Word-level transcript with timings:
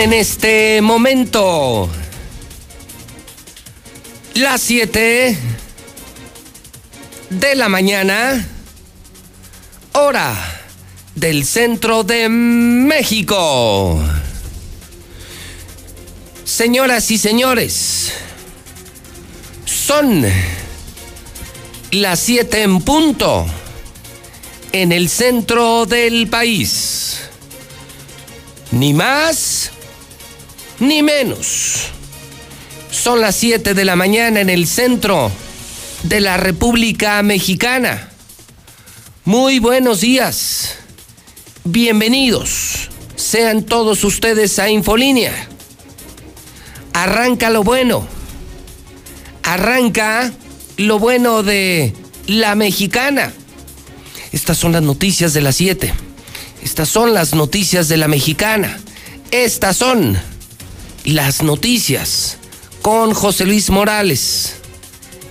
En 0.00 0.14
este 0.14 0.80
momento 0.80 1.86
las 4.32 4.62
7 4.62 5.36
de 7.28 7.54
la 7.54 7.68
mañana, 7.68 8.48
hora 9.92 10.34
del 11.14 11.44
centro 11.44 12.02
de 12.02 12.30
México. 12.30 14.02
Señoras 16.44 17.10
y 17.10 17.18
señores, 17.18 18.14
son 19.66 20.24
las 21.90 22.20
7 22.20 22.62
en 22.62 22.80
punto 22.80 23.44
en 24.72 24.92
el 24.92 25.10
centro 25.10 25.84
del 25.84 26.26
país. 26.30 27.18
Ni 28.72 28.94
más 28.94 29.72
ni 30.80 31.02
menos. 31.02 31.88
Son 32.90 33.20
las 33.20 33.36
7 33.36 33.74
de 33.74 33.84
la 33.84 33.94
mañana 33.96 34.40
en 34.40 34.50
el 34.50 34.66
centro 34.66 35.30
de 36.02 36.20
la 36.20 36.36
República 36.36 37.22
Mexicana. 37.22 38.08
Muy 39.24 39.58
buenos 39.58 40.00
días. 40.00 40.76
Bienvenidos. 41.64 42.88
Sean 43.14 43.62
todos 43.62 44.02
ustedes 44.02 44.58
a 44.58 44.70
Infolínea. 44.70 45.32
Arranca 46.94 47.50
lo 47.50 47.62
bueno. 47.62 48.06
Arranca 49.42 50.32
lo 50.78 50.98
bueno 50.98 51.42
de 51.42 51.92
la 52.26 52.54
mexicana. 52.54 53.32
Estas 54.32 54.56
son 54.56 54.72
las 54.72 54.82
noticias 54.82 55.32
de 55.32 55.40
las 55.42 55.56
7. 55.56 55.92
Estas 56.62 56.88
son 56.88 57.14
las 57.14 57.34
noticias 57.34 57.88
de 57.88 57.96
la 57.98 58.08
mexicana. 58.08 58.78
Estas 59.30 59.76
son 59.76 60.18
las 61.04 61.42
noticias 61.42 62.38
con 62.82 63.14
José 63.14 63.44
Luis 63.44 63.70
Morales. 63.70 64.56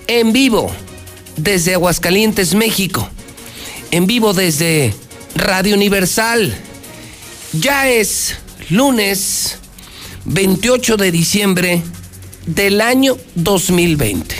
En 0.06 0.32
vivo 0.32 0.70
desde 1.36 1.74
Aguascalientes, 1.74 2.54
México. 2.54 3.08
En 3.90 4.06
vivo 4.06 4.32
desde 4.32 4.94
Radio 5.34 5.74
Universal. 5.74 6.54
Ya 7.52 7.88
es 7.88 8.36
lunes 8.68 9.58
28 10.24 10.96
de 10.96 11.12
diciembre 11.12 11.82
del 12.46 12.80
año 12.80 13.16
2020. 13.34 14.36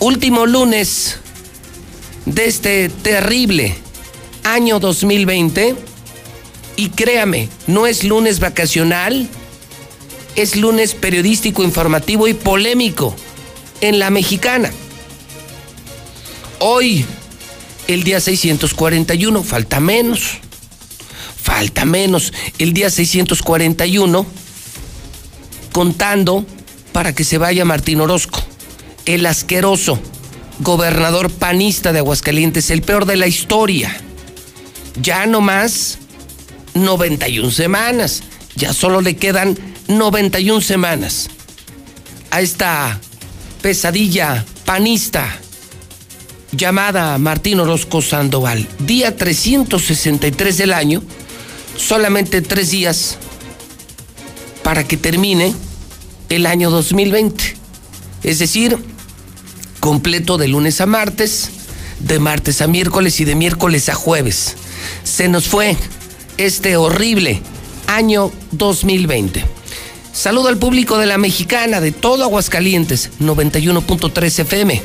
Último 0.00 0.46
lunes 0.46 1.16
de 2.26 2.46
este 2.46 2.88
terrible 2.88 3.74
año 4.44 4.78
2020. 4.78 5.85
Y 6.76 6.90
créame, 6.90 7.48
no 7.66 7.86
es 7.86 8.04
lunes 8.04 8.38
vacacional, 8.38 9.28
es 10.34 10.56
lunes 10.56 10.94
periodístico, 10.94 11.64
informativo 11.64 12.28
y 12.28 12.34
polémico 12.34 13.16
en 13.80 13.98
la 13.98 14.10
mexicana. 14.10 14.70
Hoy, 16.58 17.04
el 17.88 18.04
día 18.04 18.20
641, 18.20 19.42
falta 19.42 19.80
menos, 19.80 20.38
falta 21.42 21.84
menos, 21.86 22.32
el 22.58 22.74
día 22.74 22.90
641, 22.90 24.26
contando 25.72 26.44
para 26.92 27.14
que 27.14 27.24
se 27.24 27.38
vaya 27.38 27.64
Martín 27.64 28.00
Orozco, 28.00 28.42
el 29.06 29.24
asqueroso 29.26 29.98
gobernador 30.60 31.30
panista 31.30 31.92
de 31.92 31.98
Aguascalientes, 32.00 32.70
el 32.70 32.82
peor 32.82 33.06
de 33.06 33.16
la 33.16 33.26
historia. 33.26 33.94
Ya 35.00 35.26
no 35.26 35.40
más 35.40 35.98
91 36.84 37.50
semanas, 37.50 38.22
ya 38.54 38.72
solo 38.72 39.00
le 39.00 39.16
quedan 39.16 39.56
91 39.88 40.60
semanas 40.60 41.28
a 42.30 42.40
esta 42.40 43.00
pesadilla 43.62 44.44
panista 44.64 45.40
llamada 46.52 47.18
Martín 47.18 47.60
Orozco 47.60 48.02
Sandoval. 48.02 48.66
Día 48.80 49.16
363 49.16 50.56
del 50.58 50.72
año, 50.72 51.02
solamente 51.76 52.42
tres 52.42 52.70
días 52.70 53.18
para 54.62 54.84
que 54.84 54.96
termine 54.96 55.54
el 56.28 56.46
año 56.46 56.70
2020. 56.70 57.56
Es 58.22 58.38
decir, 58.38 58.78
completo 59.80 60.38
de 60.38 60.48
lunes 60.48 60.80
a 60.80 60.86
martes, 60.86 61.50
de 62.00 62.18
martes 62.18 62.60
a 62.60 62.66
miércoles 62.66 63.20
y 63.20 63.24
de 63.24 63.34
miércoles 63.34 63.88
a 63.88 63.94
jueves. 63.94 64.56
Se 65.04 65.28
nos 65.28 65.46
fue 65.46 65.76
este 66.38 66.76
horrible 66.76 67.40
año 67.86 68.30
2020. 68.52 69.44
Saludo 70.12 70.48
al 70.48 70.58
público 70.58 70.98
de 70.98 71.06
la 71.06 71.18
mexicana, 71.18 71.80
de 71.80 71.92
todo 71.92 72.24
Aguascalientes, 72.24 73.10
91.3 73.20 74.38
FM. 74.40 74.82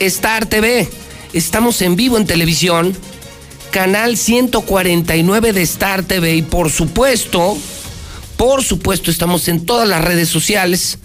Star 0.00 0.46
TV, 0.46 0.88
estamos 1.32 1.82
en 1.82 1.96
vivo 1.96 2.16
en 2.16 2.26
televisión, 2.26 2.96
canal 3.72 4.16
149 4.16 5.52
de 5.52 5.62
Star 5.62 6.04
TV 6.04 6.36
y 6.36 6.42
por 6.42 6.70
supuesto, 6.70 7.56
por 8.36 8.62
supuesto 8.62 9.10
estamos 9.10 9.48
en 9.48 9.66
todas 9.66 9.88
las 9.88 10.04
redes 10.04 10.28
sociales. 10.28 10.98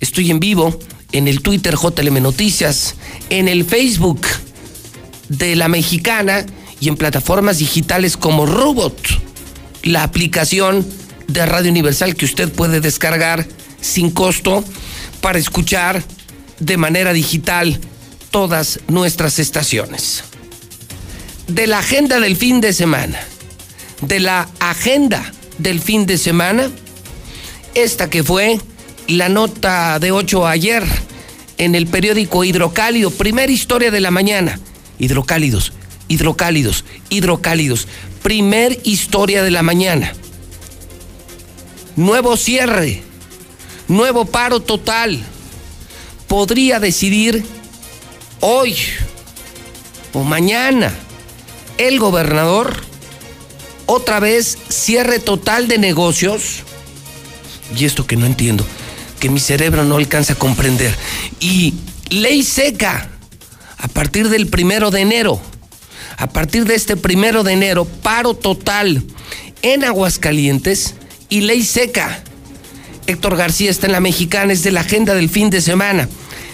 Estoy 0.00 0.30
en 0.32 0.40
vivo 0.40 0.76
en 1.12 1.28
el 1.28 1.42
Twitter 1.42 1.76
JLM 1.76 2.20
Noticias, 2.20 2.96
en 3.30 3.46
el 3.46 3.64
Facebook 3.64 4.22
de 5.28 5.54
la 5.54 5.68
mexicana 5.68 6.44
y 6.80 6.88
en 6.88 6.96
plataformas 6.96 7.58
digitales 7.58 8.16
como 8.16 8.46
Robot, 8.46 8.96
la 9.82 10.02
aplicación 10.02 10.86
de 11.28 11.46
Radio 11.46 11.70
Universal 11.70 12.14
que 12.14 12.24
usted 12.24 12.52
puede 12.52 12.80
descargar 12.80 13.46
sin 13.80 14.10
costo 14.10 14.64
para 15.20 15.38
escuchar 15.38 16.02
de 16.58 16.76
manera 16.76 17.12
digital 17.12 17.80
todas 18.30 18.80
nuestras 18.88 19.38
estaciones. 19.38 20.24
De 21.48 21.66
la 21.66 21.78
agenda 21.78 22.20
del 22.20 22.36
fin 22.36 22.60
de 22.60 22.72
semana, 22.72 23.18
de 24.00 24.20
la 24.20 24.48
agenda 24.60 25.32
del 25.58 25.80
fin 25.80 26.06
de 26.06 26.18
semana, 26.18 26.70
esta 27.74 28.08
que 28.10 28.22
fue 28.22 28.60
la 29.08 29.28
nota 29.28 29.98
de 29.98 30.12
8 30.12 30.46
ayer 30.46 30.84
en 31.58 31.74
el 31.74 31.86
periódico 31.86 32.44
Hidrocálido, 32.44 33.10
primera 33.10 33.52
historia 33.52 33.90
de 33.90 34.00
la 34.00 34.10
mañana. 34.10 34.58
Hidrocálidos, 34.98 35.72
hidrocálidos, 36.08 36.84
hidrocálidos, 37.10 37.88
primer 38.22 38.80
historia 38.84 39.42
de 39.42 39.50
la 39.50 39.62
mañana. 39.62 40.12
Nuevo 41.96 42.36
cierre, 42.36 43.02
nuevo 43.88 44.24
paro 44.24 44.60
total. 44.60 45.22
Podría 46.28 46.80
decidir 46.80 47.44
hoy 48.40 48.76
o 50.14 50.24
mañana 50.24 50.92
el 51.78 51.98
gobernador 51.98 52.74
otra 53.86 54.20
vez 54.20 54.56
cierre 54.68 55.18
total 55.18 55.68
de 55.68 55.78
negocios. 55.78 56.60
Y 57.76 57.84
esto 57.84 58.06
que 58.06 58.16
no 58.16 58.26
entiendo 58.26 58.66
que 59.20 59.28
mi 59.28 59.40
cerebro 59.40 59.84
no 59.84 59.96
alcanza 59.96 60.32
a 60.32 60.36
comprender. 60.36 60.94
Y 61.40 61.74
ley 62.10 62.42
seca 62.42 63.08
a 63.78 63.88
partir 63.88 64.28
del 64.28 64.48
primero 64.48 64.90
de 64.90 65.00
enero. 65.00 65.40
A 66.22 66.28
partir 66.28 66.66
de 66.66 66.76
este 66.76 66.96
primero 66.96 67.42
de 67.42 67.52
enero, 67.52 67.84
paro 67.84 68.34
total 68.34 69.02
en 69.62 69.82
Aguascalientes 69.82 70.94
y 71.28 71.40
ley 71.40 71.64
seca. 71.64 72.22
Héctor 73.08 73.36
García 73.36 73.72
está 73.72 73.86
en 73.86 73.92
la 73.92 73.98
mexicana, 73.98 74.52
es 74.52 74.62
de 74.62 74.70
la 74.70 74.82
agenda 74.82 75.16
del 75.16 75.28
fin 75.28 75.50
de 75.50 75.60
semana. 75.60 76.08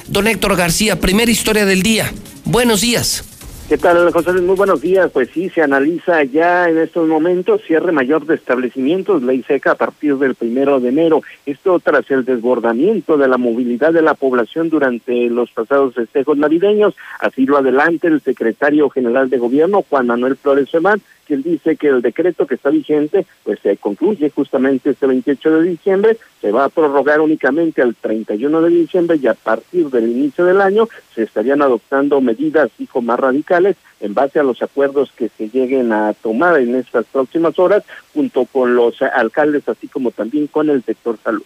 Don 0.06 0.26
Héctor 0.26 0.56
García, 0.56 0.98
primera 0.98 1.30
historia 1.30 1.66
del 1.66 1.82
día. 1.82 2.10
Buenos 2.46 2.80
días. 2.80 3.24
¿Qué 3.68 3.76
tal, 3.76 4.10
José? 4.12 4.32
Muy 4.32 4.56
buenos 4.56 4.80
días. 4.80 5.10
Pues 5.12 5.28
sí, 5.28 5.50
se 5.50 5.60
analiza 5.60 6.24
ya 6.24 6.70
en 6.70 6.78
estos 6.78 7.06
momentos 7.06 7.60
cierre 7.66 7.92
mayor 7.92 8.24
de 8.24 8.36
establecimientos, 8.36 9.22
ley 9.22 9.42
seca 9.42 9.72
a 9.72 9.74
partir 9.74 10.16
del 10.16 10.34
primero 10.34 10.80
de 10.80 10.88
enero. 10.88 11.20
Esto 11.44 11.78
tras 11.78 12.10
el 12.10 12.24
desbordamiento 12.24 13.18
de 13.18 13.28
la 13.28 13.36
movilidad 13.36 13.92
de 13.92 14.00
la 14.00 14.14
población 14.14 14.70
durante 14.70 15.28
los 15.28 15.50
pasados 15.50 15.92
festejos 15.92 16.38
navideños. 16.38 16.94
Así 17.20 17.44
lo 17.44 17.58
adelanta 17.58 18.08
el 18.08 18.22
secretario 18.22 18.88
general 18.88 19.28
de 19.28 19.36
gobierno, 19.36 19.84
Juan 19.86 20.06
Manuel 20.06 20.36
Flores 20.36 20.70
Semán, 20.70 21.02
quien 21.28 21.42
dice 21.42 21.76
que 21.76 21.88
el 21.88 22.00
decreto 22.00 22.46
que 22.46 22.54
está 22.54 22.70
vigente 22.70 23.26
pues 23.44 23.60
se 23.60 23.76
concluye 23.76 24.30
justamente 24.30 24.90
este 24.90 25.06
28 25.06 25.60
de 25.60 25.68
diciembre, 25.68 26.18
se 26.40 26.50
va 26.50 26.64
a 26.64 26.68
prorrogar 26.70 27.20
únicamente 27.20 27.82
al 27.82 27.94
31 27.94 28.62
de 28.62 28.70
diciembre 28.70 29.18
y 29.22 29.26
a 29.26 29.34
partir 29.34 29.90
del 29.90 30.08
inicio 30.08 30.46
del 30.46 30.62
año 30.62 30.88
se 31.14 31.24
estarían 31.24 31.60
adoptando 31.60 32.20
medidas, 32.22 32.70
hijo, 32.78 33.02
más 33.02 33.20
radicales 33.20 33.76
en 34.00 34.14
base 34.14 34.40
a 34.40 34.42
los 34.42 34.62
acuerdos 34.62 35.12
que 35.14 35.28
se 35.28 35.50
lleguen 35.50 35.92
a 35.92 36.14
tomar 36.14 36.58
en 36.58 36.74
estas 36.74 37.04
próximas 37.04 37.58
horas 37.58 37.84
junto 38.14 38.46
con 38.46 38.74
los 38.74 39.02
alcaldes 39.02 39.68
así 39.68 39.86
como 39.86 40.10
también 40.10 40.46
con 40.46 40.70
el 40.70 40.82
sector 40.82 41.18
salud 41.22 41.44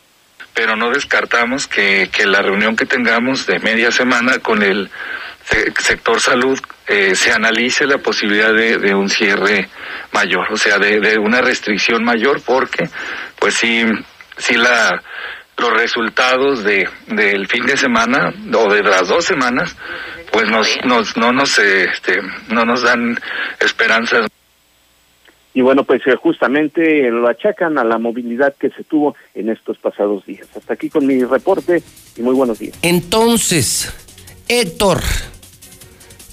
pero 0.55 0.77
no 0.77 0.91
descartamos 0.91 1.67
que, 1.67 2.11
que 2.13 2.27
la 2.27 2.43
reunión 2.43 2.77
que 2.77 2.87
tengamos 2.87 3.47
de 3.47 3.59
media 3.59 3.91
semana 3.91 4.39
con 4.39 4.63
el 4.63 4.91
sector 5.79 6.21
salud 6.21 6.59
eh, 6.87 7.15
se 7.15 7.33
analice 7.33 7.87
la 7.87 7.99
posibilidad 7.99 8.53
de, 8.53 8.95
un 8.95 9.09
cierre 9.09 9.69
mayor, 10.13 10.53
o 10.53 10.57
sea, 10.57 10.79
de, 10.79 11.19
una 11.19 11.41
restricción 11.41 12.05
mayor, 12.05 12.41
porque 12.45 12.89
pues 13.39 13.55
sí, 13.55 13.85
sí 14.37 14.55
la 14.55 15.03
los 15.59 15.73
resultados 15.75 16.65
de 16.65 16.89
del 17.07 17.47
fin 17.47 17.67
de 17.67 17.77
semana 17.77 18.33
o 18.55 18.73
de 18.73 18.83
las 18.83 19.07
dos 19.09 19.25
semanas, 19.25 19.77
pues 20.33 20.49
nos, 20.51 20.79
nos 20.85 21.17
no 21.17 21.31
nos 21.31 21.59
este, 21.59 22.21
no 22.49 22.65
nos 22.65 22.83
dan 22.83 23.19
esperanzas. 23.61 24.32
Y 25.55 25.61
bueno, 25.61 25.85
pues 25.85 26.01
eh, 26.07 26.17
justamente 26.17 27.11
lo 27.11 27.29
achacan 27.29 27.79
a 27.79 27.85
la 27.85 27.99
movilidad 27.99 28.55
que 28.59 28.71
se 28.71 28.85
tuvo 28.85 29.15
en 29.35 29.51
estos 29.51 29.79
pasados 29.79 30.25
días. 30.25 30.47
Hasta 30.57 30.75
aquí 30.75 30.89
con 30.89 31.07
mi 31.07 31.23
reporte 31.25 31.83
y 32.17 32.23
muy 32.23 32.35
buenos 32.35 32.59
días. 32.59 32.79
Entonces, 32.83 33.93
Héctor, 34.49 35.01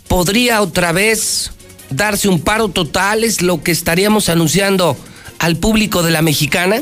¿podría 0.07 0.61
otra 0.61 0.91
vez 0.93 1.51
darse 1.89 2.29
un 2.29 2.41
paro 2.41 2.69
total? 2.69 3.23
¿Es 3.23 3.41
lo 3.41 3.61
que 3.61 3.71
estaríamos 3.71 4.29
anunciando 4.29 4.95
al 5.39 5.57
público 5.57 6.01
de 6.01 6.11
la 6.11 6.21
mexicana? 6.21 6.81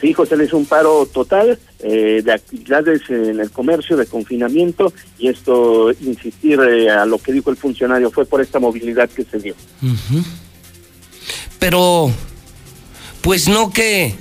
Sí, 0.00 0.14
José, 0.14 0.42
es 0.42 0.52
un 0.54 0.64
paro 0.64 1.06
total 1.12 1.58
eh, 1.80 2.22
de 2.24 2.32
actividades 2.32 3.02
en 3.10 3.38
el 3.38 3.50
comercio, 3.50 3.98
de 3.98 4.06
confinamiento, 4.06 4.94
y 5.18 5.28
esto, 5.28 5.92
insistir 6.00 6.58
eh, 6.60 6.88
a 6.88 7.04
lo 7.04 7.18
que 7.18 7.32
dijo 7.32 7.50
el 7.50 7.56
funcionario, 7.56 8.10
fue 8.10 8.24
por 8.24 8.40
esta 8.40 8.58
movilidad 8.58 9.10
que 9.10 9.24
se 9.24 9.38
dio. 9.38 9.54
Pero, 11.58 12.10
pues 13.20 13.48
no 13.48 13.70
que 13.70 14.14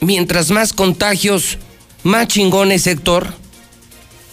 mientras 0.00 0.50
más 0.50 0.72
contagios, 0.72 1.58
más 2.02 2.28
chingones, 2.28 2.86
Héctor 2.86 3.40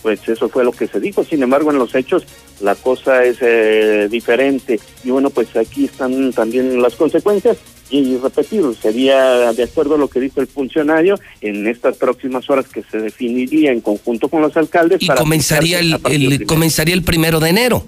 pues 0.08 0.26
eso 0.30 0.48
fue 0.48 0.64
lo 0.64 0.72
que 0.72 0.88
se 0.88 1.02
dijo. 1.02 1.26
Sin 1.26 1.44
embargo, 1.44 1.70
en 1.70 1.80
los 1.80 1.94
hechos 1.94 2.24
la 2.62 2.76
cosa 2.76 3.26
es 3.26 3.40
eh, 3.42 4.08
diferente. 4.10 4.80
Y 5.04 5.10
bueno, 5.10 5.30
pues 5.32 5.54
aquí 5.58 5.84
están 5.84 6.32
también 6.32 6.82
las 6.82 6.96
consecuencias. 6.96 7.58
Y 7.90 8.16
repetir, 8.16 8.64
sería 8.82 9.52
de 9.52 9.64
acuerdo 9.64 9.96
a 9.96 9.98
lo 9.98 10.08
que 10.08 10.22
dijo 10.22 10.40
el 10.40 10.48
funcionario 10.48 11.20
en 11.42 11.68
estas 11.68 11.98
próximas 11.98 12.50
horas 12.50 12.70
que 12.70 12.84
se 12.90 13.00
definiría 13.00 13.74
en 13.74 13.82
conjunto 13.82 14.30
con 14.30 14.42
los 14.42 14.56
alcaldes. 14.56 15.02
Y 15.02 15.08
comenzaría 15.08 15.80
el, 15.80 16.46
comenzaría 16.46 16.96
el 16.96 17.04
primero 17.04 17.42
de 17.42 17.50
enero. 17.50 17.86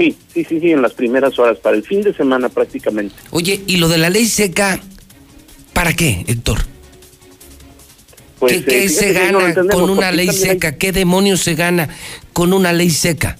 Sí, 0.00 0.16
sí, 0.32 0.46
sí, 0.48 0.60
sí, 0.60 0.70
en 0.70 0.80
las 0.80 0.94
primeras 0.94 1.38
horas, 1.38 1.58
para 1.58 1.76
el 1.76 1.82
fin 1.82 2.00
de 2.00 2.14
semana 2.14 2.48
prácticamente. 2.48 3.14
Oye, 3.32 3.60
¿y 3.66 3.76
lo 3.76 3.88
de 3.88 3.98
la 3.98 4.08
ley 4.08 4.24
seca, 4.24 4.80
para 5.74 5.92
qué, 5.92 6.24
Héctor? 6.26 6.60
Pues, 8.38 8.64
¿Qué, 8.64 8.84
eh, 8.84 8.88
se 8.88 9.12
gana 9.12 9.54
con 9.70 9.90
una 9.90 10.10
ley 10.10 10.28
seca? 10.28 10.78
¿Qué 10.78 10.92
demonios 10.92 11.40
se 11.40 11.54
gana 11.54 11.90
con 12.32 12.54
una 12.54 12.72
ley 12.72 12.88
seca? 12.88 13.36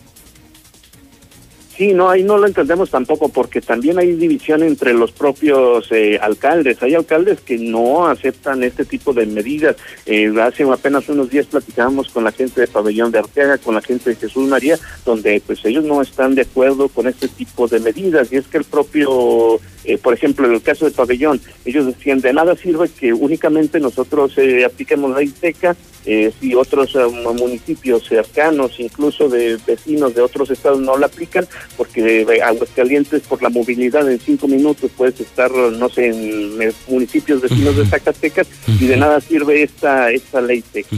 Sí, 1.81 1.95
no, 1.95 2.11
ahí 2.11 2.23
no 2.23 2.37
lo 2.37 2.47
entendemos 2.47 2.91
tampoco 2.91 3.31
porque 3.31 3.63
también 3.63 3.99
hay 3.99 4.13
división 4.13 4.63
entre 4.63 4.93
los 4.93 5.13
propios 5.13 5.91
eh, 5.91 6.19
alcaldes. 6.21 6.83
Hay 6.83 6.95
alcaldes 6.95 7.41
que 7.41 7.57
no 7.57 8.07
aceptan 8.07 8.63
este 8.63 8.85
tipo 8.85 9.15
de 9.15 9.25
medidas. 9.25 9.77
Eh, 10.05 10.31
hace 10.43 10.65
apenas 10.65 11.09
unos 11.09 11.31
días 11.31 11.47
platicábamos 11.47 12.11
con 12.11 12.25
la 12.25 12.33
gente 12.33 12.61
de 12.61 12.67
Pabellón 12.67 13.11
de 13.13 13.21
Arteaga, 13.21 13.57
con 13.57 13.77
la 13.77 13.81
gente 13.81 14.11
de 14.11 14.17
Jesús 14.17 14.47
María, 14.47 14.79
donde 15.07 15.41
pues 15.47 15.65
ellos 15.65 15.83
no 15.83 16.03
están 16.03 16.35
de 16.35 16.43
acuerdo 16.43 16.91
con 16.91 17.09
este 17.09 17.29
tipo 17.29 17.67
de 17.67 17.81
medidas. 17.81 18.31
Y 18.31 18.37
es 18.37 18.47
que 18.47 18.59
el 18.59 18.65
propio 18.65 19.59
eh, 19.85 19.99
por 19.99 20.13
ejemplo, 20.13 20.47
en 20.47 20.53
el 20.53 20.63
caso 20.63 20.85
de 20.85 20.91
Pabellón, 20.91 21.41
ellos 21.65 21.87
decían, 21.87 22.21
de 22.21 22.33
nada 22.33 22.55
sirve 22.57 22.89
que 22.89 23.13
únicamente 23.13 23.81
nosotros 23.81 24.37
eh, 24.37 24.65
apliquemos 24.65 25.11
la 25.13 25.23
ITECA 25.23 25.77
eh, 26.07 26.33
si 26.41 26.55
otros 26.55 26.95
municipios 27.39 28.07
cercanos, 28.07 28.79
incluso 28.79 29.29
de 29.29 29.59
vecinos 29.67 30.15
de 30.15 30.23
otros 30.23 30.51
estados, 30.51 30.81
no 30.81 30.97
la 30.97 31.07
aplican, 31.07 31.47
porque 31.77 32.27
Aguascalientes, 32.45 33.23
por 33.23 33.43
la 33.43 33.49
movilidad 33.49 34.11
en 34.11 34.21
cinco 34.21 34.49
minutos, 34.49 34.91
puedes 34.97 35.21
estar, 35.21 35.51
no 35.51 35.89
sé, 35.89 36.09
en 36.09 36.73
municipios 36.89 37.41
vecinos 37.41 37.77
de 37.77 37.87
Zacatecas, 37.87 38.47
y 38.67 38.87
de 38.87 38.97
nada 38.97 39.21
sirve 39.21 39.63
esta, 39.63 40.11
esta 40.11 40.41
ley 40.41 40.59
ITECA. 40.59 40.97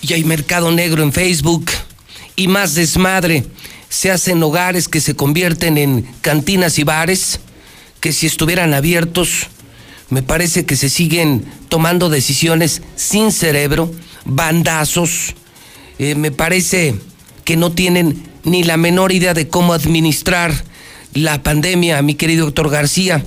Y 0.00 0.12
hay 0.12 0.24
mercado 0.24 0.70
negro 0.72 1.02
en 1.02 1.12
Facebook 1.12 1.66
y 2.36 2.48
más 2.48 2.74
desmadre. 2.74 3.44
Se 3.88 4.10
hacen 4.10 4.42
hogares 4.42 4.88
que 4.88 5.00
se 5.00 5.14
convierten 5.14 5.78
en 5.78 6.06
cantinas 6.20 6.78
y 6.78 6.84
bares 6.84 7.40
que 8.00 8.12
si 8.12 8.26
estuvieran 8.26 8.74
abiertos, 8.74 9.48
me 10.10 10.22
parece 10.22 10.64
que 10.64 10.76
se 10.76 10.88
siguen 10.88 11.44
tomando 11.68 12.08
decisiones 12.08 12.82
sin 12.96 13.32
cerebro, 13.32 13.92
bandazos, 14.24 15.34
eh, 15.98 16.14
me 16.14 16.30
parece 16.30 16.94
que 17.44 17.56
no 17.56 17.72
tienen 17.72 18.22
ni 18.48 18.62
la 18.62 18.76
menor 18.76 19.12
idea 19.12 19.34
de 19.34 19.48
cómo 19.48 19.72
administrar 19.72 20.52
la 21.14 21.42
pandemia, 21.42 22.02
mi 22.02 22.14
querido 22.14 22.46
doctor 22.46 22.70
García, 22.70 23.24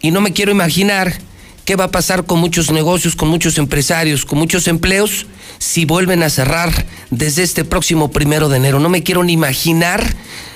y 0.00 0.10
no 0.10 0.20
me 0.20 0.32
quiero 0.32 0.50
imaginar 0.50 1.18
qué 1.64 1.76
va 1.76 1.84
a 1.84 1.90
pasar 1.90 2.26
con 2.26 2.40
muchos 2.40 2.70
negocios, 2.70 3.16
con 3.16 3.28
muchos 3.28 3.58
empresarios, 3.58 4.24
con 4.24 4.38
muchos 4.38 4.68
empleos, 4.68 5.26
si 5.58 5.84
vuelven 5.84 6.22
a 6.22 6.30
cerrar 6.30 6.70
desde 7.10 7.42
este 7.42 7.64
próximo 7.64 8.10
primero 8.10 8.48
de 8.48 8.56
enero. 8.56 8.80
No 8.80 8.88
me 8.88 9.02
quiero 9.02 9.22
ni 9.24 9.32
imaginar 9.32 10.14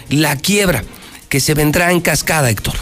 la 0.09 0.37
quiebra 0.37 0.85
que 1.29 1.41
se 1.41 1.55
vendrá 1.55 1.93
en 1.93 2.01
cascada, 2.01 2.51
Héctor 2.51 2.75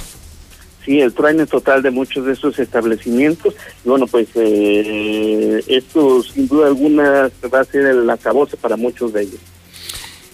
sí, 0.84 1.00
el 1.00 1.12
truene 1.12 1.46
total 1.46 1.82
de 1.82 1.90
muchos 1.90 2.26
de 2.26 2.32
esos 2.32 2.58
establecimientos. 2.58 3.54
Y 3.84 3.88
bueno, 3.88 4.06
pues 4.06 4.28
eh, 4.34 5.62
esto 5.66 6.22
sin 6.22 6.48
duda 6.48 6.68
alguna 6.68 7.30
va 7.52 7.60
a 7.60 7.64
ser 7.64 7.86
el 7.86 8.08
acabose 8.08 8.56
para 8.56 8.76
muchos 8.76 9.12
de 9.12 9.22
ellos. 9.22 9.40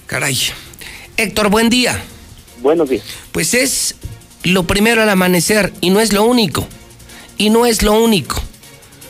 Caray. 0.06 0.36
Héctor, 1.19 1.50
buen 1.50 1.69
día. 1.69 2.00
Buenos 2.62 2.88
días. 2.88 3.03
Pues 3.32 3.53
es 3.53 3.97
lo 4.44 4.69
primero 4.69 5.03
al 5.03 5.11
amanecer 5.11 5.73
y 5.81 5.91
no 5.91 5.99
es 5.99 6.12
lo 6.12 6.23
único. 6.23 6.69
Y 7.37 7.50
no 7.50 7.67
es 7.67 7.82
lo 7.82 7.93
único. 7.93 8.41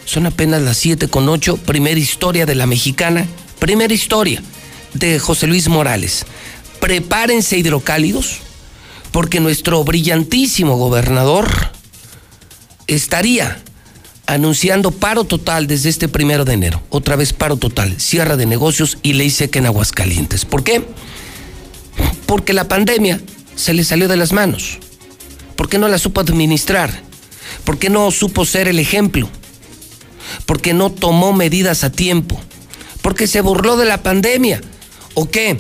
Son 0.07 0.25
apenas 0.25 0.63
las 0.63 0.79
siete 0.79 1.09
con 1.09 1.29
ocho, 1.29 1.59
primera 1.59 2.01
historia 2.01 2.47
de 2.47 2.55
la 2.55 2.67
mexicana, 2.67 3.27
primera 3.59 3.93
historia 3.93 4.43
de 4.95 5.19
José 5.19 5.49
Luis 5.49 5.69
Morales. 5.69 6.25
Prepárense 6.81 7.59
hidrocálidos 7.59 8.39
porque 9.13 9.39
nuestro 9.39 9.85
brillantísimo 9.85 10.79
gobernador 10.79 11.51
estaría 12.87 13.61
anunciando 14.25 14.93
paro 14.93 15.25
total 15.25 15.67
desde 15.67 15.91
este 15.91 16.09
primero 16.09 16.47
de 16.47 16.55
enero. 16.55 16.81
Otra 16.89 17.17
vez 17.17 17.35
paro 17.35 17.59
total, 17.59 18.01
cierre 18.01 18.39
de 18.39 18.47
negocios 18.47 18.97
y 19.03 19.13
ley 19.13 19.29
seca 19.29 19.59
en 19.59 19.67
Aguascalientes. 19.67 20.47
¿Por 20.47 20.65
qué? 20.65 20.87
Porque 22.27 22.53
la 22.53 22.69
pandemia 22.69 23.21
se 23.57 23.75
le 23.75 23.85
salió 23.85 24.09
de 24.09 24.17
las 24.17 24.33
manos. 24.33 24.79
Porque 25.57 25.79
no 25.79 25.89
la 25.89 25.99
supo 25.99 26.21
administrar. 26.21 27.03
Porque 27.65 27.91
no 27.91 28.11
supo 28.11 28.45
ser 28.45 28.69
el 28.69 28.79
ejemplo. 28.79 29.29
Porque 30.47 30.75
no 30.75 30.91
tomó 30.91 31.33
medidas 31.33 31.85
a 31.85 31.91
tiempo. 31.91 32.41
Porque 33.03 33.27
se 33.27 33.41
burló 33.41 33.77
de 33.77 33.87
la 33.87 34.03
pandemia. 34.03 34.61
¿O 35.15 35.31
qué? 35.31 35.59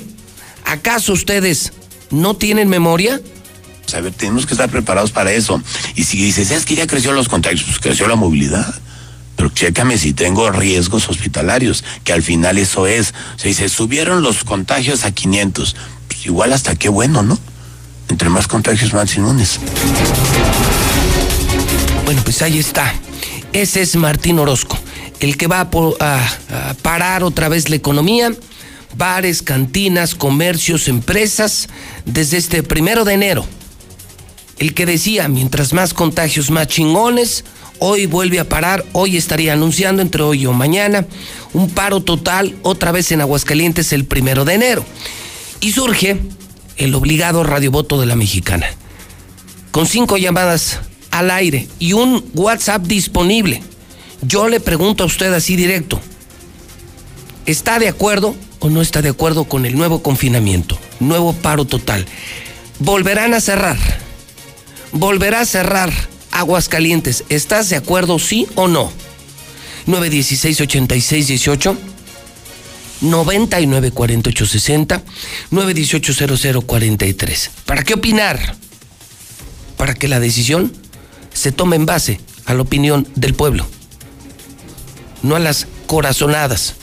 ¿Acaso 0.64 1.12
ustedes 1.12 1.72
no 2.10 2.36
tienen 2.36 2.68
memoria? 2.68 3.20
A 3.94 4.00
ver, 4.00 4.12
tenemos 4.12 4.46
que 4.46 4.54
estar 4.54 4.68
preparados 4.68 5.10
para 5.12 5.32
eso. 5.32 5.62
Y 5.94 6.04
si 6.04 6.18
dices, 6.18 6.50
es 6.50 6.64
que 6.64 6.74
ya 6.74 6.86
creció 6.86 7.12
los 7.12 7.28
contagios, 7.28 7.64
pues 7.64 7.78
creció 7.78 8.06
la 8.06 8.16
movilidad. 8.16 8.74
Pero 9.36 9.50
chécame 9.50 9.96
si 9.96 10.12
tengo 10.12 10.50
riesgos 10.50 11.08
hospitalarios, 11.08 11.84
que 12.04 12.12
al 12.12 12.22
final 12.22 12.58
eso 12.58 12.86
es. 12.86 13.14
O 13.36 13.52
se 13.52 13.68
subieron 13.68 14.22
los 14.22 14.44
contagios 14.44 15.04
a 15.04 15.12
500. 15.12 15.76
Pues 16.18 16.26
igual 16.26 16.52
hasta 16.52 16.74
qué 16.74 16.88
bueno, 16.88 17.22
¿no? 17.22 17.38
Entre 18.08 18.28
más 18.28 18.48
contagios, 18.48 18.92
más 18.92 19.14
inmunes. 19.16 19.60
Bueno, 22.04 22.20
pues 22.24 22.42
ahí 22.42 22.58
está. 22.58 22.92
Ese 23.52 23.82
es 23.82 23.94
Martín 23.94 24.40
Orozco, 24.40 24.76
el 25.20 25.36
que 25.36 25.46
va 25.46 25.60
a 25.60 26.74
parar 26.82 27.22
otra 27.22 27.48
vez 27.48 27.68
la 27.68 27.76
economía 27.76 28.32
bares, 28.96 29.42
cantinas, 29.42 30.16
comercios, 30.16 30.88
empresas, 30.88 31.68
desde 32.04 32.38
este 32.38 32.64
primero 32.64 33.04
de 33.04 33.14
enero 33.14 33.46
el 34.58 34.74
que 34.74 34.86
decía, 34.86 35.28
mientras 35.28 35.72
más 35.72 35.94
contagios, 35.94 36.50
más 36.50 36.66
chingones, 36.66 37.44
hoy 37.78 38.06
vuelve 38.06 38.40
a 38.40 38.48
parar, 38.48 38.84
hoy 38.92 39.16
estaría 39.16 39.52
anunciando 39.52 40.02
entre 40.02 40.22
hoy 40.22 40.46
o 40.46 40.52
mañana 40.52 41.06
un 41.52 41.70
paro 41.70 42.00
total 42.00 42.56
otra 42.62 42.90
vez 42.90 43.12
en 43.12 43.20
Aguascalientes 43.20 43.92
el 43.92 44.04
primero 44.04 44.44
de 44.44 44.54
enero. 44.54 44.84
Y 45.60 45.72
surge 45.72 46.18
el 46.76 46.94
obligado 46.94 47.42
radiovoto 47.42 48.00
de 48.00 48.06
la 48.06 48.16
mexicana, 48.16 48.66
con 49.70 49.86
cinco 49.86 50.16
llamadas 50.16 50.80
al 51.10 51.30
aire 51.30 51.68
y 51.78 51.92
un 51.92 52.24
WhatsApp 52.34 52.86
disponible. 52.86 53.62
Yo 54.22 54.48
le 54.48 54.60
pregunto 54.60 55.04
a 55.04 55.06
usted 55.06 55.32
así 55.32 55.56
directo, 55.56 56.00
¿está 57.46 57.78
de 57.78 57.88
acuerdo 57.88 58.36
o 58.60 58.70
no 58.70 58.82
está 58.82 59.02
de 59.02 59.08
acuerdo 59.08 59.44
con 59.44 59.66
el 59.66 59.76
nuevo 59.76 60.02
confinamiento, 60.02 60.78
nuevo 61.00 61.32
paro 61.32 61.64
total? 61.64 62.06
¿Volverán 62.78 63.34
a 63.34 63.40
cerrar? 63.40 63.76
volverá 64.92 65.40
a 65.40 65.46
cerrar 65.46 65.92
Aguascalientes. 66.30 67.24
¿Estás 67.30 67.68
de 67.70 67.76
acuerdo, 67.76 68.18
sí 68.18 68.46
o 68.54 68.68
no? 68.68 68.92
916-8618. 69.86 71.76
99 73.00 73.90
48 73.90 74.46
60 74.46 75.02
918 75.50 76.62
0043. 76.62 77.50
¿Para 77.66 77.82
qué 77.82 77.94
opinar? 77.94 78.56
Para 79.76 79.94
que 79.94 80.08
la 80.08 80.20
decisión 80.20 80.72
se 81.32 81.52
tome 81.52 81.76
en 81.76 81.86
base 81.86 82.20
a 82.46 82.54
la 82.54 82.62
opinión 82.62 83.06
del 83.14 83.34
pueblo, 83.34 83.66
no 85.22 85.36
a 85.36 85.38
las 85.38 85.66
corazonadas 85.86 86.74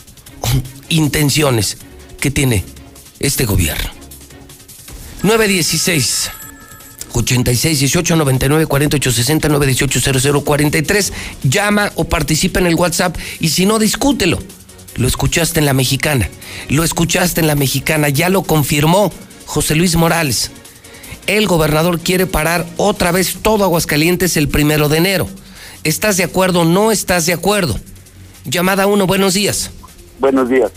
intenciones 0.88 1.78
que 2.20 2.30
tiene 2.30 2.64
este 3.20 3.44
gobierno. 3.44 3.90
916 5.22 6.30
86 7.12 7.80
18 7.80 8.16
99 8.16 8.66
48 8.66 9.12
60 9.12 9.48
918 9.48 10.42
0043. 10.42 11.12
Llama 11.42 11.92
o 11.96 12.04
participa 12.04 12.60
en 12.60 12.66
el 12.66 12.74
WhatsApp 12.74 13.16
y 13.40 13.48
si 13.48 13.66
no, 13.66 13.78
discútelo. 13.78 14.38
Lo 14.96 15.06
escuchaste 15.06 15.60
en 15.60 15.66
la 15.66 15.74
mexicana. 15.74 16.28
Lo 16.68 16.82
escuchaste 16.84 17.40
en 17.40 17.46
la 17.46 17.54
mexicana. 17.54 18.08
Ya 18.08 18.28
lo 18.28 18.42
confirmó 18.42 19.12
José 19.44 19.74
Luis 19.74 19.96
Morales. 19.96 20.50
El 21.26 21.46
gobernador 21.46 22.00
quiere 22.00 22.26
parar 22.26 22.66
otra 22.76 23.12
vez 23.12 23.38
todo 23.42 23.64
Aguascalientes 23.64 24.36
el 24.36 24.48
primero 24.48 24.88
de 24.88 24.98
enero. 24.98 25.28
¿Estás 25.84 26.16
de 26.16 26.24
acuerdo 26.24 26.60
o 26.60 26.64
no 26.64 26.92
estás 26.92 27.26
de 27.26 27.32
acuerdo? 27.32 27.78
Llamada 28.44 28.86
1, 28.86 29.06
buenos 29.06 29.34
días. 29.34 29.70
Buenos 30.18 30.48
días. 30.48 30.72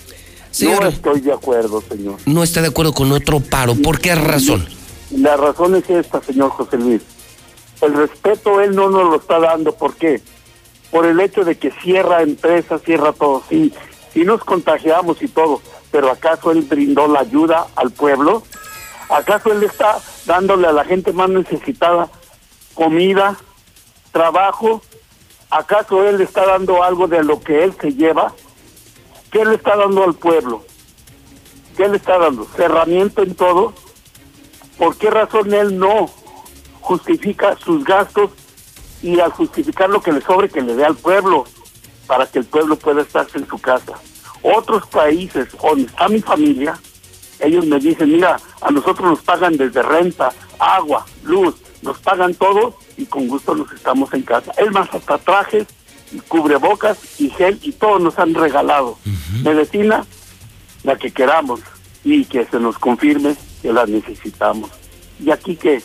no 0.61 0.87
estoy 0.87 1.21
de 1.21 1.33
acuerdo, 1.33 1.81
señor. 1.87 2.17
No 2.25 2.43
está 2.43 2.61
de 2.61 2.67
acuerdo 2.67 2.93
con 2.93 3.11
otro 3.11 3.39
paro. 3.39 3.75
¿Por 3.75 3.99
qué 3.99 4.15
razón? 4.15 4.67
La 5.11 5.37
razón 5.37 5.75
es 5.75 5.89
esta, 5.89 6.21
señor 6.21 6.49
José 6.49 6.77
Luis. 6.77 7.01
El 7.81 7.93
respeto 7.93 8.59
él 8.61 8.75
no 8.75 8.89
nos 8.89 9.03
lo 9.09 9.15
está 9.17 9.39
dando. 9.39 9.73
¿Por 9.73 9.95
qué? 9.95 10.21
Por 10.91 11.05
el 11.05 11.19
hecho 11.19 11.43
de 11.43 11.55
que 11.55 11.71
cierra 11.83 12.21
empresas, 12.21 12.81
cierra 12.83 13.13
todo. 13.13 13.43
Sí, 13.49 13.71
sí 14.19 14.25
nos 14.25 14.43
contagiamos 14.43 15.21
y 15.21 15.29
todo. 15.29 15.61
Pero 15.91 16.11
¿acaso 16.11 16.51
él 16.51 16.63
brindó 16.63 17.07
la 17.07 17.21
ayuda 17.21 17.67
al 17.75 17.91
pueblo? 17.91 18.43
¿Acaso 19.09 19.51
él 19.53 19.63
está 19.63 19.97
dándole 20.25 20.67
a 20.67 20.73
la 20.73 20.83
gente 20.83 21.13
más 21.13 21.29
necesitada 21.29 22.09
comida, 22.73 23.37
trabajo? 24.11 24.81
¿Acaso 25.49 26.05
él 26.05 26.19
está 26.19 26.45
dando 26.45 26.83
algo 26.83 27.07
de 27.07 27.23
lo 27.23 27.39
que 27.39 27.63
él 27.63 27.73
se 27.79 27.93
lleva? 27.93 28.33
¿Qué 29.31 29.45
le 29.45 29.55
está 29.55 29.77
dando 29.77 30.03
al 30.03 30.15
pueblo? 30.15 30.65
¿Qué 31.77 31.87
le 31.87 31.95
está 31.95 32.17
dando? 32.17 32.45
¿Cerramiento 32.57 33.23
en 33.23 33.35
todo? 33.35 33.73
¿Por 34.77 34.97
qué 34.97 35.09
razón 35.09 35.53
él 35.53 35.79
no 35.79 36.09
justifica 36.81 37.55
sus 37.57 37.85
gastos 37.85 38.31
y 39.01 39.19
al 39.21 39.31
justificar 39.31 39.89
lo 39.89 40.01
que 40.01 40.11
le 40.11 40.19
sobre 40.21 40.49
que 40.49 40.61
le 40.61 40.75
dé 40.75 40.83
al 40.83 40.95
pueblo 40.95 41.45
para 42.05 42.27
que 42.27 42.39
el 42.39 42.45
pueblo 42.45 42.75
pueda 42.75 43.01
estarse 43.01 43.37
en 43.37 43.47
su 43.47 43.57
casa? 43.59 43.93
Otros 44.41 44.85
países 44.87 45.49
donde 45.61 45.83
está 45.83 46.07
mi 46.07 46.21
familia, 46.21 46.79
ellos 47.39 47.65
me 47.65 47.79
dicen, 47.79 48.11
mira, 48.11 48.39
a 48.61 48.71
nosotros 48.71 49.09
nos 49.09 49.21
pagan 49.21 49.57
desde 49.57 49.81
renta, 49.81 50.31
agua, 50.59 51.05
luz, 51.23 51.55
nos 51.81 51.97
pagan 51.99 52.33
todo 52.33 52.75
y 52.97 53.05
con 53.05 53.27
gusto 53.27 53.55
nos 53.55 53.71
estamos 53.71 54.13
en 54.13 54.23
casa. 54.23 54.51
Es 54.57 54.71
más, 54.71 54.93
hasta 54.93 55.17
trajes, 55.17 55.67
cubrebocas 56.27 56.97
y 57.19 57.29
gel 57.29 57.59
y 57.61 57.71
todo 57.71 57.99
nos 57.99 58.17
han 58.19 58.33
regalado. 58.33 58.97
Medicina, 59.43 60.05
la 60.83 60.97
que 60.97 61.11
queramos 61.11 61.61
y 62.03 62.25
que 62.25 62.45
se 62.45 62.59
nos 62.59 62.77
confirme 62.77 63.35
que 63.61 63.71
las 63.71 63.87
necesitamos. 63.89 64.71
Y 65.23 65.31
aquí 65.31 65.55
que 65.55 65.81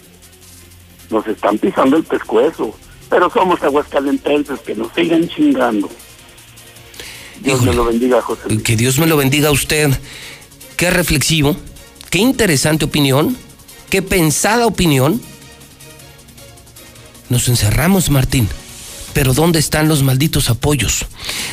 nos 1.10 1.26
están 1.26 1.58
pisando 1.58 1.96
el 1.96 2.04
pescuezo, 2.04 2.74
pero 3.10 3.30
somos 3.30 3.62
aguascalentenses 3.62 4.60
que 4.60 4.74
nos 4.74 4.92
siguen 4.92 5.28
chingando. 5.28 5.88
Dios 7.42 7.62
me 7.62 7.74
lo 7.74 7.84
bendiga, 7.84 8.20
José. 8.22 8.62
Que 8.62 8.76
Dios 8.76 8.98
me 8.98 9.06
lo 9.06 9.16
bendiga 9.16 9.48
a 9.48 9.52
usted. 9.52 9.90
Qué 10.76 10.90
reflexivo, 10.90 11.56
qué 12.10 12.18
interesante 12.18 12.84
opinión, 12.84 13.36
qué 13.90 14.02
pensada 14.02 14.66
opinión. 14.66 15.20
Nos 17.28 17.48
encerramos, 17.48 18.10
Martín. 18.10 18.48
Pero 19.12 19.32
¿dónde 19.32 19.60
están 19.60 19.88
los 19.88 20.02
malditos 20.02 20.50
apoyos? 20.50 21.06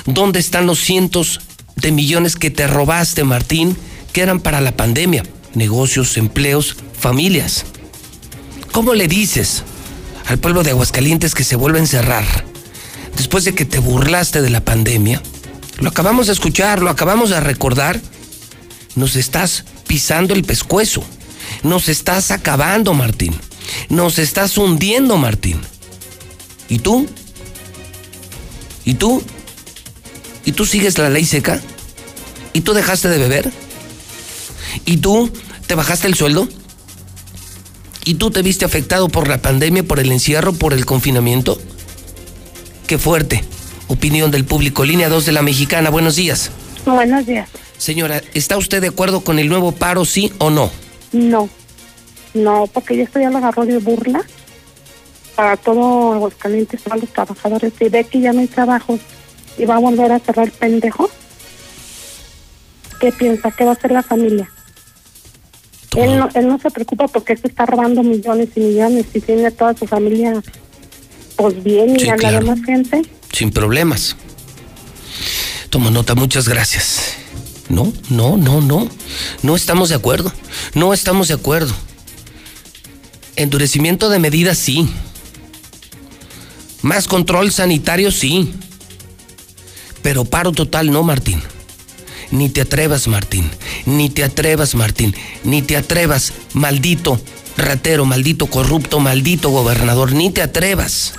¿Dónde 0.06 0.40
están 0.40 0.66
los 0.66 0.80
cientos 0.80 1.42
de 1.76 1.92
millones 1.92 2.36
que 2.36 2.50
te 2.50 2.66
robaste, 2.68 3.24
Martín, 3.24 3.78
que 4.12 4.22
eran 4.22 4.40
para 4.40 4.62
la 4.62 4.76
pandemia? 4.76 5.24
negocios, 5.54 6.18
empleos, 6.18 6.76
familias. 6.98 7.66
¿Cómo 8.72 8.94
le 8.94 9.08
dices 9.08 9.64
al 10.28 10.40
pueblo 10.40 10.64
de 10.64 10.72
Aguascalientes 10.72 11.36
que 11.36 11.44
se 11.44 11.56
vuelve 11.56 11.80
a 11.80 11.82
encerrar 11.82 12.26
después 13.18 13.44
de 13.44 13.54
que 13.54 13.66
te 13.66 13.80
burlaste 13.80 14.42
de 14.42 14.50
la 14.50 14.64
pandemia? 14.64 15.22
Lo 15.82 15.90
acabamos 15.90 16.28
de 16.28 16.34
escuchar, 16.34 16.82
lo 16.82 16.92
acabamos 16.92 17.32
de 17.32 17.40
recordar. 17.40 18.00
Nos 18.96 19.16
estás 19.16 19.66
pisando 19.88 20.34
el 20.34 20.44
pescuezo. 20.44 21.04
Nos 21.64 21.90
estás 21.90 22.30
acabando, 22.30 22.94
Martín. 22.94 23.36
Nos 23.90 24.20
estás 24.20 24.58
hundiendo, 24.58 25.18
Martín. 25.18 25.60
¿Y 26.70 26.80
tú? 26.80 27.08
¿Y 28.86 28.94
tú? 28.94 29.24
¿Y 30.46 30.52
tú 30.52 30.66
sigues 30.66 30.98
la 31.00 31.10
ley 31.10 31.26
seca? 31.26 31.60
¿Y 32.54 32.62
tú 32.62 32.74
dejaste 32.74 33.10
de 33.10 33.18
beber? 33.18 33.52
¿Y 34.86 34.98
tú 34.98 35.32
te 35.66 35.76
bajaste 35.76 36.08
el 36.08 36.16
sueldo? 36.16 36.48
¿Y 38.06 38.16
tú 38.16 38.30
te 38.30 38.42
viste 38.44 38.66
afectado 38.66 39.10
por 39.10 39.28
la 39.28 39.42
pandemia, 39.42 39.84
por 39.84 40.00
el 40.00 40.12
encierro, 40.12 40.54
por 40.54 40.74
el 40.74 40.86
confinamiento? 40.86 41.60
Qué 42.88 42.98
fuerte. 42.98 43.44
Opinión 43.92 44.32
del 44.32 44.46
público. 44.46 44.86
Línea 44.86 45.10
2 45.10 45.26
de 45.26 45.32
la 45.34 45.42
Mexicana. 45.42 45.90
Buenos 45.90 46.16
días. 46.16 46.50
Buenos 46.86 47.26
días. 47.26 47.50
Señora, 47.78 48.22
¿está 48.34 48.56
usted 48.56 48.80
de 48.80 48.88
acuerdo 48.88 49.20
con 49.20 49.38
el 49.38 49.50
nuevo 49.50 49.74
paro, 49.74 50.06
sí 50.06 50.32
o 50.38 50.50
no? 50.50 50.72
No. 51.12 51.50
No, 52.34 52.70
porque 52.72 52.96
ya 52.96 53.04
esto 53.04 53.20
ya 53.20 53.30
lo 53.30 53.40
agarró 53.40 53.66
de 53.66 53.80
burla 53.80 54.24
para 55.36 55.58
todos 55.58 56.22
los 56.22 56.34
calientes, 56.36 56.82
para 56.84 57.02
los 57.02 57.10
trabajadores. 57.10 57.74
Si 57.78 57.90
ve 57.90 58.06
que 58.06 58.22
ya 58.22 58.32
no 58.32 58.40
hay 58.40 58.48
trabajo 58.48 58.98
y 59.58 59.66
va 59.66 59.76
a 59.76 59.80
volver 59.80 60.14
a 60.14 60.20
cerrar 60.20 60.46
el 60.46 60.54
pendejo, 60.54 61.10
¿qué 63.02 63.12
piensa? 63.12 63.52
¿Qué 63.52 63.66
va 63.66 63.72
a 63.72 63.74
hacer 63.74 63.92
la 63.92 64.04
familia? 64.04 64.50
Él 65.98 66.18
no, 66.18 66.30
él 66.34 66.48
no 66.48 66.58
se 66.60 66.72
preocupa 66.72 67.10
porque 67.10 67.36
se 67.36 67.50
está 67.50 67.66
robando 67.66 68.04
millones 68.04 68.48
y 68.56 68.62
millones 68.62 69.08
y 69.14 69.20
tiene 69.20 69.48
a 69.48 69.52
toda 69.52 69.76
su 69.76 69.86
familia 69.86 70.42
pues 71.36 71.62
bien 71.62 72.00
y 72.00 72.08
a 72.08 72.16
la 72.16 72.40
demás 72.40 72.62
gente. 72.64 73.02
Sin 73.32 73.52
problemas. 73.52 74.16
Tomo 75.70 75.90
nota, 75.90 76.16
muchas 76.16 76.48
gracias. 76.48 77.16
No, 77.70 77.94
no, 78.10 78.36
no, 78.36 78.60
no. 78.60 78.90
No 79.44 79.56
estamos 79.56 79.90
de 79.90 79.96
acuerdo. 79.96 80.32
No 80.74 80.94
estamos 80.94 81.30
de 81.30 81.36
acuerdo. 81.36 81.74
Endurecimiento 83.38 84.10
de 84.10 84.20
medidas, 84.20 84.58
sí. 84.58 84.90
Más 86.82 87.08
control 87.08 87.52
sanitario, 87.52 88.12
sí. 88.12 88.52
Pero 90.02 90.26
paro 90.26 90.52
total, 90.52 90.92
no, 90.92 91.04
Martín. 91.04 91.42
Ni 92.32 92.50
te 92.50 92.62
atrevas, 92.62 93.08
Martín. 93.08 93.50
Ni 93.86 94.10
te 94.10 94.24
atrevas, 94.24 94.76
Martín. 94.76 95.16
Ni 95.44 95.62
te 95.62 95.78
atrevas, 95.78 96.34
maldito 96.54 97.22
ratero, 97.58 98.06
maldito 98.06 98.48
corrupto, 98.48 99.00
maldito 99.00 99.50
gobernador. 99.50 100.14
Ni 100.14 100.32
te 100.32 100.42
atrevas. 100.42 101.14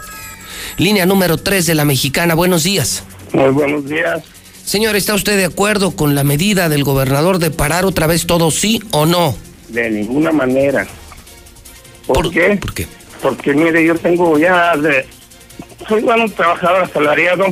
Línea 0.83 1.07
número 1.07 1.37
3 1.39 1.65
de 1.67 1.75
la 1.77 1.85
mexicana. 1.85 2.35
Buenos 2.35 2.65
días. 2.65 3.05
Muy 3.33 3.51
buenos 3.51 3.89
días. 3.89 4.25
Señor, 4.65 4.97
¿está 4.97 5.15
usted 5.15 5.37
de 5.37 5.45
acuerdo 5.45 5.93
con 5.93 6.17
la 6.17 6.25
medida 6.25 6.69
del 6.69 6.83
gobernador 6.83 7.39
de 7.39 7.53
parar 7.53 7.85
otra 7.85 8.09
vez 8.09 8.27
todo, 8.27 8.51
sí 8.51 8.83
o 8.91 9.07
no? 9.07 9.37
De 9.69 9.89
ninguna 9.91 10.33
manera. 10.33 10.89
¿Por, 12.07 12.33
qué? 12.33 12.59
¿Por 12.61 12.75
qué? 12.75 12.89
Porque 13.23 13.55
mire, 13.55 13.85
yo 13.87 13.95
tengo 13.95 14.37
ya 14.39 14.77
de... 14.77 15.07
Soy 15.89 16.03
bueno 16.03 16.29
trabajador 16.29 16.83
asalariado 16.83 17.47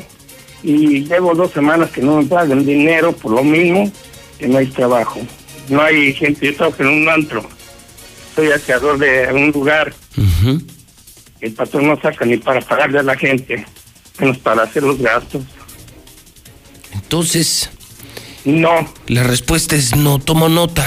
y 0.64 1.04
llevo 1.04 1.32
dos 1.34 1.52
semanas 1.52 1.90
que 1.90 2.02
no 2.02 2.16
me 2.16 2.24
pagan 2.26 2.66
dinero 2.66 3.12
por 3.12 3.30
lo 3.30 3.44
mismo 3.44 3.92
que 4.40 4.48
no 4.48 4.58
hay 4.58 4.66
trabajo. 4.66 5.20
No 5.68 5.80
hay 5.80 6.12
gente, 6.14 6.46
yo 6.46 6.56
trabajo 6.56 6.82
en 6.82 6.88
un 6.88 7.08
antro, 7.08 7.48
soy 8.34 8.50
aseador 8.50 8.98
de 8.98 9.28
un 9.32 9.52
lugar. 9.52 9.94
El 11.40 11.52
patrón 11.52 11.86
no 11.88 12.00
saca 12.00 12.24
ni 12.24 12.36
para 12.36 12.60
pagarle 12.60 12.98
a 12.98 13.02
la 13.02 13.16
gente, 13.16 13.64
menos 14.18 14.38
para 14.38 14.62
hacer 14.64 14.82
los 14.82 14.98
gastos. 14.98 15.44
Entonces... 16.92 17.70
No. 18.44 18.92
La 19.06 19.22
respuesta 19.22 19.76
es 19.76 19.94
no, 19.96 20.18
tomo 20.18 20.48
nota. 20.48 20.84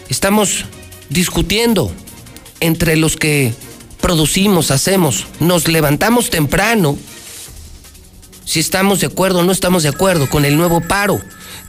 Estamos 0.07 0.65
discutiendo 1.09 1.91
entre 2.59 2.95
los 2.95 3.15
que 3.15 3.53
producimos, 4.01 4.71
hacemos, 4.71 5.25
nos 5.39 5.67
levantamos 5.67 6.29
temprano 6.29 6.97
si 8.45 8.59
estamos 8.59 9.01
de 9.01 9.07
acuerdo 9.07 9.39
o 9.39 9.43
no 9.43 9.51
estamos 9.51 9.83
de 9.83 9.89
acuerdo 9.89 10.29
con 10.29 10.45
el 10.45 10.55
nuevo 10.55 10.81
paro 10.81 11.19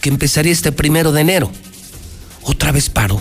que 0.00 0.08
empezaría 0.08 0.52
este 0.52 0.72
primero 0.72 1.12
de 1.12 1.22
enero. 1.22 1.50
Otra 2.42 2.70
vez 2.72 2.88
paro, 2.88 3.20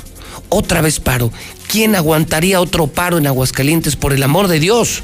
otra 0.49 0.81
vez 0.81 0.99
paro. 0.99 1.31
¿Quién 1.67 1.95
aguantaría 1.95 2.61
otro 2.61 2.87
paro 2.87 3.17
en 3.17 3.27
Aguascalientes 3.27 3.95
por 3.95 4.13
el 4.13 4.23
amor 4.23 4.47
de 4.47 4.59
Dios? 4.59 5.01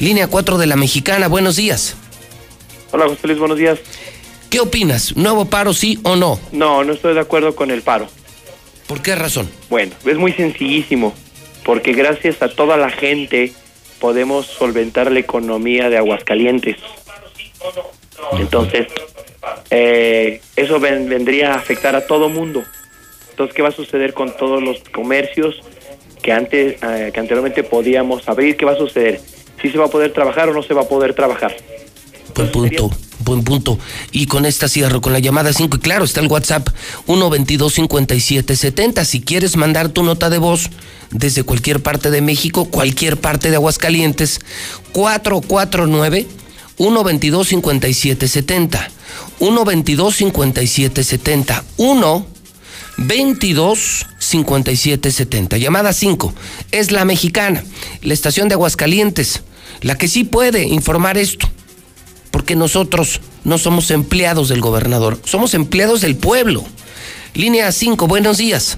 Línea 0.00 0.26
4 0.26 0.58
de 0.58 0.66
la 0.66 0.76
Mexicana, 0.76 1.28
buenos 1.28 1.56
días. 1.56 1.94
Hola 2.90 3.06
José 3.08 3.28
Luis, 3.28 3.38
buenos 3.38 3.58
días. 3.58 3.78
¿Qué 4.50 4.60
opinas? 4.60 5.16
¿Nuevo 5.16 5.46
paro 5.46 5.72
sí 5.72 5.98
o 6.02 6.16
no? 6.16 6.38
No, 6.52 6.84
no 6.84 6.92
estoy 6.92 7.14
de 7.14 7.20
acuerdo 7.20 7.54
con 7.56 7.70
el 7.70 7.82
paro. 7.82 8.08
¿Por 8.86 9.00
qué 9.00 9.14
razón? 9.14 9.48
Bueno, 9.70 9.94
es 10.04 10.16
muy 10.16 10.32
sencillísimo, 10.32 11.14
porque 11.64 11.92
gracias 11.92 12.42
a 12.42 12.48
toda 12.48 12.76
la 12.76 12.90
gente 12.90 13.52
podemos 14.00 14.46
solventar 14.46 15.10
la 15.10 15.20
economía 15.20 15.88
de 15.88 15.96
Aguascalientes. 15.96 16.76
Entonces, 18.38 18.86
eh, 19.70 20.40
eso 20.56 20.80
ven- 20.80 21.08
vendría 21.08 21.52
a 21.52 21.56
afectar 21.56 21.94
a 21.96 22.06
todo 22.06 22.28
mundo. 22.28 22.62
Entonces, 23.30 23.54
¿qué 23.54 23.62
va 23.62 23.68
a 23.68 23.72
suceder 23.72 24.14
con 24.14 24.36
todos 24.36 24.62
los 24.62 24.78
comercios 24.92 25.60
que 26.22 26.32
antes, 26.32 26.76
eh, 26.82 27.10
que 27.12 27.20
anteriormente 27.20 27.62
podíamos 27.64 28.28
abrir? 28.28 28.56
¿Qué 28.56 28.64
va 28.64 28.72
a 28.72 28.76
suceder? 28.76 29.20
¿Si 29.60 29.70
se 29.70 29.78
va 29.78 29.86
a 29.86 29.88
poder 29.88 30.12
trabajar 30.12 30.48
o 30.48 30.54
no 30.54 30.62
se 30.62 30.74
va 30.74 30.82
a 30.82 30.88
poder 30.88 31.14
trabajar? 31.14 31.54
Buen 32.34 32.50
punto, 32.50 32.90
buen 33.24 33.44
punto. 33.44 33.78
Y 34.12 34.26
con 34.26 34.46
esta 34.46 34.68
cierro, 34.68 35.00
con 35.00 35.12
la 35.12 35.18
llamada 35.18 35.52
5. 35.52 35.76
Y 35.76 35.80
claro, 35.80 36.04
está 36.04 36.20
el 36.20 36.28
WhatsApp 36.28 36.68
122-5770. 37.06 39.04
Si 39.04 39.20
quieres 39.20 39.56
mandar 39.56 39.88
tu 39.88 40.02
nota 40.02 40.30
de 40.30 40.38
voz 40.38 40.70
desde 41.10 41.42
cualquier 41.42 41.82
parte 41.82 42.10
de 42.10 42.20
México, 42.20 42.66
cualquier 42.66 43.20
parte 43.20 43.50
de 43.50 43.56
Aguascalientes, 43.56 44.40
449 44.92 46.26
122-5770. 46.78 48.88
122-5770. 49.40 51.62
1 51.76 52.34
22 52.96 54.06
57 54.18 55.10
70. 55.10 55.58
Llamada 55.58 55.92
5. 55.92 56.32
Es 56.70 56.92
la 56.92 57.04
mexicana, 57.04 57.64
la 58.02 58.14
estación 58.14 58.48
de 58.48 58.54
Aguascalientes, 58.54 59.42
la 59.80 59.96
que 59.96 60.08
sí 60.08 60.24
puede 60.24 60.64
informar 60.64 61.18
esto. 61.18 61.48
Porque 62.34 62.56
nosotros 62.56 63.20
no 63.44 63.58
somos 63.58 63.92
empleados 63.92 64.48
del 64.48 64.60
gobernador, 64.60 65.18
somos 65.24 65.54
empleados 65.54 66.00
del 66.00 66.16
pueblo. 66.16 66.64
Línea 67.32 67.70
5, 67.70 68.08
buenos 68.08 68.38
días. 68.38 68.76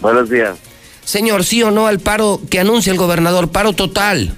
Buenos 0.00 0.30
días. 0.30 0.56
Señor, 1.04 1.42
sí 1.42 1.60
o 1.64 1.72
no 1.72 1.88
al 1.88 1.98
paro 1.98 2.40
que 2.48 2.60
anuncia 2.60 2.92
el 2.92 2.98
gobernador, 2.98 3.48
paro 3.50 3.72
total. 3.72 4.36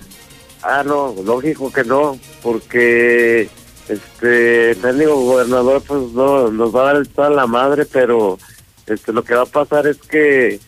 Ah, 0.63 0.83
no, 0.87 1.15
lógico 1.23 1.71
que 1.71 1.85
no, 1.85 2.19
porque 2.43 3.51
este 3.91 4.71
el 4.71 4.79
técnico 4.79 5.17
gobernador 5.17 5.83
pues 5.87 6.01
no 6.15 6.51
nos 6.51 6.75
va 6.75 6.89
a 6.89 6.95
dar 6.95 7.07
toda 7.09 7.29
la 7.29 7.47
madre, 7.47 7.85
pero 7.85 8.39
este 8.87 9.13
lo 9.13 9.23
que 9.23 9.35
va 9.35 9.43
a 9.43 9.45
pasar 9.47 9.87
es 9.87 9.99
que 9.99 10.59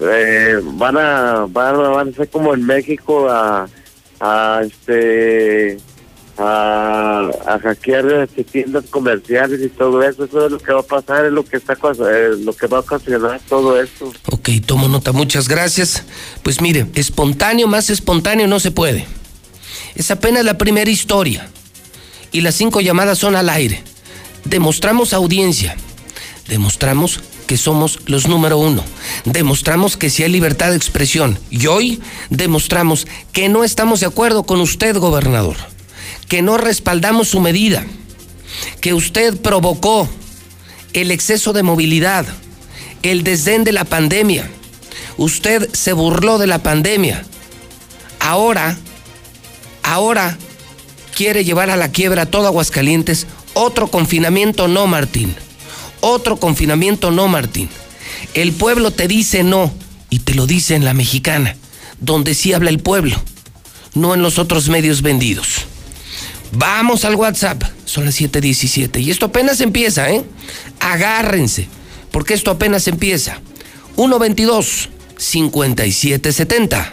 eh, 0.00 0.60
van 0.64 0.96
a 0.98 1.46
van, 1.48 1.76
a- 1.76 1.88
van 1.90 2.08
a 2.08 2.12
ser 2.12 2.28
como 2.28 2.54
en 2.54 2.66
México 2.66 3.28
a 3.30 3.68
a 4.18 4.62
este 4.64 5.78
a, 6.40 7.30
a 7.46 7.58
hackear 7.58 8.06
este, 8.22 8.44
tiendas 8.44 8.84
comerciales 8.90 9.60
y 9.60 9.68
todo 9.68 10.02
eso, 10.02 10.24
eso 10.24 10.46
es 10.46 10.52
lo 10.52 10.58
que 10.58 10.72
va 10.72 10.80
a 10.80 10.84
pasar, 10.84 11.26
es 11.26 11.32
lo 11.32 11.44
que 11.44 11.58
está 11.58 11.74
eh, 11.74 12.30
lo 12.42 12.54
que 12.54 12.66
va 12.66 12.78
a 12.78 12.80
ocasionar 12.80 13.40
todo 13.48 13.80
esto. 13.80 14.12
Ok, 14.32 14.48
tomo 14.64 14.88
nota, 14.88 15.12
muchas 15.12 15.48
gracias. 15.48 16.04
Pues 16.42 16.60
mire, 16.60 16.86
espontáneo, 16.94 17.68
más 17.68 17.90
espontáneo 17.90 18.46
no 18.46 18.58
se 18.58 18.70
puede. 18.70 19.06
Es 19.94 20.10
apenas 20.10 20.44
la 20.44 20.56
primera 20.56 20.90
historia. 20.90 21.48
Y 22.32 22.40
las 22.40 22.54
cinco 22.54 22.80
llamadas 22.80 23.18
son 23.18 23.36
al 23.36 23.50
aire. 23.50 23.82
Demostramos 24.44 25.12
audiencia. 25.12 25.76
Demostramos 26.48 27.20
que 27.46 27.56
somos 27.56 27.98
los 28.06 28.28
número 28.28 28.58
uno. 28.58 28.84
Demostramos 29.24 29.96
que 29.96 30.08
sí 30.08 30.22
hay 30.22 30.30
libertad 30.30 30.70
de 30.70 30.76
expresión. 30.76 31.38
Y 31.50 31.66
hoy 31.66 32.00
demostramos 32.30 33.06
que 33.32 33.48
no 33.48 33.64
estamos 33.64 34.00
de 34.00 34.06
acuerdo 34.06 34.44
con 34.44 34.60
usted, 34.60 34.96
gobernador. 34.96 35.56
Que 36.30 36.40
no 36.40 36.56
respaldamos 36.56 37.28
su 37.28 37.40
medida. 37.40 37.84
Que 38.80 38.94
usted 38.94 39.38
provocó 39.38 40.08
el 40.94 41.10
exceso 41.10 41.52
de 41.52 41.62
movilidad, 41.62 42.24
el 43.02 43.22
desdén 43.22 43.64
de 43.64 43.72
la 43.72 43.84
pandemia. 43.84 44.50
Usted 45.18 45.68
se 45.72 45.92
burló 45.92 46.38
de 46.38 46.46
la 46.46 46.62
pandemia. 46.62 47.26
Ahora, 48.18 48.78
ahora 49.82 50.38
quiere 51.14 51.44
llevar 51.44 51.68
a 51.68 51.76
la 51.76 51.92
quiebra 51.92 52.26
todo 52.26 52.46
Aguascalientes. 52.46 53.26
Otro 53.52 53.88
confinamiento 53.88 54.68
no, 54.68 54.86
Martín. 54.86 55.34
Otro 56.00 56.38
confinamiento 56.38 57.10
no, 57.10 57.28
Martín. 57.28 57.68
El 58.34 58.52
pueblo 58.52 58.90
te 58.90 59.08
dice 59.08 59.42
no 59.42 59.72
y 60.08 60.20
te 60.20 60.34
lo 60.34 60.46
dice 60.46 60.74
en 60.74 60.84
la 60.84 60.94
mexicana, 60.94 61.56
donde 62.00 62.34
sí 62.34 62.52
habla 62.52 62.70
el 62.70 62.78
pueblo, 62.78 63.16
no 63.94 64.14
en 64.14 64.22
los 64.22 64.38
otros 64.38 64.68
medios 64.68 65.02
vendidos. 65.02 65.66
Vamos 66.52 67.04
al 67.04 67.14
WhatsApp, 67.14 67.62
son 67.84 68.04
las 68.04 68.20
7:17 68.20 69.00
y 69.00 69.10
esto 69.10 69.26
apenas 69.26 69.60
empieza, 69.60 70.10
¿eh? 70.10 70.24
Agárrense, 70.80 71.68
porque 72.10 72.34
esto 72.34 72.50
apenas 72.50 72.88
empieza. 72.88 73.38
122 73.94 74.88
5770. 75.16 76.92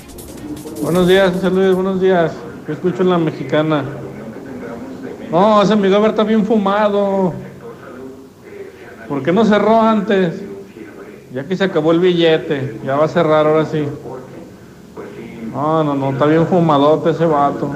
Buenos 0.83 1.07
días, 1.07 1.33
José 1.33 1.49
Luis, 1.49 1.73
buenos 1.73 1.99
días. 1.99 2.31
Yo 2.67 2.73
escucho 2.73 3.01
en 3.01 3.09
la 3.09 3.17
mexicana. 3.17 3.83
No, 5.31 5.61
ese 5.61 5.75
mi 5.75 5.87
está 5.87 6.23
bien 6.23 6.45
fumado. 6.45 7.33
¿Por 9.09 9.23
qué 9.23 9.31
no 9.31 9.43
cerró 9.43 9.81
antes? 9.81 10.35
Ya 11.33 11.45
que 11.45 11.57
se 11.57 11.63
acabó 11.63 11.93
el 11.93 11.99
billete, 11.99 12.79
ya 12.85 12.95
va 12.95 13.05
a 13.05 13.09
cerrar 13.09 13.47
ahora 13.47 13.65
sí. 13.65 13.85
No, 15.51 15.83
no, 15.83 15.95
no, 15.95 16.11
está 16.11 16.25
bien 16.25 16.45
fumadote 16.45 17.09
ese 17.09 17.25
vato. 17.25 17.73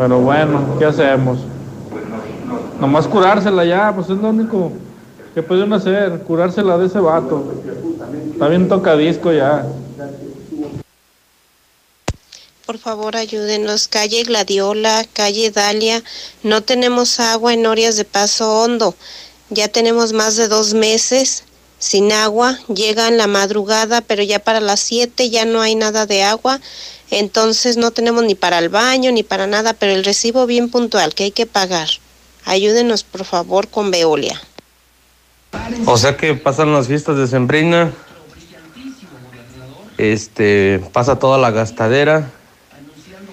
Pero 0.00 0.18
bueno, 0.18 0.78
¿qué 0.78 0.86
hacemos? 0.86 1.40
Nomás 2.80 3.06
curársela 3.06 3.66
ya, 3.66 3.94
pues 3.94 4.08
es 4.08 4.16
lo 4.16 4.30
único 4.30 4.72
que 5.34 5.42
pueden 5.42 5.70
hacer, 5.74 6.20
curársela 6.20 6.78
de 6.78 6.86
ese 6.86 7.00
vato. 7.00 7.52
Está 8.32 8.48
bien 8.48 8.66
tocadisco 8.66 9.30
ya. 9.30 9.66
Por 12.64 12.78
favor, 12.78 13.14
ayúdenos. 13.14 13.88
Calle 13.88 14.22
Gladiola, 14.22 15.04
calle 15.12 15.50
Dalia. 15.50 16.02
No 16.42 16.62
tenemos 16.62 17.20
agua 17.20 17.52
en 17.52 17.66
Orias 17.66 17.98
de 17.98 18.06
Paso 18.06 18.62
Hondo. 18.62 18.94
Ya 19.50 19.68
tenemos 19.68 20.14
más 20.14 20.34
de 20.36 20.48
dos 20.48 20.72
meses 20.72 21.44
sin 21.78 22.10
agua. 22.10 22.58
Llega 22.68 23.06
en 23.06 23.18
la 23.18 23.26
madrugada, 23.26 24.00
pero 24.00 24.22
ya 24.22 24.38
para 24.38 24.60
las 24.60 24.80
7 24.80 25.28
ya 25.28 25.44
no 25.44 25.60
hay 25.60 25.74
nada 25.74 26.06
de 26.06 26.22
agua. 26.22 26.58
Entonces 27.10 27.76
no 27.76 27.90
tenemos 27.90 28.24
ni 28.24 28.34
para 28.34 28.58
el 28.58 28.68
baño 28.68 29.10
ni 29.10 29.22
para 29.22 29.46
nada, 29.46 29.74
pero 29.74 29.92
el 29.92 30.04
recibo 30.04 30.46
bien 30.46 30.70
puntual 30.70 31.14
que 31.14 31.24
hay 31.24 31.30
que 31.32 31.46
pagar. 31.46 31.88
Ayúdenos, 32.44 33.02
por 33.02 33.24
favor, 33.24 33.68
con 33.68 33.90
Veolia. 33.90 34.40
O 35.86 35.96
sea 35.98 36.16
que 36.16 36.34
pasan 36.34 36.72
las 36.72 36.86
fiestas 36.86 37.16
de 37.16 37.26
Sembrina, 37.26 37.92
este, 39.98 40.80
pasa 40.92 41.18
toda 41.18 41.36
la 41.36 41.50
gastadera 41.50 42.30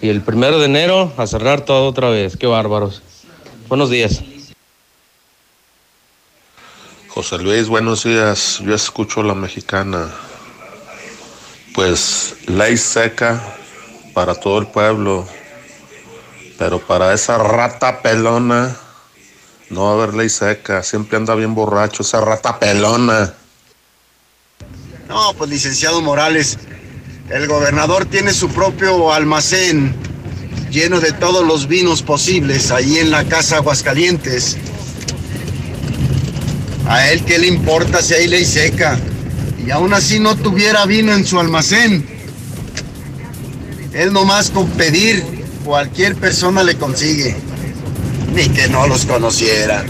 y 0.02 0.10
el 0.10 0.22
primero 0.22 0.60
de 0.60 0.66
enero 0.66 1.14
a 1.18 1.28
cerrar 1.28 1.62
todo 1.62 1.88
otra 1.88 2.10
vez. 2.10 2.36
Qué 2.36 2.48
bárbaros. 2.48 3.02
Buenos 3.70 3.90
días. 3.90 4.24
José 7.10 7.38
Luis, 7.38 7.68
buenos 7.68 8.04
días. 8.04 8.60
Yo 8.64 8.76
escucho 8.76 9.24
la 9.24 9.34
mexicana. 9.34 10.12
Pues 11.74 12.36
ley 12.48 12.76
seca 12.76 13.42
para 14.18 14.34
todo 14.34 14.58
el 14.58 14.66
pueblo, 14.66 15.28
pero 16.58 16.80
para 16.80 17.14
esa 17.14 17.38
rata 17.38 18.02
pelona 18.02 18.76
no 19.70 19.84
va 19.84 19.90
a 19.92 19.94
haber 19.94 20.16
ley 20.16 20.28
seca. 20.28 20.82
Siempre 20.82 21.18
anda 21.18 21.36
bien 21.36 21.54
borracho 21.54 22.02
esa 22.02 22.20
rata 22.20 22.58
pelona. 22.58 23.36
No, 25.08 25.36
pues 25.38 25.52
licenciado 25.52 26.02
Morales, 26.02 26.58
el 27.30 27.46
gobernador 27.46 28.06
tiene 28.06 28.34
su 28.34 28.50
propio 28.50 29.14
almacén 29.14 29.96
lleno 30.72 31.00
de 31.00 31.12
todos 31.12 31.46
los 31.46 31.68
vinos 31.68 32.02
posibles 32.02 32.72
ahí 32.72 32.98
en 32.98 33.12
la 33.12 33.24
casa 33.24 33.58
Aguascalientes. 33.58 34.58
A 36.88 37.08
él 37.12 37.24
qué 37.24 37.38
le 37.38 37.46
importa 37.46 38.02
si 38.02 38.16
hay 38.16 38.28
ley 38.28 38.46
seca 38.46 38.98
y 39.64 39.70
aún 39.70 39.94
así 39.94 40.20
no 40.20 40.36
tuviera 40.36 40.88
vino 40.88 41.14
en 41.14 41.24
su 41.24 41.40
almacén. 41.40 42.17
Él 43.98 44.14
nomás 44.14 44.52
con 44.52 44.68
pedir 44.70 45.24
cualquier 45.66 46.16
persona 46.16 46.62
le 46.62 46.78
consigue, 46.78 47.36
ni 48.32 48.48
que 48.48 48.68
no 48.68 48.86
los 48.86 49.08
conociera. 49.08 49.84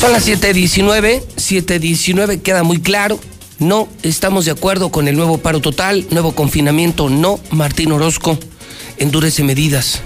Son 0.00 0.12
las 0.12 0.28
7:19, 0.28 1.24
719 1.36 2.40
queda 2.42 2.62
muy 2.62 2.80
claro. 2.80 3.18
No 3.58 3.88
estamos 4.04 4.44
de 4.44 4.52
acuerdo 4.52 4.90
con 4.90 5.08
el 5.08 5.16
nuevo 5.16 5.38
paro 5.38 5.60
total, 5.60 6.06
nuevo 6.10 6.36
confinamiento. 6.36 7.10
No, 7.10 7.40
Martín 7.50 7.90
Orozco 7.90 8.38
endurece 8.98 9.42
medidas, 9.42 10.02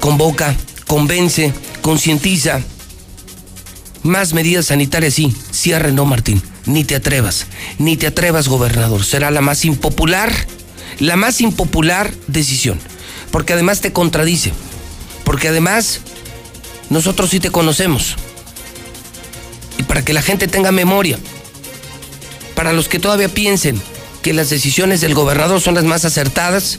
convoca, 0.00 0.56
convence, 0.86 1.52
concientiza. 1.82 2.62
Más 4.04 4.34
medidas 4.34 4.66
sanitarias, 4.66 5.14
sí. 5.14 5.34
Cierre, 5.50 5.90
no, 5.90 6.04
Martín. 6.04 6.42
Ni 6.66 6.84
te 6.84 6.94
atrevas. 6.94 7.46
Ni 7.78 7.96
te 7.96 8.06
atrevas, 8.06 8.48
gobernador. 8.48 9.02
Será 9.02 9.30
la 9.30 9.40
más 9.40 9.64
impopular, 9.64 10.30
la 11.00 11.16
más 11.16 11.40
impopular 11.40 12.12
decisión. 12.26 12.78
Porque 13.30 13.54
además 13.54 13.80
te 13.80 13.94
contradice. 13.94 14.52
Porque 15.24 15.48
además 15.48 16.00
nosotros 16.90 17.30
sí 17.30 17.40
te 17.40 17.50
conocemos. 17.50 18.16
Y 19.78 19.84
para 19.84 20.04
que 20.04 20.12
la 20.12 20.20
gente 20.20 20.48
tenga 20.48 20.70
memoria, 20.70 21.18
para 22.54 22.74
los 22.74 22.88
que 22.88 22.98
todavía 22.98 23.30
piensen 23.30 23.80
que 24.20 24.34
las 24.34 24.50
decisiones 24.50 25.00
del 25.00 25.14
gobernador 25.14 25.62
son 25.62 25.74
las 25.74 25.84
más 25.84 26.04
acertadas, 26.04 26.78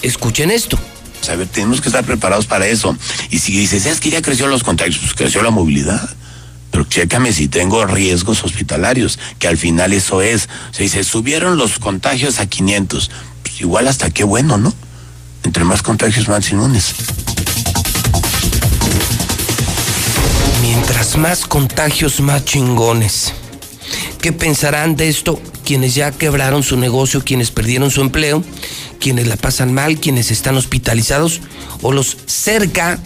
escuchen 0.00 0.50
esto. 0.50 0.78
A 1.28 1.36
ver, 1.36 1.48
tenemos 1.48 1.80
que 1.80 1.88
estar 1.88 2.04
preparados 2.04 2.46
para 2.46 2.66
eso. 2.66 2.96
Y 3.30 3.38
si 3.38 3.52
dices, 3.52 3.86
es 3.86 4.00
que 4.00 4.10
ya 4.10 4.22
creció 4.22 4.46
los 4.46 4.62
contagios, 4.62 4.98
pues 4.98 5.14
creció 5.14 5.42
la 5.42 5.50
movilidad. 5.50 6.08
Pero 6.70 6.84
chécame 6.84 7.32
si 7.32 7.48
tengo 7.48 7.86
riesgos 7.86 8.42
hospitalarios, 8.42 9.18
que 9.38 9.46
al 9.48 9.56
final 9.56 9.92
eso 9.92 10.22
es. 10.22 10.48
O 10.70 10.74
sea, 10.74 10.82
dice, 10.82 11.04
subieron 11.04 11.56
los 11.56 11.78
contagios 11.78 12.40
a 12.40 12.46
500. 12.46 13.10
Pues 13.42 13.60
igual 13.60 13.88
hasta 13.88 14.10
qué 14.10 14.24
bueno, 14.24 14.58
¿no? 14.58 14.74
Entre 15.44 15.64
más 15.64 15.82
contagios, 15.82 16.28
más 16.28 16.50
inmunes. 16.50 16.94
Mientras 20.62 21.16
más 21.16 21.46
contagios, 21.46 22.20
más 22.20 22.44
chingones. 22.44 23.34
¿Qué 24.20 24.32
pensarán 24.32 24.96
de 24.96 25.08
esto 25.08 25.40
quienes 25.64 25.94
ya 25.94 26.12
quebraron 26.12 26.62
su 26.62 26.76
negocio, 26.76 27.24
quienes 27.24 27.50
perdieron 27.50 27.90
su 27.90 28.00
empleo, 28.00 28.44
quienes 29.00 29.26
la 29.26 29.36
pasan 29.36 29.72
mal, 29.72 29.98
quienes 29.98 30.30
están 30.30 30.56
hospitalizados 30.56 31.40
o 31.82 31.92
los 31.92 32.16
cerca, 32.26 32.98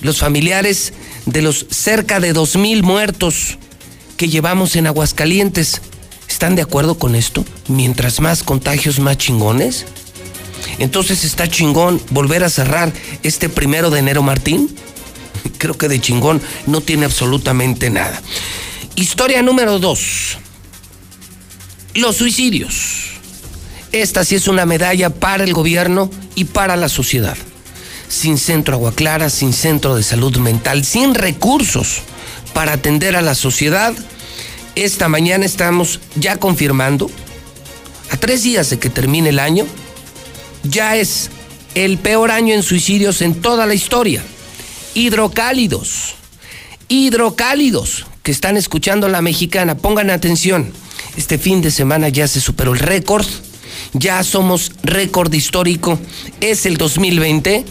los 0.00 0.18
familiares 0.18 0.92
de 1.26 1.42
los 1.42 1.66
cerca 1.70 2.20
de 2.20 2.32
dos 2.32 2.56
mil 2.56 2.82
muertos 2.82 3.58
que 4.16 4.28
llevamos 4.28 4.76
en 4.76 4.86
Aguascalientes? 4.86 5.82
¿Están 6.28 6.56
de 6.56 6.62
acuerdo 6.62 6.98
con 6.98 7.14
esto? 7.14 7.44
Mientras 7.68 8.20
más 8.20 8.42
contagios, 8.42 8.98
más 9.00 9.18
chingones. 9.18 9.86
Entonces 10.78 11.24
está 11.24 11.48
chingón 11.48 12.00
volver 12.10 12.44
a 12.44 12.50
cerrar 12.50 12.92
este 13.22 13.48
primero 13.48 13.90
de 13.90 14.00
enero, 14.00 14.22
Martín. 14.22 14.74
Creo 15.58 15.76
que 15.76 15.88
de 15.88 16.00
chingón 16.00 16.40
no 16.66 16.80
tiene 16.80 17.04
absolutamente 17.04 17.90
nada. 17.90 18.20
Historia 18.94 19.42
número 19.42 19.78
dos. 19.78 20.38
Los 21.98 22.14
suicidios. 22.14 23.08
Esta 23.90 24.24
sí 24.24 24.36
es 24.36 24.46
una 24.46 24.66
medalla 24.66 25.10
para 25.10 25.42
el 25.42 25.52
gobierno 25.52 26.08
y 26.36 26.44
para 26.44 26.76
la 26.76 26.88
sociedad. 26.88 27.36
Sin 28.08 28.38
centro 28.38 28.76
agua 28.76 28.92
clara, 28.94 29.30
sin 29.30 29.52
centro 29.52 29.96
de 29.96 30.04
salud 30.04 30.36
mental, 30.36 30.84
sin 30.84 31.16
recursos 31.16 32.02
para 32.54 32.74
atender 32.74 33.16
a 33.16 33.20
la 33.20 33.34
sociedad, 33.34 33.94
esta 34.76 35.08
mañana 35.08 35.44
estamos 35.44 35.98
ya 36.14 36.36
confirmando, 36.36 37.10
a 38.10 38.16
tres 38.16 38.44
días 38.44 38.70
de 38.70 38.78
que 38.78 38.90
termine 38.90 39.30
el 39.30 39.40
año, 39.40 39.66
ya 40.62 40.94
es 40.94 41.30
el 41.74 41.98
peor 41.98 42.30
año 42.30 42.54
en 42.54 42.62
suicidios 42.62 43.22
en 43.22 43.34
toda 43.34 43.66
la 43.66 43.74
historia. 43.74 44.22
Hidrocálidos, 44.94 46.14
hidrocálidos 46.86 48.06
que 48.22 48.30
están 48.30 48.56
escuchando 48.56 49.08
la 49.08 49.20
mexicana, 49.20 49.76
pongan 49.76 50.10
atención. 50.10 50.72
Este 51.18 51.36
fin 51.36 51.60
de 51.60 51.72
semana 51.72 52.10
ya 52.10 52.28
se 52.28 52.40
superó 52.40 52.74
el 52.74 52.78
récord, 52.78 53.26
ya 53.92 54.22
somos 54.22 54.70
récord 54.84 55.32
histórico. 55.34 55.98
Es 56.40 56.64
el 56.64 56.76
2020, 56.76 57.64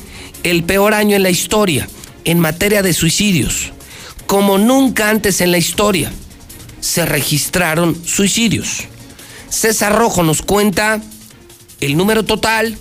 el 0.43 0.65
peor 0.65 0.93
año 0.93 1.15
en 1.15 1.23
la 1.23 1.29
historia 1.29 1.87
en 2.25 2.41
materia 2.41 2.83
de 2.83 2.91
suicidios. 2.91 3.71
Como 4.25 4.57
nunca 4.57 5.09
antes 5.09 5.39
en 5.39 5.51
la 5.51 5.59
historia 5.59 6.11
se 6.81 7.05
registraron 7.05 7.95
suicidios. 8.05 8.83
César 9.47 9.95
Rojo 9.95 10.23
nos 10.23 10.41
cuenta 10.41 11.01
el 11.79 11.95
número 11.95 12.25
total 12.25 12.77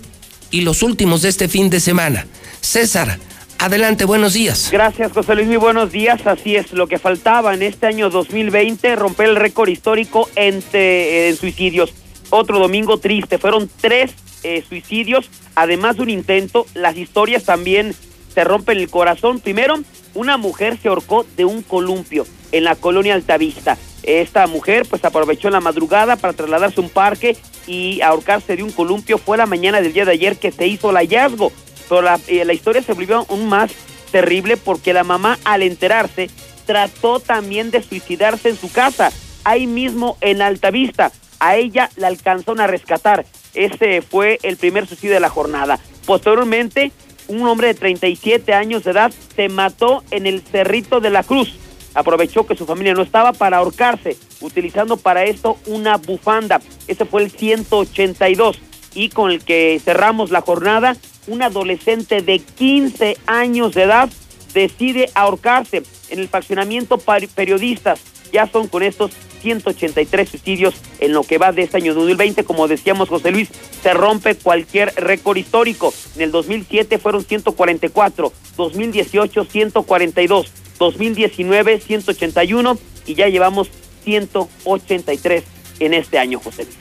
y 0.50 0.62
los 0.62 0.82
últimos 0.82 1.22
de 1.22 1.28
este 1.28 1.46
fin 1.46 1.70
de 1.70 1.78
semana. 1.78 2.26
César, 2.60 3.20
adelante, 3.58 4.04
buenos 4.04 4.34
días. 4.34 4.70
Gracias, 4.70 5.12
José 5.12 5.34
Luis, 5.34 5.46
muy 5.46 5.56
buenos 5.56 5.92
días. 5.92 6.26
Así 6.26 6.56
es, 6.56 6.72
lo 6.72 6.86
que 6.86 6.98
faltaba 6.98 7.54
en 7.54 7.62
este 7.62 7.86
año 7.86 8.10
2020, 8.10 8.96
romper 8.96 9.28
el 9.28 9.36
récord 9.36 9.68
histórico 9.68 10.28
eh, 10.36 11.28
en 11.28 11.36
suicidios. 11.36 11.92
Otro 12.30 12.58
domingo 12.58 12.98
triste, 12.98 13.38
fueron 13.38 13.70
tres 13.80 14.12
eh, 14.42 14.64
suicidios, 14.68 15.30
además 15.54 15.96
de 15.96 16.02
un 16.02 16.10
intento. 16.10 16.66
Las 16.74 16.96
historias 16.96 17.44
también 17.44 17.94
se 18.34 18.44
rompen 18.44 18.78
el 18.78 18.90
corazón. 18.90 19.40
Primero, 19.40 19.76
una 20.14 20.36
mujer 20.36 20.78
se 20.82 20.88
ahorcó 20.88 21.24
de 21.36 21.44
un 21.44 21.62
columpio 21.62 22.26
en 22.52 22.64
la 22.64 22.74
colonia 22.74 23.14
Altavista. 23.14 23.78
Esta 24.02 24.46
mujer 24.46 24.86
pues 24.88 25.04
aprovechó 25.04 25.50
la 25.50 25.60
madrugada 25.60 26.16
para 26.16 26.32
trasladarse 26.32 26.80
a 26.80 26.84
un 26.84 26.90
parque 26.90 27.36
y 27.66 28.00
ahorcarse 28.02 28.56
de 28.56 28.62
un 28.62 28.70
columpio. 28.70 29.18
Fue 29.18 29.36
la 29.36 29.46
mañana 29.46 29.80
del 29.80 29.92
día 29.92 30.04
de 30.04 30.12
ayer 30.12 30.36
que 30.36 30.52
se 30.52 30.66
hizo 30.66 30.90
el 30.90 30.96
hallazgo. 30.96 31.52
Pero 31.88 32.02
la, 32.02 32.18
eh, 32.26 32.44
la 32.44 32.52
historia 32.52 32.82
se 32.82 32.92
volvió 32.92 33.26
aún 33.28 33.48
más 33.48 33.72
terrible 34.10 34.56
porque 34.56 34.92
la 34.92 35.04
mamá 35.04 35.38
al 35.44 35.62
enterarse 35.62 36.30
trató 36.64 37.20
también 37.20 37.70
de 37.70 37.82
suicidarse 37.82 38.48
en 38.48 38.56
su 38.56 38.70
casa, 38.70 39.12
ahí 39.44 39.66
mismo 39.66 40.16
en 40.20 40.42
Altavista. 40.42 41.12
A 41.38 41.56
ella 41.56 41.90
la 41.96 42.08
alcanzaron 42.08 42.60
a 42.60 42.66
rescatar. 42.66 43.26
Ese 43.54 44.02
fue 44.02 44.38
el 44.42 44.56
primer 44.56 44.86
suicidio 44.86 45.14
de 45.14 45.20
la 45.20 45.28
jornada. 45.28 45.78
Posteriormente, 46.06 46.92
un 47.28 47.46
hombre 47.46 47.68
de 47.68 47.74
37 47.74 48.54
años 48.54 48.84
de 48.84 48.92
edad 48.92 49.12
se 49.34 49.48
mató 49.48 50.02
en 50.10 50.26
el 50.26 50.42
Cerrito 50.42 51.00
de 51.00 51.10
la 51.10 51.22
Cruz 51.22 51.54
aprovechó 51.96 52.46
que 52.46 52.54
su 52.54 52.66
familia 52.66 52.92
no 52.92 53.02
estaba 53.02 53.32
para 53.32 53.56
ahorcarse, 53.56 54.18
utilizando 54.42 54.98
para 54.98 55.24
esto 55.24 55.58
una 55.66 55.96
bufanda. 55.96 56.60
Ese 56.86 57.06
fue 57.06 57.22
el 57.22 57.30
182 57.30 58.60
y 58.94 59.08
con 59.08 59.30
el 59.30 59.42
que 59.42 59.80
cerramos 59.82 60.30
la 60.30 60.42
jornada, 60.42 60.96
un 61.26 61.42
adolescente 61.42 62.22
de 62.22 62.38
15 62.38 63.16
años 63.26 63.74
de 63.74 63.82
edad 63.82 64.08
decide 64.54 65.10
ahorcarse 65.14 65.82
en 66.08 66.18
el 66.18 66.28
faccionamiento 66.28 66.98
periodistas. 66.98 68.00
Ya 68.32 68.46
son 68.50 68.68
con 68.68 68.82
estos 68.82 69.12
183 69.42 70.28
suicidios 70.28 70.74
en 70.98 71.12
lo 71.12 71.22
que 71.22 71.38
va 71.38 71.52
de 71.52 71.62
este 71.62 71.76
año 71.76 71.94
2020. 71.94 72.44
Como 72.44 72.66
decíamos, 72.68 73.08
José 73.08 73.30
Luis, 73.30 73.48
se 73.82 73.94
rompe 73.94 74.34
cualquier 74.34 74.92
récord 74.96 75.36
histórico. 75.36 75.92
En 76.16 76.22
el 76.22 76.32
2007 76.32 76.98
fueron 76.98 77.24
144, 77.24 78.32
2018 78.56 79.44
142, 79.44 80.46
2019 80.78 81.80
181 81.80 82.78
y 83.06 83.14
ya 83.14 83.28
llevamos 83.28 83.68
183 84.04 85.44
en 85.80 85.94
este 85.94 86.18
año, 86.18 86.40
José 86.40 86.64
Luis. 86.64 86.76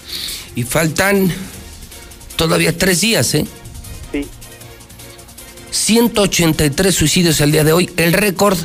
Y 0.55 0.63
faltan 0.63 1.31
todavía 2.35 2.75
tres 2.75 3.01
días, 3.01 3.35
¿eh? 3.35 3.45
Sí. 5.75 5.95
183 5.95 6.95
suicidios 6.95 7.41
al 7.41 7.51
día 7.51 7.63
de 7.63 7.73
hoy. 7.73 7.89
El 7.97 8.13
récord 8.13 8.57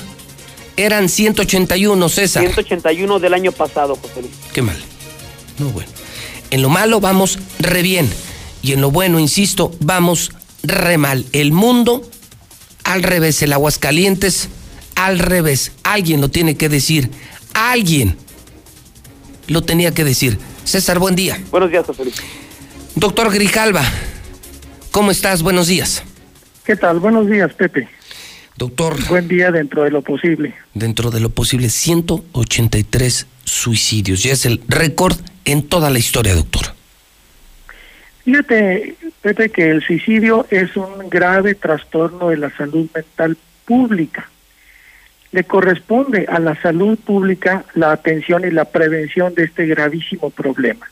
eran 0.77 1.09
181, 1.09 2.09
César. 2.09 2.43
181 2.43 3.19
del 3.19 3.35
año 3.35 3.53
pasado, 3.53 3.97
José 3.97 4.23
Luis. 4.23 4.33
Qué 4.53 4.63
mal. 4.63 4.77
No 5.59 5.69
bueno. 5.71 5.91
En 6.51 6.63
lo 6.63 6.69
malo 6.69 7.01
vamos 7.01 7.39
re 7.59 7.83
bien. 7.83 8.09
Y 8.63 8.73
en 8.73 8.81
lo 8.81 8.91
bueno, 8.91 9.19
insisto, 9.19 9.73
vamos 9.81 10.33
re 10.63 10.99
mal. 10.99 11.27
El 11.33 11.53
mundo 11.53 12.09
al 12.85 13.03
revés, 13.03 13.43
el 13.43 13.53
Aguascalientes 13.53 14.49
al 14.95 15.19
revés. 15.19 15.73
Alguien 15.83 16.21
lo 16.21 16.29
tiene 16.29 16.57
que 16.57 16.69
decir. 16.69 17.11
Alguien 17.55 18.17
lo 19.49 19.63
tenía 19.63 19.93
que 19.93 20.05
decir. 20.05 20.39
César, 20.65 20.99
buen 20.99 21.17
día. 21.17 21.43
Buenos 21.51 21.71
días, 21.71 21.85
José 21.85 22.05
Luis. 22.05 22.17
Doctor 22.95 23.33
Grijalva, 23.33 23.85
¿cómo 24.91 25.11
estás? 25.11 25.43
Buenos 25.43 25.67
días. 25.67 26.05
¿Qué 26.65 26.77
tal? 26.77 27.01
Buenos 27.01 27.29
días, 27.29 27.53
Pepe. 27.55 27.89
Doctor. 28.57 28.97
Buen 29.09 29.27
día 29.29 29.51
dentro 29.51 29.85
de 29.85 29.91
lo 29.91 30.03
posible. 30.03 30.55
Dentro 30.75 31.11
de 31.11 31.21
lo 31.21 31.31
posible, 31.31 31.71
183 31.71 33.27
suicidios. 33.45 34.23
Ya 34.23 34.33
es 34.33 34.45
el 34.45 34.61
récord 34.69 35.17
en 35.45 35.67
toda 35.67 35.89
la 35.91 35.99
historia, 35.99 36.35
doctor. 36.35 36.75
Fíjate, 38.25 38.97
Pepe, 39.23 39.51
que 39.51 39.71
el 39.71 39.83
suicidio 39.83 40.47
es 40.51 40.77
un 40.77 41.09
grave 41.09 41.55
trastorno 41.55 42.29
de 42.29 42.37
la 42.37 42.51
salud 42.51 42.89
mental 42.95 43.37
pública. 43.65 44.29
Le 45.33 45.45
corresponde 45.45 46.27
a 46.29 46.39
la 46.39 46.61
salud 46.61 46.99
pública 46.99 47.65
la 47.75 47.93
atención 47.93 48.45
y 48.45 48.51
la 48.51 48.67
prevención 48.67 49.35
de 49.35 49.45
este 49.45 49.65
gravísimo 49.67 50.31
problema. 50.31 50.87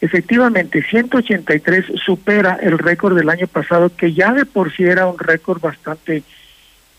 Efectivamente, 0.00 0.82
183 0.82 1.86
supera 2.04 2.58
el 2.60 2.78
récord 2.78 3.16
del 3.16 3.30
año 3.30 3.46
pasado, 3.46 3.90
que 3.94 4.12
ya 4.12 4.32
de 4.32 4.44
por 4.44 4.74
sí 4.74 4.84
era 4.84 5.06
un 5.06 5.18
récord 5.18 5.60
bastante 5.60 6.22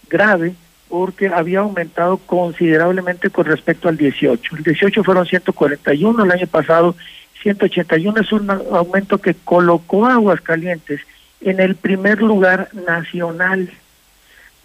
grave, 0.09 0.55
porque 0.89 1.27
había 1.27 1.59
aumentado 1.59 2.17
considerablemente 2.17 3.29
con 3.29 3.45
respecto 3.45 3.89
al 3.89 3.97
18. 3.97 4.55
El 4.55 4.63
18 4.63 5.03
fueron 5.03 5.25
141, 5.25 6.23
el 6.23 6.31
año 6.31 6.47
pasado 6.47 6.95
181 7.41 8.21
es 8.21 8.31
un 8.31 8.49
aumento 8.49 9.19
que 9.19 9.35
colocó 9.35 10.05
a 10.05 10.13
Aguascalientes 10.13 11.01
en 11.41 11.59
el 11.59 11.75
primer 11.75 12.21
lugar 12.21 12.69
nacional. 12.73 13.69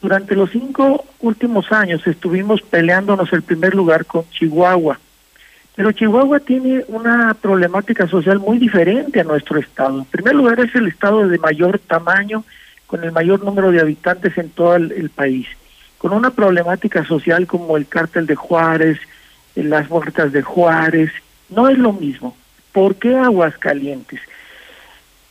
Durante 0.00 0.34
los 0.34 0.50
cinco 0.50 1.04
últimos 1.20 1.70
años 1.72 2.06
estuvimos 2.06 2.62
peleándonos 2.62 3.32
el 3.34 3.42
primer 3.42 3.74
lugar 3.74 4.06
con 4.06 4.28
Chihuahua, 4.30 4.98
pero 5.80 5.92
Chihuahua 5.92 6.40
tiene 6.40 6.84
una 6.88 7.32
problemática 7.32 8.06
social 8.06 8.38
muy 8.38 8.58
diferente 8.58 9.18
a 9.18 9.24
nuestro 9.24 9.58
estado. 9.58 10.00
En 10.00 10.04
primer 10.04 10.34
lugar 10.34 10.60
es 10.60 10.74
el 10.74 10.88
estado 10.88 11.26
de 11.26 11.38
mayor 11.38 11.78
tamaño, 11.78 12.44
con 12.86 13.02
el 13.02 13.12
mayor 13.12 13.42
número 13.42 13.72
de 13.72 13.80
habitantes 13.80 14.36
en 14.36 14.50
todo 14.50 14.76
el, 14.76 15.08
país, 15.08 15.46
con 15.96 16.12
una 16.12 16.32
problemática 16.32 17.06
social 17.06 17.46
como 17.46 17.78
el 17.78 17.88
cártel 17.88 18.26
de 18.26 18.34
Juárez, 18.34 18.98
las 19.54 19.88
muertas 19.88 20.32
de 20.32 20.42
Juárez, 20.42 21.12
no 21.48 21.70
es 21.70 21.78
lo 21.78 21.94
mismo. 21.94 22.36
¿Por 22.72 22.96
qué 22.96 23.16
Aguascalientes? 23.16 24.20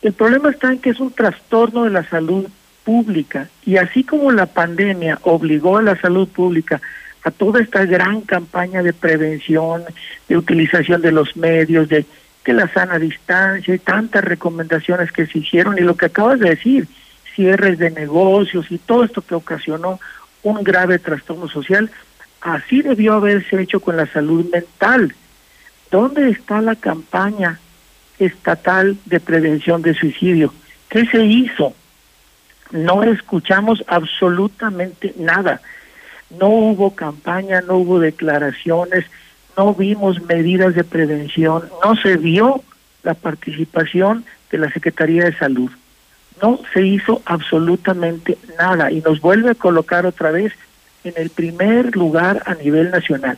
El 0.02 0.14
problema 0.14 0.50
está 0.50 0.72
en 0.72 0.80
que 0.80 0.90
es 0.90 1.00
un 1.00 1.12
trastorno 1.12 1.84
de 1.84 1.92
la 1.92 2.10
salud 2.10 2.48
pública 2.84 3.50
y 3.68 3.78
así 3.78 4.04
como 4.04 4.32
la 4.32 4.48
pandemia 4.48 5.20
obligó 5.22 5.78
a 5.78 5.84
la 5.84 6.02
salud 6.02 6.28
pública 6.28 6.82
a 7.30 7.32
toda 7.32 7.62
esta 7.62 7.86
gran 7.86 8.22
campaña 8.22 8.82
de 8.82 8.92
prevención, 8.92 9.84
de 10.28 10.38
utilización 10.38 11.02
de 11.02 11.12
los 11.12 11.38
medios, 11.38 11.88
de 11.88 12.06
que 12.44 12.54
la 12.54 12.68
sana 12.74 12.98
distancia 12.98 13.76
y 13.76 13.80
tantas 13.80 14.24
recomendaciones 14.24 15.12
que 15.12 15.28
se 15.28 15.40
hicieron 15.40 15.78
y 15.78 15.82
lo 15.82 15.96
que 15.96 16.08
acabas 16.08 16.40
de 16.40 16.50
decir, 16.50 16.88
cierres 17.36 17.78
de 17.78 17.92
negocios 17.92 18.66
y 18.72 18.80
todo 18.80 19.04
esto 19.04 19.22
que 19.22 19.36
ocasionó 19.36 20.00
un 20.42 20.64
grave 20.64 20.98
trastorno 20.98 21.48
social, 21.48 21.92
así 22.42 22.82
debió 22.82 23.14
haberse 23.14 23.62
hecho 23.62 23.80
con 23.80 23.96
la 23.96 24.08
salud 24.08 24.50
mental. 24.52 25.14
¿Dónde 25.92 26.30
está 26.30 26.62
la 26.62 26.76
campaña 26.76 27.60
estatal 28.18 28.98
de 29.06 29.20
prevención 29.20 29.82
de 29.82 29.94
suicidio? 29.94 30.54
¿Qué 30.90 31.06
se 31.06 31.24
hizo? 31.24 31.74
No 32.72 33.04
escuchamos 33.04 33.84
absolutamente 33.88 35.14
nada. 35.18 35.62
No 36.30 36.48
hubo 36.50 36.96
campaña, 36.96 37.62
no 37.62 37.78
hubo 37.78 38.00
declaraciones, 38.00 39.06
no 39.58 39.74
vimos 39.74 40.22
medidas 40.22 40.76
de 40.76 40.84
prevención, 40.84 41.64
no 41.84 41.96
se 41.96 42.18
vio 42.18 42.64
la 43.04 43.14
participación 43.14 44.26
de 44.52 44.58
la 44.58 44.72
Secretaría 44.72 45.26
de 45.26 45.38
Salud. 45.38 45.72
No 46.42 46.60
se 46.74 46.86
hizo 46.86 47.22
absolutamente 47.26 48.38
nada 48.58 48.92
y 48.92 49.02
nos 49.02 49.20
vuelve 49.20 49.52
a 49.52 49.56
colocar 49.56 50.06
otra 50.06 50.32
vez 50.32 50.54
en 51.04 51.14
el 51.18 51.30
primer 51.30 51.96
lugar 51.96 52.44
a 52.46 52.56
nivel 52.56 52.92
nacional. 52.92 53.38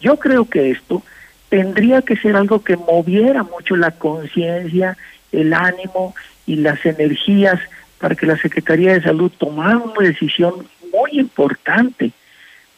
Yo 0.00 0.18
creo 0.18 0.48
que 0.48 0.70
esto 0.70 1.02
tendría 1.48 2.02
que 2.02 2.16
ser 2.16 2.36
algo 2.36 2.64
que 2.64 2.76
moviera 2.76 3.42
mucho 3.42 3.76
la 3.76 3.92
conciencia, 3.92 4.96
el 5.30 5.52
ánimo 5.54 6.14
y 6.46 6.56
las 6.56 6.84
energías 6.84 7.60
para 7.98 8.14
que 8.14 8.26
la 8.26 8.36
Secretaría 8.36 8.94
de 8.94 9.02
Salud 9.02 9.30
tomara 9.38 9.78
una 9.78 10.08
decisión 10.08 10.66
muy 10.92 11.20
importante. 11.20 12.12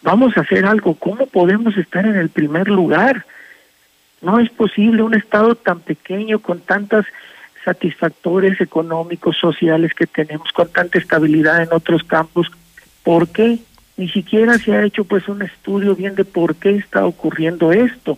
Vamos 0.05 0.37
a 0.37 0.43
hacer 0.43 0.65
algo, 0.65 0.95
¿cómo 0.95 1.27
podemos 1.27 1.77
estar 1.77 2.07
en 2.07 2.15
el 2.15 2.29
primer 2.29 2.69
lugar? 2.69 3.25
No 4.23 4.39
es 4.39 4.49
posible 4.51 5.03
un 5.03 5.15
estado 5.15 5.57
tan 5.57 5.81
pequeño 5.81 6.39
con 6.39 6.61
tantos 6.61 7.05
satisfactores 7.65 8.61
económicos, 8.61 9.37
sociales 9.37 9.93
que 9.95 10.07
tenemos, 10.07 10.53
con 10.53 10.69
tanta 10.69 10.99
estabilidad 10.99 11.63
en 11.63 11.73
otros 11.73 12.05
campos. 12.05 12.47
¿Por 13.03 13.29
qué? 13.29 13.59
Ni 13.97 14.09
siquiera 14.09 14.59
se 14.59 14.77
ha 14.77 14.85
hecho 14.85 15.05
pues 15.05 15.27
un 15.27 15.43
estudio 15.43 15.97
bien 15.97 16.15
de 16.15 16.25
por 16.25 16.55
qué 16.55 16.77
está 16.77 17.05
ocurriendo 17.05 17.73
esto 17.73 18.17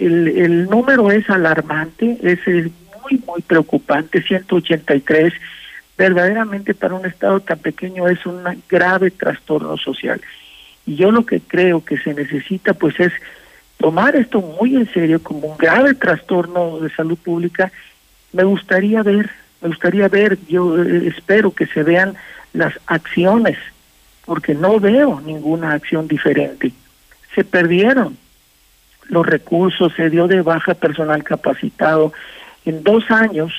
el, 0.00 0.28
el 0.28 0.64
número 0.66 1.10
es 1.10 1.28
alarmante, 1.28 2.18
es, 2.22 2.40
muy, 2.46 3.22
muy 3.26 3.42
preocupante, 3.42 4.22
183, 4.22 5.32
verdaderamente 5.96 6.74
para 6.74 6.94
un 6.94 7.06
Estado 7.06 7.40
tan 7.40 7.58
pequeño 7.58 8.08
es 8.08 8.24
un 8.26 8.42
grave 8.68 9.10
trastorno 9.10 9.76
social. 9.76 10.20
Y 10.90 10.96
yo 10.96 11.12
lo 11.12 11.24
que 11.24 11.38
creo 11.38 11.84
que 11.84 11.98
se 11.98 12.14
necesita 12.14 12.74
pues 12.74 12.98
es 12.98 13.12
tomar 13.78 14.16
esto 14.16 14.40
muy 14.40 14.74
en 14.74 14.92
serio 14.92 15.22
como 15.22 15.46
un 15.46 15.56
grave 15.56 15.94
trastorno 15.94 16.80
de 16.80 16.90
salud 16.90 17.16
pública. 17.16 17.70
Me 18.32 18.42
gustaría 18.42 19.00
ver, 19.04 19.30
me 19.62 19.68
gustaría 19.68 20.08
ver, 20.08 20.36
yo 20.48 20.82
eh, 20.82 21.06
espero 21.06 21.52
que 21.52 21.66
se 21.66 21.84
vean 21.84 22.16
las 22.54 22.74
acciones, 22.86 23.56
porque 24.26 24.52
no 24.52 24.80
veo 24.80 25.20
ninguna 25.20 25.74
acción 25.74 26.08
diferente. 26.08 26.72
Se 27.36 27.44
perdieron 27.44 28.18
los 29.04 29.24
recursos, 29.24 29.92
se 29.94 30.10
dio 30.10 30.26
de 30.26 30.42
baja 30.42 30.74
personal 30.74 31.22
capacitado. 31.22 32.12
En 32.64 32.82
dos 32.82 33.08
años, 33.12 33.52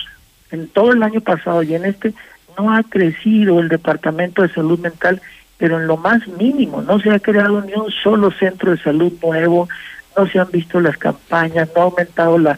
en 0.51 0.67
todo 0.67 0.91
el 0.91 1.01
año 1.01 1.21
pasado 1.21 1.63
y 1.63 1.75
en 1.75 1.85
este, 1.85 2.13
no 2.57 2.75
ha 2.75 2.83
crecido 2.83 3.61
el 3.61 3.69
Departamento 3.69 4.41
de 4.41 4.49
Salud 4.49 4.79
Mental, 4.79 5.21
pero 5.61 5.79
en 5.79 5.85
lo 5.85 5.95
más 5.95 6.27
mínimo, 6.27 6.81
no 6.81 6.99
se 6.99 7.11
ha 7.11 7.19
creado 7.19 7.61
ni 7.61 7.73
un 7.73 7.91
solo 7.91 8.31
centro 8.31 8.71
de 8.71 8.81
salud 8.81 9.13
nuevo, 9.21 9.69
no 10.17 10.25
se 10.25 10.39
han 10.39 10.49
visto 10.49 10.79
las 10.79 10.97
campañas, 10.97 11.69
no 11.75 11.81
ha 11.81 11.85
aumentado 11.85 12.39
la, 12.39 12.57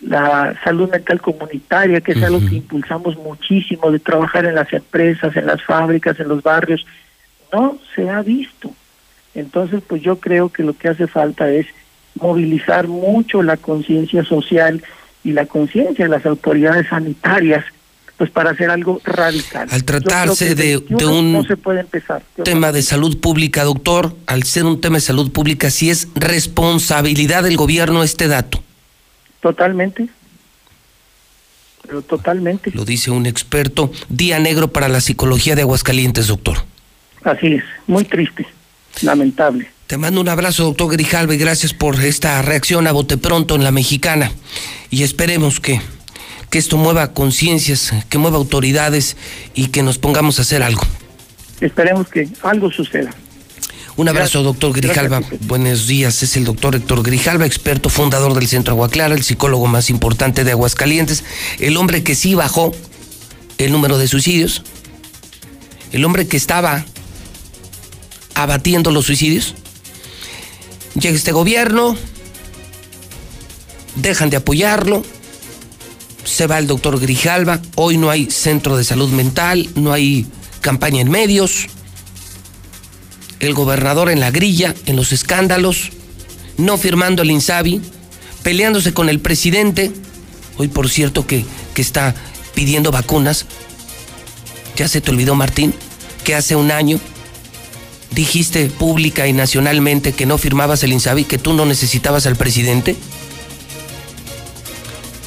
la 0.00 0.58
salud 0.64 0.88
mental 0.90 1.20
comunitaria, 1.20 2.00
que 2.00 2.12
es 2.12 2.22
algo 2.22 2.40
que 2.40 2.56
impulsamos 2.56 3.18
muchísimo, 3.18 3.90
de 3.90 3.98
trabajar 3.98 4.46
en 4.46 4.54
las 4.54 4.72
empresas, 4.72 5.36
en 5.36 5.44
las 5.44 5.62
fábricas, 5.62 6.18
en 6.18 6.28
los 6.28 6.42
barrios, 6.42 6.86
no 7.52 7.76
se 7.94 8.08
ha 8.08 8.22
visto. 8.22 8.72
Entonces, 9.34 9.82
pues 9.86 10.00
yo 10.00 10.18
creo 10.20 10.48
que 10.48 10.62
lo 10.62 10.72
que 10.72 10.88
hace 10.88 11.06
falta 11.06 11.50
es 11.50 11.66
movilizar 12.14 12.88
mucho 12.88 13.42
la 13.42 13.58
conciencia 13.58 14.24
social 14.24 14.82
y 15.22 15.32
la 15.32 15.44
conciencia 15.44 16.06
de 16.06 16.10
las 16.10 16.24
autoridades 16.24 16.88
sanitarias 16.88 17.62
pues 18.20 18.30
para 18.30 18.50
hacer 18.50 18.68
algo 18.68 19.00
radical. 19.02 19.66
Al 19.70 19.82
tratarse 19.82 20.54
de, 20.54 20.76
un 20.76 21.32
no 21.32 21.42
se 21.42 21.56
puede 21.56 21.80
empezar. 21.80 22.22
tema 22.44 22.70
de 22.70 22.82
salud 22.82 23.18
pública, 23.18 23.64
doctor, 23.64 24.14
al 24.26 24.42
ser 24.42 24.66
un 24.66 24.78
tema 24.78 24.98
de 24.98 25.00
salud 25.00 25.32
pública, 25.32 25.70
sí 25.70 25.88
es 25.88 26.06
responsabilidad 26.14 27.44
del 27.44 27.56
gobierno 27.56 28.02
este 28.02 28.28
dato. 28.28 28.62
Totalmente. 29.40 30.10
Pero 31.80 32.02
totalmente. 32.02 32.70
Lo 32.74 32.84
dice 32.84 33.10
un 33.10 33.24
experto. 33.24 33.90
Día 34.10 34.38
negro 34.38 34.68
para 34.68 34.88
la 34.88 35.00
psicología 35.00 35.54
de 35.54 35.62
Aguascalientes, 35.62 36.26
doctor. 36.26 36.58
Así 37.24 37.54
es, 37.54 37.64
muy 37.86 38.04
triste, 38.04 38.46
lamentable. 39.00 39.70
Te 39.86 39.96
mando 39.96 40.20
un 40.20 40.28
abrazo, 40.28 40.64
doctor 40.64 40.92
Grijalva, 40.92 41.34
y 41.34 41.38
gracias 41.38 41.72
por 41.72 41.98
esta 41.98 42.42
reacción 42.42 42.86
a 42.86 42.92
bote 42.92 43.16
pronto 43.16 43.56
en 43.56 43.64
la 43.64 43.70
mexicana. 43.70 44.30
Y 44.90 45.04
esperemos 45.04 45.58
que, 45.58 45.80
que 46.50 46.58
esto 46.58 46.76
mueva 46.76 47.12
conciencias, 47.12 47.92
que 48.08 48.18
mueva 48.18 48.36
autoridades 48.36 49.16
y 49.54 49.68
que 49.68 49.82
nos 49.82 49.98
pongamos 49.98 50.38
a 50.38 50.42
hacer 50.42 50.62
algo. 50.62 50.82
Esperemos 51.60 52.08
que 52.08 52.28
algo 52.42 52.70
suceda. 52.70 53.14
Un 53.96 54.08
abrazo, 54.08 54.42
doctor 54.42 54.72
Grijalva. 54.72 55.20
Buenos 55.40 55.86
días. 55.86 56.22
Es 56.22 56.36
el 56.36 56.44
doctor 56.44 56.74
Héctor 56.74 57.02
Grijalva, 57.02 57.44
experto 57.44 57.90
fundador 57.90 58.34
del 58.34 58.48
Centro 58.48 58.72
Agua 58.72 58.88
Clara, 58.88 59.14
el 59.14 59.22
psicólogo 59.22 59.66
más 59.66 59.90
importante 59.90 60.44
de 60.44 60.52
Aguascalientes, 60.52 61.24
el 61.58 61.76
hombre 61.76 62.02
que 62.02 62.14
sí 62.14 62.34
bajó 62.34 62.72
el 63.58 63.72
número 63.72 63.98
de 63.98 64.08
suicidios, 64.08 64.62
el 65.92 66.04
hombre 66.04 66.26
que 66.26 66.36
estaba 66.36 66.84
abatiendo 68.34 68.90
los 68.90 69.04
suicidios 69.04 69.54
Llega 70.94 71.16
este 71.16 71.32
gobierno, 71.32 71.96
dejan 73.94 74.28
de 74.28 74.38
apoyarlo, 74.38 75.04
se 76.24 76.46
va 76.46 76.58
el 76.58 76.66
doctor 76.66 76.98
Grijalva, 77.00 77.60
hoy 77.76 77.96
no 77.96 78.10
hay 78.10 78.30
centro 78.30 78.76
de 78.76 78.84
salud 78.84 79.10
mental, 79.10 79.68
no 79.74 79.92
hay 79.92 80.26
campaña 80.60 81.00
en 81.00 81.10
medios, 81.10 81.66
el 83.40 83.54
gobernador 83.54 84.10
en 84.10 84.20
la 84.20 84.30
grilla, 84.30 84.74
en 84.86 84.96
los 84.96 85.12
escándalos, 85.12 85.90
no 86.56 86.76
firmando 86.76 87.22
el 87.22 87.30
INSABI, 87.30 87.80
peleándose 88.42 88.92
con 88.92 89.08
el 89.08 89.20
presidente, 89.20 89.90
hoy 90.58 90.68
por 90.68 90.88
cierto 90.88 91.26
que, 91.26 91.44
que 91.74 91.82
está 91.82 92.14
pidiendo 92.54 92.90
vacunas, 92.90 93.46
ya 94.76 94.88
se 94.88 95.00
te 95.00 95.10
olvidó 95.10 95.34
Martín, 95.34 95.74
que 96.24 96.34
hace 96.34 96.56
un 96.56 96.70
año 96.70 97.00
dijiste 98.12 98.66
pública 98.66 99.26
y 99.26 99.32
nacionalmente 99.32 100.12
que 100.12 100.26
no 100.26 100.38
firmabas 100.38 100.82
el 100.82 100.92
INSABI, 100.92 101.24
que 101.24 101.38
tú 101.38 101.54
no 101.54 101.64
necesitabas 101.64 102.26
al 102.26 102.36
presidente? 102.36 102.96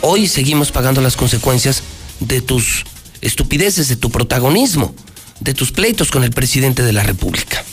Hoy 0.05 0.27
seguimos 0.27 0.69
pagando 0.73 0.99
las 0.99 1.15
consecuencias 1.15 1.81
de 2.19 2.41
tus 2.41 2.83
estupideces, 3.21 3.87
de 3.87 3.95
tu 3.95 4.09
protagonismo, 4.09 4.93
de 5.39 5.53
tus 5.53 5.71
pleitos 5.71 6.11
con 6.11 6.25
el 6.25 6.31
presidente 6.31 6.83
de 6.83 6.91
la 6.91 7.03
República. 7.03 7.63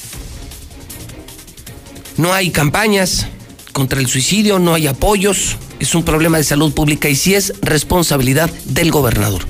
No 2.16 2.32
hay 2.32 2.52
campañas 2.52 3.26
contra 3.72 3.98
el 3.98 4.06
suicidio, 4.06 4.60
no 4.60 4.74
hay 4.74 4.86
apoyos, 4.86 5.56
es 5.80 5.92
un 5.96 6.04
problema 6.04 6.38
de 6.38 6.44
salud 6.44 6.72
pública 6.72 7.08
y 7.08 7.16
sí 7.16 7.34
es 7.34 7.52
responsabilidad 7.62 8.48
del 8.64 8.92
gobernador. 8.92 9.44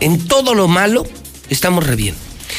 En 0.00 0.28
todo 0.28 0.54
lo 0.54 0.68
malo 0.68 1.06
estamos 1.48 1.86
re 1.86 1.96
bien 1.96 2.14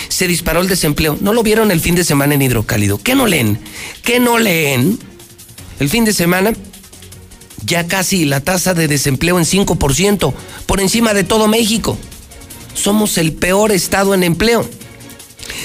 Se 0.10 0.28
disparó 0.28 0.62
el 0.62 0.68
desempleo. 0.68 1.20
¿No 1.22 1.34
lo 1.34 1.44
vieron 1.44 1.70
el 1.70 1.82
fin 1.82 1.94
de 1.94 2.04
semana 2.04 2.34
en 2.34 2.42
Hidrocálido? 2.42 2.98
¿Qué 2.98 3.14
no 3.14 3.28
leen? 3.28 3.60
¿Qué 4.02 4.20
no 4.20 4.40
leen? 4.40 4.98
El 5.80 5.88
fin 5.88 6.04
de 6.04 6.14
semana 6.14 6.52
ya 7.66 7.88
casi 7.88 8.26
la 8.26 8.42
tasa 8.42 8.74
de 8.74 8.88
desempleo 8.88 9.40
en 9.40 9.46
5%, 9.46 10.34
por 10.66 10.80
encima 10.80 11.14
de 11.14 11.24
todo 11.24 11.48
México. 11.48 11.98
Somos 12.74 13.18
el 13.18 13.34
peor 13.34 13.72
estado 13.72 14.14
en 14.14 14.24
empleo. 14.24 14.70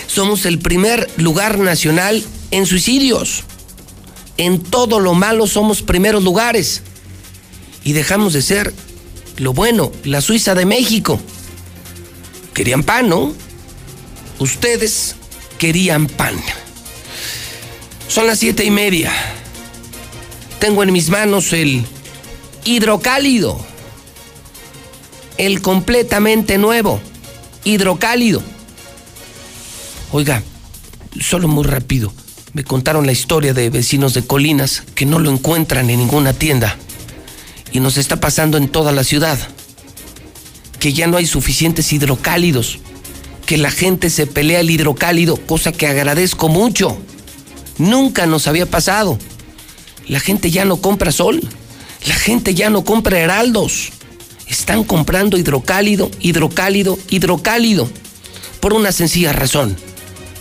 Somos 0.07 0.47
el 0.47 0.59
primer 0.59 1.11
lugar 1.17 1.59
nacional 1.59 2.25
en 2.51 2.67
suicidios. 2.67 3.45
En 4.37 4.61
todo 4.63 5.01
lo 5.01 5.15
malo 5.15 5.47
somos 5.47 5.83
primeros 5.83 6.23
lugares. 6.23 6.83
Y 7.85 7.93
dejamos 7.93 8.33
de 8.33 8.43
ser 8.43 8.73
lo 9.37 9.53
bueno, 9.53 9.93
la 10.05 10.21
Suiza 10.21 10.55
de 10.55 10.65
México. 10.65 11.21
Querían 12.55 12.83
pan, 12.83 13.09
¿no? 13.09 13.35
Ustedes 14.39 15.17
querían 15.59 16.07
pan. 16.07 16.35
Son 18.09 18.27
las 18.27 18.39
siete 18.39 18.65
y 18.65 18.71
media. 18.71 19.13
Tengo 20.59 20.83
en 20.83 20.93
mis 20.93 21.11
manos 21.11 21.53
el 21.53 21.85
hidrocálido. 22.65 23.59
El 25.37 25.61
completamente 25.63 26.59
nuevo. 26.59 27.01
Hidrocálido. 27.65 28.43
Oiga, 30.13 30.43
solo 31.21 31.49
muy 31.49 31.65
rápido. 31.65 32.13
Me 32.53 32.63
contaron 32.63 33.05
la 33.05 33.13
historia 33.13 33.53
de 33.53 33.69
vecinos 33.69 34.15
de 34.15 34.25
Colinas 34.25 34.85
que 34.95 35.07
no 35.07 35.19
lo 35.19 35.31
encuentran 35.31 35.91
en 35.91 35.99
ninguna 35.99 36.33
tienda. 36.33 36.77
Y 37.73 37.81
nos 37.81 37.97
está 37.97 38.21
pasando 38.21 38.57
en 38.57 38.69
toda 38.69 38.93
la 38.93 39.03
ciudad. 39.03 39.39
Que 40.79 40.93
ya 40.93 41.09
no 41.09 41.17
hay 41.17 41.27
suficientes 41.27 41.93
hidrocálidos. 41.93 42.79
Que 43.45 43.59
la 43.59 43.73
gente 43.73 44.09
se 44.09 44.27
pelea 44.27 44.61
el 44.61 44.71
hidrocálido, 44.71 45.37
cosa 45.37 45.73
que 45.73 45.89
agradezco 45.89 46.49
mucho. 46.49 46.97
Nunca 47.77 48.27
nos 48.27 48.47
había 48.47 48.67
pasado. 48.67 49.19
La 50.09 50.21
gente 50.21 50.51
ya 50.51 50.65
no 50.65 50.77
compra 50.77 51.13
sol. 51.13 51.41
La 52.07 52.15
gente 52.15 52.55
ya 52.55 52.71
no 52.71 52.85
compra 52.85 53.19
heraldos. 53.19 53.91
Están 54.47 54.85
comprando 54.85 55.39
hidrocálido, 55.39 56.11
hidrocálido, 56.21 56.99
hidrocálido. 57.09 57.89
Por 58.61 58.75
una 58.75 58.93
sencilla 58.93 59.33
razón. 59.33 59.77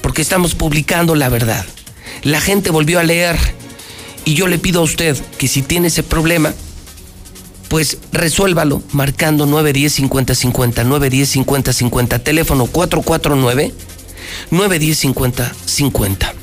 Porque 0.01 0.21
estamos 0.21 0.55
publicando 0.55 1.15
la 1.15 1.29
verdad. 1.29 1.65
La 2.23 2.41
gente 2.41 2.69
volvió 2.69 2.99
a 2.99 3.03
leer. 3.03 3.37
Y 4.25 4.33
yo 4.35 4.47
le 4.47 4.59
pido 4.59 4.81
a 4.81 4.83
usted 4.83 5.17
que 5.37 5.47
si 5.47 5.61
tiene 5.61 5.87
ese 5.87 6.03
problema, 6.03 6.53
pues 7.69 7.97
resuélvalo 8.11 8.83
marcando 8.91 9.45
910 9.45 9.93
50 9.93 10.35
50 10.35 10.83
910 10.83 11.29
50 11.29 11.73
50 11.73 12.19
teléfono 12.19 12.67
449 12.67 13.73
910 14.51 14.97
50 14.97 15.53
50. 15.65 16.33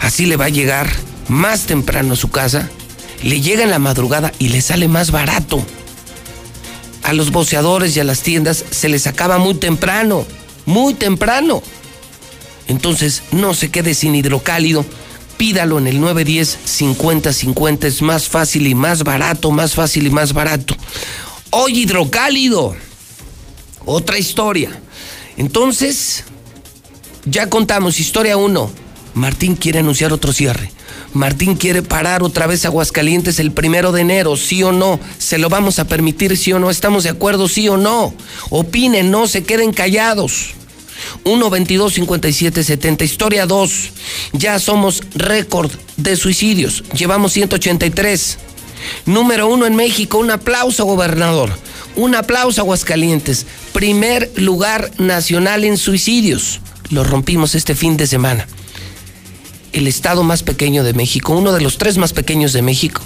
Así 0.00 0.26
le 0.26 0.36
va 0.36 0.46
a 0.46 0.50
llegar 0.50 0.90
más 1.28 1.66
temprano 1.66 2.14
a 2.14 2.16
su 2.16 2.30
casa, 2.30 2.68
le 3.22 3.40
llega 3.40 3.62
en 3.62 3.70
la 3.70 3.78
madrugada 3.78 4.32
y 4.38 4.48
le 4.48 4.60
sale 4.60 4.88
más 4.88 5.10
barato. 5.10 5.64
A 7.02 7.12
los 7.12 7.30
boceadores 7.30 7.96
y 7.96 8.00
a 8.00 8.04
las 8.04 8.22
tiendas 8.22 8.64
se 8.70 8.88
les 8.88 9.06
acaba 9.06 9.38
muy 9.38 9.54
temprano, 9.54 10.26
muy 10.66 10.94
temprano. 10.94 11.62
Entonces 12.66 13.22
no 13.32 13.54
se 13.54 13.70
quede 13.70 13.94
sin 13.94 14.14
hidrocálido, 14.14 14.84
pídalo 15.38 15.78
en 15.78 15.86
el 15.86 16.00
910 16.00 16.58
50 16.64 17.32
50, 17.32 17.86
es 17.86 18.02
más 18.02 18.28
fácil 18.28 18.66
y 18.66 18.74
más 18.74 19.04
barato, 19.04 19.50
más 19.50 19.74
fácil 19.74 20.06
y 20.06 20.10
más 20.10 20.32
barato. 20.32 20.76
Hoy 21.50 21.80
hidrocálido, 21.80 22.76
otra 23.86 24.18
historia. 24.18 24.70
Entonces, 25.38 26.24
ya 27.24 27.48
contamos, 27.48 28.00
historia 28.00 28.36
1. 28.36 28.70
Martín 29.14 29.56
quiere 29.56 29.78
anunciar 29.78 30.12
otro 30.12 30.32
cierre. 30.32 30.70
Martín 31.14 31.56
quiere 31.56 31.82
parar 31.82 32.22
otra 32.22 32.46
vez 32.46 32.64
Aguascalientes 32.64 33.38
el 33.40 33.52
primero 33.52 33.92
de 33.92 34.02
enero, 34.02 34.36
sí 34.36 34.62
o 34.62 34.72
no. 34.72 35.00
¿Se 35.18 35.38
lo 35.38 35.48
vamos 35.48 35.78
a 35.78 35.86
permitir, 35.86 36.36
sí 36.36 36.52
o 36.52 36.58
no? 36.58 36.70
¿Estamos 36.70 37.04
de 37.04 37.10
acuerdo, 37.10 37.48
sí 37.48 37.68
o 37.68 37.76
no? 37.76 38.14
Opinen, 38.50 39.10
no 39.10 39.26
se 39.26 39.42
queden 39.42 39.72
callados. 39.72 40.54
1 41.24 41.50
22 41.50 41.94
57 41.94 42.64
70 42.64 43.04
historia 43.04 43.46
2 43.46 43.90
ya 44.32 44.58
somos 44.58 45.02
récord 45.14 45.70
de 45.96 46.16
suicidios 46.16 46.82
llevamos 46.92 47.32
183 47.32 48.38
número 49.06 49.48
1 49.48 49.66
en 49.66 49.76
México 49.76 50.18
un 50.18 50.30
aplauso 50.30 50.84
gobernador 50.84 51.50
un 51.96 52.14
aplauso 52.14 52.60
Aguascalientes 52.60 53.46
primer 53.72 54.30
lugar 54.36 54.90
nacional 54.98 55.64
en 55.64 55.76
suicidios 55.76 56.60
lo 56.90 57.04
rompimos 57.04 57.54
este 57.54 57.74
fin 57.74 57.96
de 57.96 58.06
semana 58.06 58.46
el 59.72 59.86
estado 59.86 60.22
más 60.22 60.42
pequeño 60.42 60.84
de 60.84 60.94
México 60.94 61.34
uno 61.34 61.52
de 61.52 61.60
los 61.60 61.78
tres 61.78 61.98
más 61.98 62.12
pequeños 62.12 62.52
de 62.52 62.62
México 62.62 63.02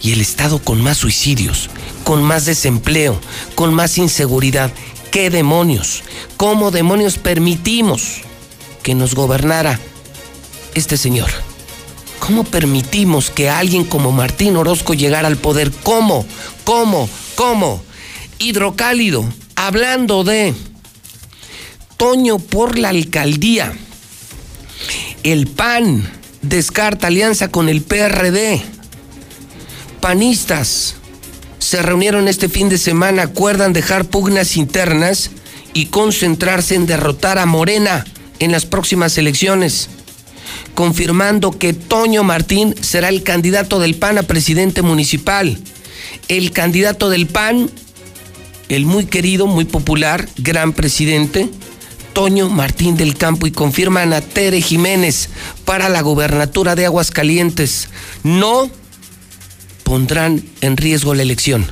y 0.00 0.12
el 0.12 0.20
estado 0.20 0.58
con 0.60 0.80
más 0.80 0.98
suicidios 0.98 1.70
con 2.04 2.22
más 2.22 2.44
desempleo 2.44 3.20
con 3.54 3.74
más 3.74 3.98
inseguridad 3.98 4.72
¿Qué 5.10 5.30
demonios? 5.30 6.02
¿Cómo 6.36 6.70
demonios 6.70 7.16
permitimos 7.16 8.20
que 8.82 8.94
nos 8.94 9.14
gobernara 9.14 9.80
este 10.74 10.98
señor? 10.98 11.30
¿Cómo 12.20 12.44
permitimos 12.44 13.30
que 13.30 13.48
alguien 13.48 13.84
como 13.84 14.12
Martín 14.12 14.56
Orozco 14.56 14.92
llegara 14.92 15.28
al 15.28 15.36
poder? 15.38 15.70
¿Cómo? 15.82 16.26
¿Cómo? 16.64 17.08
¿Cómo? 17.36 17.82
Hidrocálido, 18.38 19.24
hablando 19.56 20.24
de 20.24 20.54
Toño 21.96 22.38
por 22.38 22.78
la 22.78 22.90
alcaldía. 22.90 23.72
El 25.24 25.48
PAN 25.48 26.08
descarta 26.42 27.08
alianza 27.08 27.48
con 27.48 27.68
el 27.68 27.82
PRD. 27.82 28.62
Panistas 30.00 30.94
se 31.58 31.82
reunieron 31.82 32.28
este 32.28 32.48
fin 32.48 32.68
de 32.68 32.78
semana, 32.78 33.22
acuerdan 33.22 33.72
dejar 33.72 34.04
pugnas 34.04 34.56
internas 34.56 35.30
y 35.74 35.86
concentrarse 35.86 36.76
en 36.76 36.86
derrotar 36.86 37.38
a 37.38 37.46
Morena 37.46 38.06
en 38.38 38.52
las 38.52 38.64
próximas 38.64 39.18
elecciones, 39.18 39.88
confirmando 40.74 41.50
que 41.50 41.72
Toño 41.72 42.22
Martín 42.22 42.76
será 42.80 43.08
el 43.08 43.24
candidato 43.24 43.80
del 43.80 43.96
PAN 43.96 44.18
a 44.18 44.22
presidente 44.22 44.82
municipal. 44.82 45.58
El 46.28 46.52
candidato 46.52 47.10
del 47.10 47.26
PAN, 47.26 47.70
el 48.68 48.86
muy 48.86 49.06
querido, 49.06 49.48
muy 49.48 49.64
popular, 49.64 50.28
gran 50.36 50.72
presidente, 50.72 51.50
Toño 52.18 52.50
Martín 52.50 52.96
del 52.96 53.16
Campo 53.16 53.46
y 53.46 53.52
confirman 53.52 54.12
a 54.12 54.20
Tere 54.20 54.60
Jiménez 54.60 55.28
para 55.64 55.88
la 55.88 56.00
gobernatura 56.00 56.74
de 56.74 56.84
Aguascalientes. 56.84 57.90
No 58.24 58.68
pondrán 59.84 60.42
en 60.60 60.76
riesgo 60.76 61.14
la 61.14 61.22
elección. 61.22 61.64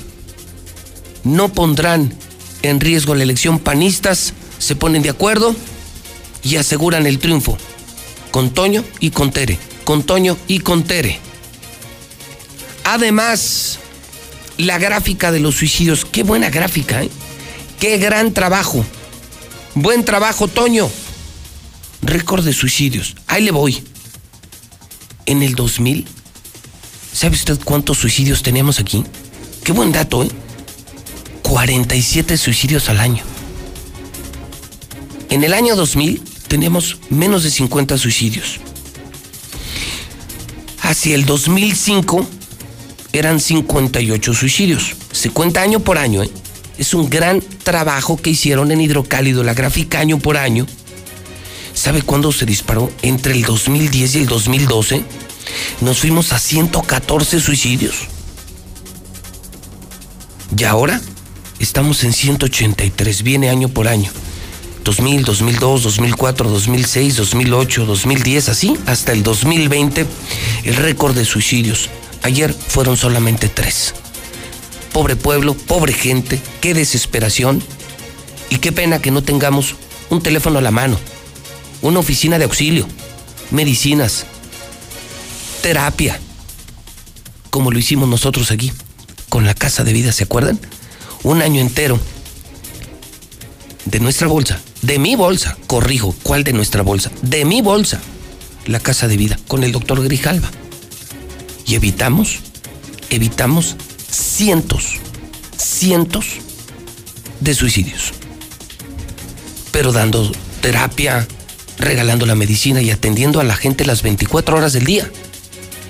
No 1.25 1.53
pondrán 1.53 2.15
en 2.63 2.79
riesgo 2.79 3.17
la 3.17 3.25
elección 3.25 3.59
panistas, 3.59 4.35
se 4.61 4.77
ponen 4.77 5.03
de 5.03 5.11
acuerdo 5.11 5.57
y 6.45 6.55
aseguran 6.55 7.09
el 7.09 7.19
triunfo. 7.19 7.59
Con 8.31 8.51
Toño 8.51 8.85
y 9.01 9.11
con 9.11 9.33
Tere. 9.33 9.59
Con 9.83 10.05
Toño 10.05 10.37
y 10.47 10.61
con 10.61 10.85
Tere. 10.85 11.19
Además, 12.85 13.81
la 14.59 14.79
gráfica 14.79 15.33
de 15.33 15.41
los 15.41 15.57
suicidios. 15.57 16.05
Qué 16.05 16.23
buena 16.23 16.51
gráfica, 16.51 17.03
¿eh? 17.03 17.11
Qué 17.81 17.99
gran 17.99 18.33
trabajo. 18.33 18.87
Buen 19.77 20.05
trabajo, 20.05 20.49
Toño. 20.49 20.91
Récord 22.03 22.45
de 22.45 22.53
suicidios. 22.53 23.15
Ahí 23.29 23.45
le 23.45 23.53
voy. 23.53 23.85
En 25.27 25.43
el 25.43 25.55
2000 25.55 26.07
¿Sabe 27.17 27.35
usted 27.35 27.59
cuántos 27.65 27.97
suicidios 27.97 28.43
tenemos 28.43 28.79
aquí? 28.79 29.03
Qué 29.65 29.73
buen 29.73 29.91
dato, 29.91 30.23
¿eh? 30.23 30.29
47 31.41 32.37
suicidios 32.37 32.91
al 32.91 33.01
año. 33.01 33.23
En 35.31 35.43
el 35.43 35.55
año 35.55 35.77
2000 35.77 36.23
tenemos 36.47 36.99
menos 37.09 37.43
de 37.43 37.51
50 37.51 37.97
suicidios. 37.97 38.61
Hacia 40.83 41.15
el 41.15 41.25
2005 41.25 42.27
eran 43.15 43.41
58 43.41 44.35
suicidios. 44.35 44.95
Se 45.11 45.31
cuenta 45.31 45.63
año 45.63 45.81
por 45.81 45.97
año, 45.97 46.23
¿eh? 46.23 46.31
Es 46.79 46.95
un 46.95 47.09
gran 47.09 47.41
trabajo 47.63 48.17
que 48.17 48.31
hicieron 48.31 48.71
en 48.71 48.81
Hidrocálido, 48.81 49.43
la 49.43 49.55
gráfica 49.55 50.01
año 50.01 50.19
por 50.19 50.37
año. 50.37 50.67
¿Sabe 51.75 52.03
cuándo 52.03 52.33
se 52.33 52.47
disparó? 52.47 52.91
Entre 53.03 53.35
el 53.35 53.43
2010 53.43 54.15
y 54.15 54.19
el 54.19 54.27
2012 54.27 55.03
nos 55.81 55.99
fuimos 55.99 56.33
a 56.33 56.39
114 56.39 57.41
suicidios. 57.41 57.95
Y 60.57 60.65
ahora 60.65 61.01
estamos 61.59 62.05
en 62.05 62.13
183, 62.13 63.23
viene 63.23 63.51
año 63.51 63.69
por 63.69 63.89
año. 63.89 64.11
2000, 64.85 65.25
2002, 65.25 65.83
2004, 65.83 66.49
2006, 66.49 67.17
2008, 67.17 67.87
2010, 67.87 68.49
así 68.49 68.77
hasta 68.87 69.13
el 69.13 69.23
2020, 69.23 70.07
el 70.65 70.77
récord 70.77 71.15
de 71.15 71.25
suicidios. 71.25 71.91
Ayer 72.23 72.55
fueron 72.55 72.97
solamente 72.97 73.49
tres. 73.49 73.95
Pobre 74.97 75.15
pueblo, 75.15 75.53
pobre 75.53 75.93
gente, 75.93 76.41
qué 76.63 76.73
desesperación 76.73 77.63
y 78.49 78.57
qué 78.57 78.73
pena 78.73 79.03
que 79.03 79.11
no 79.11 79.23
tengamos 79.23 79.75
un 80.09 80.23
teléfono 80.23 80.59
a 80.59 80.63
la 80.63 80.71
mano, 80.71 80.99
una 81.83 81.99
oficina 81.99 82.39
de 82.39 82.45
auxilio, 82.45 82.89
medicinas, 83.51 84.25
terapia, 85.61 86.19
como 87.51 87.71
lo 87.71 87.79
hicimos 87.79 88.09
nosotros 88.09 88.51
aquí, 88.51 88.73
con 89.29 89.45
la 89.45 89.53
casa 89.53 89.85
de 89.85 89.93
vida, 89.93 90.13
¿se 90.13 90.25
acuerdan? 90.25 90.59
Un 91.25 91.43
año 91.43 91.61
entero 91.61 92.01
de 93.85 94.01
nuestra 94.01 94.29
bolsa, 94.29 94.63
de 94.81 94.99
mi 94.99 95.15
bolsa, 95.15 95.59
corrijo, 95.67 96.17
¿cuál 96.23 96.43
de 96.43 96.55
nuestra 96.55 96.81
bolsa? 96.81 97.11
De 97.21 97.45
mi 97.45 97.61
bolsa, 97.61 98.01
la 98.65 98.81
casa 98.81 99.09
de 99.09 99.19
vida, 99.19 99.39
con 99.47 99.63
el 99.63 99.73
doctor 99.73 100.03
Grijalva. 100.03 100.51
Y 101.67 101.75
evitamos, 101.75 102.39
evitamos 103.11 103.77
cientos, 104.17 104.95
cientos 105.57 106.27
de 107.41 107.55
suicidios. 107.55 108.13
Pero 109.73 109.93
dando 109.93 110.33
terapia, 110.63 111.27
regalando 111.79 112.25
la 112.25 112.35
medicina 112.35 112.81
y 112.81 112.91
atendiendo 112.91 113.41
a 113.41 113.45
la 113.45 113.57
gente 113.57 113.85
las 113.85 114.03
24 114.03 114.57
horas 114.57 114.73
del 114.73 114.85
día. 114.85 115.11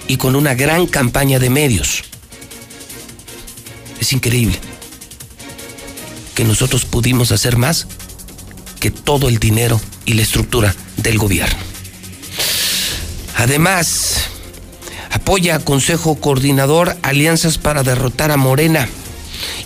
Y 0.08 0.16
con 0.16 0.36
una 0.36 0.54
gran 0.54 0.86
campaña 0.86 1.38
de 1.38 1.50
medios. 1.50 2.04
Es 4.00 4.12
increíble 4.12 4.58
que 6.34 6.44
nosotros 6.44 6.84
pudimos 6.84 7.32
hacer 7.32 7.56
más 7.56 7.86
que 8.78 8.90
todo 8.90 9.28
el 9.28 9.38
dinero 9.38 9.80
y 10.04 10.14
la 10.14 10.22
estructura 10.22 10.74
del 10.96 11.18
gobierno. 11.18 11.58
Además, 13.36 14.28
apoya 15.26 15.56
a 15.56 15.58
Consejo 15.58 16.14
Coordinador 16.14 16.96
alianzas 17.02 17.58
para 17.58 17.82
derrotar 17.82 18.30
a 18.30 18.36
Morena 18.36 18.88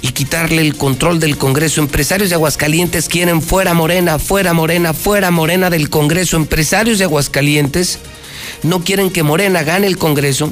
y 0.00 0.08
quitarle 0.12 0.62
el 0.62 0.74
control 0.74 1.20
del 1.20 1.36
Congreso. 1.36 1.82
Empresarios 1.82 2.30
de 2.30 2.36
Aguascalientes 2.36 3.10
quieren 3.10 3.42
fuera 3.42 3.74
Morena, 3.74 4.18
fuera 4.18 4.54
Morena, 4.54 4.94
fuera 4.94 5.30
Morena 5.30 5.68
del 5.68 5.90
Congreso. 5.90 6.38
Empresarios 6.38 6.96
de 6.96 7.04
Aguascalientes 7.04 7.98
no 8.62 8.82
quieren 8.82 9.10
que 9.10 9.22
Morena 9.22 9.62
gane 9.62 9.86
el 9.86 9.98
Congreso, 9.98 10.50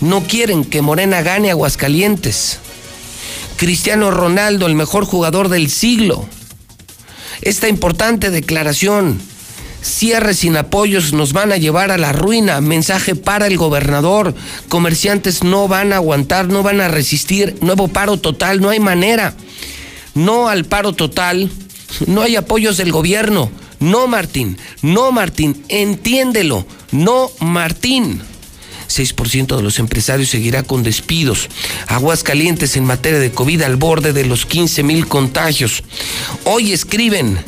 no 0.00 0.22
quieren 0.22 0.64
que 0.64 0.80
Morena 0.80 1.20
gane 1.20 1.50
Aguascalientes. 1.50 2.60
Cristiano 3.58 4.10
Ronaldo, 4.10 4.66
el 4.66 4.74
mejor 4.74 5.04
jugador 5.04 5.50
del 5.50 5.68
siglo. 5.68 6.26
Esta 7.42 7.68
importante 7.68 8.30
declaración, 8.30 9.20
cierre 9.84 10.34
sin 10.34 10.56
apoyos 10.56 11.12
nos 11.12 11.32
van 11.32 11.52
a 11.52 11.58
llevar 11.58 11.90
a 11.90 11.98
la 11.98 12.12
ruina, 12.12 12.60
mensaje 12.60 13.14
para 13.14 13.46
el 13.46 13.56
gobernador, 13.56 14.34
comerciantes 14.68 15.44
no 15.44 15.68
van 15.68 15.92
a 15.92 15.96
aguantar, 15.96 16.46
no 16.46 16.62
van 16.62 16.80
a 16.80 16.88
resistir, 16.88 17.56
nuevo 17.60 17.88
paro 17.88 18.16
total, 18.16 18.60
no 18.60 18.70
hay 18.70 18.80
manera. 18.80 19.34
No 20.14 20.48
al 20.48 20.64
paro 20.64 20.92
total, 20.92 21.50
no 22.06 22.22
hay 22.22 22.36
apoyos 22.36 22.76
del 22.76 22.92
gobierno. 22.92 23.50
No, 23.80 24.06
Martín, 24.06 24.56
no, 24.80 25.12
Martín, 25.12 25.62
entiéndelo, 25.68 26.64
no, 26.92 27.30
Martín. 27.40 28.22
6% 28.88 29.56
de 29.56 29.62
los 29.62 29.78
empresarios 29.78 30.30
seguirá 30.30 30.62
con 30.62 30.82
despidos. 30.82 31.48
Aguas 31.88 32.22
calientes 32.22 32.76
en 32.76 32.84
materia 32.84 33.18
de 33.18 33.32
COVID 33.32 33.62
al 33.62 33.76
borde 33.76 34.12
de 34.12 34.24
los 34.24 34.46
15 34.46 34.82
mil 34.84 35.08
contagios. 35.08 35.82
Hoy 36.44 36.72
escriben 36.72 37.38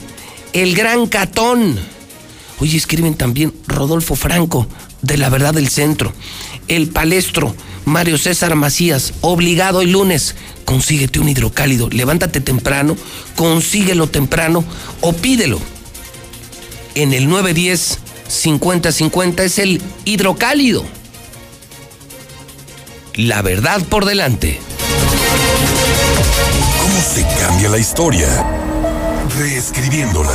El 0.53 0.75
Gran 0.75 1.07
Catón. 1.07 1.96
Hoy 2.59 2.77
escriben 2.77 3.15
también 3.15 3.53
Rodolfo 3.67 4.17
Franco 4.17 4.67
de 5.03 5.17
La 5.19 5.29
Verdad 5.29 5.55
del 5.55 5.69
Centro. 5.69 6.13
El 6.69 6.89
Palestro, 6.89 7.55
Mario 7.85 8.19
César 8.19 8.55
Macías, 8.55 9.15
obligado 9.21 9.79
hoy 9.79 9.91
lunes. 9.91 10.35
Consíguete 10.65 11.21
un 11.21 11.29
hidrocálido, 11.29 11.89
levántate 11.91 12.41
temprano, 12.41 12.97
consíguelo 13.37 14.09
temprano 14.09 14.65
o 15.01 15.13
pídelo. 15.13 15.61
En 16.95 17.13
el 17.13 17.29
910 17.29 17.99
5050 18.29 19.45
es 19.45 19.59
el 19.59 19.83
hidrocálido 20.05 20.85
la 23.17 23.41
verdad 23.43 23.83
por 23.83 24.05
delante. 24.05 24.61
¿Cómo 26.81 27.01
se 27.01 27.27
cambia 27.41 27.69
la 27.71 27.79
historia? 27.79 28.29
Reescribiéndola. 29.39 30.35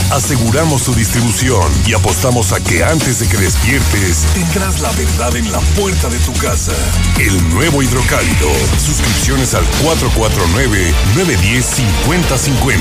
aseguramos 0.11 0.81
su 0.83 0.93
distribución 0.93 1.71
y 1.85 1.93
apostamos 1.93 2.51
a 2.51 2.61
que 2.61 2.83
antes 2.83 3.19
de 3.19 3.27
que 3.27 3.37
despiertes 3.37 4.25
tendrás 4.33 4.81
la 4.81 4.91
verdad 4.91 5.35
en 5.35 5.51
la 5.51 5.59
puerta 5.59 6.09
de 6.09 6.19
tu 6.19 6.33
casa. 6.33 6.73
El 7.19 7.49
nuevo 7.49 7.81
hidrocálido. 7.81 8.49
Suscripciones 8.85 9.53
al 9.53 9.63
449-910-5050. 11.15 12.79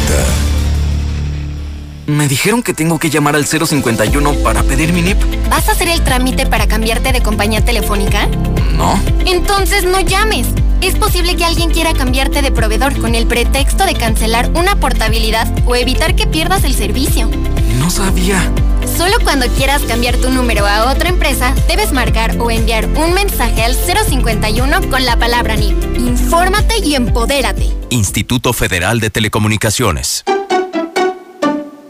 Me 2.07 2.27
dijeron 2.27 2.63
que 2.65 2.75
tengo 2.75 2.99
que 2.99 3.09
llamar 3.09 3.37
al 3.37 3.47
051 3.47 4.35
para 4.43 4.65
pedir 4.65 4.93
mi 4.93 5.01
NIP. 5.03 5.19
¿Vas 5.49 5.69
a 5.69 5.73
hacer 5.73 5.89
el 5.89 6.03
trámite 6.03 6.47
para 6.47 6.67
cambiarte 6.67 7.13
de 7.13 7.23
compañía 7.23 7.65
telefónica? 7.65 8.27
No. 8.73 9.01
Entonces 9.27 9.85
no 9.85 10.01
llames. 10.01 10.49
Es 10.83 10.95
posible 10.97 11.37
que 11.37 11.45
alguien 11.45 11.71
quiera 11.71 11.93
cambiarte 11.93 12.41
de 12.43 12.51
proveedor 12.51 12.99
con 12.99 13.15
el 13.15 13.27
pretexto 13.27 13.85
de 13.85 13.95
cancelar 13.95 14.51
una 14.55 14.77
portabilidad 14.77 15.47
o 15.67 15.77
evitar 15.77 16.17
que 16.17 16.27
pierdas 16.27 16.65
el 16.65 16.75
servicio. 16.75 17.31
No 17.79 17.91
sabía. 17.91 18.51
Solo 18.97 19.15
cuando 19.23 19.47
quieras 19.49 19.83
cambiar 19.83 20.17
tu 20.17 20.31
número 20.31 20.67
a 20.67 20.91
otra 20.91 21.11
empresa, 21.11 21.55
debes 21.69 21.93
marcar 21.93 22.37
o 22.39 22.51
enviar 22.51 22.87
un 22.87 23.13
mensaje 23.13 23.63
al 23.63 23.75
051 23.75 24.91
con 24.91 25.05
la 25.05 25.19
palabra 25.19 25.57
NIP. 25.57 25.99
Infórmate 25.99 26.79
y 26.79 26.95
empodérate. 26.95 27.71
Instituto 27.91 28.53
Federal 28.53 29.01
de 29.01 29.11
Telecomunicaciones. 29.11 30.25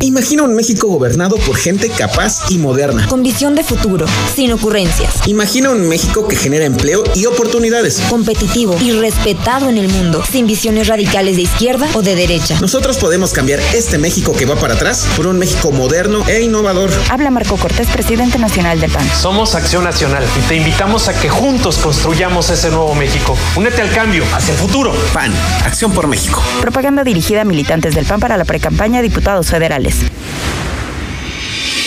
Imagina 0.00 0.44
un 0.44 0.54
México 0.54 0.86
gobernado 0.86 1.36
por 1.38 1.56
gente 1.56 1.90
capaz 1.90 2.48
y 2.50 2.58
moderna. 2.58 3.08
Con 3.08 3.24
visión 3.24 3.56
de 3.56 3.64
futuro, 3.64 4.06
sin 4.32 4.52
ocurrencias. 4.52 5.26
Imagina 5.26 5.70
un 5.70 5.88
México 5.88 6.28
que 6.28 6.36
genera 6.36 6.66
empleo 6.66 7.02
y 7.16 7.26
oportunidades. 7.26 8.00
Competitivo 8.08 8.76
y 8.80 8.92
respetado 8.92 9.68
en 9.68 9.76
el 9.76 9.88
mundo, 9.88 10.22
sin 10.30 10.46
visiones 10.46 10.86
radicales 10.86 11.34
de 11.34 11.42
izquierda 11.42 11.88
o 11.94 12.02
de 12.02 12.14
derecha. 12.14 12.60
Nosotros 12.60 12.96
podemos 12.98 13.32
cambiar 13.32 13.58
este 13.74 13.98
México 13.98 14.32
que 14.34 14.46
va 14.46 14.54
para 14.54 14.74
atrás 14.74 15.04
por 15.16 15.26
un 15.26 15.36
México 15.36 15.72
moderno 15.72 16.24
e 16.28 16.42
innovador. 16.42 16.90
Habla 17.10 17.32
Marco 17.32 17.56
Cortés, 17.56 17.88
presidente 17.88 18.38
nacional 18.38 18.78
del 18.80 18.92
PAN. 18.92 19.06
Somos 19.20 19.56
Acción 19.56 19.82
Nacional 19.82 20.24
y 20.38 20.48
te 20.48 20.56
invitamos 20.56 21.08
a 21.08 21.20
que 21.20 21.28
juntos 21.28 21.76
construyamos 21.78 22.50
ese 22.50 22.70
nuevo 22.70 22.94
México. 22.94 23.36
Únete 23.56 23.82
al 23.82 23.90
cambio, 23.90 24.22
hacia 24.32 24.52
el 24.52 24.58
futuro. 24.58 24.94
PAN, 25.12 25.32
Acción 25.64 25.92
por 25.92 26.06
México. 26.06 26.40
Propaganda 26.60 27.02
dirigida 27.02 27.40
a 27.40 27.44
militantes 27.44 27.96
del 27.96 28.06
PAN 28.06 28.20
para 28.20 28.36
la 28.36 28.44
precampaña 28.44 29.02
de 29.02 29.08
diputados 29.08 29.48
federales. 29.48 29.87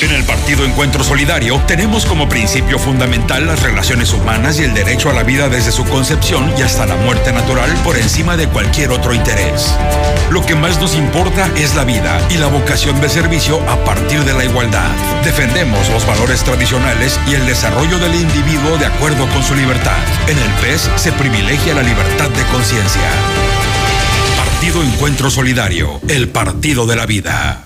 En 0.02 0.12
el 0.12 0.24
Partido 0.24 0.66
Encuentro 0.66 1.04
Solidario 1.04 1.62
tenemos 1.68 2.08
como 2.08 2.28
principio 2.28 2.80
fundamental 2.80 3.46
las 3.46 3.62
relaciones 3.62 4.12
humanas 4.14 4.60
y 4.60 4.64
el 4.64 4.74
derecho 4.74 5.12
a 5.12 5.14
la 5.14 5.22
vida 5.22 5.48
desde 5.48 5.72
su 5.72 5.86
concepción 5.86 6.52
y 6.58 6.64
hasta 6.64 6.88
la 6.88 6.96
muerte 6.96 7.32
natural 7.32 7.72
por 7.84 7.96
encima 7.98 8.36
de 8.36 8.48
cualquier 8.48 8.92
otro 8.92 9.14
interés. 9.14 9.74
Lo 10.32 10.44
que 10.44 10.56
más 10.56 10.82
nos 10.82 10.96
importa 10.96 11.48
es 11.56 11.76
la 11.76 11.84
vida 11.84 12.20
y 12.32 12.38
la 12.38 12.48
vocación 12.48 13.00
de 13.00 13.10
servicio 13.10 13.62
a 13.70 13.84
partir 13.86 14.24
de 14.24 14.34
la 14.34 14.44
igualdad. 14.44 14.90
Defendemos 15.24 15.88
los 15.90 16.06
valores 16.08 16.44
tradicionales 16.44 17.20
y 17.28 17.36
el 17.36 17.46
desarrollo 17.46 18.00
del 18.00 18.16
individuo 18.16 18.78
de 18.80 18.88
acuerdo 18.88 19.28
con 19.30 19.44
su 19.44 19.54
libertad. 19.54 20.00
En 20.28 20.38
el 20.38 20.52
PES 20.62 20.90
se 20.96 21.12
privilegia 21.12 21.76
la 21.76 21.84
libertad 21.84 22.30
de 22.30 22.44
conciencia. 22.46 23.10
Partido 24.36 24.82
Encuentro 24.84 25.30
Solidario, 25.30 26.02
el 26.08 26.30
partido 26.30 26.88
de 26.88 26.96
la 26.96 27.06
vida. 27.06 27.66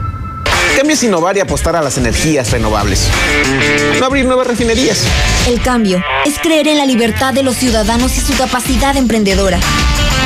Cambio 0.81 0.95
es 0.95 1.03
innovar 1.03 1.37
y 1.37 1.39
apostar 1.39 1.75
a 1.75 1.83
las 1.83 1.99
energías 1.99 2.49
renovables. 2.49 3.07
No 3.99 4.05
abrir 4.07 4.25
nuevas 4.25 4.47
refinerías. 4.47 5.03
El 5.47 5.61
cambio 5.61 6.01
es 6.25 6.39
creer 6.39 6.67
en 6.67 6.79
la 6.79 6.87
libertad 6.87 7.35
de 7.35 7.43
los 7.43 7.55
ciudadanos 7.55 8.17
y 8.17 8.19
su 8.19 8.35
capacidad 8.35 8.97
emprendedora. 8.97 9.59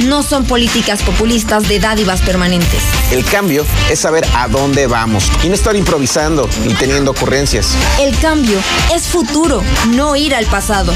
No 0.04 0.24
son 0.24 0.46
políticas 0.46 1.04
populistas 1.04 1.68
de 1.68 1.80
dádivas 1.80 2.22
permanentes. 2.22 2.82
El 3.12 3.26
cambio 3.26 3.66
es 3.90 4.00
saber 4.00 4.26
a 4.34 4.48
dónde 4.48 4.88
vamos 4.88 5.30
y 5.44 5.50
no 5.50 5.56
estar 5.56 5.76
improvisando 5.76 6.50
ni 6.66 6.74
teniendo 6.74 7.12
ocurrencias. 7.12 7.76
El 8.00 8.18
cambio 8.20 8.58
es 8.94 9.04
futuro, 9.04 9.62
no 9.90 10.16
ir 10.16 10.36
al 10.36 10.46
pasado. 10.46 10.94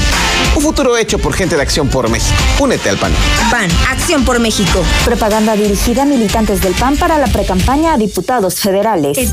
Un 0.54 0.62
futuro 0.62 0.96
hecho 0.96 1.18
por 1.18 1.34
gente 1.34 1.56
de 1.56 1.62
Acción 1.62 1.88
por 1.88 2.08
México. 2.08 2.36
Únete 2.58 2.88
al 2.88 2.98
PAN. 2.98 3.12
PAN, 3.50 3.70
Acción 3.90 4.24
por 4.24 4.38
México. 4.38 4.82
Propaganda 5.04 5.54
dirigida 5.54 6.02
a 6.02 6.06
militantes 6.06 6.60
del 6.60 6.74
PAN 6.74 6.96
para 6.96 7.18
la 7.18 7.26
precampaña 7.26 7.94
a 7.94 7.98
diputados 7.98 8.60
federales. 8.60 9.16
El 9.16 9.32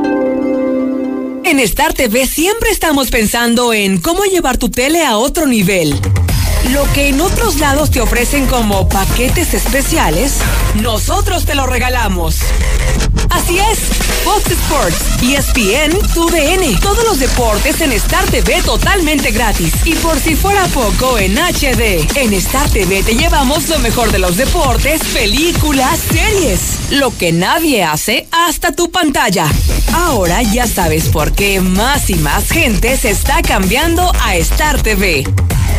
En 1.51 1.59
Star 1.59 1.91
TV 1.91 2.27
siempre 2.27 2.69
estamos 2.69 3.09
pensando 3.09 3.73
en 3.73 3.97
cómo 3.99 4.23
llevar 4.23 4.55
tu 4.55 4.69
tele 4.69 5.03
a 5.03 5.17
otro 5.17 5.47
nivel. 5.47 5.99
Lo 6.71 6.89
que 6.93 7.09
en 7.09 7.19
otros 7.19 7.59
lados 7.59 7.91
te 7.91 7.99
ofrecen 7.99 8.45
como 8.47 8.87
paquetes 8.87 9.53
especiales, 9.53 10.37
nosotros 10.75 11.43
te 11.43 11.53
lo 11.53 11.67
regalamos. 11.67 12.37
Así 13.31 13.57
es, 13.59 13.79
Fox 14.23 14.51
Sports, 14.51 14.97
ESPN, 15.23 15.97
TUDN, 16.13 16.79
todos 16.79 17.03
los 17.05 17.19
deportes 17.19 17.81
en 17.81 17.91
Star 17.93 18.23
TV 18.25 18.61
totalmente 18.61 19.31
gratis. 19.31 19.73
Y 19.85 19.95
por 19.95 20.19
si 20.19 20.35
fuera 20.35 20.67
poco, 20.67 21.17
en 21.17 21.35
HD. 21.37 22.05
En 22.15 22.33
Star 22.33 22.69
TV 22.69 23.01
te 23.03 23.15
llevamos 23.15 23.67
lo 23.69 23.79
mejor 23.79 24.11
de 24.11 24.19
los 24.19 24.35
deportes, 24.37 25.01
películas, 25.13 25.99
series. 26.11 26.91
Lo 26.91 27.17
que 27.17 27.31
nadie 27.31 27.83
hace 27.83 28.27
hasta 28.31 28.73
tu 28.73 28.91
pantalla. 28.91 29.47
Ahora 29.93 30.43
ya 30.43 30.67
sabes 30.67 31.07
por 31.09 31.31
qué 31.31 31.61
más 31.61 32.09
y 32.09 32.15
más 32.15 32.49
gente 32.49 32.97
se 32.97 33.11
está 33.11 33.41
cambiando 33.41 34.11
a 34.21 34.35
Star 34.35 34.81
TV. 34.81 35.23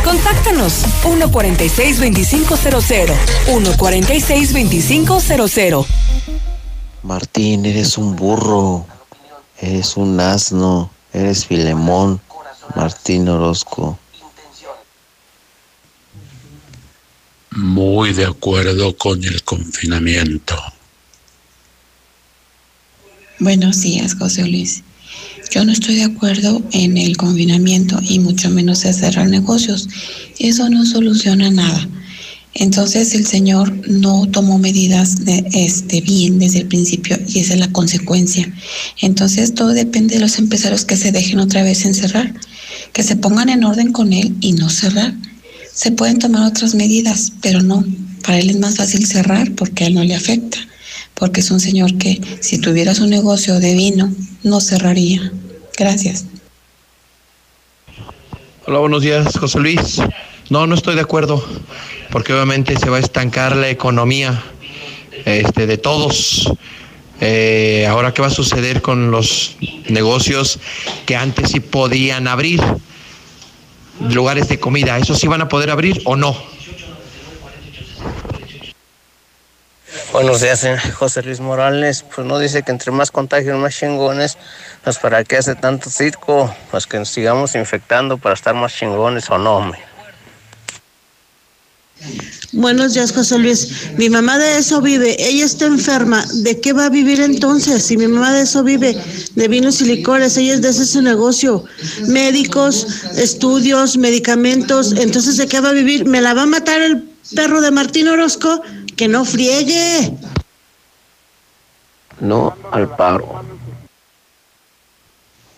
Contáctanos 0.04 0.84
146-2500. 1.04 3.12
146-2500. 3.46 5.86
Martín, 7.02 7.66
eres 7.66 7.98
un 7.98 8.14
burro, 8.14 8.86
eres 9.60 9.96
un 9.96 10.20
asno, 10.20 10.90
eres 11.12 11.46
Filemón, 11.46 12.20
Martín 12.76 13.28
Orozco. 13.28 13.98
Muy 17.50 18.12
de 18.12 18.26
acuerdo 18.26 18.96
con 18.96 19.22
el 19.24 19.42
confinamiento. 19.42 20.56
Buenos 23.40 23.82
días, 23.82 24.14
José 24.14 24.46
Luis. 24.46 24.84
Yo 25.50 25.64
no 25.64 25.72
estoy 25.72 25.96
de 25.96 26.04
acuerdo 26.04 26.62
en 26.70 26.96
el 26.96 27.16
confinamiento 27.16 27.98
y 28.00 28.20
mucho 28.20 28.48
menos 28.48 28.84
en 28.84 28.94
cerrar 28.94 29.28
negocios. 29.28 29.88
Eso 30.38 30.70
no 30.70 30.86
soluciona 30.86 31.50
nada. 31.50 31.88
Entonces 32.54 33.14
el 33.14 33.26
señor 33.26 33.72
no 33.88 34.26
tomó 34.26 34.58
medidas 34.58 35.24
de 35.24 35.44
este 35.54 36.02
bien 36.02 36.38
desde 36.38 36.60
el 36.60 36.68
principio 36.68 37.18
y 37.26 37.38
esa 37.38 37.54
es 37.54 37.60
la 37.60 37.72
consecuencia. 37.72 38.52
Entonces 39.00 39.54
todo 39.54 39.68
depende 39.68 40.16
de 40.16 40.20
los 40.20 40.38
empresarios 40.38 40.84
que 40.84 40.96
se 40.96 41.12
dejen 41.12 41.38
otra 41.38 41.62
vez 41.62 41.84
encerrar, 41.86 42.34
que 42.92 43.02
se 43.02 43.16
pongan 43.16 43.48
en 43.48 43.64
orden 43.64 43.92
con 43.92 44.12
él 44.12 44.34
y 44.40 44.52
no 44.52 44.68
cerrar. 44.68 45.14
Se 45.72 45.92
pueden 45.92 46.18
tomar 46.18 46.46
otras 46.46 46.74
medidas, 46.74 47.32
pero 47.40 47.62
no. 47.62 47.84
Para 48.22 48.38
él 48.38 48.50
es 48.50 48.58
más 48.58 48.76
fácil 48.76 49.06
cerrar 49.06 49.50
porque 49.52 49.84
a 49.84 49.86
él 49.86 49.94
no 49.94 50.04
le 50.04 50.14
afecta, 50.14 50.58
porque 51.14 51.40
es 51.40 51.50
un 51.50 51.58
señor 51.58 51.96
que 51.96 52.20
si 52.40 52.58
tuviera 52.58 52.94
su 52.94 53.06
negocio 53.06 53.58
de 53.58 53.74
vino 53.74 54.12
no 54.42 54.60
cerraría. 54.60 55.32
Gracias. 55.78 56.26
Hola, 58.66 58.78
buenos 58.78 59.02
días, 59.02 59.26
José 59.38 59.58
Luis. 59.58 60.00
No, 60.50 60.66
no 60.66 60.74
estoy 60.74 60.94
de 60.94 61.00
acuerdo, 61.00 61.44
porque 62.10 62.32
obviamente 62.32 62.76
se 62.76 62.90
va 62.90 62.98
a 62.98 63.00
estancar 63.00 63.56
la 63.56 63.68
economía 63.68 64.42
este, 65.24 65.66
de 65.66 65.78
todos. 65.78 66.52
Eh, 67.20 67.86
ahora, 67.88 68.12
¿qué 68.12 68.20
va 68.20 68.28
a 68.28 68.30
suceder 68.30 68.82
con 68.82 69.10
los 69.10 69.56
negocios 69.88 70.58
que 71.06 71.16
antes 71.16 71.50
sí 71.50 71.60
podían 71.60 72.26
abrir? 72.28 72.60
Lugares 74.00 74.48
de 74.48 74.58
comida, 74.58 74.98
¿esos 74.98 75.18
sí 75.18 75.28
van 75.28 75.42
a 75.42 75.48
poder 75.48 75.70
abrir 75.70 76.02
o 76.04 76.16
no? 76.16 76.36
Buenos 80.12 80.42
días, 80.42 80.66
José 80.94 81.22
Luis 81.22 81.40
Morales. 81.40 82.04
Pues 82.14 82.26
no 82.26 82.38
dice 82.38 82.62
que 82.62 82.70
entre 82.70 82.92
más 82.92 83.10
contagios, 83.10 83.58
más 83.58 83.74
chingones. 83.74 84.36
Pues 84.84 84.98
para 84.98 85.24
qué 85.24 85.38
hace 85.38 85.54
tanto 85.54 85.88
circo. 85.88 86.54
Pues 86.70 86.86
que 86.86 86.98
nos 86.98 87.08
sigamos 87.08 87.54
infectando 87.54 88.18
para 88.18 88.34
estar 88.34 88.54
más 88.54 88.74
chingones 88.74 89.30
o 89.30 89.38
no, 89.38 89.56
hombre. 89.56 89.91
Buenos 92.52 92.92
días, 92.92 93.12
José 93.12 93.38
Luis. 93.38 93.88
Mi 93.96 94.10
mamá 94.10 94.38
de 94.38 94.58
eso 94.58 94.82
vive. 94.82 95.16
Ella 95.18 95.46
está 95.46 95.66
enferma. 95.66 96.26
¿De 96.42 96.60
qué 96.60 96.74
va 96.74 96.86
a 96.86 96.90
vivir 96.90 97.20
entonces? 97.20 97.82
Si 97.82 97.96
mi 97.96 98.06
mamá 98.06 98.32
de 98.32 98.42
eso 98.42 98.62
vive, 98.62 98.94
de 99.34 99.48
vinos 99.48 99.80
y 99.80 99.86
licores, 99.86 100.36
ella 100.36 100.54
es 100.54 100.62
de 100.62 100.68
ese 100.68 100.84
su 100.84 101.00
negocio. 101.00 101.64
Médicos, 102.08 102.86
estudios, 103.16 103.96
medicamentos. 103.96 104.92
Entonces, 104.92 105.38
¿de 105.38 105.46
qué 105.46 105.60
va 105.60 105.70
a 105.70 105.72
vivir? 105.72 106.04
¿Me 106.04 106.20
la 106.20 106.34
va 106.34 106.42
a 106.42 106.46
matar 106.46 106.82
el 106.82 107.08
perro 107.34 107.62
de 107.62 107.70
Martín 107.70 108.08
Orozco? 108.08 108.60
Que 108.96 109.08
no 109.08 109.24
friegue. 109.24 110.12
No 112.20 112.54
al 112.70 112.94
paro. 112.96 113.42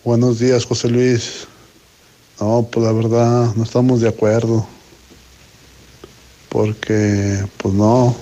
Buenos 0.05 0.39
días, 0.39 0.65
José 0.65 0.87
Luis. 0.87 1.47
No, 2.39 2.67
pues 2.71 2.85
la 2.85 2.93
verdad, 2.93 3.53
no 3.55 3.63
estamos 3.63 3.99
de 3.99 4.07
acuerdo. 4.07 4.65
Porque, 6.49 7.45
pues 7.57 7.73
no. 7.73 8.15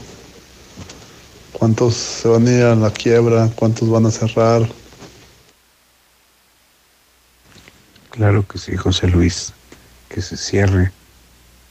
¿Cuántos 1.54 1.94
se 1.96 2.28
van 2.28 2.48
a 2.48 2.52
ir 2.52 2.64
a 2.64 2.76
la 2.76 2.92
quiebra? 2.92 3.50
¿Cuántos 3.56 3.90
van 3.90 4.06
a 4.06 4.12
cerrar? 4.12 4.68
Claro 8.10 8.48
que 8.48 8.58
sí, 8.58 8.76
José 8.76 9.08
Luis. 9.08 9.54
Que 10.10 10.22
se 10.22 10.38
cierre. 10.38 10.92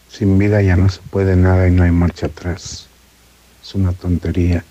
Sin 0.09 0.39
vida 0.39 0.61
ya 0.63 0.77
no 0.77 0.89
se 0.89 1.01
puede 1.03 1.37
nada 1.37 1.69
y 1.69 1.71
no 1.71 1.85
hay 1.85 1.91
marcha 1.91 2.27
atrás. 2.27 2.87
Es 3.63 3.75
una 3.75 3.93
tontería 3.93 4.65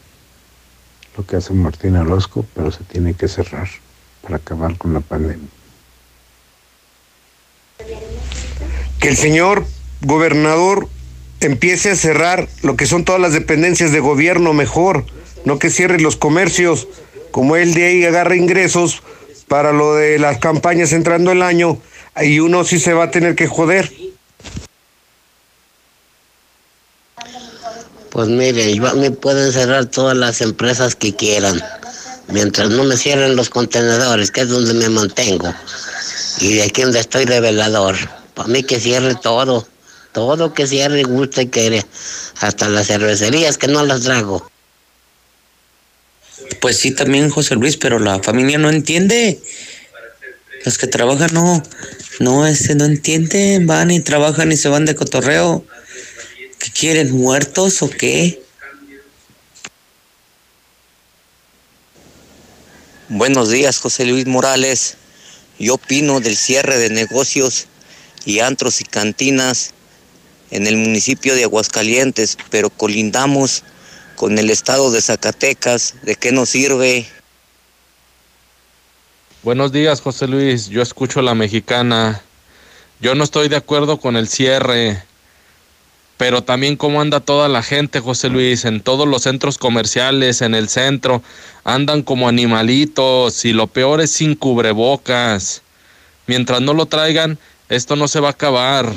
lo 1.17 1.25
que 1.25 1.35
hace 1.35 1.53
Martín 1.53 1.95
Orozco, 1.95 2.45
pero 2.53 2.71
se 2.71 2.83
tiene 2.83 3.13
que 3.13 3.27
cerrar 3.27 3.67
para 4.21 4.37
acabar 4.37 4.77
con 4.77 4.93
la 4.93 5.01
pandemia. 5.01 5.47
Que 8.99 9.09
el 9.09 9.17
señor 9.17 9.65
gobernador 10.01 10.87
empiece 11.41 11.91
a 11.91 11.95
cerrar 11.95 12.47
lo 12.61 12.75
que 12.75 12.85
son 12.85 13.03
todas 13.03 13.21
las 13.21 13.33
dependencias 13.33 13.91
de 13.91 13.99
gobierno 13.99 14.53
mejor, 14.53 15.05
no 15.45 15.59
que 15.59 15.69
cierre 15.69 15.99
los 15.99 16.15
comercios, 16.15 16.87
como 17.31 17.55
él 17.55 17.73
de 17.73 17.85
ahí 17.85 18.05
agarra 18.05 18.35
ingresos 18.35 19.01
para 19.47 19.71
lo 19.73 19.95
de 19.95 20.19
las 20.19 20.37
campañas 20.37 20.93
entrando 20.93 21.31
el 21.31 21.41
año, 21.41 21.77
y 22.21 22.39
uno 22.39 22.63
sí 22.63 22.79
se 22.79 22.93
va 22.93 23.05
a 23.05 23.11
tener 23.11 23.35
que 23.35 23.47
joder. 23.47 23.91
Pues 28.11 28.27
mire, 28.27 28.69
igual 28.71 28.97
me 28.97 29.11
pueden 29.11 29.51
cerrar 29.51 29.85
todas 29.85 30.17
las 30.17 30.41
empresas 30.41 30.95
que 30.95 31.15
quieran, 31.15 31.61
mientras 32.27 32.69
no 32.69 32.83
me 32.83 32.97
cierren 32.97 33.35
los 33.35 33.49
contenedores, 33.49 34.31
que 34.31 34.41
es 34.41 34.49
donde 34.49 34.73
me 34.73 34.89
mantengo, 34.89 35.53
y 36.39 36.55
de 36.55 36.63
aquí 36.63 36.81
donde 36.81 36.99
estoy 36.99 37.25
de 37.25 37.39
velador. 37.39 37.95
Para 38.33 38.49
mí 38.49 38.63
que 38.63 38.79
cierre 38.79 39.15
todo, 39.15 39.67
todo 40.13 40.53
que 40.53 40.67
cierre, 40.67 41.03
gusta 41.03 41.41
y 41.41 41.47
quiere, 41.47 41.85
hasta 42.39 42.69
las 42.69 42.87
cervecerías 42.87 43.57
que 43.57 43.67
no 43.67 43.85
las 43.85 44.01
trago. 44.01 44.49
Pues 46.59 46.77
sí, 46.77 46.91
también 46.91 47.29
José 47.29 47.55
Luis, 47.55 47.77
pero 47.77 47.99
la 47.99 48.19
familia 48.19 48.57
no 48.57 48.69
entiende. 48.69 49.41
Los 50.65 50.77
que 50.77 50.87
trabajan 50.87 51.33
no, 51.33 51.63
no, 52.19 52.45
este, 52.45 52.75
no 52.75 52.85
entienden, 52.85 53.65
van 53.65 53.89
y 53.89 53.99
trabajan 53.99 54.51
y 54.51 54.57
se 54.57 54.69
van 54.69 54.85
de 54.85 54.95
cotorreo. 54.95 55.65
¿Qué 56.59 56.71
quieren, 56.71 57.11
muertos 57.11 57.81
o 57.81 57.89
qué? 57.89 58.41
Buenos 63.09 63.49
días, 63.49 63.79
José 63.79 64.05
Luis 64.05 64.27
Morales. 64.27 64.97
Yo 65.57 65.75
opino 65.75 66.19
del 66.19 66.37
cierre 66.37 66.77
de 66.77 66.89
negocios 66.89 67.67
y 68.25 68.39
antros 68.39 68.81
y 68.81 68.83
cantinas 68.83 69.73
en 70.51 70.67
el 70.67 70.77
municipio 70.77 71.33
de 71.33 71.45
Aguascalientes, 71.45 72.37
pero 72.49 72.69
colindamos 72.69 73.63
con 74.15 74.37
el 74.37 74.49
estado 74.49 74.91
de 74.91 75.01
Zacatecas. 75.01 75.95
¿De 76.03 76.15
qué 76.15 76.31
nos 76.31 76.49
sirve? 76.49 77.07
Buenos 79.43 79.71
días, 79.71 80.01
José 80.01 80.27
Luis. 80.27 80.67
Yo 80.69 80.83
escucho 80.83 81.21
a 81.21 81.23
la 81.23 81.33
mexicana. 81.33 82.21
Yo 82.99 83.15
no 83.15 83.23
estoy 83.23 83.49
de 83.49 83.55
acuerdo 83.55 83.97
con 83.97 84.15
el 84.15 84.27
cierre, 84.27 85.01
pero 86.17 86.43
también 86.43 86.75
cómo 86.75 87.01
anda 87.01 87.19
toda 87.19 87.49
la 87.49 87.63
gente, 87.63 87.99
José 87.99 88.29
Luis, 88.29 88.65
en 88.65 88.81
todos 88.81 89.07
los 89.07 89.23
centros 89.23 89.57
comerciales, 89.57 90.43
en 90.43 90.53
el 90.53 90.69
centro, 90.69 91.23
andan 91.63 92.03
como 92.03 92.27
animalitos 92.27 93.43
y 93.43 93.53
lo 93.53 93.65
peor 93.65 94.01
es 94.01 94.11
sin 94.11 94.35
cubrebocas. 94.35 95.63
Mientras 96.27 96.61
no 96.61 96.75
lo 96.75 96.85
traigan, 96.85 97.39
esto 97.69 97.95
no 97.95 98.07
se 98.07 98.19
va 98.19 98.27
a 98.27 98.31
acabar. 98.31 98.93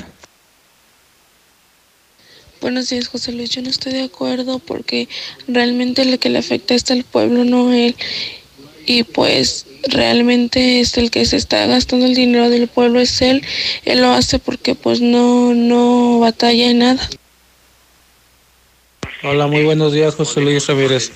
Buenos 2.65 2.89
días, 2.89 3.09
José 3.09 3.31
Luis. 3.33 3.51
Yo 3.51 3.61
no 3.61 3.69
estoy 3.69 3.93
de 3.93 4.05
acuerdo 4.05 4.59
porque 4.59 5.07
realmente 5.47 6.03
lo 6.07 6.19
que 6.19 6.31
le 6.31 6.39
afecta 6.39 6.73
es 6.73 6.91
al 6.91 7.05
pueblo, 7.05 7.45
no 7.45 7.75
él. 7.75 7.95
Y 8.87 9.03
pues 9.03 9.67
realmente 9.83 10.81
es 10.81 10.97
el 10.97 11.11
que 11.11 11.27
se 11.27 11.37
está 11.37 11.67
gastando 11.67 12.07
el 12.07 12.15
dinero 12.15 12.49
del 12.49 12.67
pueblo 12.69 13.01
es 13.01 13.21
él. 13.21 13.45
Él 13.85 14.01
lo 14.01 14.13
hace 14.13 14.39
porque 14.39 14.75
pues 14.75 15.03
no, 15.03 15.53
no 15.53 16.21
batalla 16.21 16.71
en 16.71 16.79
nada. 16.79 17.11
Hola, 19.25 19.47
muy 19.47 19.65
buenos 19.65 19.93
días, 19.93 20.15
José 20.15 20.41
Luis 20.41 20.67
Ramírez. 20.67 21.13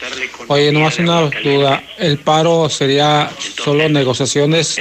Oye, 0.49 0.71
nomás 0.71 0.99
una 0.99 1.31
duda. 1.43 1.83
¿El 1.97 2.19
paro 2.19 2.69
sería 2.69 3.31
solo 3.65 3.89
negociaciones 3.89 4.77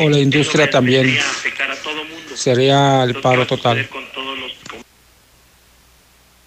o 0.00 0.08
la 0.08 0.18
industria 0.18 0.68
también? 0.68 1.16
Sería 2.34 3.04
el 3.04 3.14
paro 3.20 3.46
total. 3.46 3.88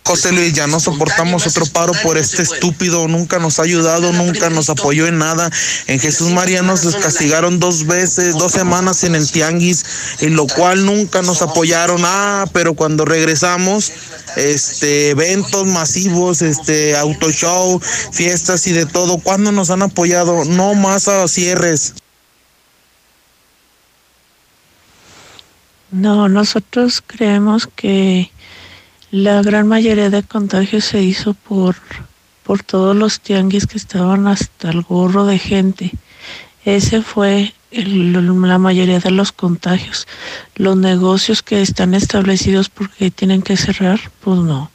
José 0.04 0.32
Luis, 0.32 0.54
ya 0.54 0.68
no 0.68 0.80
soportamos 0.80 1.46
otro 1.46 1.66
paro 1.68 1.94
por 2.04 2.18
este 2.18 2.42
estúpido, 2.42 3.08
nunca 3.08 3.40
nos 3.40 3.60
ha 3.60 3.64
ayudado, 3.64 4.12
nunca 4.12 4.50
nos 4.50 4.70
apoyó 4.70 5.08
en 5.08 5.20
nada. 5.20 5.50
En 5.88 6.00
Jesús 6.00 6.32
María 6.32 6.64
nos 6.64 6.82
castigaron 6.96 7.60
dos 7.60 7.86
veces, 7.86 8.34
dos 8.34 8.52
semanas 8.52 9.04
en 9.04 9.16
el 9.16 9.30
tianguis, 9.30 9.86
en 10.20 10.36
lo 10.36 10.48
cual 10.48 10.86
nunca 10.86 11.22
nos 11.22 11.42
apoyaron. 11.42 12.02
Ah, 12.04 12.46
pero 12.52 12.74
cuando 12.74 13.06
regresamos, 13.06 13.92
este, 14.36 15.12
eventos 15.12 15.68
masivos, 15.68 16.42
este, 16.42 16.98
auto 16.98 17.32
show, 17.32 17.80
fiestas 18.12 18.66
y 18.68 18.74
de 18.74 18.88
todo, 18.88 19.20
¿cuándo 19.20 19.52
nos 19.52 19.70
han 19.70 19.84
apoyado? 19.84 20.46
No 20.46 20.74
más 20.74 21.08
a 21.08 21.28
cierres. 21.28 21.94
No, 25.92 26.30
nosotros 26.30 27.04
creemos 27.06 27.68
que 27.68 28.31
la 29.12 29.42
gran 29.42 29.68
mayoría 29.68 30.10
de 30.10 30.24
contagios 30.24 30.86
se 30.86 31.02
hizo 31.02 31.34
por, 31.34 31.76
por 32.44 32.64
todos 32.64 32.96
los 32.96 33.20
tianguis 33.20 33.68
que 33.68 33.78
estaban 33.78 34.26
hasta 34.28 34.70
el 34.70 34.82
gorro 34.84 35.26
de 35.26 35.38
gente. 35.38 35.92
Ese 36.64 37.02
fue 37.02 37.54
la 37.72 38.58
mayoría 38.58 39.00
de 39.00 39.12
los 39.12 39.32
contagios. 39.34 40.08
Los 40.56 40.78
negocios 40.78 41.42
que 41.44 41.62
están 41.62 41.94
establecidos 41.94 42.70
porque 42.70 43.12
tienen 43.12 43.42
que 43.42 43.58
cerrar, 43.58 44.00
pues 44.22 44.40
no. 44.40 44.72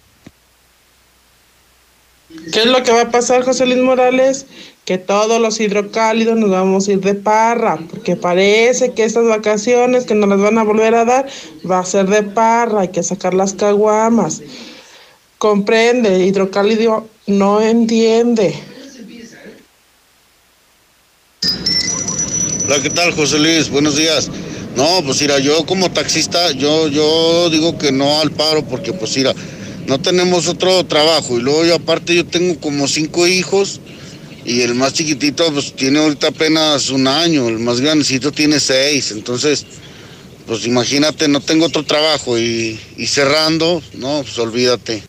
¿Qué 2.53 2.61
es 2.61 2.67
lo 2.67 2.83
que 2.83 2.93
va 2.93 3.03
a 3.03 3.11
pasar, 3.11 3.43
José 3.43 3.65
Luis 3.65 3.83
Morales? 3.83 4.47
Que 4.87 4.99
todos 4.99 5.41
los 5.41 5.61
hidrocálidos 5.61 6.39
nos 6.39 6.49
vamos 6.49 6.87
a 6.87 6.93
ir 6.93 7.01
de 7.01 7.15
parra, 7.15 7.77
porque 7.91 8.15
parece 8.15 8.93
que 8.93 9.05
estas 9.05 9.27
vacaciones 9.27 10.05
que 10.05 10.15
nos 10.15 10.29
las 10.29 10.41
van 10.41 10.59
a 10.59 10.63
volver 10.63 10.95
a 10.95 11.05
dar 11.05 11.27
va 11.69 11.81
a 11.81 11.85
ser 11.85 12.07
de 12.07 12.23
parra, 12.23 12.83
hay 12.83 12.89
que 12.89 13.03
sacar 13.03 13.35
las 13.35 13.53
caguamas. 13.53 14.43
Comprende, 15.39 16.25
hidrocálido 16.25 17.09
no 17.27 17.61
entiende. 17.61 18.55
Hola, 22.65 22.81
¿qué 22.81 22.91
tal, 22.91 23.13
José 23.13 23.39
Luis? 23.41 23.69
Buenos 23.69 23.97
días. 23.97 24.31
No, 24.77 25.03
pues 25.05 25.21
mira, 25.21 25.39
yo 25.41 25.67
como 25.67 25.91
taxista, 25.91 26.53
yo, 26.53 26.87
yo 26.89 27.51
digo 27.51 27.77
que 27.77 27.91
no 27.91 28.21
al 28.21 28.31
paro 28.31 28.65
porque 28.65 28.93
pues 28.93 29.17
mira, 29.17 29.35
no 29.87 30.01
tenemos 30.01 30.49
otro 30.49 30.85
trabajo 30.85 31.39
y 31.39 31.43
luego 31.43 31.65
yo 31.65 31.75
aparte 31.75 32.15
yo 32.15 32.27
tengo 32.27 32.61
como 32.61 32.87
cinco 32.87 33.27
hijos 33.27 33.81
y 34.47 34.63
el 34.63 34.77
más 34.77 34.93
chiquitito 34.93 35.53
pues 35.53 35.75
tiene 35.75 35.99
ahorita 35.99 36.29
apenas 36.29 36.91
un 36.91 37.09
año, 37.09 37.49
el 37.49 37.59
más 37.59 37.81
grandecito 37.81 38.31
tiene 38.31 38.61
seis, 38.61 39.11
entonces 39.11 39.67
pues 40.47 40.65
imagínate, 40.67 41.27
no 41.27 41.41
tengo 41.41 41.67
otro 41.67 41.85
trabajo 41.85 42.39
y, 42.39 42.81
y 42.97 43.07
cerrando, 43.09 43.83
no, 43.95 44.23
pues 44.23 44.39
olvídate. 44.39 45.03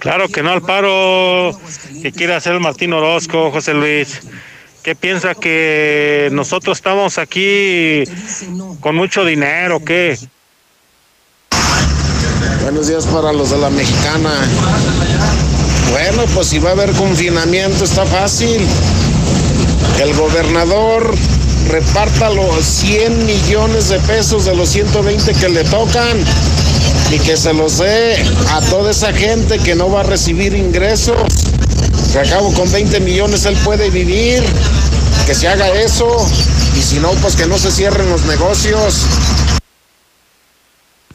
Claro 0.00 0.28
que 0.28 0.42
no 0.42 0.50
al 0.50 0.62
paro 0.62 1.58
que 2.02 2.10
quiere 2.10 2.34
hacer 2.34 2.54
el 2.54 2.60
Martín 2.60 2.92
Orozco, 2.92 3.52
José 3.52 3.74
Luis. 3.74 4.20
¿Qué 4.82 4.96
piensa 4.96 5.34
que 5.34 6.28
nosotros 6.32 6.78
estamos 6.78 7.18
aquí 7.18 8.04
con 8.80 8.96
mucho 8.96 9.24
dinero? 9.24 9.84
¿Qué? 9.84 10.18
Buenos 12.62 12.88
días 12.88 13.06
para 13.06 13.32
los 13.32 13.50
de 13.50 13.58
la 13.58 13.70
mexicana. 13.70 15.45
Bueno, 15.90 16.24
pues 16.34 16.48
si 16.48 16.58
va 16.58 16.70
a 16.70 16.72
haber 16.72 16.92
confinamiento 16.92 17.84
está 17.84 18.04
fácil. 18.04 18.66
El 20.00 20.14
gobernador 20.14 21.14
reparta 21.68 22.30
los 22.30 22.64
100 22.64 23.26
millones 23.26 23.88
de 23.88 23.98
pesos 24.00 24.44
de 24.44 24.54
los 24.54 24.68
120 24.68 25.32
que 25.34 25.48
le 25.48 25.64
tocan 25.64 26.18
y 27.10 27.18
que 27.18 27.36
se 27.36 27.52
los 27.52 27.78
dé 27.78 28.16
a 28.50 28.60
toda 28.62 28.90
esa 28.90 29.12
gente 29.12 29.58
que 29.58 29.74
no 29.74 29.90
va 29.90 30.00
a 30.00 30.04
recibir 30.04 30.54
ingresos. 30.54 31.16
Que 32.12 32.18
acabo 32.20 32.52
con 32.52 32.70
20 32.70 33.00
millones 33.00 33.46
él 33.46 33.56
puede 33.64 33.90
vivir, 33.90 34.42
que 35.26 35.34
se 35.34 35.48
haga 35.48 35.68
eso 35.72 36.26
y 36.76 36.82
si 36.82 36.98
no, 36.98 37.10
pues 37.12 37.36
que 37.36 37.46
no 37.46 37.58
se 37.58 37.70
cierren 37.70 38.08
los 38.10 38.24
negocios. 38.26 39.06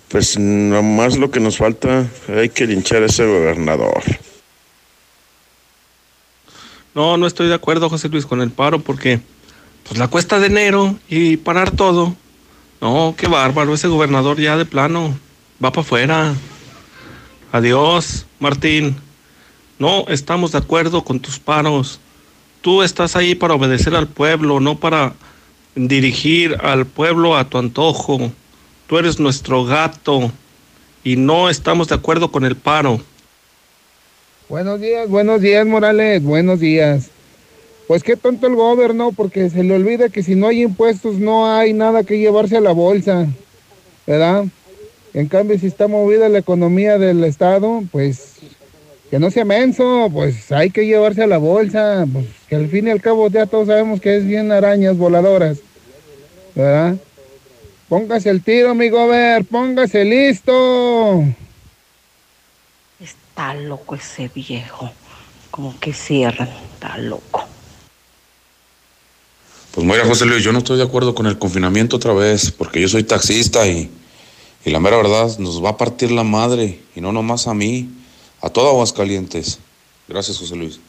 Pues 0.08 0.38
nomás 0.38 1.18
lo 1.18 1.32
que 1.32 1.40
nos 1.40 1.58
falta, 1.58 2.06
hay 2.36 2.50
que 2.50 2.66
linchar 2.66 3.04
a 3.04 3.06
ese 3.06 3.26
gobernador. 3.26 4.04
No, 6.94 7.18
no 7.18 7.26
estoy 7.26 7.48
de 7.48 7.54
acuerdo, 7.54 7.90
José 7.90 8.10
Luis, 8.10 8.26
con 8.26 8.42
el 8.42 8.52
paro 8.52 8.80
porque 8.80 9.22
pues 9.88 9.98
la 9.98 10.08
cuesta 10.08 10.40
de 10.40 10.48
enero 10.48 10.96
y 11.08 11.38
parar 11.38 11.72
todo. 11.72 12.16
No, 12.82 13.16
qué 13.18 13.28
bárbaro, 13.28 13.74
ese 13.74 13.88
gobernador 13.88 14.40
ya 14.40 14.58
de 14.58 14.66
plano 14.66 15.18
va 15.64 15.72
para 15.72 15.82
afuera. 15.82 16.34
Adiós, 17.52 18.26
Martín. 18.40 18.96
No 19.80 20.06
estamos 20.10 20.52
de 20.52 20.60
acuerdo 20.60 21.04
con 21.04 21.20
tus 21.20 21.40
paros. 21.40 22.00
Tú 22.62 22.84
estás 22.84 23.16
ahí 23.16 23.36
para 23.36 23.56
obedecer 23.56 23.96
al 23.96 24.08
pueblo, 24.08 24.60
no 24.60 24.78
para 24.78 25.14
dirigir 25.76 26.58
al 26.62 26.86
pueblo 26.86 27.36
a 27.36 27.46
tu 27.50 27.58
antojo. 27.58 28.32
Tú 28.88 28.98
eres 28.98 29.20
nuestro 29.20 29.66
gato 29.66 30.32
y 31.04 31.16
no 31.16 31.50
estamos 31.50 31.88
de 31.88 31.96
acuerdo 31.96 32.32
con 32.32 32.46
el 32.46 32.56
paro. 32.56 33.02
Buenos 34.52 34.82
días, 34.82 35.08
buenos 35.08 35.40
días, 35.40 35.66
Morales, 35.66 36.22
buenos 36.22 36.60
días. 36.60 37.08
Pues 37.88 38.04
qué 38.04 38.18
tonto 38.18 38.48
el 38.48 38.56
gobierno, 38.56 39.14
porque 39.14 39.50
se 39.50 39.64
le 39.64 39.74
olvida 39.74 40.10
que 40.10 40.24
si 40.24 40.36
no 40.36 40.48
hay 40.48 40.64
impuestos 40.64 41.20
no 41.20 41.50
hay 41.50 41.72
nada 41.72 42.04
que 42.04 42.20
llevarse 42.20 42.58
a 42.58 42.60
la 42.60 42.74
bolsa, 42.74 43.28
¿verdad? 44.06 44.44
En 45.14 45.28
cambio, 45.30 45.58
si 45.58 45.68
está 45.68 45.88
movida 45.88 46.28
la 46.28 46.40
economía 46.40 46.98
del 46.98 47.24
Estado, 47.24 47.82
pues 47.94 48.40
que 49.10 49.20
no 49.20 49.32
sea 49.32 49.46
menso, 49.46 50.10
pues 50.12 50.52
hay 50.52 50.70
que 50.70 50.86
llevarse 50.86 51.24
a 51.24 51.28
la 51.28 51.38
bolsa, 51.38 52.06
pues 52.12 52.26
que 52.50 52.58
al 52.58 52.68
fin 52.68 52.88
y 52.88 52.92
al 52.92 53.00
cabo 53.00 53.30
ya 53.30 53.46
todos 53.46 53.68
sabemos 53.68 54.02
que 54.02 54.18
es 54.18 54.28
bien 54.28 54.52
arañas 54.52 54.98
voladoras, 54.98 55.60
¿verdad? 56.56 56.98
Póngase 57.88 58.30
el 58.30 58.44
tiro, 58.44 58.76
mi 58.76 58.90
gober, 58.90 59.46
póngase 59.46 60.04
listo. 60.04 61.24
Está 63.42 63.56
loco 63.56 63.96
ese 63.96 64.28
viejo, 64.28 64.92
como 65.50 65.80
que 65.80 65.94
cierran, 65.94 66.48
está 66.48 66.96
loco. 67.00 67.44
Pues 69.72 69.84
mira, 69.84 70.06
José 70.06 70.28
Luis, 70.28 70.44
yo 70.44 70.52
no 70.52 70.60
estoy 70.60 70.78
de 70.78 70.84
acuerdo 70.84 71.16
con 71.16 71.26
el 71.26 71.40
confinamiento 71.40 71.96
otra 71.96 72.14
vez, 72.14 72.52
porque 72.52 72.80
yo 72.80 72.88
soy 72.88 73.04
taxista 73.04 73.66
y, 73.66 73.90
y 74.64 74.70
la 74.70 74.80
mera 74.80 74.98
verdad 74.98 75.40
nos 75.40 75.64
va 75.64 75.72
a 75.72 75.78
partir 75.78 76.12
la 76.12 76.24
madre, 76.24 76.82
y 76.96 77.02
no 77.02 77.12
nomás 77.12 77.48
a 77.48 77.56
mí, 77.56 77.90
a 78.42 78.52
todo 78.52 78.70
Aguascalientes. 78.70 79.58
Gracias, 80.08 80.38
José 80.38 80.56
Luis. 80.56 80.80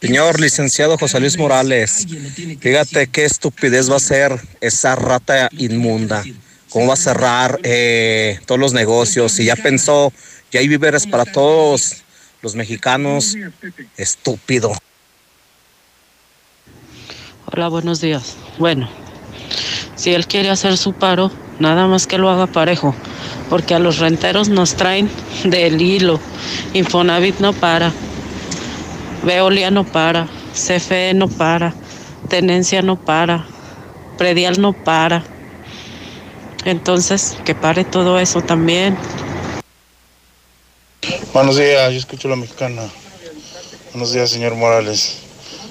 Señor 0.00 0.40
licenciado 0.40 0.98
José 0.98 1.20
Luis 1.20 1.38
Morales, 1.38 2.08
fíjate 2.58 3.06
qué 3.06 3.24
estupidez 3.24 3.88
va 3.88 3.96
a 3.96 4.00
ser 4.00 4.40
esa 4.60 4.96
rata 4.96 5.48
inmunda. 5.52 6.24
¿Cómo 6.70 6.86
va 6.88 6.94
a 6.94 6.96
cerrar 6.96 7.60
eh, 7.62 8.40
todos 8.46 8.60
los 8.60 8.72
negocios? 8.72 9.38
Y 9.40 9.46
ya 9.46 9.56
pensó, 9.56 10.12
ya 10.50 10.60
hay 10.60 10.68
víveres 10.68 11.06
para 11.06 11.24
todos 11.24 12.02
los 12.42 12.54
mexicanos. 12.54 13.36
Estúpido. 13.96 14.72
Hola, 17.46 17.68
buenos 17.68 18.02
días. 18.02 18.36
Bueno, 18.58 18.88
si 19.96 20.12
él 20.12 20.26
quiere 20.26 20.50
hacer 20.50 20.76
su 20.76 20.92
paro, 20.92 21.32
nada 21.58 21.86
más 21.86 22.06
que 22.06 22.18
lo 22.18 22.28
haga 22.28 22.46
parejo, 22.46 22.94
porque 23.48 23.74
a 23.74 23.78
los 23.78 23.98
renteros 23.98 24.50
nos 24.50 24.74
traen 24.74 25.10
del 25.44 25.80
hilo. 25.80 26.20
Infonavit 26.74 27.40
no 27.40 27.54
para, 27.54 27.92
Veolia 29.24 29.70
no 29.70 29.84
para, 29.84 30.28
CFE 30.52 31.14
no 31.14 31.28
para, 31.28 31.74
Tenencia 32.28 32.82
no 32.82 32.96
para, 32.96 33.46
Predial 34.18 34.60
no 34.60 34.74
para. 34.74 35.24
Entonces, 36.68 37.34
que 37.46 37.54
pare 37.54 37.82
todo 37.82 38.18
eso 38.18 38.42
también. 38.42 38.94
Buenos 41.32 41.56
días, 41.56 41.90
yo 41.90 41.98
escucho 41.98 42.28
la 42.28 42.36
mexicana. 42.36 42.86
Buenos 43.94 44.12
días, 44.12 44.28
señor 44.28 44.54
Morales. 44.54 45.16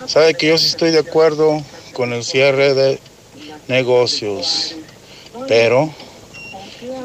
Sabe 0.07 0.33
que 0.33 0.47
yo 0.47 0.57
sí 0.57 0.65
estoy 0.65 0.89
de 0.89 0.97
acuerdo 0.97 1.61
con 1.93 2.13
el 2.13 2.23
cierre 2.23 2.73
de 2.73 2.99
negocios, 3.67 4.75
pero 5.47 5.93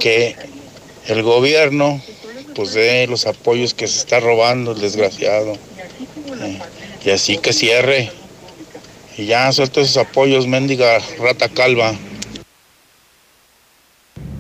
que 0.01 0.37
el 1.09 1.23
gobierno 1.23 2.01
pues 2.55 2.73
dé 2.73 3.07
los 3.09 3.27
apoyos 3.27 3.75
que 3.75 3.87
se 3.89 3.99
está 3.99 4.21
robando 4.21 4.73
el 4.73 4.81
desgraciado. 4.81 5.53
Eh, 5.53 6.59
y 7.05 7.11
así 7.11 7.37
que 7.37 7.53
cierre. 7.53 8.11
Y 9.19 9.27
ya 9.27 9.53
suelta 9.53 9.83
esos 9.83 9.99
apoyos, 9.99 10.47
mendiga 10.47 10.99
rata 11.19 11.51
calva. 11.51 11.95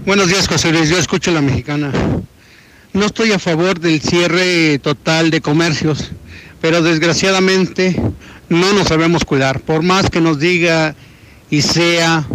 Buenos 0.05 0.26
días, 0.26 0.48
José 0.48 0.72
Luis. 0.72 0.90
Yo 0.90 0.98
escucho 0.98 1.30
la 1.30 1.40
mexicana. 1.40 1.92
No 2.92 3.07
estoy 3.07 3.30
a 3.30 3.38
favor 3.38 3.78
del 3.78 4.00
cierre 4.00 4.80
total 4.80 5.30
de 5.30 5.40
comercios, 5.40 6.11
pero 6.61 6.82
desgraciadamente 6.82 8.03
no 8.48 8.72
nos 8.72 8.88
sabemos 8.88 9.24
cuidar. 9.24 9.61
Por 9.61 9.84
más 9.84 10.11
que 10.11 10.20
nos 10.20 10.40
diga 10.40 10.96
y 11.50 11.62
sea 11.62 12.26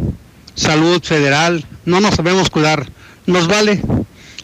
salud 0.56 1.04
federal, 1.04 1.66
no 1.84 2.00
nos 2.00 2.16
sabemos 2.16 2.50
cuidar. 2.50 2.90
Nos 3.26 3.50
vale. 3.50 3.82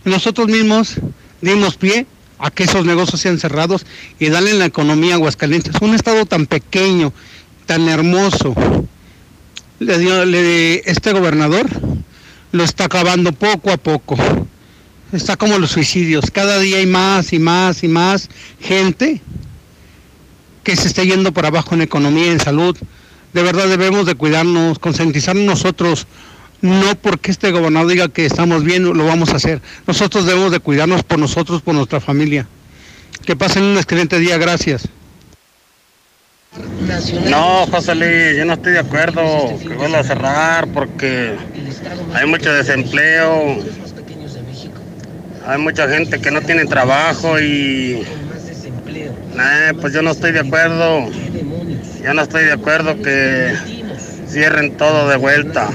Nosotros 0.03 0.49
mismos 0.49 0.95
dimos 1.39 1.77
pie 1.77 2.05
a 2.39 2.51
que 2.51 2.65
esos 2.65 2.85
negocios 2.85 3.21
sean 3.21 3.39
cerrados 3.39 3.85
y 4.19 4.27
darle 4.27 4.53
la 4.53 4.65
economía 4.65 5.13
a 5.13 5.15
Aguascalientes. 5.15 5.75
Un 5.79 5.95
estado 5.95 6.25
tan 6.25 6.45
pequeño, 6.45 7.13
tan 7.67 7.87
hermoso. 7.87 8.53
Le 9.79 9.97
dio, 9.97 10.25
le, 10.25 10.81
este 10.89 11.13
gobernador 11.13 11.69
lo 12.53 12.63
está 12.63 12.85
acabando 12.85 13.31
poco 13.33 13.71
a 13.71 13.77
poco. 13.77 14.15
Está 15.11 15.35
como 15.35 15.57
los 15.57 15.71
suicidios. 15.71 16.31
Cada 16.31 16.59
día 16.59 16.77
hay 16.77 16.85
más 16.85 17.33
y 17.33 17.39
más 17.39 17.83
y 17.83 17.87
más 17.87 18.29
gente 18.59 19.21
que 20.63 20.75
se 20.75 20.87
está 20.87 21.03
yendo 21.03 21.33
por 21.33 21.45
abajo 21.45 21.73
en 21.73 21.81
economía, 21.81 22.31
en 22.31 22.39
salud. 22.39 22.77
De 23.33 23.41
verdad 23.41 23.67
debemos 23.67 24.05
de 24.05 24.13
cuidarnos, 24.13 24.77
concientizarnos 24.77 25.45
nosotros. 25.45 26.05
No 26.61 26.95
porque 26.95 27.31
este 27.31 27.51
gobernador 27.51 27.89
diga 27.89 28.09
que 28.09 28.25
estamos 28.27 28.63
bien, 28.63 28.83
lo 28.83 29.05
vamos 29.05 29.31
a 29.31 29.37
hacer. 29.37 29.59
Nosotros 29.87 30.25
debemos 30.25 30.51
de 30.51 30.59
cuidarnos 30.59 31.03
por 31.03 31.17
nosotros, 31.17 31.63
por 31.63 31.73
nuestra 31.73 31.99
familia. 31.99 32.47
Que 33.25 33.35
pasen 33.35 33.63
un 33.63 33.77
excelente 33.77 34.19
día, 34.19 34.37
gracias. 34.37 34.87
No, 37.25 37.65
José 37.67 37.95
Luis, 37.95 38.37
yo 38.37 38.45
no 38.45 38.53
estoy 38.53 38.73
de 38.73 38.79
acuerdo 38.79 39.57
que 39.59 39.75
vuelva 39.75 39.99
a 39.99 40.03
cerrar 40.03 40.67
porque 40.67 41.35
hay 42.13 42.27
mucho 42.27 42.53
desempleo, 42.53 43.57
hay 45.47 45.57
mucha 45.57 45.87
gente 45.89 46.21
que 46.21 46.29
no 46.29 46.41
tiene 46.41 46.65
trabajo 46.65 47.39
y 47.39 48.05
eh, 49.39 49.73
pues 49.81 49.93
yo 49.93 50.03
no 50.03 50.11
estoy 50.11 50.31
de 50.31 50.41
acuerdo, 50.41 51.09
yo 52.03 52.13
no 52.13 52.21
estoy 52.21 52.45
de 52.45 52.53
acuerdo 52.53 53.01
que 53.01 53.55
cierren 54.29 54.77
todo 54.77 55.09
de 55.09 55.17
vuelta. 55.17 55.69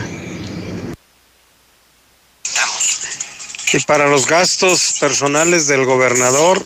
Y 3.72 3.81
para 3.81 4.09
los 4.09 4.26
gastos 4.26 4.97
personales 5.01 5.66
del 5.66 5.85
gobernador, 5.85 6.64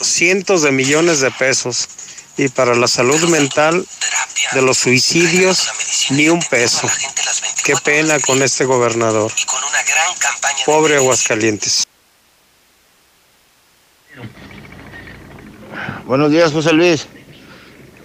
cientos 0.00 0.62
de 0.62 0.72
millones 0.72 1.20
de 1.20 1.30
pesos. 1.30 1.88
Y 2.40 2.48
para 2.48 2.74
la 2.74 2.88
salud 2.88 3.22
mental 3.28 3.84
de 4.54 4.62
los 4.62 4.78
suicidios, 4.78 5.68
ni 6.08 6.30
un 6.30 6.40
peso. 6.40 6.88
Qué 7.62 7.74
pena 7.84 8.18
con 8.18 8.42
este 8.42 8.64
gobernador. 8.64 9.30
Pobre 10.64 10.96
Aguascalientes. 10.96 11.86
Buenos 16.06 16.30
días, 16.30 16.50
José 16.50 16.72
Luis. 16.72 17.08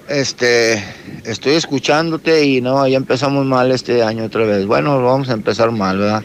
Este, 0.09 0.83
estoy 1.23 1.53
escuchándote 1.53 2.43
y 2.43 2.59
no, 2.59 2.85
ya 2.89 2.97
empezamos 2.97 3.45
mal 3.45 3.71
este 3.71 4.03
año 4.03 4.25
otra 4.25 4.43
vez. 4.43 4.65
Bueno, 4.65 5.01
vamos 5.01 5.29
a 5.29 5.33
empezar 5.33 5.71
mal, 5.71 5.97
¿verdad? 5.97 6.23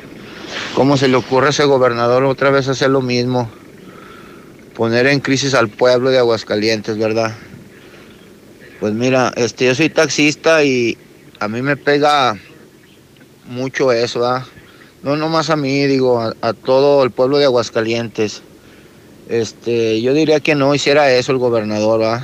¿Cómo 0.75 0.97
se 0.97 1.07
le 1.07 1.15
ocurre 1.15 1.47
a 1.47 1.51
ese 1.51 1.63
gobernador 1.63 2.25
otra 2.25 2.51
vez 2.51 2.67
hacer 2.67 2.91
lo 2.91 3.03
mismo? 3.03 3.49
Poner 4.75 5.07
en 5.07 5.21
crisis 5.21 5.55
al 5.55 5.69
pueblo 5.69 6.11
de 6.11 6.19
Aguascalientes, 6.19 6.99
¿verdad? 6.99 7.37
Pues 8.81 8.95
mira, 8.95 9.31
este, 9.37 9.67
yo 9.67 9.75
soy 9.75 9.91
taxista 9.91 10.65
y 10.65 10.97
a 11.39 11.49
mí 11.49 11.61
me 11.61 11.77
pega 11.77 12.39
mucho 13.47 13.93
eso, 13.93 14.21
¿verdad? 14.21 14.45
No 15.03 15.17
nomás 15.17 15.51
a 15.51 15.57
mí, 15.57 15.87
digo, 15.87 16.19
a, 16.19 16.53
todo 16.55 17.05
el 17.05 17.11
pueblo 17.11 17.37
de 17.37 17.45
Aguascalientes. 17.45 18.43
Este, 19.29 20.01
yo 20.01 20.15
diría 20.15 20.41
que 20.41 20.55
no 20.55 20.75
hiciera 20.75 21.13
eso 21.13 21.31
el 21.31 21.37
gobernador, 21.37 22.01
¿verdad? 22.01 22.23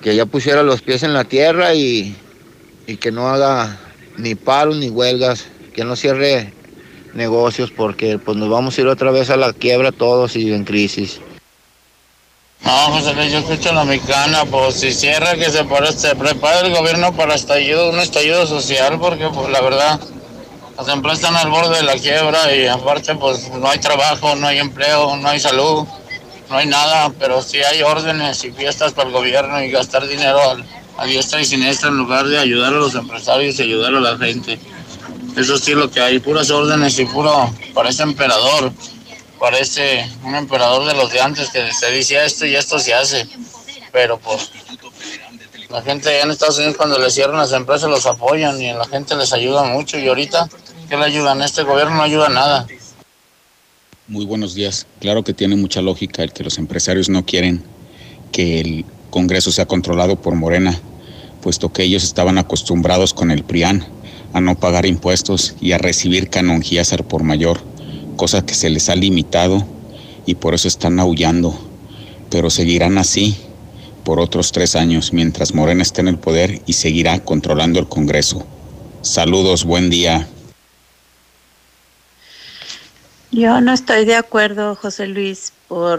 Que 0.00 0.14
ya 0.14 0.26
pusiera 0.26 0.62
los 0.62 0.80
pies 0.80 1.02
en 1.02 1.12
la 1.12 1.24
tierra 1.24 1.74
y, 1.74 2.16
y 2.86 2.96
que 2.98 3.10
no 3.10 3.28
haga 3.28 3.80
ni 4.18 4.36
paros 4.36 4.76
ni 4.76 4.90
huelgas, 4.90 5.48
que 5.74 5.84
no 5.84 5.96
cierre 5.96 6.52
negocios 7.14 7.72
porque 7.72 8.20
pues 8.20 8.36
nos 8.36 8.48
vamos 8.48 8.78
a 8.78 8.80
ir 8.80 8.86
otra 8.86 9.10
vez 9.10 9.28
a 9.28 9.36
la 9.36 9.52
quiebra 9.52 9.90
todos 9.90 10.36
y 10.36 10.52
en 10.52 10.64
crisis. 10.64 11.20
No, 12.64 12.72
José 12.92 13.14
Luis, 13.14 13.32
yo 13.32 13.38
escucho 13.38 13.70
a 13.70 13.72
la 13.72 13.84
mexicana, 13.84 14.44
pues 14.44 14.78
si 14.78 14.92
cierra 14.92 15.34
que 15.34 15.50
se, 15.50 15.64
para, 15.64 15.90
se 15.90 16.14
prepare 16.14 16.68
el 16.68 16.74
gobierno 16.74 17.12
para 17.12 17.34
estallido, 17.34 17.90
un 17.90 17.98
estallido 17.98 18.46
social, 18.46 18.98
porque 19.00 19.28
pues 19.28 19.50
la 19.50 19.60
verdad, 19.60 20.00
las 20.76 20.88
empresas 20.88 21.20
están 21.20 21.36
al 21.36 21.50
borde 21.50 21.76
de 21.76 21.82
la 21.82 21.94
quiebra 21.94 22.54
y 22.54 22.66
aparte 22.66 23.16
pues 23.16 23.50
no 23.50 23.68
hay 23.68 23.78
trabajo, 23.78 24.36
no 24.36 24.46
hay 24.46 24.58
empleo, 24.58 25.16
no 25.16 25.28
hay 25.28 25.40
salud, 25.40 25.86
no 26.48 26.56
hay 26.56 26.66
nada, 26.66 27.10
pero 27.18 27.42
sí 27.42 27.58
hay 27.58 27.82
órdenes 27.82 28.44
y 28.44 28.52
fiestas 28.52 28.92
para 28.92 29.08
el 29.08 29.14
gobierno 29.14 29.60
y 29.62 29.70
gastar 29.70 30.06
dinero 30.06 30.38
a, 30.40 31.02
a 31.02 31.06
diestra 31.06 31.40
y 31.40 31.44
siniestra 31.44 31.88
en 31.88 31.96
lugar 31.96 32.28
de 32.28 32.38
ayudar 32.38 32.72
a 32.74 32.76
los 32.76 32.94
empresarios 32.94 33.58
y 33.58 33.62
ayudar 33.62 33.94
a 33.94 34.00
la 34.00 34.16
gente. 34.16 34.60
Eso 35.36 35.58
sí 35.58 35.74
lo 35.74 35.90
que 35.90 36.00
hay, 36.00 36.20
puras 36.20 36.50
órdenes 36.50 36.98
y 36.98 37.06
puro, 37.06 37.52
parece 37.74 38.04
emperador, 38.04 38.70
parece 39.42 40.08
un 40.22 40.36
emperador 40.36 40.86
de 40.86 40.94
los 40.94 41.12
de 41.12 41.20
antes 41.20 41.50
que 41.50 41.72
se 41.72 41.90
dice 41.90 42.24
esto 42.24 42.46
y 42.46 42.54
esto 42.54 42.78
se 42.78 42.94
hace. 42.94 43.26
Pero 43.90 44.16
pues 44.16 44.52
la 45.68 45.82
gente 45.82 46.20
en 46.20 46.30
Estados 46.30 46.58
Unidos 46.58 46.76
cuando 46.76 46.96
le 46.96 47.10
cierran 47.10 47.38
las 47.38 47.50
empresas 47.50 47.90
los 47.90 48.06
apoyan 48.06 48.62
y 48.62 48.72
la 48.72 48.86
gente 48.86 49.16
les 49.16 49.32
ayuda 49.32 49.64
mucho 49.64 49.98
y 49.98 50.06
ahorita, 50.06 50.48
¿qué 50.88 50.96
le 50.96 51.06
ayudan? 51.06 51.42
Este 51.42 51.64
gobierno 51.64 51.96
no 51.96 52.02
ayuda 52.04 52.28
nada. 52.28 52.68
Muy 54.06 54.24
buenos 54.26 54.54
días. 54.54 54.86
Claro 55.00 55.24
que 55.24 55.34
tiene 55.34 55.56
mucha 55.56 55.82
lógica 55.82 56.22
el 56.22 56.32
que 56.32 56.44
los 56.44 56.56
empresarios 56.58 57.08
no 57.08 57.26
quieren 57.26 57.64
que 58.30 58.60
el 58.60 58.84
Congreso 59.10 59.50
sea 59.50 59.66
controlado 59.66 60.14
por 60.14 60.36
Morena, 60.36 60.78
puesto 61.40 61.72
que 61.72 61.82
ellos 61.82 62.04
estaban 62.04 62.38
acostumbrados 62.38 63.12
con 63.12 63.32
el 63.32 63.42
PRIAN 63.42 63.88
a 64.34 64.40
no 64.40 64.54
pagar 64.54 64.86
impuestos 64.86 65.56
y 65.60 65.72
a 65.72 65.78
recibir 65.78 66.30
canonjías 66.30 66.94
por 67.08 67.24
mayor, 67.24 67.71
cosa 68.22 68.46
que 68.46 68.54
se 68.54 68.70
les 68.70 68.88
ha 68.88 68.94
limitado 68.94 69.66
y 70.26 70.36
por 70.36 70.54
eso 70.54 70.68
están 70.68 71.00
aullando. 71.00 71.58
Pero 72.30 72.50
seguirán 72.50 72.96
así 72.96 73.36
por 74.04 74.20
otros 74.20 74.52
tres 74.52 74.76
años 74.76 75.12
mientras 75.12 75.54
Morena 75.54 75.82
esté 75.82 76.02
en 76.02 76.06
el 76.06 76.18
poder 76.18 76.62
y 76.64 76.74
seguirá 76.74 77.18
controlando 77.18 77.80
el 77.80 77.88
Congreso. 77.88 78.46
Saludos, 79.00 79.64
buen 79.64 79.90
día. 79.90 80.28
Yo 83.32 83.60
no 83.60 83.72
estoy 83.72 84.04
de 84.04 84.14
acuerdo, 84.14 84.76
José 84.76 85.08
Luis, 85.08 85.52
por 85.66 85.98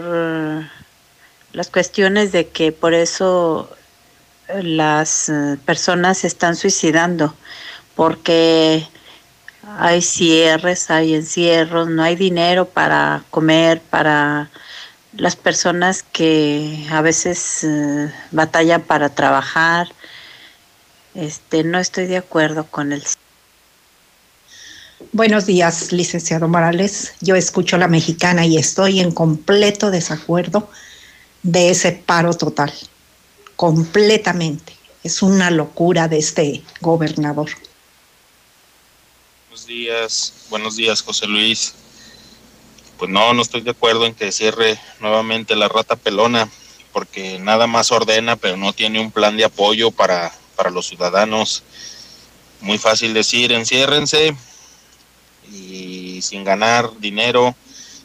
las 1.52 1.68
cuestiones 1.68 2.32
de 2.32 2.48
que 2.48 2.72
por 2.72 2.94
eso 2.94 3.68
eh, 4.48 4.62
las 4.62 5.28
eh, 5.28 5.58
personas 5.66 6.16
se 6.16 6.28
están 6.28 6.56
suicidando, 6.56 7.34
porque 7.94 8.88
hay 9.78 10.02
cierres, 10.02 10.90
hay 10.90 11.14
encierros, 11.14 11.88
no 11.88 12.02
hay 12.02 12.16
dinero 12.16 12.66
para 12.68 13.24
comer, 13.30 13.80
para 13.80 14.50
las 15.16 15.36
personas 15.36 16.02
que 16.02 16.86
a 16.90 17.00
veces 17.00 17.66
batallan 18.30 18.82
para 18.82 19.08
trabajar. 19.08 19.88
Este, 21.14 21.62
no 21.64 21.78
estoy 21.78 22.06
de 22.06 22.16
acuerdo 22.16 22.64
con 22.64 22.92
el 22.92 23.02
Buenos 25.12 25.46
días, 25.46 25.92
licenciado 25.92 26.48
Morales. 26.48 27.14
Yo 27.20 27.36
escucho 27.36 27.76
la 27.78 27.88
mexicana 27.88 28.46
y 28.46 28.58
estoy 28.58 29.00
en 29.00 29.12
completo 29.12 29.90
desacuerdo 29.90 30.68
de 31.42 31.70
ese 31.70 31.92
paro 31.92 32.34
total. 32.34 32.72
Completamente. 33.54 34.72
Es 35.04 35.22
una 35.22 35.50
locura 35.50 36.08
de 36.08 36.18
este 36.18 36.62
gobernador. 36.80 37.50
Buenos 39.64 39.78
días, 39.80 40.34
buenos 40.50 40.76
días, 40.76 41.00
José 41.00 41.26
Luis. 41.26 41.72
Pues 42.98 43.10
no, 43.10 43.32
no 43.32 43.40
estoy 43.40 43.62
de 43.62 43.70
acuerdo 43.70 44.04
en 44.04 44.14
que 44.14 44.30
cierre 44.30 44.78
nuevamente 45.00 45.56
la 45.56 45.68
rata 45.68 45.96
pelona, 45.96 46.50
porque 46.92 47.38
nada 47.38 47.66
más 47.66 47.90
ordena, 47.90 48.36
pero 48.36 48.58
no 48.58 48.74
tiene 48.74 49.00
un 49.00 49.10
plan 49.10 49.38
de 49.38 49.44
apoyo 49.46 49.90
para, 49.90 50.30
para 50.54 50.68
los 50.68 50.86
ciudadanos. 50.88 51.62
Muy 52.60 52.76
fácil 52.76 53.14
decir, 53.14 53.52
enciérrense, 53.52 54.36
y 55.50 56.20
sin 56.20 56.44
ganar 56.44 56.90
dinero, 56.98 57.54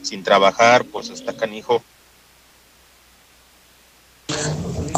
sin 0.02 0.24
trabajar, 0.24 0.86
pues 0.86 1.10
está 1.10 1.36
canijo. 1.36 1.84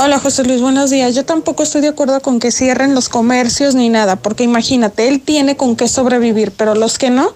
Hola 0.03 0.17
José 0.17 0.43
Luis, 0.43 0.61
buenos 0.61 0.89
días. 0.89 1.13
Yo 1.13 1.25
tampoco 1.25 1.61
estoy 1.61 1.81
de 1.81 1.89
acuerdo 1.89 2.19
con 2.21 2.39
que 2.39 2.49
cierren 2.49 2.95
los 2.95 3.07
comercios 3.07 3.75
ni 3.75 3.87
nada, 3.87 4.15
porque 4.15 4.43
imagínate, 4.43 5.07
él 5.07 5.21
tiene 5.21 5.55
con 5.55 5.75
qué 5.75 5.87
sobrevivir, 5.87 6.51
pero 6.57 6.73
los 6.73 6.97
que 6.97 7.11
no, 7.11 7.35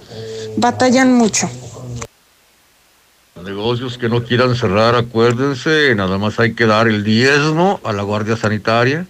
batallan 0.58 1.14
mucho. 1.14 1.48
Negocios 3.44 4.00
que 4.00 4.10
no 4.10 4.24
quieran 4.24 4.56
cerrar, 4.56 4.96
acuérdense, 4.96 5.94
nada 5.94 6.18
más 6.18 6.40
hay 6.40 6.56
que 6.56 6.66
dar 6.66 6.88
el 6.88 7.04
diezmo 7.04 7.80
a 7.84 7.94
la 7.94 8.02
Guardia 8.02 8.36
Sanitaria 8.36 9.06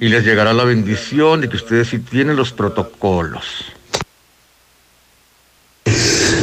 y 0.00 0.08
les 0.08 0.24
llegará 0.24 0.54
la 0.54 0.64
bendición 0.64 1.42
de 1.42 1.50
que 1.50 1.56
ustedes 1.56 1.88
sí 1.88 1.98
tienen 1.98 2.36
los 2.36 2.52
protocolos. 2.52 3.75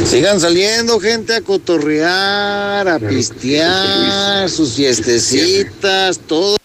Sigan 0.06 0.38
saliendo 0.38 1.00
gente 1.00 1.34
a 1.34 1.40
cotorrear, 1.40 2.86
a 2.86 2.98
pistear, 2.98 4.50
sus 4.50 4.74
fiestecitas, 4.74 6.18
todo. 6.18 6.56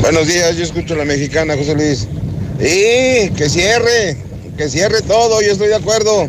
Buenos 0.00 0.28
días, 0.28 0.56
yo 0.56 0.62
escucho 0.62 0.94
a 0.94 0.98
la 0.98 1.04
mexicana, 1.04 1.56
José 1.56 1.74
Luis. 1.74 2.06
Sí, 2.60 3.32
que 3.36 3.48
cierre, 3.48 4.16
que 4.56 4.68
cierre 4.68 5.02
todo, 5.02 5.42
yo 5.42 5.50
estoy 5.52 5.68
de 5.68 5.74
acuerdo. 5.74 6.28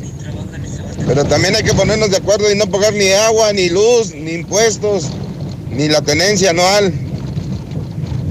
Pero 1.05 1.25
también 1.25 1.55
hay 1.55 1.63
que 1.63 1.73
ponernos 1.73 2.09
de 2.09 2.17
acuerdo 2.17 2.51
y 2.51 2.55
no 2.55 2.65
pagar 2.65 2.93
ni 2.93 3.11
agua, 3.11 3.53
ni 3.53 3.69
luz, 3.69 4.15
ni 4.15 4.31
impuestos, 4.31 5.09
ni 5.69 5.87
la 5.89 6.01
tenencia 6.01 6.49
anual. 6.49 6.91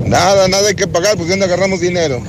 Nada, 0.05 0.48
nada 0.48 0.68
hay 0.68 0.74
que 0.74 0.88
pagar, 0.88 1.16
pues 1.16 1.28
dónde 1.28 1.44
agarramos 1.44 1.80
dinero. 1.80 2.20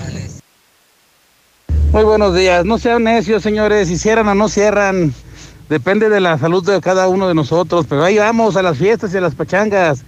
Muy 1.93 2.05
buenos 2.05 2.33
días. 2.33 2.65
No 2.65 2.79
sean 2.79 3.03
necios, 3.03 3.43
señores. 3.43 3.87
Si 3.87 3.99
cierran 3.99 4.27
o 4.27 4.33
no 4.33 4.49
cierran, 4.49 5.13
depende 5.69 6.09
de 6.09 6.19
la 6.19 6.39
salud 6.39 6.65
de 6.65 6.81
cada 6.81 7.07
uno 7.07 7.27
de 7.27 7.35
nosotros. 7.35 7.85
Pero 7.87 8.03
ahí 8.03 8.17
vamos 8.17 8.55
a 8.55 8.63
las 8.63 8.79
fiestas 8.79 9.13
y 9.13 9.17
a 9.17 9.21
las 9.21 9.35
pachangas. 9.35 9.99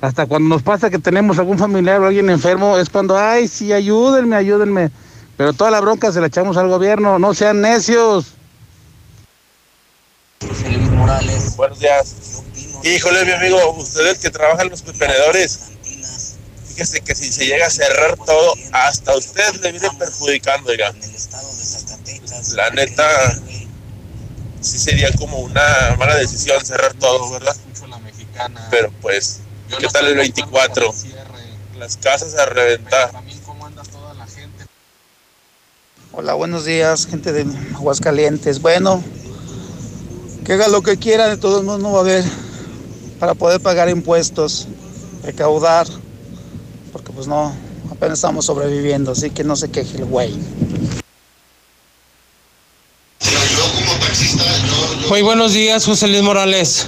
Hasta 0.00 0.26
cuando 0.26 0.48
nos 0.48 0.62
pasa 0.62 0.90
que 0.90 1.00
tenemos 1.00 1.40
algún 1.40 1.58
familiar 1.58 2.00
o 2.00 2.06
alguien 2.06 2.30
enfermo, 2.30 2.78
es 2.78 2.88
cuando, 2.88 3.18
ay, 3.18 3.48
sí, 3.48 3.72
ayúdenme, 3.72 4.36
ayúdenme. 4.36 4.92
Pero 5.36 5.52
toda 5.52 5.72
la 5.72 5.80
bronca 5.80 6.12
se 6.12 6.20
la 6.20 6.28
echamos 6.28 6.56
al 6.56 6.68
gobierno. 6.68 7.18
No 7.18 7.34
sean 7.34 7.60
necios. 7.60 8.34
Buenos 11.56 11.80
días. 11.80 12.44
Híjole, 12.84 13.24
mi 13.24 13.32
amigo, 13.32 13.58
usted 13.76 14.06
es 14.06 14.18
el 14.18 14.20
que 14.20 14.30
trabaja 14.30 14.62
en 14.62 14.70
los 14.70 14.82
contenedores. 14.82 15.73
Fíjese 16.74 17.02
que 17.02 17.14
si 17.14 17.30
se 17.30 17.46
llega 17.46 17.68
a 17.68 17.70
cerrar 17.70 18.16
todo, 18.16 18.54
hasta 18.72 19.16
usted 19.16 19.54
le 19.62 19.70
viene 19.70 19.88
perjudicando, 19.96 20.70
oiga. 20.70 20.92
La 22.54 22.70
neta, 22.70 23.40
sí 24.60 24.78
sería 24.78 25.12
como 25.12 25.38
una 25.38 25.94
mala 25.96 26.16
decisión 26.16 26.64
cerrar 26.66 26.92
todo, 26.94 27.30
¿verdad? 27.30 27.54
Pero 28.72 28.92
pues, 29.00 29.38
¿qué 29.78 29.86
tal 29.86 30.08
el 30.08 30.16
24? 30.16 30.92
Las 31.78 31.96
casas 31.96 32.34
a 32.34 32.46
reventar. 32.46 33.12
Hola, 36.10 36.34
buenos 36.34 36.64
días, 36.64 37.06
gente 37.06 37.32
de 37.32 37.46
Aguascalientes. 37.76 38.60
Bueno, 38.60 39.00
que 40.44 40.54
haga 40.54 40.66
lo 40.66 40.82
que 40.82 40.96
quiera, 40.96 41.28
de 41.28 41.36
todos 41.36 41.62
modos 41.62 41.80
no 41.80 41.92
va 41.92 41.98
a 41.98 42.02
haber 42.02 42.24
para 43.20 43.34
poder 43.34 43.60
pagar 43.60 43.88
impuestos, 43.88 44.66
recaudar 45.22 45.86
pues 47.14 47.26
no, 47.26 47.54
apenas 47.90 48.18
estamos 48.18 48.46
sobreviviendo, 48.46 49.12
así 49.12 49.30
que 49.30 49.44
no 49.44 49.56
se 49.56 49.70
queje 49.70 49.98
el 49.98 50.04
güey. 50.04 50.34
Muy 55.08 55.22
buenos 55.22 55.52
días, 55.52 55.84
José 55.84 56.08
Luis 56.08 56.22
Morales. 56.22 56.86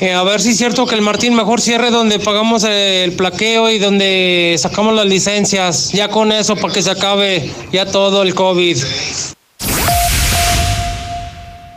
Eh, 0.00 0.14
a 0.14 0.22
ver 0.22 0.40
si 0.40 0.50
es 0.50 0.56
cierto 0.56 0.86
que 0.86 0.94
el 0.94 1.02
Martín 1.02 1.34
mejor 1.34 1.60
cierre 1.60 1.90
donde 1.90 2.18
pagamos 2.18 2.64
el 2.64 3.12
plaqueo 3.12 3.68
y 3.68 3.78
donde 3.78 4.56
sacamos 4.58 4.94
las 4.94 5.04
licencias. 5.04 5.90
Ya 5.92 6.08
con 6.08 6.32
eso, 6.32 6.56
para 6.56 6.72
que 6.72 6.82
se 6.82 6.90
acabe 6.90 7.52
ya 7.70 7.84
todo 7.84 8.22
el 8.22 8.34
COVID. 8.34 8.78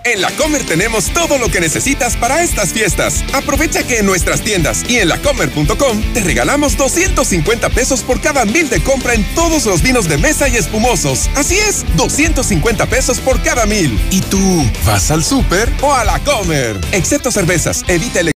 En 0.06 0.22
la 0.22 0.30
Comer 0.32 0.66
tenemos 0.66 1.06
todo 1.14 1.38
lo 1.38 1.47
que 1.49 1.62
necesitas 1.62 2.18
para 2.18 2.43
estas 2.43 2.74
fiestas. 2.74 3.24
Aprovecha 3.32 3.84
que 3.84 3.99
en 3.99 4.06
nuestras 4.06 4.41
tiendas 4.41 4.84
y 4.89 4.97
en 4.97 5.08
lacomer.com 5.08 6.14
te 6.14 6.22
regalamos 6.22 6.76
250 6.76 7.70
pesos 7.70 8.01
por 8.01 8.20
cada 8.20 8.43
mil 8.43 8.70
de 8.70 8.84
compra 8.84 9.14
en 9.14 9.24
todos 9.34 9.66
los 9.66 9.82
vinos 9.82 10.10
de 10.10 10.18
mesa 10.18 10.49
y 10.49 10.58
espumosos. 10.58 11.30
Así 11.36 11.58
es, 11.58 11.86
250 11.95 12.86
pesos 12.88 13.20
por 13.20 13.41
cada 13.43 13.66
mil. 13.66 13.97
¿Y 14.12 14.20
tú 14.22 14.70
vas 14.86 15.10
al 15.10 15.24
súper 15.24 15.72
o 15.82 15.93
a 15.93 16.04
la 16.04 16.20
Comer? 16.20 16.80
Excepto 16.91 17.32
cervezas, 17.32 17.84
evita 17.88 18.20
el 18.20 18.34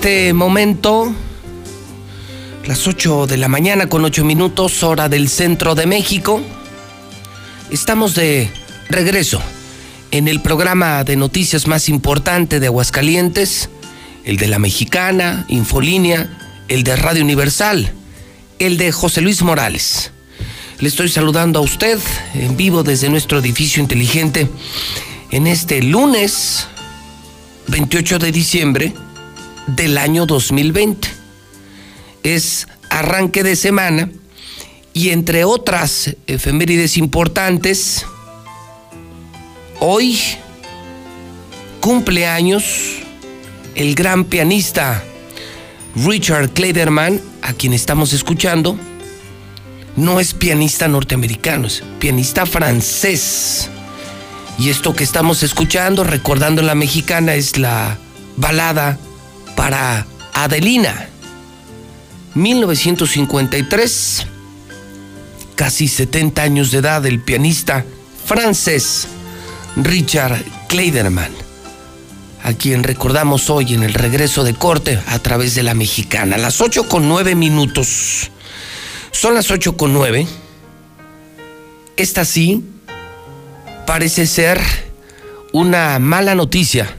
este 0.00 0.32
momento 0.32 1.14
las 2.64 2.88
8 2.88 3.26
de 3.26 3.36
la 3.36 3.48
mañana 3.48 3.86
con 3.86 4.02
8 4.02 4.24
minutos, 4.24 4.82
hora 4.82 5.10
del 5.10 5.28
centro 5.28 5.74
de 5.74 5.84
México. 5.84 6.40
Estamos 7.70 8.14
de 8.14 8.48
regreso 8.88 9.42
en 10.10 10.26
el 10.26 10.40
programa 10.40 11.04
de 11.04 11.16
noticias 11.16 11.66
más 11.66 11.90
importante 11.90 12.60
de 12.60 12.68
Aguascalientes, 12.68 13.68
el 14.24 14.38
de 14.38 14.48
la 14.48 14.58
Mexicana, 14.58 15.44
Infolínea, 15.48 16.30
el 16.68 16.82
de 16.82 16.96
Radio 16.96 17.22
Universal, 17.22 17.92
el 18.58 18.78
de 18.78 18.92
José 18.92 19.20
Luis 19.20 19.42
Morales. 19.42 20.12
Le 20.78 20.88
estoy 20.88 21.10
saludando 21.10 21.58
a 21.58 21.62
usted 21.62 21.98
en 22.32 22.56
vivo 22.56 22.82
desde 22.82 23.10
nuestro 23.10 23.38
edificio 23.38 23.82
inteligente 23.82 24.48
en 25.30 25.46
este 25.46 25.82
lunes 25.82 26.68
28 27.68 28.18
de 28.18 28.32
diciembre 28.32 28.94
del 29.76 29.98
año 29.98 30.26
2020. 30.26 31.08
Es 32.22 32.66
arranque 32.88 33.42
de 33.42 33.56
semana 33.56 34.10
y 34.92 35.10
entre 35.10 35.44
otras 35.44 36.16
efemérides 36.26 36.96
importantes, 36.96 38.04
hoy 39.78 40.18
cumpleaños 41.80 42.96
el 43.74 43.94
gran 43.94 44.24
pianista 44.24 45.02
Richard 45.94 46.50
Kleiderman, 46.50 47.20
a 47.42 47.52
quien 47.52 47.72
estamos 47.72 48.12
escuchando, 48.12 48.76
no 49.96 50.20
es 50.20 50.34
pianista 50.34 50.88
norteamericano, 50.88 51.66
es 51.66 51.82
pianista 51.98 52.46
francés. 52.46 53.68
Y 54.58 54.68
esto 54.68 54.94
que 54.94 55.04
estamos 55.04 55.42
escuchando, 55.42 56.04
recordando 56.04 56.62
la 56.62 56.74
mexicana, 56.74 57.34
es 57.34 57.56
la 57.56 57.96
balada 58.36 58.98
para 59.56 60.06
Adelina. 60.32 61.08
1953, 62.34 64.26
casi 65.56 65.88
70 65.88 66.42
años 66.42 66.70
de 66.70 66.78
edad, 66.78 67.04
el 67.06 67.20
pianista 67.20 67.84
francés 68.24 69.08
Richard 69.76 70.44
Kleiderman 70.68 71.50
a 72.42 72.54
quien 72.54 72.82
recordamos 72.82 73.50
hoy 73.50 73.74
en 73.74 73.82
el 73.82 73.94
regreso 73.94 74.44
de 74.44 74.54
corte 74.54 74.98
a 75.06 75.18
través 75.18 75.54
de 75.54 75.62
la 75.62 75.74
mexicana. 75.74 76.38
Las 76.38 76.60
8 76.60 76.88
con 76.88 77.08
9 77.08 77.34
minutos. 77.34 78.30
Son 79.10 79.34
las 79.34 79.50
8 79.50 79.76
con 79.76 79.92
9. 79.92 80.26
Esta 81.96 82.24
sí 82.24 82.64
parece 83.86 84.26
ser 84.26 84.60
una 85.52 85.98
mala 85.98 86.34
noticia 86.34 86.96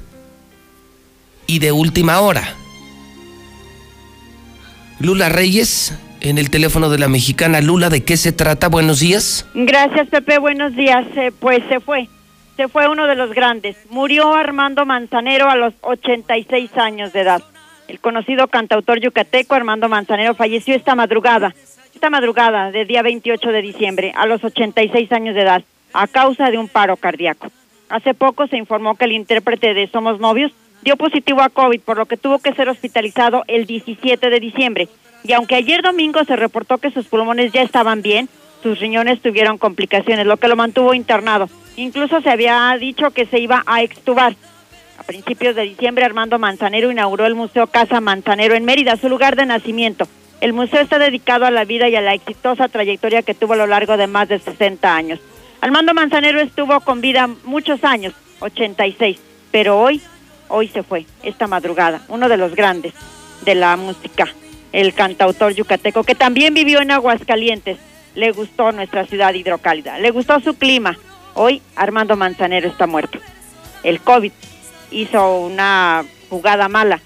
y 1.52 1.60
de 1.60 1.74
última 1.74 2.22
hora. 2.22 2.44
Lula 5.00 5.28
Reyes, 5.28 5.94
en 6.22 6.38
el 6.38 6.50
teléfono 6.50 6.90
de 6.90 6.98
la 6.98 7.10
mexicana. 7.10 7.60
Lula, 7.60 7.90
¿de 7.90 8.06
qué 8.06 8.16
se 8.16 8.32
trata? 8.32 8.70
Buenos 8.70 9.02
días. 9.02 9.46
Gracias, 9.54 10.08
Pepe. 10.08 10.38
Buenos 10.40 10.76
días. 10.76 11.06
Eh, 11.18 11.32
pues 11.38 11.62
se 11.68 11.82
fue 11.82 12.08
se 12.56 12.68
fue 12.68 12.88
uno 12.88 13.08
de 13.08 13.16
los 13.16 13.34
grandes. 13.34 13.76
Murió 13.90 14.34
Armando 14.36 14.86
Manzanero 14.86 15.50
a 15.50 15.56
los 15.56 15.74
86 15.82 16.78
años 16.78 17.12
de 17.12 17.22
edad. 17.22 17.42
El 17.88 18.00
conocido 18.00 18.48
cantautor 18.48 19.00
yucateco 19.00 19.56
Armando 19.56 19.90
Manzanero 19.90 20.36
falleció 20.36 20.76
esta 20.76 20.96
madrugada, 20.96 21.54
esta 21.94 22.10
madrugada 22.10 22.72
de 22.72 22.86
día 22.86 23.02
28 23.02 23.50
de 23.52 23.62
diciembre, 23.62 24.14
a 24.16 24.26
los 24.26 24.44
86 24.44 25.12
años 25.12 25.36
de 25.36 25.42
edad, 25.42 25.64
a 25.92 26.08
causa 26.08 26.52
de 26.52 26.58
un 26.58 26.68
paro 26.68 26.96
cardíaco. 26.98 27.48
Hace 27.90 28.14
poco 28.14 28.48
se 28.48 28.58
informó 28.58 28.96
que 28.96 29.06
el 29.06 29.12
intérprete 29.14 29.74
de 29.74 29.88
Somos 29.88 30.20
Novios 30.20 30.54
dio 30.82 30.98
positivo 30.98 31.42
a 31.42 31.50
COVID, 31.50 31.82
por 31.82 31.98
lo 31.98 32.06
que 32.06 32.18
tuvo 32.18 32.40
que 32.40 32.54
ser 32.54 32.70
hospitalizado 32.70 33.44
el 33.48 33.66
17 33.66 34.30
de 34.30 34.40
diciembre. 34.40 34.90
Y 35.24 35.34
aunque 35.34 35.56
ayer 35.56 35.82
domingo 35.82 36.24
se 36.26 36.36
reportó 36.36 36.78
que 36.78 36.92
sus 36.92 37.08
pulmones 37.08 37.52
ya 37.52 37.62
estaban 37.62 38.02
bien, 38.02 38.30
sus 38.64 38.80
riñones 38.80 39.22
tuvieron 39.22 39.58
complicaciones, 39.58 40.26
lo 40.26 40.38
que 40.38 40.48
lo 40.48 40.56
mantuvo 40.56 40.94
internado. 40.94 41.50
Incluso 41.78 42.22
se 42.22 42.30
había 42.30 42.76
dicho 42.80 43.12
que 43.12 43.26
se 43.26 43.40
iba 43.40 43.64
a 43.66 43.82
extubar. 43.82 44.36
A 44.98 45.04
principios 45.04 45.56
de 45.56 45.64
diciembre, 45.64 46.06
Armando 46.06 46.38
Manzanero 46.38 46.92
inauguró 46.92 47.26
el 47.26 47.34
Museo 47.34 47.68
Casa 47.68 48.02
Manzanero 48.02 48.54
en 48.54 48.66
Mérida, 48.66 48.98
su 48.98 49.10
lugar 49.10 49.36
de 49.36 49.48
nacimiento. 49.48 50.08
El 50.42 50.54
museo 50.54 50.82
está 50.82 50.98
dedicado 51.00 51.46
a 51.46 51.52
la 51.52 51.66
vida 51.66 51.88
y 51.90 51.96
a 51.96 52.02
la 52.02 52.16
exitosa 52.16 52.68
trayectoria 52.68 53.22
que 53.22 53.36
tuvo 53.36 53.54
a 53.54 53.58
lo 53.58 53.68
largo 53.68 53.98
de 53.98 54.08
más 54.08 54.28
de 54.28 54.40
60 54.40 54.96
años. 54.96 55.20
Armando 55.62 55.94
Manzanero 55.94 56.40
estuvo 56.40 56.80
con 56.82 57.02
vida 57.02 57.28
muchos 57.46 57.84
años, 57.84 58.14
86, 58.40 59.20
pero 59.52 59.80
hoy, 59.80 60.02
hoy 60.52 60.68
se 60.68 60.84
fue, 60.84 61.06
esta 61.24 61.48
madrugada, 61.48 62.02
uno 62.08 62.30
de 62.30 62.38
los 62.38 62.56
grandes 62.56 62.94
de 63.44 63.56
la 63.56 63.76
música, 63.78 64.28
el 64.72 64.94
cantautor 64.94 65.54
yucateco, 65.54 66.04
que 66.04 66.16
también 66.16 66.54
vivió 66.54 66.82
en 66.82 66.92
Aguascalientes. 66.92 67.78
Le 68.14 68.32
gustó 68.32 68.72
nuestra 68.72 69.06
ciudad 69.06 69.34
hidrocálida, 69.34 69.98
le 69.98 70.12
gustó 70.12 70.40
su 70.42 70.56
clima, 70.56 70.98
Hoy 71.34 71.62
Armando 71.76 72.18
Manzanero 72.18 72.68
está 72.68 72.88
muerto. 72.88 73.20
El 73.84 74.02
COVID 74.02 74.32
hizo 74.92 75.38
una 75.40 76.04
jugada 76.30 76.68
mala 76.68 77.00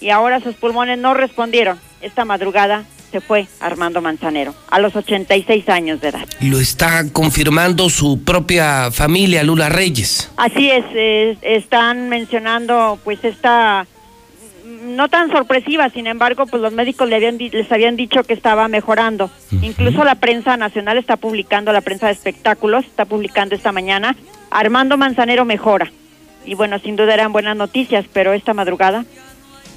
y 0.00 0.10
ahora 0.10 0.40
sus 0.40 0.56
pulmones 0.56 0.98
no 0.98 1.14
respondieron. 1.14 1.78
Esta 2.00 2.24
madrugada 2.24 2.84
se 3.10 3.20
fue 3.20 3.46
Armando 3.60 4.00
Manzanero 4.00 4.54
a 4.70 4.78
los 4.78 4.94
86 4.94 5.68
años 5.68 6.00
de 6.00 6.08
edad. 6.08 6.26
Lo 6.40 6.60
está 6.60 7.04
confirmando 7.12 7.90
su 7.90 8.22
propia 8.24 8.90
familia, 8.90 9.42
Lula 9.42 9.68
Reyes. 9.68 10.30
Así 10.36 10.70
es, 10.70 10.84
están 11.42 12.08
mencionando 12.08 12.98
pues 13.04 13.24
esta 13.24 13.86
no 14.82 15.08
tan 15.08 15.30
sorpresiva, 15.30 15.88
sin 15.90 16.06
embargo, 16.06 16.46
pues 16.46 16.62
los 16.62 16.72
médicos 16.72 17.08
le 17.08 17.16
habían, 17.16 17.38
les 17.38 17.70
habían 17.72 17.96
dicho 17.96 18.22
que 18.24 18.34
estaba 18.34 18.68
mejorando. 18.68 19.30
Incluso 19.62 20.04
la 20.04 20.16
prensa 20.16 20.56
nacional 20.56 20.98
está 20.98 21.16
publicando, 21.16 21.72
la 21.72 21.80
prensa 21.80 22.06
de 22.06 22.12
espectáculos 22.12 22.84
está 22.84 23.04
publicando 23.04 23.54
esta 23.54 23.72
mañana, 23.72 24.16
Armando 24.50 24.96
Manzanero 24.96 25.44
mejora. 25.44 25.90
Y 26.44 26.54
bueno, 26.54 26.78
sin 26.78 26.96
duda 26.96 27.14
eran 27.14 27.32
buenas 27.32 27.56
noticias, 27.56 28.06
pero 28.12 28.32
esta 28.32 28.54
madrugada 28.54 29.04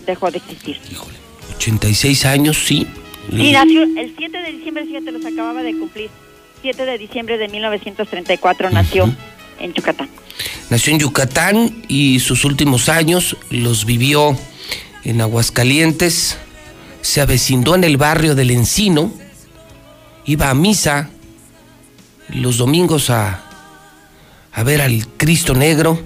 dejó 0.05 0.32
de 0.32 0.38
existir. 0.38 0.79
Híjole, 0.91 1.17
86 1.55 2.25
años, 2.25 2.57
sí. 2.65 2.88
Sí, 3.32 3.51
nació 3.51 3.84
el 3.84 4.13
7 4.17 4.38
de 4.38 4.51
diciembre, 4.51 4.86
fíjate, 4.86 5.11
los 5.11 5.25
acababa 5.25 5.63
de 5.63 5.77
cumplir. 5.77 6.09
7 6.61 6.86
de 6.86 6.97
diciembre 6.97 7.38
de 7.38 7.47
1934 7.47 8.69
nació 8.69 9.11
en 9.59 9.73
Yucatán. 9.73 10.09
Nació 10.69 10.93
en 10.93 10.99
Yucatán 10.99 11.84
y 11.88 12.19
sus 12.19 12.45
últimos 12.45 12.89
años 12.89 13.38
los 13.49 13.86
vivió 13.86 14.38
en 15.03 15.21
Aguascalientes, 15.21 16.38
se 17.01 17.21
avecindó 17.21 17.75
en 17.75 17.84
el 17.84 17.97
barrio 17.97 18.36
del 18.36 18.51
Encino, 18.51 19.11
iba 20.25 20.49
a 20.49 20.53
misa 20.53 21.09
los 22.29 22.57
domingos 22.57 23.09
a, 23.09 23.43
a 24.53 24.63
ver 24.63 24.82
al 24.82 25.07
Cristo 25.17 25.55
Negro, 25.55 25.99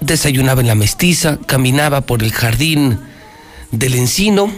desayunaba 0.00 0.60
en 0.60 0.66
la 0.66 0.74
mestiza, 0.74 1.38
caminaba 1.46 2.02
por 2.02 2.22
el 2.22 2.32
jardín 2.32 2.98
del 3.70 3.94
Encino, 3.94 4.52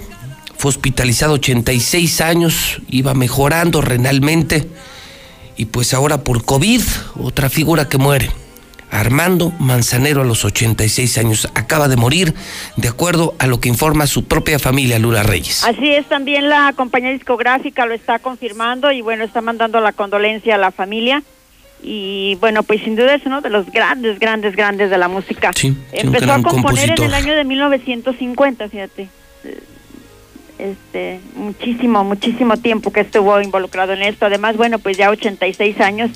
fue 0.59 0.71
hospitalizado 0.71 1.35
86 1.35 2.21
años, 2.21 2.83
iba 2.89 3.15
mejorando 3.15 3.81
renalmente 3.81 4.69
y 5.57 5.67
pues 5.67 5.95
ahora 5.95 6.25
por 6.25 6.45
COVID, 6.45 6.83
otra 7.21 7.49
figura 7.49 7.89
que 7.89 7.97
muere. 7.97 8.31
Armando 8.91 9.53
Manzanero 9.61 10.23
a 10.23 10.25
los 10.25 10.45
86 10.45 11.19
años 11.19 11.49
acaba 11.55 11.87
de 11.87 11.97
morir, 11.97 12.35
de 12.77 12.89
acuerdo 12.89 13.37
a 13.39 13.47
lo 13.47 13.61
que 13.61 13.69
informa 13.69 14.09
su 14.09 14.25
propia 14.25 14.59
familia, 14.59 14.99
Lula 14.99 15.23
Reyes. 15.23 15.63
Así 15.63 15.91
es, 15.91 16.09
también 16.09 16.49
la 16.49 16.73
compañía 16.75 17.11
discográfica 17.11 17.87
lo 17.87 17.95
está 17.95 18.19
confirmando 18.19 18.91
y 18.91 19.01
bueno, 19.01 19.23
está 19.23 19.41
mandando 19.41 19.81
la 19.81 19.93
condolencia 19.93 20.57
a 20.57 20.59
la 20.59 20.73
familia. 20.73 21.23
Y 21.81 22.37
bueno, 22.41 22.65
pues 22.65 22.83
sin 22.83 22.97
duda 22.97 23.15
es 23.15 23.25
uno 23.27 23.41
de 23.41 23.51
los 23.51 23.71
grandes, 23.71 24.19
grandes, 24.19 24.57
grandes 24.57 24.91
de 24.91 24.99
la 24.99 25.07
música. 25.07 25.53
Sí, 25.55 25.77
Empezó 25.93 26.33
a 26.33 26.43
componer 26.43 26.91
en 26.91 27.05
el 27.05 27.15
año 27.15 27.35
de 27.35 27.45
1950, 27.45 28.69
fíjate. 28.69 29.09
Este, 30.59 31.21
muchísimo, 31.37 32.03
muchísimo 32.03 32.57
tiempo 32.57 32.93
que 32.93 33.01
estuvo 33.01 33.41
involucrado 33.41 33.93
en 33.93 34.03
esto. 34.03 34.27
Además, 34.27 34.57
bueno, 34.57 34.79
pues 34.79 34.97
ya 34.97 35.11
86 35.11 35.81
años 35.81 36.11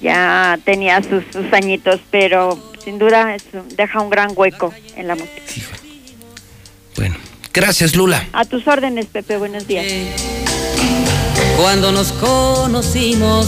ya 0.00 0.58
tenía 0.64 1.00
sus, 1.02 1.24
añitos, 1.52 2.00
pero 2.10 2.58
sin 2.82 2.98
duda 2.98 3.36
deja 3.76 4.00
un 4.00 4.10
gran 4.10 4.32
hueco 4.34 4.72
en 4.96 5.06
la 5.06 5.14
música. 5.14 5.40
Bueno, 6.96 7.16
gracias 7.52 7.94
Lula. 7.94 8.26
A 8.32 8.44
tus 8.44 8.66
órdenes, 8.66 9.06
Pepe, 9.06 9.36
buenos 9.36 9.66
días. 9.66 9.86
Cuando 11.60 11.92
nos 11.92 12.12
conocimos, 12.12 13.46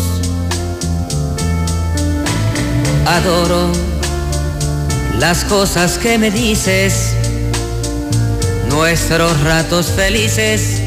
adoro 3.07 3.71
las 5.19 5.45
cosas 5.45 5.99
que 5.99 6.19
me 6.19 6.31
dices, 6.31 7.17
nuestros 8.73 9.41
ratos 9.43 9.87
felices, 9.87 10.83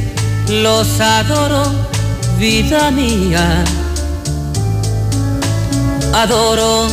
los 0.49 0.99
adoro, 0.99 1.63
vida 2.37 2.91
mía 2.91 3.63
adoro 6.15 6.87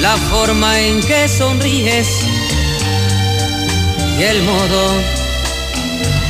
la 0.00 0.16
forma 0.30 0.80
en 0.80 1.00
que 1.02 1.28
sonríes 1.28 2.08
y 4.18 4.22
el 4.22 4.42
modo 4.42 4.82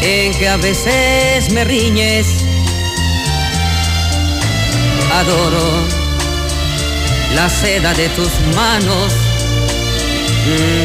en 0.01 0.33
que 0.35 0.49
a 0.49 0.57
veces 0.57 1.51
me 1.51 1.65
riñes. 1.65 2.27
Adoro 5.13 5.69
la 7.35 7.49
seda 7.51 7.93
de 7.95 8.09
tus 8.11 8.33
manos, 8.55 9.13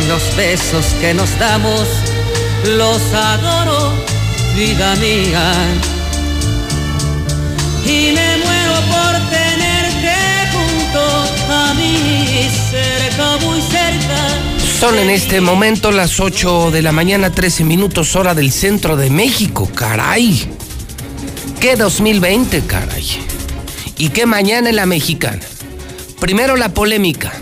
los 0.08 0.36
besos 0.36 0.86
que 1.02 1.14
nos 1.14 1.38
damos, 1.38 1.88
los 2.78 3.02
adoro, 3.14 3.94
vida 4.56 4.96
mía. 4.96 5.54
Y 7.86 8.12
me 8.14 8.38
muero 8.38 8.74
por 8.90 9.30
tenerte 9.30 10.16
junto 10.54 11.54
a 11.54 11.74
mí, 11.74 12.50
cerca, 12.72 13.38
muy 13.46 13.62
cerca. 13.62 14.80
Son 14.80 14.98
en 14.98 15.10
este 15.10 15.42
momento 15.42 15.92
las 15.92 16.20
8 16.20 16.72
de 16.72 16.82
la 16.82 16.92
mañana, 16.92 17.32
13 17.32 17.66
minutos 17.66 18.16
hora 18.16 18.34
del 18.34 18.52
centro 18.52 18.96
de 18.96 19.10
México, 19.10 19.70
caray. 19.76 20.50
¿Qué 21.60 21.76
2020, 21.76 22.62
caray? 22.62 23.06
¿Y 23.98 24.10
qué 24.10 24.26
mañana 24.26 24.70
en 24.70 24.78
la 24.78 24.86
mexicana? 24.86 25.42
Primero 26.22 26.56
la 26.56 26.70
polémica. 26.70 27.34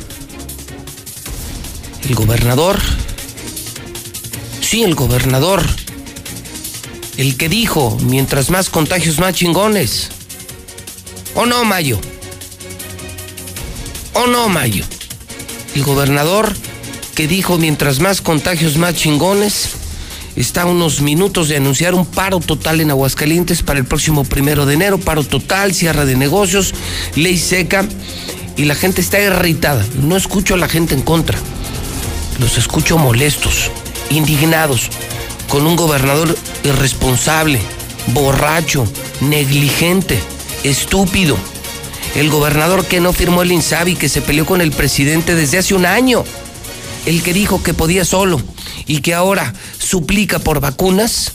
El 2.08 2.16
gobernador, 2.16 2.80
sí, 4.62 4.82
el 4.82 4.96
gobernador, 4.96 5.62
el 7.18 7.36
que 7.36 7.50
dijo, 7.50 7.98
mientras 8.02 8.50
más 8.50 8.70
contagios, 8.70 9.20
más 9.20 9.34
chingones. 9.34 10.08
¿O 11.36 11.46
no, 11.46 11.66
Mayo? 11.66 12.00
¿O 14.14 14.26
no, 14.26 14.48
Mayo? 14.48 14.86
El 15.76 15.84
gobernador 15.84 16.56
que 17.14 17.28
dijo, 17.28 17.58
mientras 17.58 18.00
más 18.00 18.22
contagios, 18.22 18.78
más 18.78 18.96
chingones, 18.96 19.72
está 20.38 20.62
a 20.62 20.66
unos 20.66 21.02
minutos 21.02 21.50
de 21.50 21.58
anunciar 21.58 21.94
un 21.94 22.06
paro 22.06 22.40
total 22.40 22.80
en 22.80 22.90
Aguascalientes 22.90 23.64
para 23.64 23.80
el 23.80 23.86
próximo 23.86 24.24
primero 24.24 24.66
de 24.66 24.76
enero, 24.76 24.98
paro 24.98 25.26
total, 25.26 25.74
cierre 25.74 26.06
de 26.06 26.16
negocios, 26.16 26.74
ley 27.16 27.38
seca, 27.38 27.86
y 28.56 28.64
la 28.64 28.76
gente 28.76 29.02
está 29.02 29.20
irritada. 29.20 29.86
No 30.02 30.16
escucho 30.16 30.54
a 30.54 30.58
la 30.58 30.70
gente 30.70 30.94
en 30.94 31.02
contra, 31.02 31.38
los 32.40 32.58
escucho 32.58 32.98
molestos, 32.98 33.72
indignados, 34.10 34.90
con 35.50 35.66
un 35.66 35.76
gobernador 35.76 36.38
irresponsable, 36.64 37.60
borracho, 38.08 38.86
negligente, 39.22 40.20
estúpido. 40.64 41.38
El 42.16 42.30
gobernador 42.30 42.86
que 42.86 43.00
no 43.00 43.14
firmó 43.14 43.42
el 43.42 43.52
INSABI, 43.52 43.96
que 43.96 44.10
se 44.10 44.22
peleó 44.22 44.46
con 44.46 44.62
el 44.62 44.72
presidente 44.72 45.36
desde 45.36 45.60
hace 45.60 45.76
un 45.76 45.86
año. 45.86 46.24
El 47.06 47.22
que 47.24 47.34
dijo 47.34 47.64
que 47.64 47.74
podía 47.74 48.06
solo 48.06 48.42
y 48.86 49.02
que 49.02 49.14
ahora 49.14 49.54
suplica 49.78 50.40
por 50.40 50.60
vacunas. 50.60 51.34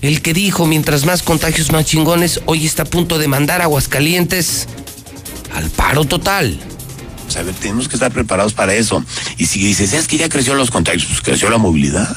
El 0.00 0.22
que 0.22 0.32
dijo 0.32 0.66
mientras 0.66 1.04
más 1.04 1.22
contagios 1.22 1.70
más 1.72 1.84
chingones, 1.84 2.40
hoy 2.46 2.66
está 2.66 2.82
a 2.82 2.86
punto 2.86 3.18
de 3.18 3.28
mandar 3.28 3.62
Aguascalientes 3.62 4.66
al 5.54 5.68
paro 5.70 6.04
total. 6.04 6.58
Sea, 7.30 7.42
a 7.42 7.44
ver, 7.44 7.54
tenemos 7.54 7.88
que 7.88 7.94
estar 7.94 8.12
preparados 8.12 8.52
para 8.52 8.74
eso. 8.74 9.04
Y 9.38 9.46
si 9.46 9.60
dices, 9.60 9.92
es 9.92 10.08
que 10.08 10.18
ya 10.18 10.28
creció 10.28 10.54
los 10.54 10.70
contagios, 10.70 11.06
pues 11.06 11.20
creció 11.20 11.48
la 11.50 11.58
movilidad. 11.58 12.16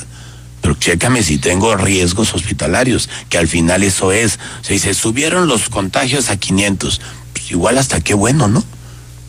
Pero 0.61 0.75
chécame 0.75 1.21
si 1.23 1.37
tengo 1.37 1.75
riesgos 1.75 2.33
hospitalarios, 2.33 3.09
que 3.29 3.37
al 3.37 3.47
final 3.47 3.83
eso 3.83 4.11
es. 4.11 4.39
O 4.61 4.63
sea, 4.63 4.73
dice, 4.73 4.93
subieron 4.93 5.47
los 5.47 5.69
contagios 5.69 6.29
a 6.29 6.37
500. 6.37 7.01
Pues 7.33 7.51
igual 7.51 7.77
hasta 7.77 7.99
qué 7.99 8.13
bueno, 8.13 8.47
¿no? 8.47 8.63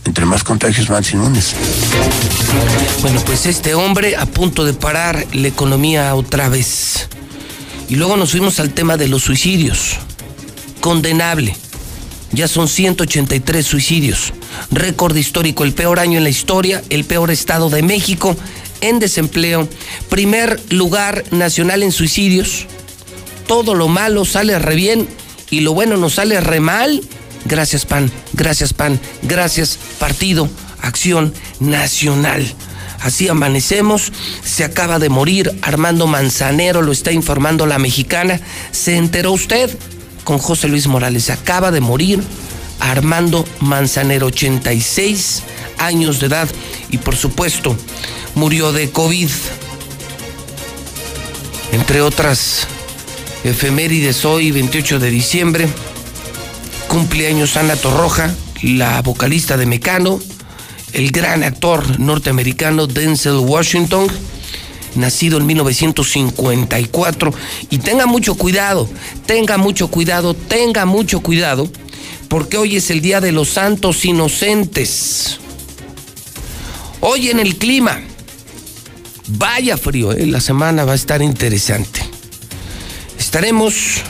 Entre 0.05 0.25
más 0.27 0.45
contagios, 0.45 0.91
más 0.91 1.13
inmunes. 1.13 1.55
Bueno, 3.03 3.21
pues 3.27 3.47
este 3.47 3.75
hombre 3.75 4.17
a 4.17 4.27
punto 4.27 4.65
de 4.65 4.75
parar 4.75 5.27
la 5.33 5.49
economía 5.49 6.15
otra 6.15 6.49
vez. 6.49 7.09
Y 7.89 7.97
luego 7.97 8.17
nos 8.17 8.31
fuimos 8.31 8.61
al 8.61 8.73
tema 8.73 8.97
de 8.97 9.09
los 9.09 9.23
suicidios. 9.23 9.97
Condenable. 10.81 11.57
Ya 12.33 12.49
son 12.49 12.69
183 12.69 13.67
suicidios. 13.67 14.33
Récord 14.71 15.17
histórico, 15.17 15.65
el 15.65 15.75
peor 15.75 15.99
año 15.99 16.19
en 16.19 16.25
la 16.25 16.31
historia, 16.31 16.83
el 16.91 17.05
peor 17.05 17.31
estado 17.31 17.71
de 17.71 17.83
México 17.83 18.37
en 18.81 18.99
desempleo, 18.99 19.69
primer 20.11 20.61
lugar 20.71 21.25
nacional 21.31 21.83
en 21.83 21.93
suicidios. 21.93 22.67
Todo 23.47 23.75
lo 23.75 23.89
malo 23.89 24.25
sale 24.25 24.59
re 24.59 24.75
bien 24.75 25.09
y 25.51 25.61
lo 25.61 25.73
bueno 25.73 25.97
nos 25.97 26.15
sale 26.15 26.41
re 26.41 26.61
mal. 26.61 27.03
Gracias 27.47 27.85
PAN, 27.87 28.11
gracias 28.33 28.73
PAN, 28.73 28.99
gracias 29.23 29.79
Partido 29.99 30.49
Acción 30.81 31.33
Nacional. 31.61 32.47
Así 33.01 33.29
amanecemos, 33.29 34.13
se 34.43 34.65
acaba 34.65 34.99
de 34.99 35.11
morir 35.11 35.53
Armando 35.61 36.07
Manzanero, 36.07 36.81
lo 36.81 36.93
está 36.93 37.13
informando 37.13 37.67
la 37.67 37.79
mexicana. 37.79 38.41
¿Se 38.71 38.97
enteró 38.97 39.33
usted? 39.33 39.71
Con 40.25 40.39
José 40.39 40.69
Luis 40.69 40.87
Morales, 40.87 41.25
se 41.25 41.33
acaba 41.33 41.71
de 41.71 41.81
morir 41.81 42.23
Armando 42.81 43.45
Manzanero, 43.61 44.27
86 44.27 45.43
años 45.79 46.21
de 46.21 46.27
edad 46.27 46.49
y 46.91 46.99
por 46.99 47.17
supuesto 47.17 47.77
murió 48.35 48.73
de 48.73 48.91
COVID. 48.91 49.31
Entre 51.73 52.01
otras 52.01 52.67
efemérides 53.43 54.25
hoy, 54.25 54.51
28 54.53 54.99
de 54.99 55.11
diciembre, 55.11 55.69
cumpleaños 56.89 57.57
Ana 57.57 57.77
Torroja, 57.77 58.35
la 58.63 59.03
vocalista 59.03 59.57
de 59.57 59.67
Mecano, 59.67 60.21
el 60.93 61.11
gran 61.11 61.43
actor 61.43 61.99
norteamericano 61.99 62.87
Denzel 62.87 63.39
Washington, 63.39 64.07
nacido 64.95 65.39
en 65.39 65.47
1954. 65.47 67.35
Y 67.71 67.79
tenga 67.79 68.07
mucho 68.07 68.37
cuidado, 68.37 68.89
tenga 69.27 69.59
mucho 69.59 69.89
cuidado, 69.89 70.35
tenga 70.35 70.87
mucho 70.87 71.21
cuidado, 71.21 71.69
porque 72.35 72.57
hoy 72.57 72.75
es 72.75 72.91
el 72.91 73.01
Día 73.01 73.21
de 73.21 73.31
los 73.31 73.51
Santos 73.51 74.05
Inocentes. 74.05 75.39
Hoy 76.99 77.31
en 77.31 77.39
el 77.39 77.55
clima, 77.59 78.03
vaya 79.29 79.77
frío, 79.77 80.11
¿eh? 80.11 80.27
la 80.27 80.41
semana 80.41 80.85
va 80.85 80.95
a 80.95 80.97
estar 80.97 81.23
interesante. 81.23 82.01
Estaremos 83.21 84.03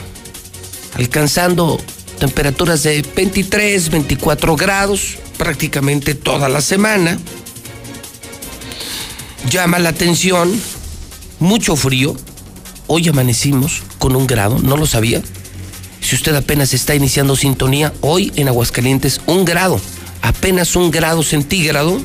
alcanzando 0.95 1.79
temperaturas 2.17 2.81
de 2.81 3.05
23, 3.15 3.91
24 3.91 4.55
grados 4.55 5.19
prácticamente 5.37 6.15
toda 6.15 6.49
la 6.49 6.61
semana. 6.61 7.19
Llama 9.51 9.77
la 9.77 9.89
atención, 9.89 10.51
mucho 11.39 11.75
frío. 11.75 12.15
Hoy 12.87 13.07
amanecimos 13.07 13.83
con 13.99 14.15
un 14.15 14.25
grado, 14.25 14.57
no 14.57 14.77
lo 14.77 14.87
sabía. 14.87 15.21
Si 16.05 16.13
usted 16.13 16.35
apenas 16.35 16.71
está 16.75 16.93
iniciando 16.93 17.35
sintonía, 17.35 17.91
hoy 18.01 18.31
en 18.35 18.47
Aguascalientes 18.47 19.21
un 19.25 19.43
grado, 19.43 19.81
apenas 20.21 20.75
un 20.75 20.91
grado 20.91 21.23
centígrado. 21.23 21.99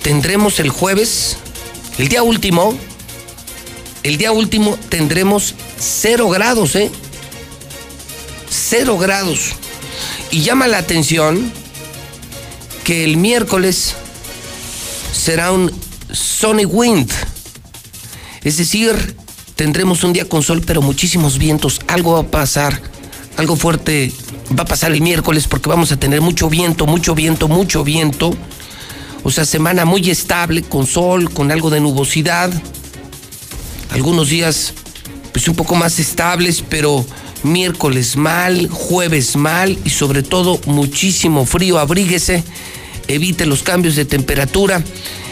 Tendremos 0.00 0.58
el 0.60 0.70
jueves, 0.70 1.36
el 1.98 2.08
día 2.08 2.22
último, 2.22 2.74
el 4.02 4.16
día 4.16 4.32
último 4.32 4.78
tendremos 4.88 5.54
cero 5.78 6.30
grados, 6.30 6.74
¿eh? 6.76 6.90
Cero 8.48 8.96
grados. 8.96 9.56
Y 10.30 10.40
llama 10.40 10.66
la 10.66 10.78
atención 10.78 11.52
que 12.82 13.04
el 13.04 13.18
miércoles 13.18 13.92
será 15.12 15.52
un 15.52 15.70
sunny 16.10 16.64
wind. 16.64 17.12
Es 18.42 18.56
decir, 18.56 19.16
tendremos 19.56 20.04
un 20.04 20.12
día 20.12 20.28
con 20.28 20.42
sol, 20.42 20.62
pero 20.64 20.82
muchísimos 20.82 21.38
vientos. 21.38 21.80
Algo 21.86 22.12
va 22.12 22.20
a 22.20 22.30
pasar, 22.30 22.80
algo 23.36 23.56
fuerte 23.56 24.12
va 24.56 24.64
a 24.64 24.66
pasar 24.66 24.92
el 24.92 25.00
miércoles 25.00 25.48
porque 25.48 25.68
vamos 25.68 25.92
a 25.92 25.96
tener 25.96 26.20
mucho 26.20 26.48
viento, 26.48 26.86
mucho 26.86 27.14
viento, 27.14 27.48
mucho 27.48 27.84
viento. 27.84 28.34
O 29.22 29.30
sea, 29.30 29.44
semana 29.44 29.84
muy 29.84 30.10
estable, 30.10 30.62
con 30.62 30.86
sol, 30.86 31.30
con 31.30 31.50
algo 31.50 31.70
de 31.70 31.80
nubosidad. 31.80 32.50
Algunos 33.90 34.28
días, 34.28 34.74
pues 35.32 35.48
un 35.48 35.54
poco 35.54 35.76
más 35.76 35.98
estables, 35.98 36.62
pero 36.68 37.06
miércoles 37.42 38.16
mal, 38.16 38.68
jueves 38.68 39.36
mal 39.36 39.78
y 39.84 39.90
sobre 39.90 40.22
todo 40.22 40.60
muchísimo 40.66 41.46
frío. 41.46 41.78
Abríguese, 41.78 42.44
evite 43.08 43.46
los 43.46 43.62
cambios 43.62 43.96
de 43.96 44.04
temperatura. 44.04 44.82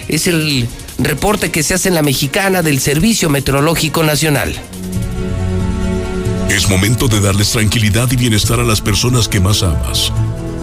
Es 0.09 0.27
el 0.27 0.67
reporte 1.05 1.51
que 1.51 1.63
se 1.63 1.75
hace 1.75 1.89
en 1.89 1.95
la 1.95 2.03
mexicana 2.03 2.63
del 2.63 2.81
Servicio 2.81 3.31
Meteorológico 3.31 4.03
Nacional. 4.03 4.55
Es 6.49 6.69
momento 6.69 7.09
de 7.09 7.21
darles 7.21 7.51
tranquilidad 7.51 8.11
y 8.11 8.17
bienestar 8.17 8.61
a 8.61 8.65
las 8.65 8.81
personas 8.81 9.29
que 9.29 9.41
más 9.41 9.63
amas. 9.63 10.13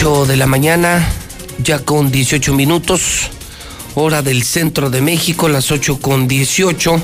8 0.04 0.26
de 0.26 0.36
la 0.36 0.48
mañana, 0.48 1.08
ya 1.62 1.78
con 1.78 2.10
18 2.10 2.54
minutos, 2.54 3.30
hora 3.94 4.20
del 4.20 4.42
centro 4.42 4.90
de 4.90 5.00
México, 5.00 5.48
las 5.48 5.70
8 5.70 6.00
con 6.00 6.26
18. 6.26 7.00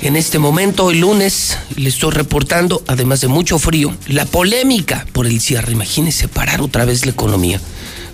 En 0.00 0.16
este 0.16 0.38
momento, 0.38 0.86
hoy 0.86 0.98
lunes, 0.98 1.58
le 1.76 1.90
estoy 1.90 2.12
reportando, 2.12 2.82
además 2.86 3.20
de 3.20 3.28
mucho 3.28 3.58
frío, 3.58 3.94
la 4.06 4.24
polémica 4.24 5.04
por 5.12 5.26
el 5.26 5.42
cierre. 5.42 5.72
Imagínese 5.72 6.26
parar 6.26 6.62
otra 6.62 6.86
vez 6.86 7.04
la 7.04 7.12
economía. 7.12 7.60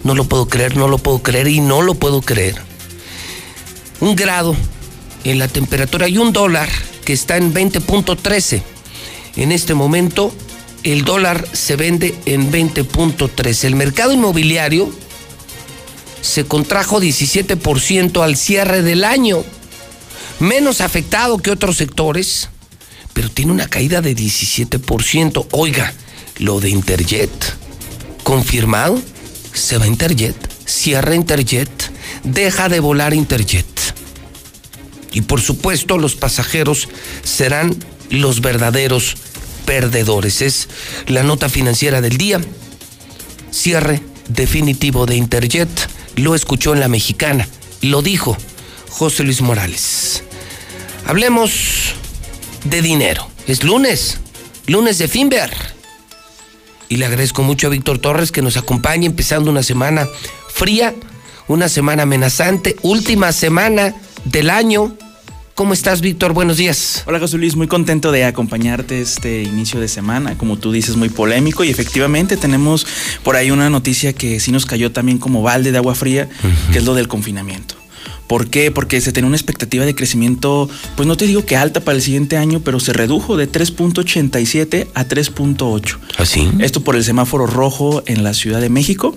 No 0.02 0.16
lo 0.16 0.24
puedo 0.24 0.48
creer, 0.48 0.76
no 0.76 0.88
lo 0.88 0.98
puedo 0.98 1.22
creer 1.22 1.46
y 1.46 1.60
no 1.60 1.80
lo 1.80 1.94
puedo 1.94 2.22
creer. 2.22 2.56
Un 4.00 4.16
grado 4.16 4.56
en 5.22 5.38
la 5.38 5.46
temperatura 5.46 6.08
y 6.08 6.18
un 6.18 6.32
dólar 6.32 6.68
que 7.04 7.12
está 7.12 7.36
en 7.36 7.54
20.13. 7.54 8.62
En 9.36 9.52
este 9.52 9.74
momento, 9.74 10.34
el 10.82 11.04
dólar 11.04 11.46
se 11.52 11.76
vende 11.76 12.14
en 12.26 12.50
20.13. 12.50 13.64
El 13.64 13.76
mercado 13.76 14.12
inmobiliario 14.12 14.92
se 16.20 16.44
contrajo 16.44 17.00
17% 17.00 18.22
al 18.22 18.36
cierre 18.36 18.82
del 18.82 19.04
año, 19.04 19.44
menos 20.40 20.80
afectado 20.80 21.38
que 21.38 21.50
otros 21.50 21.76
sectores, 21.76 22.48
pero 23.12 23.30
tiene 23.30 23.52
una 23.52 23.68
caída 23.68 24.00
de 24.00 24.16
17%. 24.16 25.46
Oiga, 25.52 25.92
lo 26.38 26.60
de 26.60 26.70
Interjet, 26.70 27.30
confirmado, 28.22 29.00
se 29.52 29.78
va 29.78 29.86
Interjet, 29.86 30.36
cierra 30.64 31.14
Interjet, 31.14 31.70
deja 32.24 32.68
de 32.68 32.80
volar 32.80 33.14
Interjet. 33.14 33.66
Y 35.12 35.22
por 35.22 35.40
supuesto 35.40 35.98
los 35.98 36.16
pasajeros 36.16 36.88
serán 37.22 37.76
los 38.10 38.40
verdaderos 38.40 39.16
perdedores. 39.72 40.42
Es 40.42 40.68
la 41.06 41.22
nota 41.22 41.48
financiera 41.48 42.02
del 42.02 42.18
día. 42.18 42.38
Cierre 43.50 44.02
definitivo 44.28 45.06
de 45.06 45.16
Interjet. 45.16 45.70
Lo 46.16 46.34
escuchó 46.34 46.74
en 46.74 46.80
la 46.80 46.88
mexicana. 46.88 47.48
Lo 47.80 48.02
dijo 48.02 48.36
José 48.90 49.24
Luis 49.24 49.40
Morales. 49.40 50.24
Hablemos 51.06 51.94
de 52.64 52.82
dinero. 52.82 53.26
Es 53.46 53.64
lunes. 53.64 54.18
Lunes 54.66 54.98
de 54.98 55.08
Finver. 55.08 55.50
Y 56.90 56.96
le 56.96 57.06
agradezco 57.06 57.42
mucho 57.42 57.68
a 57.68 57.70
Víctor 57.70 57.98
Torres 57.98 58.30
que 58.30 58.42
nos 58.42 58.58
acompañe 58.58 59.06
empezando 59.06 59.50
una 59.50 59.62
semana 59.62 60.06
fría, 60.52 60.94
una 61.48 61.70
semana 61.70 62.02
amenazante, 62.02 62.76
última 62.82 63.32
semana 63.32 63.94
del 64.26 64.50
año. 64.50 64.94
¿Cómo 65.54 65.74
estás, 65.74 66.00
Víctor? 66.00 66.32
Buenos 66.32 66.56
días. 66.56 67.02
Hola, 67.06 67.18
José 67.18 67.36
Luis. 67.36 67.56
Muy 67.56 67.66
contento 67.66 68.10
de 68.10 68.24
acompañarte 68.24 69.02
este 69.02 69.42
inicio 69.42 69.80
de 69.80 69.88
semana. 69.88 70.38
Como 70.38 70.56
tú 70.56 70.72
dices, 70.72 70.96
muy 70.96 71.10
polémico. 71.10 71.62
Y 71.62 71.68
efectivamente 71.68 72.38
tenemos 72.38 72.86
por 73.22 73.36
ahí 73.36 73.50
una 73.50 73.68
noticia 73.68 74.14
que 74.14 74.40
sí 74.40 74.50
nos 74.50 74.64
cayó 74.64 74.92
también 74.92 75.18
como 75.18 75.42
balde 75.42 75.70
de 75.70 75.76
agua 75.76 75.94
fría, 75.94 76.26
que 76.72 76.78
es 76.78 76.84
lo 76.84 76.94
del 76.94 77.06
confinamiento. 77.06 77.74
¿Por 78.26 78.48
qué? 78.48 78.70
Porque 78.70 78.98
se 79.02 79.12
tenía 79.12 79.28
una 79.28 79.36
expectativa 79.36 79.84
de 79.84 79.94
crecimiento, 79.94 80.70
pues 80.96 81.06
no 81.06 81.18
te 81.18 81.26
digo 81.26 81.44
que 81.44 81.56
alta 81.56 81.80
para 81.80 81.96
el 81.96 82.02
siguiente 82.02 82.38
año, 82.38 82.60
pero 82.64 82.80
se 82.80 82.94
redujo 82.94 83.36
de 83.36 83.46
3.87 83.46 84.88
a 84.94 85.04
3.8. 85.04 85.98
¿Así? 86.16 86.50
Esto 86.60 86.82
por 86.82 86.96
el 86.96 87.04
semáforo 87.04 87.46
rojo 87.46 88.02
en 88.06 88.24
la 88.24 88.32
Ciudad 88.32 88.62
de 88.62 88.70
México, 88.70 89.14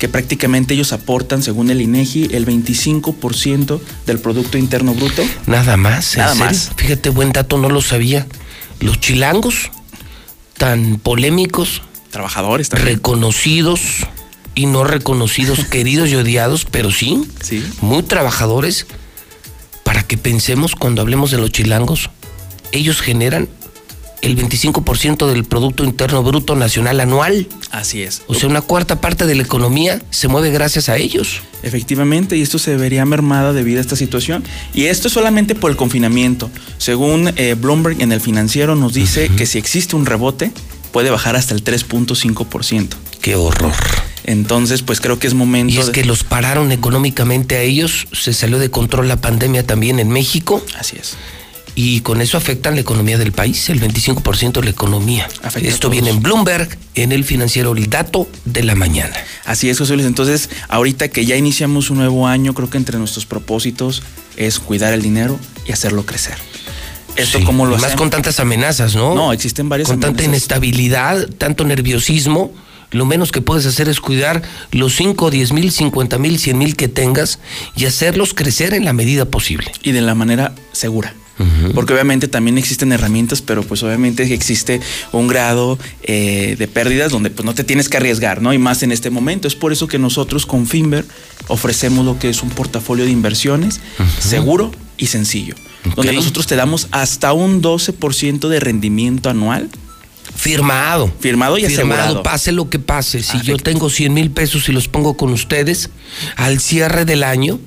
que 0.00 0.08
prácticamente 0.08 0.74
ellos 0.74 0.92
aportan, 0.92 1.42
según 1.42 1.70
el 1.70 1.80
INEGI, 1.80 2.30
el 2.32 2.46
25% 2.46 3.80
del 4.06 4.18
Producto 4.18 4.58
Interno 4.58 4.94
Bruto. 4.94 5.22
Nada 5.46 5.76
más. 5.76 6.14
¿en 6.14 6.20
Nada 6.22 6.32
serio? 6.32 6.46
más. 6.46 6.70
Fíjate, 6.76 7.10
buen 7.10 7.30
dato, 7.32 7.58
no 7.58 7.68
lo 7.68 7.82
sabía. 7.82 8.26
Los 8.80 8.98
chilangos, 8.98 9.70
tan 10.56 10.98
polémicos, 10.98 11.82
Trabajadores 12.10 12.70
también. 12.70 12.96
reconocidos 12.96 13.80
y 14.54 14.66
no 14.66 14.84
reconocidos, 14.84 15.64
queridos 15.70 16.08
y 16.08 16.16
odiados, 16.16 16.64
pero 16.68 16.90
sí, 16.90 17.22
Sí. 17.42 17.62
muy 17.82 18.02
trabajadores, 18.02 18.86
para 19.84 20.02
que 20.02 20.16
pensemos 20.16 20.74
cuando 20.76 21.02
hablemos 21.02 21.30
de 21.30 21.36
los 21.38 21.52
chilangos, 21.52 22.08
ellos 22.72 23.00
generan 23.02 23.48
el 24.22 24.36
25% 24.36 25.26
del 25.28 25.44
Producto 25.44 25.82
Interno 25.84 26.22
Bruto 26.22 26.54
Nacional 26.54 27.00
anual. 27.00 27.46
Así 27.70 28.02
es. 28.02 28.22
O 28.26 28.34
sea, 28.34 28.48
una 28.48 28.60
cuarta 28.60 29.00
parte 29.00 29.26
de 29.26 29.34
la 29.34 29.42
economía 29.42 30.00
se 30.10 30.28
mueve 30.28 30.50
gracias 30.50 30.88
a 30.88 30.96
ellos. 30.96 31.40
Efectivamente, 31.62 32.36
y 32.36 32.42
esto 32.42 32.58
se 32.58 32.76
vería 32.76 33.04
mermada 33.04 33.52
debido 33.52 33.78
a 33.78 33.80
esta 33.82 33.96
situación. 33.96 34.44
Y 34.74 34.84
esto 34.84 35.08
es 35.08 35.14
solamente 35.14 35.54
por 35.54 35.70
el 35.70 35.76
confinamiento. 35.76 36.50
Según 36.78 37.32
eh, 37.36 37.54
Bloomberg 37.58 38.00
en 38.02 38.12
el 38.12 38.20
financiero 38.20 38.76
nos 38.76 38.92
dice 38.94 39.28
que 39.36 39.46
si 39.46 39.58
existe 39.58 39.96
un 39.96 40.06
rebote, 40.06 40.52
puede 40.92 41.10
bajar 41.10 41.36
hasta 41.36 41.54
el 41.54 41.62
3.5%. 41.64 42.88
Qué 43.20 43.36
horror. 43.36 43.72
Entonces, 44.24 44.82
pues 44.82 45.00
creo 45.00 45.18
que 45.18 45.26
es 45.26 45.34
momento 45.34 45.74
Y 45.74 45.78
es 45.78 45.86
de- 45.86 45.92
que 45.92 46.04
los 46.04 46.24
pararon 46.24 46.72
económicamente 46.72 47.56
a 47.56 47.62
ellos, 47.62 48.06
se 48.12 48.32
salió 48.32 48.58
de 48.58 48.70
control 48.70 49.08
la 49.08 49.16
pandemia 49.20 49.66
también 49.66 49.98
en 49.98 50.08
México. 50.10 50.64
Así 50.78 50.96
es. 51.00 51.16
Y 51.74 52.00
con 52.00 52.20
eso 52.20 52.36
afectan 52.36 52.74
la 52.74 52.80
economía 52.80 53.16
del 53.16 53.32
país, 53.32 53.68
el 53.70 53.80
25% 53.80 54.52
de 54.54 54.64
la 54.64 54.70
economía. 54.70 55.28
Afecta 55.42 55.68
Esto 55.68 55.88
viene 55.88 56.10
en 56.10 56.20
Bloomberg, 56.20 56.76
en 56.94 57.12
el 57.12 57.24
financiero, 57.24 57.72
el 57.72 57.88
dato 57.88 58.28
de 58.44 58.64
la 58.64 58.74
mañana. 58.74 59.14
Así 59.44 59.70
es, 59.70 59.78
José 59.78 59.94
Luis. 59.94 60.06
Entonces, 60.06 60.50
ahorita 60.68 61.08
que 61.08 61.24
ya 61.24 61.36
iniciamos 61.36 61.90
un 61.90 61.98
nuevo 61.98 62.26
año, 62.26 62.54
creo 62.54 62.68
que 62.68 62.76
entre 62.76 62.98
nuestros 62.98 63.24
propósitos 63.26 64.02
es 64.36 64.58
cuidar 64.58 64.92
el 64.92 65.02
dinero 65.02 65.38
y 65.66 65.72
hacerlo 65.72 66.04
crecer. 66.04 66.34
Esto 67.16 67.38
Sí, 67.38 67.44
como 67.44 67.66
lo 67.66 67.76
Más 67.78 67.96
con 67.96 68.10
tantas 68.10 68.38
amenazas, 68.40 68.94
¿no? 68.94 69.14
No, 69.14 69.32
existen 69.32 69.68
varias 69.68 69.88
Con 69.88 69.96
tanta 70.00 70.22
amenazas. 70.22 70.28
inestabilidad, 70.28 71.28
tanto 71.38 71.64
nerviosismo. 71.64 72.52
Lo 72.92 73.04
menos 73.04 73.30
que 73.30 73.40
puedes 73.40 73.66
hacer 73.66 73.88
es 73.88 74.00
cuidar 74.00 74.42
los 74.72 74.96
5, 74.96 75.30
10 75.30 75.52
mil, 75.52 75.70
50 75.70 76.18
mil, 76.18 76.38
100 76.38 76.58
mil 76.58 76.76
que 76.76 76.88
tengas 76.88 77.38
y 77.76 77.84
hacerlos 77.86 78.34
crecer 78.34 78.74
en 78.74 78.84
la 78.84 78.92
medida 78.92 79.24
posible. 79.26 79.70
y 79.82 79.92
de 79.92 80.00
la 80.00 80.14
manera 80.14 80.54
segura. 80.72 81.14
Porque 81.74 81.92
obviamente 81.92 82.28
también 82.28 82.58
existen 82.58 82.92
herramientas, 82.92 83.42
pero 83.42 83.62
pues 83.62 83.82
obviamente 83.82 84.22
existe 84.34 84.80
un 85.12 85.26
grado 85.28 85.78
eh, 86.02 86.56
de 86.58 86.68
pérdidas 86.68 87.12
donde 87.12 87.30
pues 87.30 87.44
no 87.44 87.54
te 87.54 87.64
tienes 87.64 87.88
que 87.88 87.96
arriesgar, 87.96 88.42
¿no? 88.42 88.52
Y 88.52 88.58
más 88.58 88.82
en 88.82 88.92
este 88.92 89.10
momento. 89.10 89.48
Es 89.48 89.54
por 89.54 89.72
eso 89.72 89.86
que 89.86 89.98
nosotros 89.98 90.46
con 90.46 90.66
Finver 90.66 91.04
ofrecemos 91.48 92.04
lo 92.04 92.18
que 92.18 92.28
es 92.28 92.42
un 92.42 92.50
portafolio 92.50 93.04
de 93.04 93.10
inversiones 93.10 93.80
seguro 94.18 94.70
y 94.96 95.06
sencillo. 95.06 95.54
Donde 95.96 96.12
nosotros 96.12 96.46
te 96.46 96.56
damos 96.56 96.88
hasta 96.90 97.32
un 97.32 97.62
12% 97.62 98.48
de 98.48 98.60
rendimiento 98.60 99.30
anual. 99.30 99.68
Firmado. 100.36 101.12
Firmado 101.20 101.58
y 101.58 101.64
asegurado. 101.64 102.22
pase 102.22 102.52
lo 102.52 102.70
que 102.70 102.78
pase. 102.78 103.22
Si 103.22 103.40
yo 103.42 103.56
tengo 103.56 103.90
100 103.90 104.12
mil 104.12 104.30
pesos 104.30 104.68
y 104.68 104.72
los 104.72 104.88
pongo 104.88 105.16
con 105.16 105.32
ustedes, 105.32 105.90
al 106.36 106.60
cierre 106.60 107.04
del 107.04 107.24
año, 107.24 107.58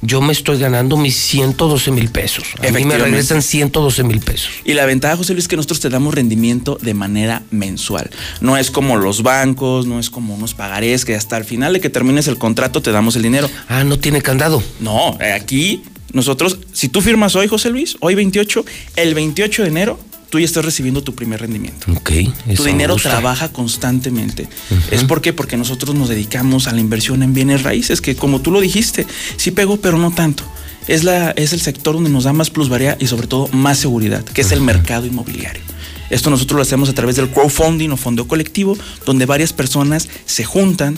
yo 0.00 0.20
me 0.20 0.32
estoy 0.32 0.58
ganando 0.58 0.96
mis 0.96 1.16
112 1.16 1.90
mil 1.90 2.10
pesos. 2.10 2.44
A 2.66 2.70
mí 2.70 2.84
me 2.84 2.98
regresan 2.98 3.42
112 3.42 4.04
mil 4.04 4.20
pesos. 4.20 4.50
Y 4.64 4.74
la 4.74 4.86
ventaja, 4.86 5.16
José 5.16 5.32
Luis, 5.32 5.44
es 5.44 5.48
que 5.48 5.56
nosotros 5.56 5.80
te 5.80 5.90
damos 5.90 6.14
rendimiento 6.14 6.78
de 6.80 6.94
manera 6.94 7.42
mensual. 7.50 8.10
No 8.40 8.56
es 8.56 8.70
como 8.70 8.96
los 8.96 9.22
bancos, 9.22 9.86
no 9.86 9.98
es 9.98 10.10
como 10.10 10.34
unos 10.34 10.54
pagarés 10.54 11.04
que 11.04 11.14
hasta 11.14 11.36
el 11.36 11.44
final 11.44 11.72
de 11.72 11.80
que 11.80 11.90
termines 11.90 12.28
el 12.28 12.38
contrato 12.38 12.80
te 12.80 12.92
damos 12.92 13.16
el 13.16 13.22
dinero. 13.22 13.50
Ah, 13.68 13.84
no 13.84 13.98
tiene 13.98 14.22
candado. 14.22 14.62
No, 14.80 15.18
eh, 15.20 15.32
aquí 15.32 15.82
nosotros, 16.12 16.58
si 16.72 16.88
tú 16.88 17.00
firmas 17.02 17.36
hoy, 17.36 17.48
José 17.48 17.70
Luis, 17.70 17.96
hoy 18.00 18.14
28, 18.14 18.64
el 18.96 19.14
28 19.14 19.62
de 19.62 19.68
enero, 19.68 20.00
tú 20.30 20.38
ya 20.38 20.44
estás 20.44 20.64
recibiendo 20.64 21.02
tu 21.02 21.14
primer 21.14 21.40
rendimiento. 21.40 21.90
Ok. 21.92 22.10
Tu 22.54 22.64
dinero 22.64 22.96
trabaja 22.96 23.50
constantemente. 23.50 24.48
¿Es 24.90 25.04
por 25.04 25.20
qué? 25.20 25.32
Porque 25.32 25.56
nosotros 25.56 25.94
nos 25.94 26.08
dedicamos 26.08 26.66
a 26.66 26.72
la 26.72 26.80
inversión 26.80 27.22
en 27.22 27.34
bienes 27.34 27.62
raíces, 27.62 28.00
que 28.00 28.16
como 28.16 28.40
tú 28.40 28.50
lo 28.50 28.60
dijiste, 28.60 29.06
sí 29.36 29.50
pegó, 29.50 29.78
pero 29.78 29.98
no 29.98 30.10
tanto. 30.10 30.44
Es, 30.86 31.04
la, 31.04 31.32
es 31.32 31.52
el 31.52 31.60
sector 31.60 31.94
donde 31.94 32.10
nos 32.10 32.24
da 32.24 32.32
más 32.32 32.48
plusvalía 32.50 32.96
y 32.98 33.06
sobre 33.06 33.26
todo 33.26 33.48
más 33.48 33.78
seguridad, 33.78 34.24
que 34.24 34.40
es 34.40 34.52
el 34.52 34.60
mercado 34.60 35.06
inmobiliario. 35.06 35.62
Esto 36.08 36.30
nosotros 36.30 36.56
lo 36.56 36.62
hacemos 36.62 36.88
a 36.88 36.94
través 36.94 37.16
del 37.16 37.28
crowdfunding 37.28 37.90
o 37.90 37.96
fondo 37.96 38.26
colectivo, 38.26 38.76
donde 39.04 39.26
varias 39.26 39.52
personas 39.52 40.08
se 40.24 40.44
juntan, 40.44 40.96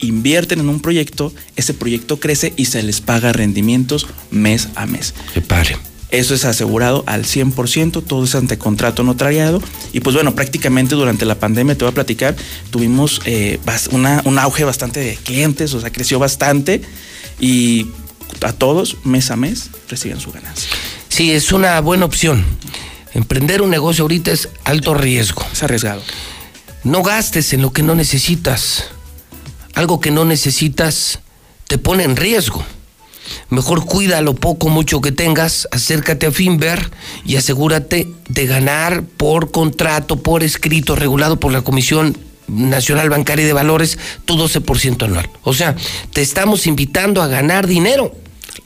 invierten 0.00 0.58
en 0.58 0.68
un 0.68 0.80
proyecto, 0.80 1.32
ese 1.54 1.74
proyecto 1.74 2.18
crece 2.18 2.52
y 2.56 2.64
se 2.64 2.82
les 2.82 3.00
paga 3.00 3.32
rendimientos 3.32 4.08
mes 4.32 4.68
a 4.74 4.86
mes. 4.86 5.14
Qué 5.34 5.40
padre. 5.40 5.76
Eso 6.10 6.34
es 6.34 6.44
asegurado 6.46 7.04
al 7.06 7.24
100%, 7.24 8.02
todo 8.02 8.24
es 8.24 8.34
ante 8.34 8.56
contrato 8.56 9.02
notariado. 9.04 9.62
Y 9.92 10.00
pues 10.00 10.14
bueno, 10.14 10.34
prácticamente 10.34 10.94
durante 10.94 11.26
la 11.26 11.34
pandemia, 11.34 11.76
te 11.76 11.84
voy 11.84 11.92
a 11.92 11.94
platicar, 11.94 12.34
tuvimos 12.70 13.20
eh, 13.26 13.60
una- 13.90 14.22
un 14.24 14.38
auge 14.38 14.64
bastante 14.64 15.00
de 15.00 15.16
clientes, 15.16 15.74
o 15.74 15.80
sea, 15.80 15.90
creció 15.90 16.18
bastante 16.18 16.80
y 17.38 17.88
a 18.40 18.52
todos, 18.54 18.96
mes 19.04 19.30
a 19.30 19.36
mes, 19.36 19.68
reciben 19.88 20.18
su 20.20 20.32
ganancia. 20.32 20.70
Sí, 21.10 21.32
es 21.32 21.52
una 21.52 21.78
buena 21.80 22.06
opción. 22.06 22.44
Emprender 23.14 23.60
un 23.62 23.70
negocio 23.70 24.04
ahorita 24.04 24.30
es 24.32 24.48
alto 24.64 24.94
riesgo. 24.94 25.44
Es 25.52 25.62
arriesgado. 25.62 26.02
No 26.84 27.02
gastes 27.02 27.52
en 27.52 27.62
lo 27.62 27.72
que 27.72 27.82
no 27.82 27.94
necesitas. 27.94 28.84
Algo 29.74 30.00
que 30.00 30.10
no 30.10 30.24
necesitas 30.24 31.18
te 31.66 31.78
pone 31.78 32.04
en 32.04 32.16
riesgo. 32.16 32.64
Mejor 33.50 33.84
cuida 33.84 34.20
lo 34.20 34.34
poco 34.34 34.68
mucho 34.68 35.00
que 35.00 35.12
tengas, 35.12 35.68
acércate 35.70 36.26
a 36.26 36.32
Finver 36.32 36.90
y 37.24 37.36
asegúrate 37.36 38.08
de 38.28 38.46
ganar 38.46 39.02
por 39.02 39.50
contrato, 39.50 40.16
por 40.16 40.42
escrito, 40.42 40.96
regulado 40.96 41.40
por 41.40 41.52
la 41.52 41.62
Comisión 41.62 42.16
Nacional 42.48 43.10
Bancaria 43.10 43.44
y 43.44 43.46
de 43.46 43.52
Valores, 43.52 43.98
tu 44.24 44.36
12% 44.36 45.04
anual. 45.04 45.28
O 45.42 45.52
sea, 45.54 45.76
te 46.12 46.22
estamos 46.22 46.66
invitando 46.66 47.22
a 47.22 47.28
ganar 47.28 47.66
dinero. 47.66 48.14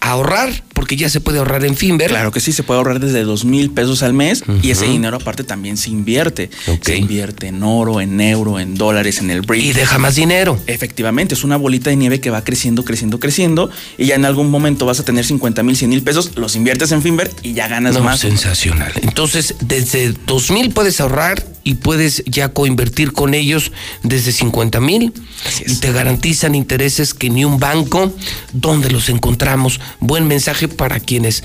ahorrar, 0.01 0.65
porque 0.75 0.97
ya 0.97 1.09
se 1.09 1.21
puede 1.21 1.39
ahorrar 1.39 1.65
en 1.65 1.77
Finver. 1.77 2.09
Claro 2.09 2.31
que 2.31 2.41
sí, 2.41 2.53
se 2.53 2.63
puede 2.63 2.79
ahorrar 2.79 3.01
desde 3.01 3.23
dos 3.25 3.45
mil 3.45 3.71
pesos 3.71 4.03
al 4.03 4.13
mes 4.13 4.43
y 4.63 4.71
ese 4.71 4.87
dinero 4.87 5.17
aparte 5.17 5.45
también 5.45 5.77
se 5.77 5.91
invierte. 5.91 6.51
Se 6.81 6.97
invierte 6.97 7.49
en 7.49 7.63
oro, 7.63 8.01
en 8.01 8.21
euro, 8.21 8.59
en 8.59 8.75
dólares, 8.75 9.19
en 9.19 9.31
el 9.31 9.43
brick. 9.43 9.63
Y 9.65 9.73
deja 9.73 9.99
más 9.99 10.15
dinero. 10.17 10.59
Efectivamente, 10.67 11.35
es 11.35 11.45
una 11.45 11.57
bolita 11.57 11.91
de 11.91 11.97
nieve 11.97 12.21
que 12.21 12.31
va 12.31 12.43
creciendo, 12.45 12.85
creciendo, 12.85 13.19
creciendo 13.21 13.71
y 13.99 14.07
ya 14.07 14.15
en 14.15 14.25
algún 14.25 14.51
momento 14.51 14.87
vas 14.87 15.01
a 15.01 15.05
tener 15.05 15.25
50 15.25 15.63
mil, 15.63 15.77
100 15.77 15.91
mil 15.91 16.03
pesos, 16.03 16.33
los 16.37 16.57
inviertes 16.57 16.93
en 16.93 17.03
Finver 17.03 17.31
y 17.43 17.53
ya 17.55 17.69
ganas 17.69 17.95
No, 17.95 18.01
más. 18.03 18.21
sensacional. 18.21 18.93
Entonces, 19.03 19.55
desde 19.61 20.13
dos 20.27 20.51
mil 20.51 20.71
puedes 20.71 21.01
ahorrar 21.01 21.47
y 21.65 21.75
puedes 21.75 22.25
ya 22.27 22.49
coinvertir 22.49 23.13
con 23.13 23.35
ellos 23.35 23.71
desde 24.03 24.33
50 24.33 24.81
mil 24.81 25.13
y 25.65 25.75
te 25.77 25.93
garantizan 25.93 26.55
intereses 26.57 27.15
que 27.15 27.31
ni 27.31 27.45
un 27.45 27.61
banco. 27.61 28.13
¿Dónde 28.53 28.91
los 28.91 29.09
encontramos? 29.09 29.81
Buen 30.01 30.27
mensaje 30.27 30.62
para 30.69 31.01
quienes 31.01 31.43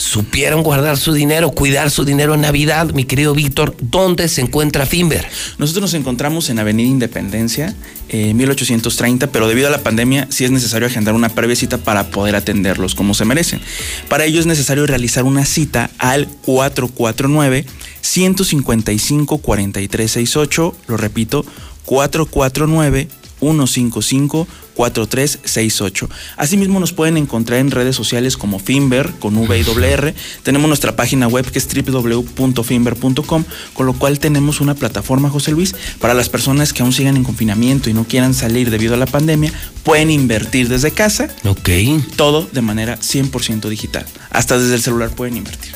supieron 0.00 0.62
guardar 0.62 0.96
su 0.96 1.12
dinero, 1.12 1.50
cuidar 1.50 1.90
su 1.90 2.06
dinero 2.06 2.34
en 2.34 2.40
Navidad, 2.40 2.90
mi 2.94 3.04
querido 3.04 3.34
Víctor. 3.34 3.76
¿Dónde 3.80 4.28
se 4.28 4.40
encuentra 4.40 4.86
Finver? 4.86 5.28
Nosotros 5.58 5.82
nos 5.82 5.94
encontramos 5.94 6.48
en 6.48 6.58
Avenida 6.58 6.88
Independencia, 6.88 7.74
eh, 8.08 8.32
1830, 8.32 9.26
pero 9.26 9.46
debido 9.46 9.68
a 9.68 9.70
la 9.70 9.82
pandemia 9.82 10.26
sí 10.30 10.44
es 10.46 10.50
necesario 10.50 10.88
agendar 10.88 11.14
una 11.14 11.28
previa 11.28 11.54
cita 11.54 11.76
para 11.76 12.10
poder 12.10 12.34
atenderlos 12.34 12.94
como 12.94 13.12
se 13.12 13.26
merecen. 13.26 13.60
Para 14.08 14.24
ello 14.24 14.40
es 14.40 14.46
necesario 14.46 14.86
realizar 14.86 15.24
una 15.24 15.44
cita 15.44 15.90
al 15.98 16.28
449 16.46 17.66
155 18.00 19.38
4368, 19.38 20.76
lo 20.88 20.96
repito, 20.96 21.44
449 21.84 23.08
155 23.40 24.46
4368. 24.80 26.08
Asimismo 26.38 26.80
nos 26.80 26.94
pueden 26.94 27.18
encontrar 27.18 27.58
en 27.60 27.70
redes 27.70 27.94
sociales 27.94 28.38
como 28.38 28.58
Finver 28.58 29.10
con 29.18 29.36
V 29.36 29.58
y 29.58 29.62
doble 29.62 29.90
R. 29.90 30.14
Tenemos 30.42 30.68
nuestra 30.68 30.96
página 30.96 31.28
web 31.28 31.50
que 31.50 31.58
es 31.58 31.68
www.finver.com, 31.68 33.44
con 33.74 33.86
lo 33.86 33.92
cual 33.92 34.18
tenemos 34.18 34.60
una 34.60 34.74
plataforma, 34.74 35.28
José 35.28 35.50
Luis, 35.52 35.74
para 35.98 36.14
las 36.14 36.30
personas 36.30 36.72
que 36.72 36.82
aún 36.82 36.94
sigan 36.94 37.16
en 37.16 37.24
confinamiento 37.24 37.90
y 37.90 37.92
no 37.92 38.04
quieran 38.04 38.32
salir 38.32 38.70
debido 38.70 38.94
a 38.94 38.96
la 38.96 39.06
pandemia, 39.06 39.52
pueden 39.82 40.10
invertir 40.10 40.68
desde 40.68 40.92
casa. 40.92 41.28
Ok. 41.44 41.68
Todo 42.16 42.48
de 42.50 42.62
manera 42.62 42.98
100% 42.98 43.68
digital. 43.68 44.06
Hasta 44.30 44.58
desde 44.58 44.76
el 44.76 44.82
celular 44.82 45.10
pueden 45.10 45.36
invertir. 45.36 45.72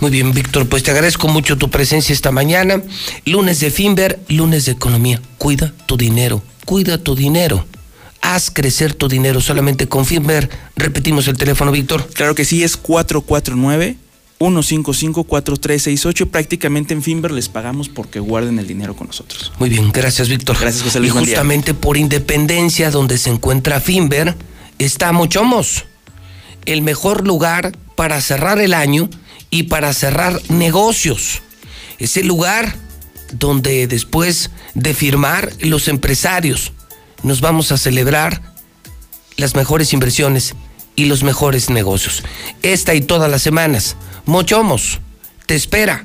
Muy 0.00 0.10
bien, 0.10 0.32
Víctor, 0.32 0.66
pues 0.66 0.82
te 0.82 0.90
agradezco 0.90 1.28
mucho 1.28 1.56
tu 1.56 1.70
presencia 1.70 2.12
esta 2.12 2.32
mañana. 2.32 2.82
Lunes 3.24 3.60
de 3.60 3.70
Finver, 3.70 4.20
lunes 4.28 4.66
de 4.66 4.72
economía. 4.72 5.20
Cuida 5.38 5.72
tu 5.86 5.96
dinero, 5.96 6.42
cuida 6.66 6.98
tu 6.98 7.14
dinero. 7.16 7.64
Haz 8.20 8.50
crecer 8.50 8.92
tu 8.92 9.08
dinero 9.08 9.40
solamente 9.40 9.88
con 9.88 10.04
Finver. 10.04 10.50
Repetimos 10.76 11.28
el 11.28 11.38
teléfono, 11.38 11.70
Víctor. 11.70 12.06
Claro 12.12 12.34
que 12.34 12.44
sí, 12.44 12.62
es 12.62 12.76
449 12.76 13.96
155 14.38 15.24
4368 15.24 16.24
y 16.24 16.26
prácticamente 16.26 16.92
en 16.92 17.02
Finver 17.02 17.30
les 17.30 17.48
pagamos 17.48 17.88
porque 17.88 18.20
guarden 18.20 18.58
el 18.58 18.66
dinero 18.66 18.94
con 18.94 19.06
nosotros. 19.06 19.52
Muy 19.58 19.70
bien, 19.70 19.90
gracias, 19.92 20.28
Víctor. 20.28 20.58
Gracias, 20.60 20.82
José 20.82 20.98
Y 20.98 21.02
Luis. 21.02 21.14
día. 21.14 21.20
justamente 21.22 21.72
por 21.72 21.96
Independencia, 21.96 22.90
donde 22.90 23.16
se 23.16 23.30
encuentra 23.30 23.80
Finver, 23.80 24.34
está 24.78 25.12
Mochomos, 25.12 25.84
el 26.66 26.82
mejor 26.82 27.26
lugar 27.26 27.72
para 27.94 28.20
cerrar 28.20 28.58
el 28.58 28.74
año 28.74 29.08
y 29.50 29.64
para 29.64 29.94
cerrar 29.94 30.38
negocios. 30.50 31.40
Es 31.98 32.18
el 32.18 32.26
lugar 32.26 32.76
donde 33.32 33.86
después 33.86 34.50
de 34.74 34.94
firmar 34.94 35.52
los 35.60 35.88
empresarios 35.88 36.72
nos 37.22 37.40
vamos 37.40 37.72
a 37.72 37.78
celebrar 37.78 38.40
las 39.36 39.54
mejores 39.54 39.92
inversiones 39.92 40.54
y 40.94 41.06
los 41.06 41.22
mejores 41.22 41.70
negocios. 41.70 42.22
Esta 42.62 42.94
y 42.94 43.00
todas 43.00 43.30
las 43.30 43.42
semanas, 43.42 43.96
Mochomos 44.24 45.00
te 45.46 45.54
espera 45.54 46.04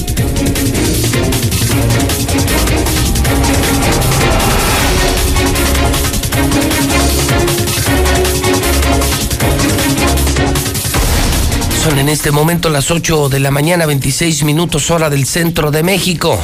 Son 11.83 11.97
en 11.97 12.09
este 12.09 12.29
momento 12.29 12.69
las 12.69 12.91
8 12.91 13.29
de 13.29 13.39
la 13.39 13.49
mañana, 13.49 13.87
26 13.87 14.43
minutos 14.43 14.91
hora 14.91 15.09
del 15.09 15.25
centro 15.25 15.71
de 15.71 15.81
México. 15.81 16.39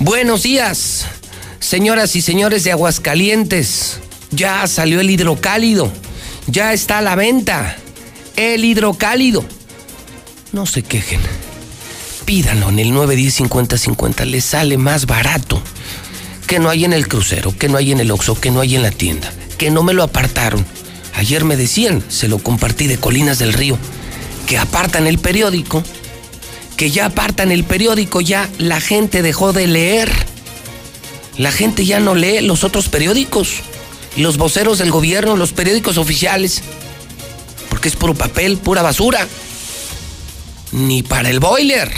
Buenos 0.00 0.42
días, 0.42 1.06
señoras 1.60 2.14
y 2.14 2.20
señores 2.20 2.62
de 2.64 2.72
Aguascalientes. 2.72 4.00
Ya 4.30 4.66
salió 4.66 5.00
el 5.00 5.08
hidrocálido. 5.08 5.90
Ya 6.46 6.74
está 6.74 6.98
a 6.98 7.00
la 7.00 7.14
venta. 7.14 7.78
El 8.36 8.66
hidrocálido. 8.66 9.46
No 10.52 10.66
se 10.66 10.82
quejen. 10.82 11.22
Pídanlo 12.26 12.68
en 12.68 12.80
el 12.80 12.92
910-5050. 12.92 14.26
Les 14.26 14.44
sale 14.44 14.76
más 14.76 15.06
barato. 15.06 15.62
Que 16.46 16.58
no 16.58 16.68
hay 16.68 16.84
en 16.84 16.92
el 16.92 17.08
crucero, 17.08 17.56
que 17.56 17.70
no 17.70 17.78
hay 17.78 17.92
en 17.92 18.00
el 18.00 18.10
Oxxo, 18.10 18.38
que 18.38 18.50
no 18.50 18.60
hay 18.60 18.76
en 18.76 18.82
la 18.82 18.90
tienda. 18.90 19.32
Que 19.56 19.70
no 19.70 19.82
me 19.82 19.94
lo 19.94 20.02
apartaron. 20.02 20.66
Ayer 21.14 21.44
me 21.44 21.56
decían, 21.56 22.04
se 22.08 22.28
lo 22.28 22.38
compartí 22.40 22.88
de 22.88 22.98
Colinas 22.98 23.38
del 23.38 23.54
Río, 23.54 23.78
que 24.50 24.58
apartan 24.58 25.06
el 25.06 25.20
periódico, 25.20 25.84
que 26.76 26.90
ya 26.90 27.06
apartan 27.06 27.52
el 27.52 27.62
periódico, 27.62 28.20
ya 28.20 28.50
la 28.58 28.80
gente 28.80 29.22
dejó 29.22 29.52
de 29.52 29.68
leer. 29.68 30.10
La 31.38 31.52
gente 31.52 31.86
ya 31.86 32.00
no 32.00 32.16
lee 32.16 32.40
los 32.40 32.64
otros 32.64 32.88
periódicos, 32.88 33.60
los 34.16 34.38
voceros 34.38 34.78
del 34.78 34.90
gobierno, 34.90 35.36
los 35.36 35.52
periódicos 35.52 35.98
oficiales, 35.98 36.62
porque 37.68 37.86
es 37.86 37.94
puro 37.94 38.14
papel, 38.14 38.56
pura 38.56 38.82
basura. 38.82 39.24
Ni 40.72 41.04
para 41.04 41.30
el 41.30 41.38
boiler, 41.38 41.88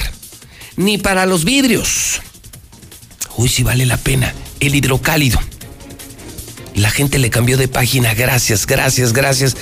ni 0.76 0.98
para 0.98 1.24
los 1.24 1.46
vidrios. 1.46 2.20
Uy, 3.38 3.48
sí 3.48 3.62
vale 3.62 3.86
la 3.86 3.96
pena. 3.96 4.34
El 4.60 4.74
hidrocálido. 4.74 5.40
La 6.74 6.90
gente 6.90 7.18
le 7.18 7.30
cambió 7.30 7.56
de 7.56 7.68
página. 7.68 8.12
Gracias, 8.12 8.66
gracias, 8.66 9.14
gracias. 9.14 9.56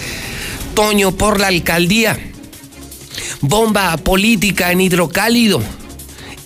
Toño 0.75 1.13
por 1.13 1.39
la 1.39 1.47
alcaldía. 1.47 2.30
Bomba 3.41 3.97
política 3.97 4.73
en 4.73 4.81
hidrocálido. 4.81 5.63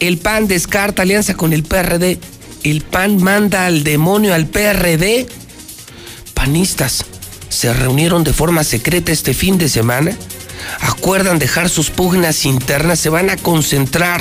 El 0.01 0.19
PAN 0.19 0.49
descarta 0.49 1.03
alianza 1.03 1.35
con 1.35 1.53
el 1.53 1.63
PRD. 1.63 2.19
El 2.63 2.83
PAN 2.83 3.23
manda 3.23 3.67
al 3.67 3.85
demonio 3.85 4.35
al 4.35 4.47
PRD. 4.47 5.27
Panistas 6.35 7.05
se 7.49 7.73
reunieron 7.73 8.25
de 8.25 8.33
forma 8.33 8.65
secreta 8.65 9.13
este 9.13 9.35
fin 9.35 9.59
de 9.59 9.69
semana. 9.69 10.17
Acuerdan 10.81 11.39
dejar 11.39 11.69
sus 11.69 11.91
pugnas 11.91 12.45
internas. 12.45 12.99
Se 12.99 13.09
van 13.09 13.31
a 13.31 13.37
concentrar 13.37 14.21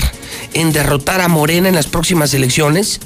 en 0.54 0.72
derrotar 0.72 1.22
a 1.22 1.28
Morena 1.28 1.70
en 1.70 1.76
las 1.76 1.88
próximas 1.88 2.34
elecciones. 2.34 3.00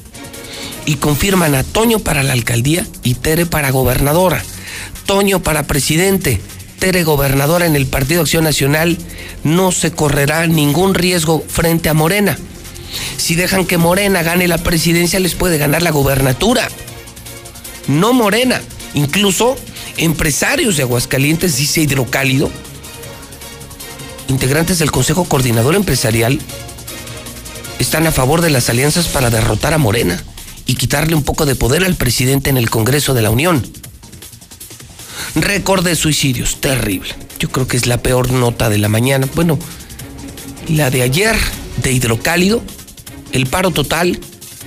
Y 0.86 0.96
confirman 0.96 1.56
a 1.56 1.64
Toño 1.64 2.00
para 2.00 2.24
la 2.24 2.34
alcaldía 2.34 2.86
y 3.04 3.16
Tere 3.16 3.46
para 3.46 3.72
gobernadora. 3.72 4.44
Toño 5.06 5.42
para 5.42 5.64
presidente. 5.64 6.40
Tere 6.80 7.04
gobernadora 7.04 7.66
en 7.66 7.76
el 7.76 7.88
Partido 7.88 8.22
Acción 8.22 8.44
Nacional, 8.44 8.98
no 9.48 9.72
se 9.72 9.92
correrá 9.92 10.46
ningún 10.46 10.94
riesgo 10.94 11.44
frente 11.48 11.88
a 11.88 11.94
Morena. 11.94 12.38
Si 13.18 13.36
dejan 13.36 13.66
que 13.66 13.78
Morena 13.78 14.22
gane 14.22 14.48
la 14.48 14.58
presidencia, 14.58 15.20
les 15.20 15.36
puede 15.36 15.58
ganar 15.58 15.82
la 15.82 15.92
gobernatura. 15.92 16.68
No 17.88 18.14
Morena. 18.14 18.62
Incluso 18.94 19.56
empresarios 19.98 20.76
de 20.76 20.84
Aguascalientes, 20.84 21.56
dice 21.56 21.82
Hidrocálido, 21.82 22.50
integrantes 24.28 24.80
del 24.80 24.92
Consejo 24.92 25.26
Coordinador 25.26 25.76
Empresarial, 25.76 26.40
están 27.80 28.06
a 28.08 28.12
favor 28.12 28.42
de 28.42 28.50
las 28.50 28.70
alianzas 28.70 29.08
para 29.08 29.30
derrotar 29.30 29.74
a 29.74 29.78
Morena 29.78 30.22
y 30.66 30.76
quitarle 30.76 31.16
un 31.16 31.24
poco 31.24 31.46
de 31.46 31.56
poder 31.56 31.86
al 31.86 31.96
presidente 31.96 32.50
en 32.50 32.58
el 32.58 32.70
Congreso 32.70 33.14
de 33.14 33.22
la 33.22 33.30
Unión. 33.30 33.66
Récord 35.36 35.86
de 35.86 35.96
suicidios, 35.96 36.60
terrible. 36.60 37.27
Yo 37.40 37.50
creo 37.50 37.68
que 37.68 37.78
es 37.78 37.86
la 37.86 38.02
peor 38.02 38.32
nota 38.32 38.70
de 38.70 38.78
la 38.78 38.90
mañana. 38.90 39.28
Bueno, 39.36 39.60
la 40.68 40.90
de 40.90 41.02
ayer 41.02 41.36
de 41.84 41.92
hidrocálido, 41.92 42.62
el 43.32 43.46
paro 43.48 43.72
total 43.72 44.20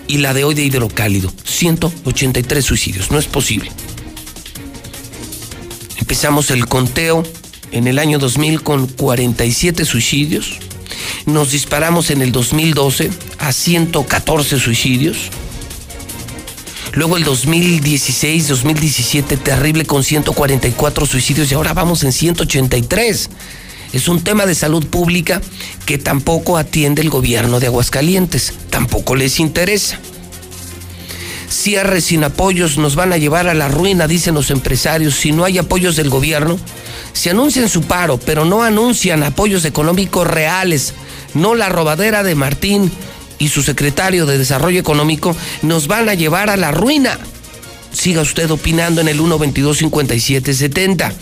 y 0.07 0.19
la 0.19 0.35
de 0.35 0.45
hoy 0.45 0.55
de 0.55 0.65
hidrocálido. 0.65 1.33
183 1.45 2.65
suicidios, 2.65 3.11
no 3.11 3.19
es 3.19 3.27
posible. 3.27 3.71
Empezamos 5.99 6.51
el 6.51 6.67
conteo 6.67 7.23
en 7.73 7.87
el 7.87 7.99
año 7.99 8.19
2000 8.19 8.63
con 8.63 8.87
47 8.87 9.85
suicidios. 9.85 10.59
Nos 11.27 11.53
disparamos 11.53 12.11
en 12.11 12.23
el 12.23 12.33
2012 12.33 13.11
a 13.39 13.53
114 13.53 14.59
suicidios. 14.59 15.31
Luego 16.93 17.17
el 17.17 17.25
2016, 17.25 18.49
2017, 18.49 19.37
terrible 19.37 19.85
con 19.85 20.03
144 20.03 21.07
suicidios 21.07 21.51
y 21.51 21.55
ahora 21.55 21.73
vamos 21.73 22.03
en 22.03 22.13
183. 22.13 23.31
Es 23.93 24.09
un 24.09 24.23
tema 24.23 24.45
de 24.45 24.57
salud 24.57 24.85
pública 24.87 25.41
que 25.87 25.99
tampoco 25.99 26.57
atiende 26.57 27.03
el 27.03 27.11
gobierno 27.11 27.61
de 27.61 27.69
Aguascalientes, 27.69 28.55
tampoco 28.71 29.15
les 29.15 29.39
interesa. 29.39 30.01
Cierres 31.49 32.05
sin 32.05 32.25
apoyos 32.25 32.77
nos 32.77 32.97
van 32.97 33.13
a 33.13 33.19
llevar 33.19 33.49
a 33.49 33.55
la 33.55 33.69
ruina, 33.69 34.07
dicen 34.07 34.35
los 34.35 34.51
empresarios. 34.51 35.15
Si 35.15 35.33
no 35.33 35.45
hay 35.45 35.59
apoyos 35.59 35.97
del 35.97 36.11
gobierno, 36.11 36.59
se 37.13 37.31
anuncian 37.31 37.69
su 37.69 37.83
paro, 37.83 38.19
pero 38.19 38.45
no 38.45 38.63
anuncian 38.63 39.23
apoyos 39.23 39.65
económicos 39.65 40.27
reales. 40.27 40.95
No 41.35 41.55
la 41.55 41.69
robadera 41.69 42.23
de 42.23 42.35
Martín 42.35 42.91
y 43.41 43.49
su 43.49 43.63
secretario 43.63 44.27
de 44.27 44.39
Desarrollo 44.39 44.79
Económico 44.79 45.35
nos 45.63 45.89
van 45.89 46.09
a 46.09 46.15
llevar 46.15 46.49
a 46.49 46.57
la 46.57 46.71
ruina 46.71 47.19
siga 47.93 48.23
usted 48.23 48.51
opinando 48.51 49.01
en 49.01 49.09
el 49.09 49.21
122-5770. 49.21 51.13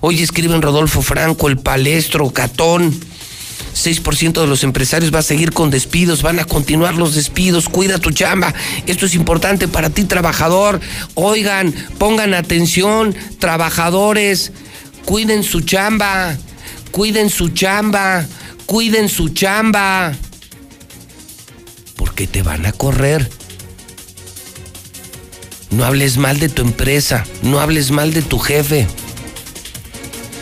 Hoy 0.00 0.22
escriben 0.22 0.62
Rodolfo 0.62 1.02
Franco, 1.02 1.48
el 1.48 1.58
palestro, 1.58 2.30
Catón. 2.30 2.98
6% 3.74 4.40
de 4.40 4.46
los 4.46 4.64
empresarios 4.64 5.14
va 5.14 5.18
a 5.18 5.22
seguir 5.22 5.52
con 5.52 5.70
despidos, 5.70 6.22
van 6.22 6.38
a 6.38 6.46
continuar 6.46 6.94
los 6.94 7.14
despidos, 7.14 7.68
cuida 7.68 7.98
tu 7.98 8.10
chamba. 8.10 8.54
Esto 8.86 9.04
es 9.04 9.14
importante 9.14 9.68
para 9.68 9.90
ti, 9.90 10.04
trabajador. 10.04 10.80
Oigan, 11.14 11.74
pongan 11.98 12.32
atención, 12.32 13.14
trabajadores, 13.38 14.52
cuiden 15.04 15.42
su 15.42 15.60
chamba, 15.60 16.38
cuiden 16.90 17.28
su 17.28 17.50
chamba, 17.50 18.24
cuiden 18.64 19.10
su 19.10 19.28
chamba. 19.28 20.14
Porque 22.06 22.28
te 22.28 22.42
van 22.42 22.66
a 22.66 22.72
correr. 22.72 23.28
No 25.70 25.84
hables 25.84 26.18
mal 26.18 26.38
de 26.38 26.48
tu 26.48 26.62
empresa, 26.62 27.26
no 27.42 27.58
hables 27.58 27.90
mal 27.90 28.14
de 28.14 28.22
tu 28.22 28.38
jefe. 28.38 28.86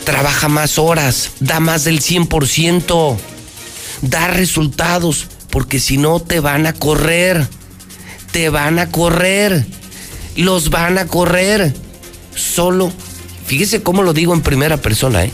Trabaja 0.03 0.47
más 0.47 0.77
horas, 0.77 1.31
da 1.39 1.59
más 1.59 1.83
del 1.83 2.01
100%, 2.01 3.17
da 4.03 4.27
resultados, 4.27 5.25
porque 5.49 5.79
si 5.79 5.97
no 5.97 6.19
te 6.19 6.39
van 6.39 6.67
a 6.67 6.73
correr, 6.73 7.47
te 8.31 8.49
van 8.49 8.77
a 8.77 8.91
correr, 8.91 9.65
los 10.35 10.69
van 10.69 10.99
a 10.99 11.07
correr. 11.07 11.73
Solo, 12.35 12.93
fíjese 13.47 13.81
cómo 13.81 14.03
lo 14.03 14.13
digo 14.13 14.35
en 14.35 14.41
primera 14.41 14.77
persona, 14.77 15.25
¿eh? 15.25 15.31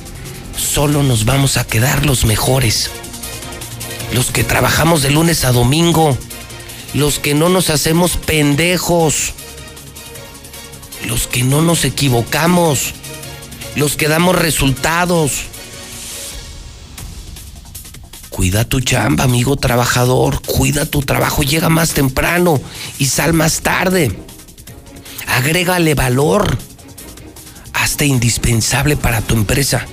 Solo 0.56 1.04
nos 1.04 1.26
vamos 1.26 1.58
a 1.58 1.66
quedar 1.66 2.06
los 2.06 2.24
mejores, 2.24 2.90
los 4.14 4.32
que 4.32 4.44
trabajamos 4.44 5.02
de 5.02 5.12
lunes 5.12 5.46
a 5.46 5.52
domingo, 5.52 6.18
los 6.94 7.20
que 7.20 7.34
no 7.34 7.50
nos 7.50 7.70
hacemos 7.70 8.18
pendejos 8.18 9.34
los 11.08 11.28
que 11.28 11.44
no 11.44 11.62
nos 11.62 11.86
equivocamos, 11.86 12.94
los 13.76 13.96
que 13.96 14.08
damos 14.08 14.36
resultados. 14.36 15.44
Cuida 18.30 18.66
tu 18.66 18.80
chamba, 18.80 19.26
amigo 19.26 19.58
trabajador, 19.58 20.42
cuida 20.42 20.86
tu 20.86 21.02
trabajo, 21.02 21.44
llega 21.44 21.70
más 21.70 21.92
temprano 21.92 22.60
y 22.98 23.08
sal 23.08 23.34
más 23.34 23.62
tarde. 23.62 24.18
Agrégale 25.28 25.96
valor, 25.96 26.58
hasta 27.74 28.06
indispensable 28.06 28.96
para 28.96 29.22
tu 29.22 29.36
empresa, 29.36 29.86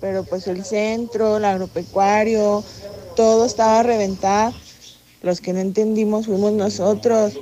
pero 0.00 0.22
pues 0.24 0.46
el 0.46 0.64
centro, 0.64 1.38
el 1.38 1.44
agropecuario, 1.44 2.62
todo 3.16 3.44
estaba 3.44 3.80
a 3.80 3.82
reventar. 3.82 4.52
Los 5.22 5.40
que 5.40 5.52
no 5.52 5.60
entendimos 5.60 6.26
fuimos 6.26 6.52
nosotros. 6.52 7.38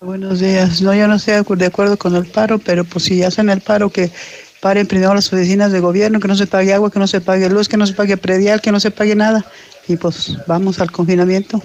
Buenos 0.00 0.40
días. 0.40 0.80
No, 0.80 0.94
yo 0.94 1.06
no 1.06 1.16
estoy 1.16 1.42
de 1.56 1.66
acuerdo 1.66 1.98
con 1.98 2.16
el 2.16 2.26
paro, 2.26 2.58
pero 2.58 2.84
pues 2.84 3.04
si 3.04 3.22
hacen 3.22 3.50
el 3.50 3.60
paro, 3.60 3.90
que 3.90 4.10
paren 4.60 4.86
primero 4.86 5.14
las 5.14 5.32
oficinas 5.32 5.72
de 5.72 5.80
gobierno, 5.80 6.20
que 6.20 6.28
no 6.28 6.36
se 6.36 6.46
pague 6.46 6.72
agua, 6.72 6.90
que 6.90 6.98
no 6.98 7.06
se 7.06 7.20
pague 7.20 7.50
luz, 7.50 7.68
que 7.68 7.76
no 7.76 7.86
se 7.86 7.92
pague 7.92 8.16
predial, 8.16 8.60
que 8.60 8.72
no 8.72 8.80
se 8.80 8.90
pague 8.90 9.14
nada. 9.14 9.44
Y 9.88 9.96
pues 9.96 10.36
vamos 10.46 10.80
al 10.80 10.90
confinamiento. 10.90 11.62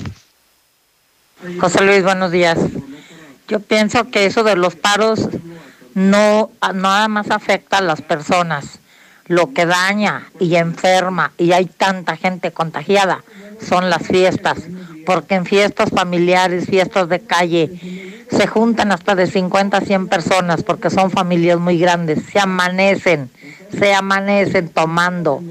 José 1.59 1.83
Luis, 1.83 2.03
buenos 2.03 2.31
días. 2.31 2.57
Yo 3.47 3.59
pienso 3.59 4.09
que 4.09 4.25
eso 4.25 4.43
de 4.43 4.55
los 4.55 4.75
paros 4.75 5.29
no 5.93 6.51
nada 6.73 7.07
más 7.07 7.29
afecta 7.31 7.77
a 7.77 7.81
las 7.81 8.01
personas. 8.01 8.79
Lo 9.27 9.53
que 9.53 9.65
daña 9.65 10.29
y 10.39 10.55
enferma 10.55 11.31
y 11.37 11.51
hay 11.51 11.65
tanta 11.65 12.15
gente 12.15 12.51
contagiada 12.51 13.23
son 13.65 13.89
las 13.89 14.05
fiestas, 14.05 14.57
porque 15.05 15.35
en 15.35 15.45
fiestas 15.45 15.89
familiares, 15.89 16.65
fiestas 16.65 17.07
de 17.09 17.19
calle, 17.19 18.25
se 18.29 18.47
juntan 18.47 18.91
hasta 18.91 19.15
de 19.15 19.27
50 19.27 19.77
a 19.77 19.81
100 19.81 20.07
personas 20.07 20.63
porque 20.63 20.89
son 20.89 21.11
familias 21.11 21.59
muy 21.59 21.77
grandes, 21.77 22.23
se 22.31 22.39
amanecen, 22.39 23.29
se 23.77 23.93
amanecen 23.93 24.69
tomando. 24.69 25.41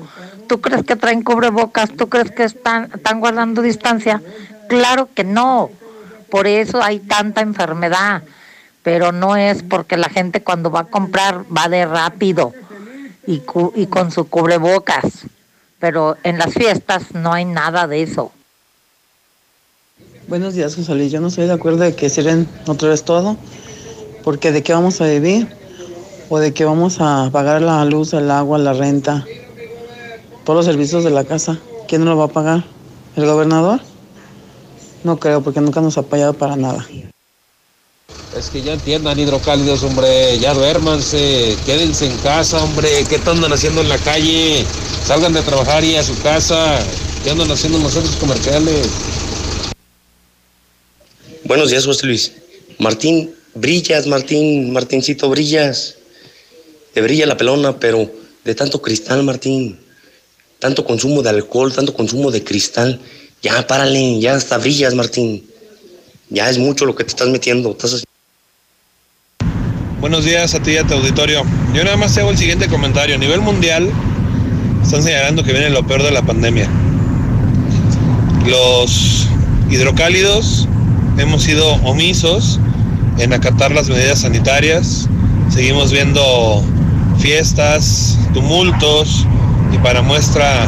¿Tú 0.48 0.60
crees 0.60 0.85
que 0.85 0.97
traen 0.97 1.22
cubrebocas? 1.22 1.90
¿Tú 1.90 2.09
crees 2.09 2.31
que 2.31 2.44
están, 2.44 2.90
están 2.94 3.20
guardando 3.20 3.62
distancia? 3.62 4.20
Claro 4.68 5.09
que 5.14 5.24
no. 5.24 5.70
Por 6.31 6.47
eso 6.47 6.82
hay 6.82 6.98
tanta 6.98 7.40
enfermedad. 7.40 8.22
Pero 8.82 9.12
no 9.12 9.36
es 9.36 9.62
porque 9.62 9.97
la 9.97 10.10
gente 10.10 10.43
cuando 10.43 10.70
va 10.70 10.81
a 10.81 10.85
comprar 10.85 11.44
va 11.44 11.68
de 11.68 11.86
rápido 11.86 12.52
y, 13.26 13.43
y 13.76 13.86
con 13.86 14.10
su 14.10 14.28
cubrebocas. 14.28 15.26
Pero 15.78 16.18
en 16.22 16.39
las 16.39 16.52
fiestas 16.52 17.14
no 17.14 17.32
hay 17.32 17.47
nada 17.47 17.86
de 17.86 18.02
eso. 18.02 18.32
Buenos 20.26 20.55
días, 20.55 20.74
José 20.74 20.94
Luis. 20.94 21.12
Yo 21.12 21.20
no 21.20 21.28
estoy 21.28 21.46
de 21.46 21.52
acuerdo 21.52 21.84
de 21.84 21.94
que 21.94 22.09
cierren 22.09 22.48
otra 22.66 22.88
vez 22.88 23.05
todo, 23.05 23.36
porque 24.22 24.52
de 24.52 24.62
qué 24.62 24.72
vamos 24.72 24.98
a 25.02 25.06
vivir 25.06 25.48
o 26.30 26.38
de 26.38 26.55
qué 26.55 26.64
vamos 26.64 26.96
a 27.01 27.28
pagar 27.30 27.60
la 27.60 27.84
luz, 27.84 28.14
el 28.14 28.30
agua, 28.30 28.56
la 28.56 28.72
renta, 28.72 29.26
todos 30.44 30.56
los 30.56 30.64
servicios 30.64 31.05
de 31.05 31.10
la 31.10 31.24
casa. 31.24 31.59
¿Quién 31.88 32.05
nos 32.05 32.14
lo 32.14 32.18
va 32.18 32.24
a 32.24 32.28
pagar? 32.28 32.64
¿El 33.16 33.26
gobernador? 33.26 33.80
No 35.05 35.18
creo, 35.18 35.42
porque 35.42 35.60
nunca 35.60 35.82
nos 35.82 35.98
ha 35.98 36.01
apoyado 36.01 36.32
para 36.32 36.56
nada. 36.56 36.86
Es 38.34 38.48
que 38.48 38.62
ya 38.62 38.72
entiendan, 38.72 39.18
hidrocálidos, 39.18 39.82
hombre, 39.82 40.38
ya 40.38 40.55
duérmanse, 40.55 41.55
quédense 41.66 42.10
en 42.10 42.16
casa, 42.18 42.64
hombre, 42.64 42.88
¿qué 43.10 43.20
andan 43.26 43.52
haciendo 43.52 43.82
en 43.82 43.90
la 43.90 43.98
calle? 43.98 44.64
Salgan 45.05 45.34
de 45.34 45.42
trabajar 45.42 45.84
y 45.84 45.96
a 45.96 46.02
su 46.02 46.18
casa, 46.22 46.78
¿qué 47.22 47.30
andan 47.30 47.51
haciendo 47.51 47.76
en 47.76 47.84
los 47.84 47.92
centros 47.92 48.16
comerciales? 48.16 48.88
Buenos 51.46 51.68
días, 51.68 51.84
José 51.84 52.06
Luis. 52.06 52.32
Martín, 52.78 53.30
brillas, 53.54 54.06
Martín, 54.06 54.72
Martincito, 54.72 55.28
brillas. 55.28 55.96
Te 56.94 57.02
brilla 57.02 57.26
la 57.26 57.36
pelona, 57.36 57.78
pero 57.78 58.10
de 58.44 58.54
tanto 58.54 58.80
cristal, 58.80 59.22
Martín. 59.24 59.78
Tanto 60.58 60.86
consumo 60.86 61.22
de 61.22 61.28
alcohol, 61.28 61.70
tanto 61.74 61.92
consumo 61.92 62.30
de 62.30 62.42
cristal. 62.42 62.98
Ya, 63.42 63.66
párale, 63.66 64.18
ya 64.20 64.36
hasta 64.36 64.56
brillas, 64.56 64.94
Martín. 64.94 65.44
Ya 66.30 66.48
es 66.48 66.56
mucho 66.56 66.86
lo 66.86 66.94
que 66.94 67.04
te 67.04 67.10
estás 67.10 67.28
metiendo. 67.28 67.76
Buenos 70.00 70.24
días 70.24 70.54
a 70.54 70.62
ti 70.62 70.70
y 70.70 70.76
a 70.78 70.86
tu 70.86 70.94
auditorio. 70.94 71.42
Yo 71.74 71.84
nada 71.84 71.98
más 71.98 72.14
te 72.14 72.20
hago 72.20 72.30
el 72.30 72.38
siguiente 72.38 72.68
comentario. 72.68 73.16
A 73.16 73.18
nivel 73.18 73.42
mundial, 73.42 73.90
están 74.82 75.02
señalando 75.02 75.44
que 75.44 75.52
viene 75.52 75.68
lo 75.68 75.86
peor 75.86 76.02
de 76.04 76.10
la 76.10 76.22
pandemia. 76.22 76.70
Los 78.46 79.26
hidrocálidos 79.70 80.68
hemos 81.19 81.43
sido 81.43 81.74
omisos 81.85 82.61
en 83.19 83.32
acatar 83.32 83.73
las 83.73 83.89
medidas 83.89 84.20
sanitarias. 84.20 85.09
Seguimos 85.51 85.93
viendo 85.93 86.65
fiestas, 87.19 88.19
tumultos 88.32 89.27
y 89.73 89.78
para 89.78 90.03
muestra 90.03 90.66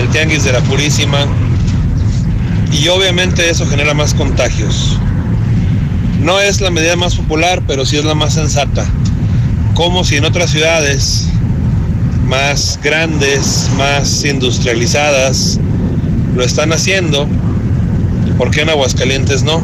el 0.00 0.08
tianguis 0.08 0.44
de 0.44 0.52
la 0.52 0.60
Purísima 0.60 1.26
y 2.72 2.88
obviamente 2.88 3.48
eso 3.48 3.66
genera 3.66 3.94
más 3.94 4.14
contagios. 4.14 4.98
No 6.20 6.40
es 6.40 6.60
la 6.60 6.70
medida 6.70 6.96
más 6.96 7.14
popular, 7.14 7.62
pero 7.66 7.84
sí 7.84 7.96
es 7.96 8.04
la 8.04 8.14
más 8.14 8.34
sensata. 8.34 8.86
Como 9.74 10.04
si 10.04 10.16
en 10.16 10.24
otras 10.24 10.50
ciudades 10.50 11.28
más 12.26 12.78
grandes, 12.82 13.68
más 13.76 14.24
industrializadas, 14.24 15.60
lo 16.34 16.42
están 16.42 16.72
haciendo, 16.72 17.28
¿por 18.36 18.50
qué 18.50 18.62
en 18.62 18.70
Aguascalientes 18.70 19.42
no? 19.42 19.62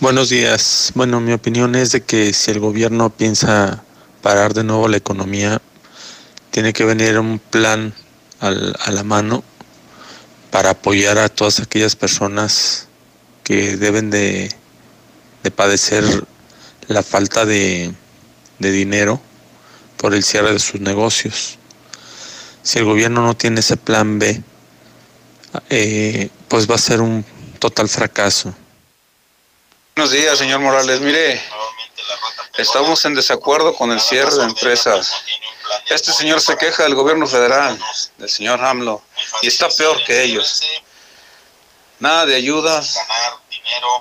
Buenos 0.00 0.30
días. 0.30 0.92
Bueno, 0.94 1.20
mi 1.20 1.32
opinión 1.32 1.74
es 1.74 1.92
de 1.92 2.02
que 2.02 2.32
si 2.32 2.50
el 2.50 2.60
gobierno 2.60 3.10
piensa 3.10 3.82
parar 4.22 4.54
de 4.54 4.64
nuevo 4.64 4.88
la 4.88 4.96
economía, 4.96 5.60
tiene 6.50 6.72
que 6.72 6.84
venir 6.84 7.18
un 7.18 7.38
plan 7.38 7.92
a 8.40 8.50
la 8.50 9.04
mano 9.04 9.44
para 10.50 10.70
apoyar 10.70 11.18
a 11.18 11.28
todas 11.28 11.60
aquellas 11.60 11.94
personas 11.94 12.88
que 13.44 13.76
deben 13.76 14.10
de, 14.10 14.50
de 15.42 15.50
padecer 15.50 16.04
la 16.88 17.02
falta 17.02 17.44
de, 17.44 17.92
de 18.58 18.72
dinero 18.72 19.20
por 19.98 20.14
el 20.14 20.24
cierre 20.24 20.52
de 20.54 20.58
sus 20.58 20.80
negocios. 20.80 21.58
Si 22.62 22.78
el 22.78 22.84
gobierno 22.84 23.22
no 23.22 23.36
tiene 23.36 23.60
ese 23.60 23.76
plan 23.76 24.18
B, 24.18 24.42
eh, 25.68 26.30
pues 26.48 26.70
va 26.70 26.74
a 26.74 26.78
ser 26.78 27.00
un 27.00 27.24
total 27.58 27.88
fracaso. 27.88 28.54
Buenos 29.96 30.12
días, 30.12 30.38
señor 30.38 30.60
Morales. 30.60 31.00
Mire, 31.00 31.42
estamos 32.56 33.04
en 33.04 33.14
desacuerdo 33.14 33.74
con 33.74 33.92
el 33.92 34.00
cierre 34.00 34.34
de 34.34 34.44
empresas. 34.44 35.12
Este 35.88 36.12
señor 36.12 36.40
se 36.40 36.56
queja 36.56 36.84
del 36.84 36.94
gobierno 36.94 37.26
federal, 37.26 37.78
del 38.18 38.28
señor 38.28 38.64
AMLO, 38.64 39.02
y 39.42 39.48
está 39.48 39.68
peor 39.68 40.02
que 40.04 40.22
ellos. 40.22 40.62
Nada 41.98 42.26
de 42.26 42.34
ayuda 42.34 42.82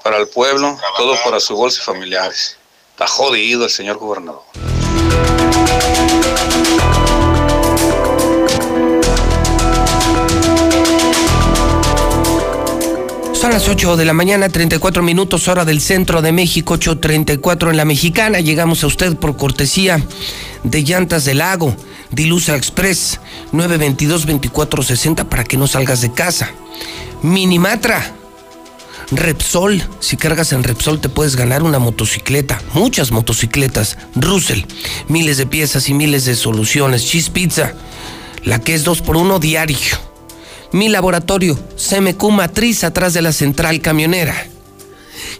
para 0.03 0.17
el 0.17 0.27
pueblo, 0.29 0.79
todo 0.97 1.21
para 1.23 1.39
su 1.39 1.55
bolsa 1.55 1.81
y 1.81 1.83
familiares. 1.83 2.57
Está 2.91 3.07
jodido 3.07 3.65
el 3.65 3.71
señor 3.71 3.97
gobernador. 3.97 4.43
Las 13.51 13.67
8 13.67 13.97
de 13.97 14.05
la 14.05 14.13
mañana, 14.13 14.47
34 14.47 15.01
minutos 15.01 15.47
hora 15.47 15.65
del 15.65 15.81
centro 15.81 16.21
de 16.21 16.31
México, 16.31 16.75
8.34 16.75 17.71
en 17.71 17.77
la 17.77 17.83
mexicana. 17.83 18.39
Llegamos 18.39 18.83
a 18.83 18.87
usted 18.87 19.17
por 19.17 19.37
cortesía 19.37 20.01
de 20.63 20.83
Llantas 20.83 21.25
del 21.25 21.39
Lago, 21.39 21.75
Dilusa 22.11 22.55
Express, 22.55 23.19
922-2460 23.51 25.25
para 25.25 25.43
que 25.43 25.57
no 25.57 25.65
salgas 25.65 26.01
de 26.01 26.11
casa. 26.13 26.51
Minimatra, 27.23 28.13
Repsol, 29.11 29.81
si 29.99 30.15
cargas 30.15 30.53
en 30.53 30.63
Repsol 30.63 31.01
te 31.01 31.09
puedes 31.09 31.35
ganar 31.35 31.63
una 31.63 31.79
motocicleta, 31.79 32.61
muchas 32.73 33.11
motocicletas. 33.11 33.97
Russell, 34.15 34.61
miles 35.07 35.37
de 35.37 35.47
piezas 35.47 35.89
y 35.89 35.95
miles 35.95 36.25
de 36.25 36.35
soluciones. 36.35 37.05
Cheese 37.05 37.31
Pizza, 37.31 37.73
la 38.43 38.59
que 38.59 38.75
es 38.75 38.83
2 38.83 39.01
por 39.01 39.17
1 39.17 39.39
diario. 39.39 40.08
Mi 40.71 40.87
laboratorio, 40.87 41.57
CMQ 41.77 42.23
Matriz, 42.31 42.83
atrás 42.83 43.13
de 43.13 43.23
la 43.23 43.31
central 43.33 43.81
camionera. 43.81 44.35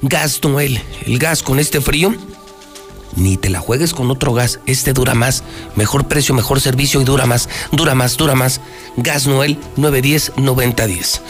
Gas 0.01 0.43
Noel, 0.43 0.81
el 1.06 1.19
gas 1.19 1.43
con 1.43 1.60
este 1.60 1.81
frío, 1.81 2.15
ni 3.15 3.38
te 3.38 3.49
la 3.49 3.60
juegues 3.60 3.93
con 3.93 4.10
otro 4.10 4.34
gas, 4.34 4.60
este 4.65 4.91
dura 4.91 5.14
más, 5.14 5.43
mejor 5.76 6.07
precio, 6.07 6.34
mejor 6.34 6.61
servicio 6.61 6.99
y 7.01 7.03
dura 7.03 7.27
más, 7.27 7.47
dura 7.72 7.93
más, 7.93 8.18
dura 8.18 8.34
más. 8.34 8.60
Gas 8.97 9.27
Noel 9.27 9.60
910-9010. 9.77 11.22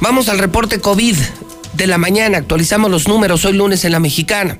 Vamos 0.00 0.28
al 0.28 0.38
reporte 0.38 0.80
COVID 0.80 1.16
de 1.74 1.86
la 1.86 1.98
mañana, 1.98 2.38
actualizamos 2.38 2.90
los 2.90 3.08
números 3.08 3.44
hoy 3.44 3.54
lunes 3.54 3.84
en 3.84 3.92
la 3.92 4.00
mexicana. 4.00 4.58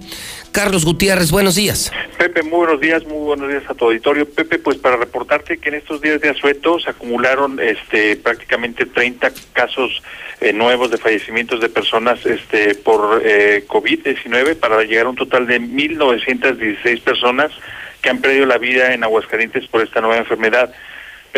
Carlos 0.53 0.85
Gutiérrez, 0.85 1.31
buenos 1.31 1.55
días. 1.55 1.93
Pepe, 2.19 2.43
muy 2.43 2.59
buenos 2.59 2.81
días, 2.81 3.05
muy 3.05 3.19
buenos 3.19 3.49
días 3.49 3.63
a 3.69 3.75
tu 3.75 3.87
auditorio. 3.87 4.29
Pepe, 4.29 4.59
pues 4.59 4.77
para 4.79 4.97
reportarte 4.97 5.59
que 5.59 5.69
en 5.69 5.77
estos 5.77 6.01
días 6.01 6.21
de 6.21 6.31
asueto 6.31 6.81
se 6.81 6.91
acumularon 6.91 7.61
este 7.61 8.17
prácticamente 8.17 8.87
30 8.87 9.31
casos 9.53 10.03
eh, 10.41 10.53
nuevos 10.53 10.91
de 10.91 10.99
fallecimientos 10.99 11.61
de 11.61 11.69
personas 11.69 12.25
este 12.25 12.75
por 12.75 13.23
eh, 13.25 13.65
COVID-19 13.67 14.57
para 14.57 14.83
llegar 14.85 15.07
a 15.07 15.11
un 15.11 15.17
total 15.17 15.47
de 15.47 15.61
1.916 15.61 17.03
personas 17.03 17.53
que 18.01 18.11
han 18.11 18.21
perdido 18.21 18.47
la 18.47 18.59
vida 18.59 18.95
en 18.95 19.05
Aguascalientes 19.05 19.67
por 19.69 19.83
esta 19.83 20.01
nueva 20.01 20.19
enfermedad. 20.19 20.73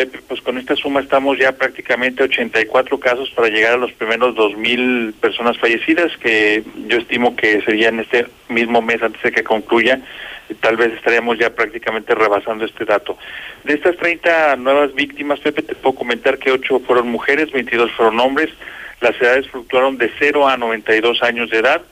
Pepe, 0.06 0.20
pues 0.26 0.40
con 0.40 0.56
esta 0.56 0.74
suma 0.76 1.00
estamos 1.00 1.36
ya 1.36 1.52
prácticamente 1.52 2.22
84 2.22 2.98
casos 2.98 3.30
para 3.32 3.48
llegar 3.48 3.74
a 3.74 3.76
los 3.76 3.92
primeros 3.92 4.34
2.000 4.34 5.12
personas 5.20 5.58
fallecidas, 5.58 6.16
que 6.16 6.64
yo 6.86 6.96
estimo 6.96 7.36
que 7.36 7.60
sería 7.60 7.90
en 7.90 8.00
este 8.00 8.26
mismo 8.48 8.80
mes 8.80 9.02
antes 9.02 9.22
de 9.22 9.30
que 9.30 9.44
concluya, 9.44 10.00
tal 10.60 10.78
vez 10.78 10.94
estaríamos 10.94 11.38
ya 11.38 11.50
prácticamente 11.50 12.14
rebasando 12.14 12.64
este 12.64 12.86
dato. 12.86 13.18
De 13.64 13.74
estas 13.74 13.94
30 13.98 14.56
nuevas 14.56 14.94
víctimas, 14.94 15.38
Pepe, 15.40 15.60
te 15.60 15.74
puedo 15.74 15.96
comentar 15.96 16.38
que 16.38 16.50
8 16.50 16.80
fueron 16.86 17.08
mujeres, 17.08 17.52
22 17.52 17.92
fueron 17.92 18.20
hombres, 18.20 18.48
las 19.02 19.20
edades 19.20 19.50
fluctuaron 19.50 19.98
de 19.98 20.10
0 20.18 20.48
a 20.48 20.56
92 20.56 21.22
años 21.22 21.50
de 21.50 21.58
edad. 21.58 21.82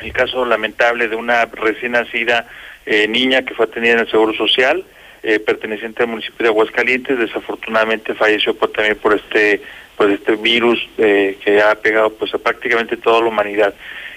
El 0.00 0.12
caso 0.12 0.44
lamentable 0.44 1.08
de 1.08 1.16
una 1.16 1.46
recién 1.46 1.92
nacida 1.92 2.46
eh, 2.86 3.08
niña 3.08 3.42
que 3.44 3.54
fue 3.54 3.64
atendida 3.64 3.94
en 3.94 3.98
el 4.00 4.10
Seguro 4.10 4.32
Social, 4.32 4.84
eh, 5.24 5.38
perteneciente 5.38 6.02
al 6.02 6.08
municipio 6.08 6.42
de 6.42 6.48
Aguascalientes, 6.48 7.16
desafortunadamente 7.16 8.12
falleció 8.14 8.54
también 8.54 8.96
por 8.96 9.14
este 9.14 9.62
por 9.96 10.10
este 10.10 10.34
virus 10.34 10.84
eh, 10.98 11.38
que 11.44 11.62
ha 11.62 11.76
pegado 11.76 12.12
pues 12.14 12.34
a 12.34 12.38
prácticamente 12.38 12.96
toda 12.96 13.20
la 13.20 13.28
humanidad. 13.28 13.72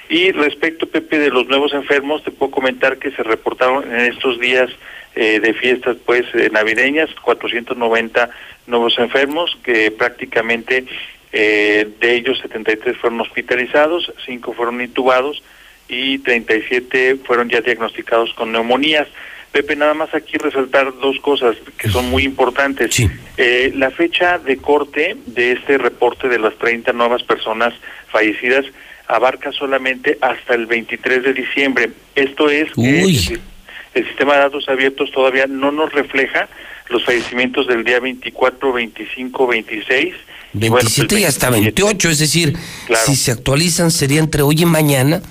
Y 0.10 0.32
respecto, 0.32 0.88
Pepe, 0.88 1.20
de 1.20 1.30
los 1.30 1.48
nuevos 1.48 1.74
enfermos, 1.74 2.24
te 2.24 2.32
puedo 2.32 2.52
comentar 2.52 2.98
que 2.98 3.12
se 3.12 3.22
reportaron 3.22 3.84
en 3.84 4.12
estos 4.12 4.40
días 4.40 4.72
eh, 5.16 5.40
de 5.40 5.54
fiestas 5.54 5.98
pues 6.06 6.26
navideñas 6.52 7.14
490 7.22 8.30
nuevos 8.66 8.98
enfermos, 8.98 9.56
que 9.64 9.92
prácticamente 9.92 10.86
de 11.32 12.16
ellos 12.16 12.40
73 12.40 12.98
fueron 12.98 13.20
hospitalizados, 13.20 14.12
5 14.26 14.54
fueron 14.54 14.80
intubados 14.82 15.44
y 15.88 16.20
37 16.20 17.18
fueron 17.26 17.50
ya 17.50 17.62
diagnosticados 17.62 18.34
con 18.34 18.52
neumonías. 18.54 19.08
Pepe, 19.56 19.78
nada 19.78 19.94
más 19.94 20.14
aquí 20.14 20.36
resaltar 20.36 20.94
dos 21.00 21.18
cosas 21.22 21.56
que 21.78 21.88
son 21.88 22.10
muy 22.10 22.24
importantes. 22.24 23.02
Eh, 23.38 23.72
la 23.74 23.90
fecha 23.90 24.38
de 24.38 24.58
corte 24.58 25.16
de 25.28 25.54
este 25.54 25.78
reporte 25.78 26.28
de 26.28 26.40
las 26.40 26.58
30 26.58 26.92
nuevas 26.92 27.24
personas 27.24 27.74
fallecidas 28.10 28.66
abarca 29.08 29.54
solamente 29.54 30.18
hasta 30.20 30.56
el 30.56 30.66
23 30.66 31.24
de 31.24 31.34
diciembre. 31.34 31.92
Esto 32.16 32.50
es 32.50 32.70
que 32.74 33.00
el, 33.00 34.06
sistema 34.06 34.34
de 34.34 34.40
datos 34.40 34.68
abiertos 34.68 35.10
todavía 35.12 35.48
no 35.48 35.72
nos 35.72 35.94
refleja 35.94 36.50
los 36.90 37.06
fallecimientos 37.06 37.66
del 37.66 37.86
día 37.86 38.02
24, 38.02 38.74
25, 38.74 39.48
26. 39.48 40.16
27 40.52 41.18
y, 41.18 41.24
hasta 41.24 41.50
28, 41.50 42.10
es 42.10 42.20
decir, 42.20 42.58
si 43.06 43.16
se 43.16 43.32
actualizan 43.32 43.90
sería 43.90 44.20
entre 44.20 44.42
hoy 44.42 44.64
y 44.64 44.66
mañana 44.66 45.22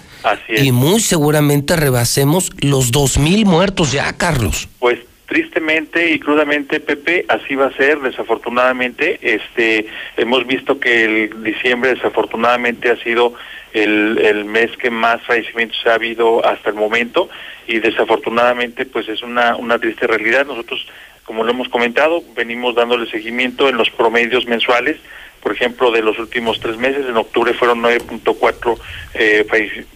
y 0.49 0.73
muy 0.73 1.01
seguramente 1.01 1.77
rebasemos 1.77 2.51
los 2.61 2.91
dos 2.91 3.19
mil 3.19 3.47
muertos 3.47 3.93
ya, 3.93 4.13
Carlos. 4.17 4.69
Pues 4.79 5.01
tristemente 5.27 6.11
y 6.11 6.21
crudamente, 6.21 6.81
Pepe, 6.81 7.25
así 7.29 7.55
va 7.55 7.67
a 7.67 7.73
ser, 7.73 8.01
desafortunadamente. 8.01 9.19
Este, 9.23 9.87
hemos 10.17 10.47
visto 10.47 10.79
que 10.79 11.05
el 11.05 11.43
diciembre 11.43 11.95
desafortunadamente 11.95 12.91
ha 12.91 12.97
sido 12.97 13.35
el, 13.73 14.19
el 14.19 14.45
mes 14.45 14.71
que 14.77 14.91
más 14.91 15.23
fallecimientos 15.23 15.79
ha 15.87 15.95
habido 15.95 16.47
hasta 16.47 16.71
el 16.71 16.77
momento 16.77 17.29
y 17.67 17.81
desafortunadamente 17.81 18.87
pues 18.87 19.09
es 19.09 19.23
una, 19.23 19.57
una 19.57 19.79
triste 19.79 20.07
realidad. 20.07 20.47
Nosotros, 20.47 20.87
como 21.25 21.43
lo 21.43 21.51
hemos 21.51 21.69
comentado, 21.69 22.23
venimos 22.37 22.75
dándole 22.75 23.11
seguimiento 23.11 23.69
en 23.69 23.77
los 23.77 23.91
promedios 23.91 24.47
mensuales 24.47 24.99
por 25.45 25.53
ejemplo, 25.53 25.91
de 25.91 26.01
los 26.01 26.19
últimos 26.19 26.59
tres 26.59 26.79
meses, 26.79 27.05
en 27.07 27.19
octubre 27.19 27.53
fueron 27.53 27.83
9.4 27.83 28.79
eh, 29.12 29.45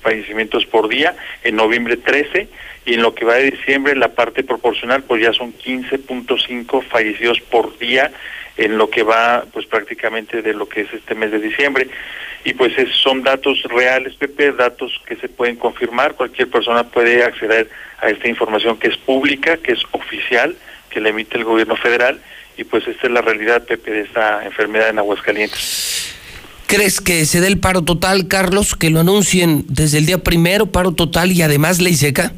fallecimientos 0.03 0.67
por 0.67 0.91
día, 0.91 1.17
en 1.43 1.57
noviembre 1.57 1.97
13, 1.97 2.49
y 2.85 2.95
en 2.95 3.03
lo 3.03 3.15
que 3.15 3.25
va 3.25 3.37
de 3.37 3.53
diciembre, 3.53 3.97
la 3.97 4.09
parte 4.09 4.45
proporcional, 4.45 5.05
pues 5.05 5.23
ya 5.23 5.33
son 5.33 5.55
15.5 5.55 6.83
fallecidos 6.85 7.41
por 7.41 7.79
día 7.79 8.13
en 8.59 8.77
lo 8.77 8.91
que 8.91 9.03
va, 9.03 9.47
pues 9.51 9.65
prácticamente 9.65 10.43
de 10.43 10.53
lo 10.53 10.69
que 10.69 10.83
es 10.83 10.93
este 10.93 11.15
mes 11.15 11.31
de 11.31 11.39
diciembre. 11.39 11.89
Y 12.45 12.53
pues 12.53 12.75
son 13.03 13.23
datos 13.23 13.63
reales, 13.71 14.17
Pepe, 14.17 14.53
datos 14.53 15.01
que 15.07 15.17
se 15.17 15.31
pueden 15.31 15.57
confirmar, 15.57 16.15
cualquier 16.15 16.51
persona 16.51 16.85
puede 16.85 17.25
acceder 17.25 17.71
a 18.01 18.11
esta 18.11 18.29
información 18.29 18.79
que 18.79 18.89
es 18.89 18.99
pública, 18.99 19.57
que 19.57 19.73
es 19.73 19.83
oficial, 19.93 20.55
que 20.91 21.01
le 21.01 21.09
emite 21.09 21.39
el 21.39 21.45
gobierno 21.45 21.75
federal 21.75 22.21
y 22.59 22.65
pues 22.65 22.87
esta 22.87 23.07
es 23.07 23.13
la 23.13 23.23
realidad, 23.23 23.65
Pepe, 23.65 23.93
de 23.93 24.01
esta 24.01 24.45
enfermedad 24.45 24.91
en 24.91 24.99
Aguascalientes. 24.99 26.15
¿Crees 26.67 27.01
que 27.01 27.25
se 27.25 27.41
dé 27.41 27.47
el 27.47 27.61
paro 27.61 27.83
total, 27.83 28.29
Carlos, 28.29 28.75
que 28.75 28.91
lo 28.91 29.01
anuncien 29.01 29.65
desde 29.69 29.99
el 29.99 30.07
día 30.07 30.19
primero, 30.19 30.67
paro 30.67 30.93
total 30.93 31.33
y 31.33 31.41
además 31.41 31.81
ley 31.81 31.95
seca? 31.95 32.33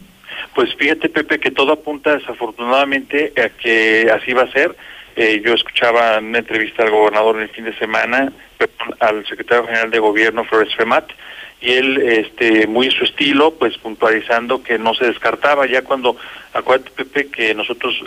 Pues 0.55 0.75
fíjate, 0.77 1.09
Pepe, 1.09 1.41
que 1.41 1.51
todo 1.51 1.73
apunta 1.73 2.15
desafortunadamente 2.17 3.33
a 3.43 3.49
que 3.49 4.09
así 4.15 4.33
va 4.33 4.43
a 4.43 4.53
ser. 4.53 4.77
Eh, 5.17 5.43
yo 5.45 5.55
escuchaba 5.55 6.19
en 6.19 6.27
una 6.27 6.39
entrevista 6.39 6.83
al 6.83 6.91
gobernador 6.91 7.37
en 7.37 7.43
el 7.43 7.49
fin 7.49 7.65
de 7.65 7.77
semana, 7.79 8.31
perdón, 8.59 8.95
al 9.01 9.27
secretario 9.27 9.67
general 9.67 9.91
de 9.91 9.99
gobierno, 9.99 10.45
Flores 10.45 10.75
Femat, 10.77 11.11
y 11.61 11.73
él, 11.73 11.99
este, 11.99 12.66
muy 12.66 12.87
en 12.87 12.93
su 12.93 13.05
estilo, 13.05 13.53
pues 13.53 13.77
puntualizando 13.78 14.62
que 14.62 14.78
no 14.78 14.95
se 14.95 15.07
descartaba, 15.07 15.66
ya 15.66 15.82
cuando, 15.82 16.16
acuérdate 16.55 16.91
Pepe, 16.91 17.28
que 17.28 17.55
nosotros 17.55 18.03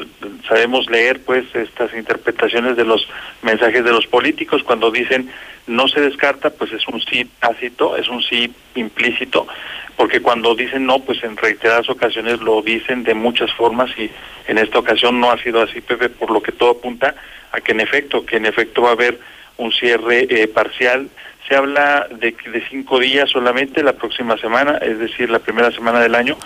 sabemos 0.47 0.89
leer 0.89 1.21
pues 1.23 1.45
estas 1.53 1.93
interpretaciones 1.93 2.75
de 2.75 2.83
los 2.83 3.07
mensajes 3.43 3.83
de 3.83 3.91
los 3.91 4.07
políticos, 4.07 4.63
cuando 4.63 4.89
dicen 4.89 5.29
no 5.67 5.87
se 5.87 6.01
descarta, 6.01 6.49
pues 6.49 6.73
es 6.73 6.85
un 6.87 6.99
sí 7.01 7.29
tácito, 7.39 7.95
es 7.95 8.09
un 8.09 8.21
sí 8.23 8.51
implícito, 8.75 9.47
porque 9.95 10.19
cuando 10.21 10.55
dicen 10.55 10.85
no, 10.85 10.99
pues 10.99 11.23
en 11.23 11.37
reiteradas 11.37 11.89
ocasiones 11.89 12.41
lo 12.41 12.61
dicen 12.61 13.03
de 13.03 13.13
muchas 13.13 13.53
formas 13.53 13.91
y 13.97 14.09
en 14.47 14.57
esta 14.57 14.79
ocasión 14.79 15.19
no 15.19 15.31
ha 15.31 15.37
sido 15.37 15.61
así, 15.61 15.79
Pepe, 15.79 16.09
por 16.09 16.31
lo 16.31 16.41
que 16.41 16.51
todo 16.51 16.71
apunta 16.71 17.15
a 17.51 17.61
que 17.61 17.71
en 17.71 17.81
efecto, 17.81 18.25
que 18.25 18.37
en 18.37 18.47
efecto 18.47 18.81
va 18.81 18.89
a 18.89 18.93
haber 18.93 19.19
un 19.57 19.71
cierre 19.71 20.27
eh, 20.29 20.47
parcial. 20.47 21.09
Se 21.47 21.55
habla 21.55 22.07
de, 22.09 22.31
de 22.31 22.63
cinco 22.69 22.99
días 22.99 23.29
solamente 23.29 23.83
la 23.83 23.93
próxima 23.93 24.37
semana, 24.37 24.77
es 24.77 24.97
decir, 24.99 25.29
la 25.29 25.39
primera 25.39 25.71
semana 25.71 25.99
del 25.99 26.15
año, 26.15 26.37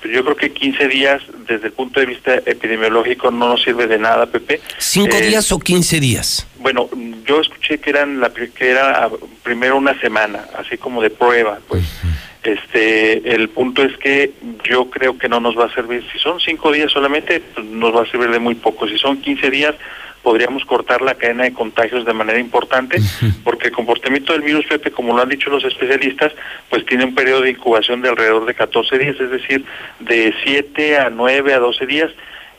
pero 0.00 0.14
yo 0.14 0.24
creo 0.24 0.36
que 0.36 0.52
15 0.52 0.88
días 0.88 1.22
desde 1.46 1.66
el 1.68 1.72
punto 1.72 2.00
de 2.00 2.06
vista 2.06 2.34
epidemiológico 2.34 3.30
no 3.30 3.48
nos 3.48 3.62
sirve 3.62 3.86
de 3.86 3.98
nada, 3.98 4.26
Pepe. 4.26 4.60
¿Cinco 4.78 5.16
Eh, 5.16 5.22
días 5.28 5.50
o 5.52 5.58
15 5.58 6.00
días? 6.00 6.46
Bueno, 6.58 6.88
yo 7.26 7.40
escuché 7.40 7.78
que 7.78 7.90
eran 7.90 8.20
la 8.20 8.30
que 8.30 8.70
era 8.70 9.04
ah, 9.04 9.10
primero 9.42 9.76
una 9.76 9.98
semana, 10.00 10.44
así 10.58 10.76
como 10.78 11.02
de 11.02 11.10
prueba, 11.10 11.58
pues. 11.68 11.84
Este, 12.42 13.34
el 13.34 13.48
punto 13.48 13.82
es 13.82 13.96
que 13.98 14.32
yo 14.64 14.88
creo 14.88 15.18
que 15.18 15.28
no 15.28 15.40
nos 15.40 15.58
va 15.58 15.64
a 15.64 15.74
servir. 15.74 16.04
Si 16.12 16.18
son 16.18 16.38
cinco 16.40 16.70
días 16.70 16.92
solamente, 16.92 17.40
pues, 17.40 17.66
nos 17.66 17.94
va 17.94 18.02
a 18.02 18.06
servir 18.06 18.30
de 18.30 18.38
muy 18.38 18.54
poco. 18.54 18.86
Si 18.86 18.96
son 18.98 19.20
15 19.20 19.50
días, 19.50 19.74
podríamos 20.26 20.64
cortar 20.64 21.02
la 21.02 21.14
cadena 21.14 21.44
de 21.44 21.52
contagios 21.52 22.04
de 22.04 22.12
manera 22.12 22.40
importante, 22.40 22.98
porque 23.44 23.68
el 23.68 23.72
comportamiento 23.72 24.32
del 24.32 24.42
virus, 24.42 24.66
Pepe, 24.66 24.90
como 24.90 25.14
lo 25.14 25.22
han 25.22 25.28
dicho 25.28 25.50
los 25.50 25.62
especialistas, 25.62 26.32
pues 26.68 26.84
tiene 26.84 27.04
un 27.04 27.14
periodo 27.14 27.42
de 27.42 27.50
incubación 27.50 28.02
de 28.02 28.08
alrededor 28.08 28.44
de 28.44 28.52
14 28.52 28.98
días, 28.98 29.14
es 29.20 29.30
decir, 29.30 29.64
de 30.00 30.34
7 30.42 30.98
a 30.98 31.10
9 31.10 31.54
a 31.54 31.60
12 31.60 31.86
días 31.86 32.10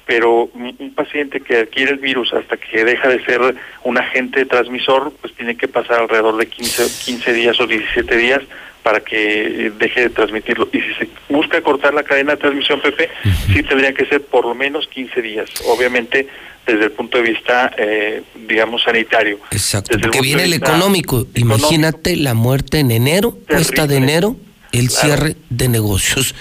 pero 0.08 0.50
un 0.54 0.94
paciente 0.96 1.42
que 1.42 1.58
adquiere 1.58 1.92
el 1.92 1.98
virus 1.98 2.34
hasta 2.34 2.56
que 2.56 2.86
deja 2.86 3.10
de 3.10 3.24
ser 3.26 3.42
un 3.84 3.98
agente 3.98 4.46
transmisor, 4.46 5.12
pues 5.22 5.34
tiene 5.34 5.58
que 5.58 5.68
pasar 5.68 6.00
alrededor 6.00 6.38
de 6.38 6.48
15, 6.48 6.88
15 7.06 7.34
días 7.34 7.60
o 7.60 7.68
17 7.68 8.16
días 8.16 8.42
para 8.84 9.02
que 9.02 9.68
eh, 9.68 9.72
deje 9.78 10.04
de 10.04 10.10
transmitirlo. 10.10 10.70
Y 10.72 10.80
si 10.80 10.94
se 10.94 11.10
busca 11.28 11.62
cortar 11.62 11.94
la 11.94 12.04
cadena 12.04 12.32
de 12.32 12.38
transmisión, 12.38 12.80
Pepe, 12.80 13.10
sí 13.54 13.62
tendría 13.64 13.94
que 13.94 14.06
ser 14.06 14.22
por 14.24 14.46
lo 14.46 14.56
menos 14.56 14.88
15 14.88 15.22
días, 15.22 15.50
obviamente 15.66 16.28
desde 16.66 16.86
el 16.86 16.92
punto 16.92 17.18
de 17.18 17.24
vista, 17.24 17.74
eh, 17.78 18.24
digamos, 18.48 18.84
sanitario. 18.84 19.40
Exacto, 19.52 19.90
Desde 19.94 20.08
el 20.08 20.12
porque 20.12 20.20
punto 20.20 20.38
viene 20.38 20.44
el 20.44 20.54
económico. 20.54 21.28
Imagínate 21.36 22.16
la 22.16 22.34
muerte 22.34 22.80
en 22.80 22.92
enero, 22.92 23.38
cuesta 23.48 23.88
de 23.88 23.98
enero, 23.98 24.38
el 24.72 24.90
cierre 24.90 25.36
de 25.50 25.68
negocios. 25.68 26.34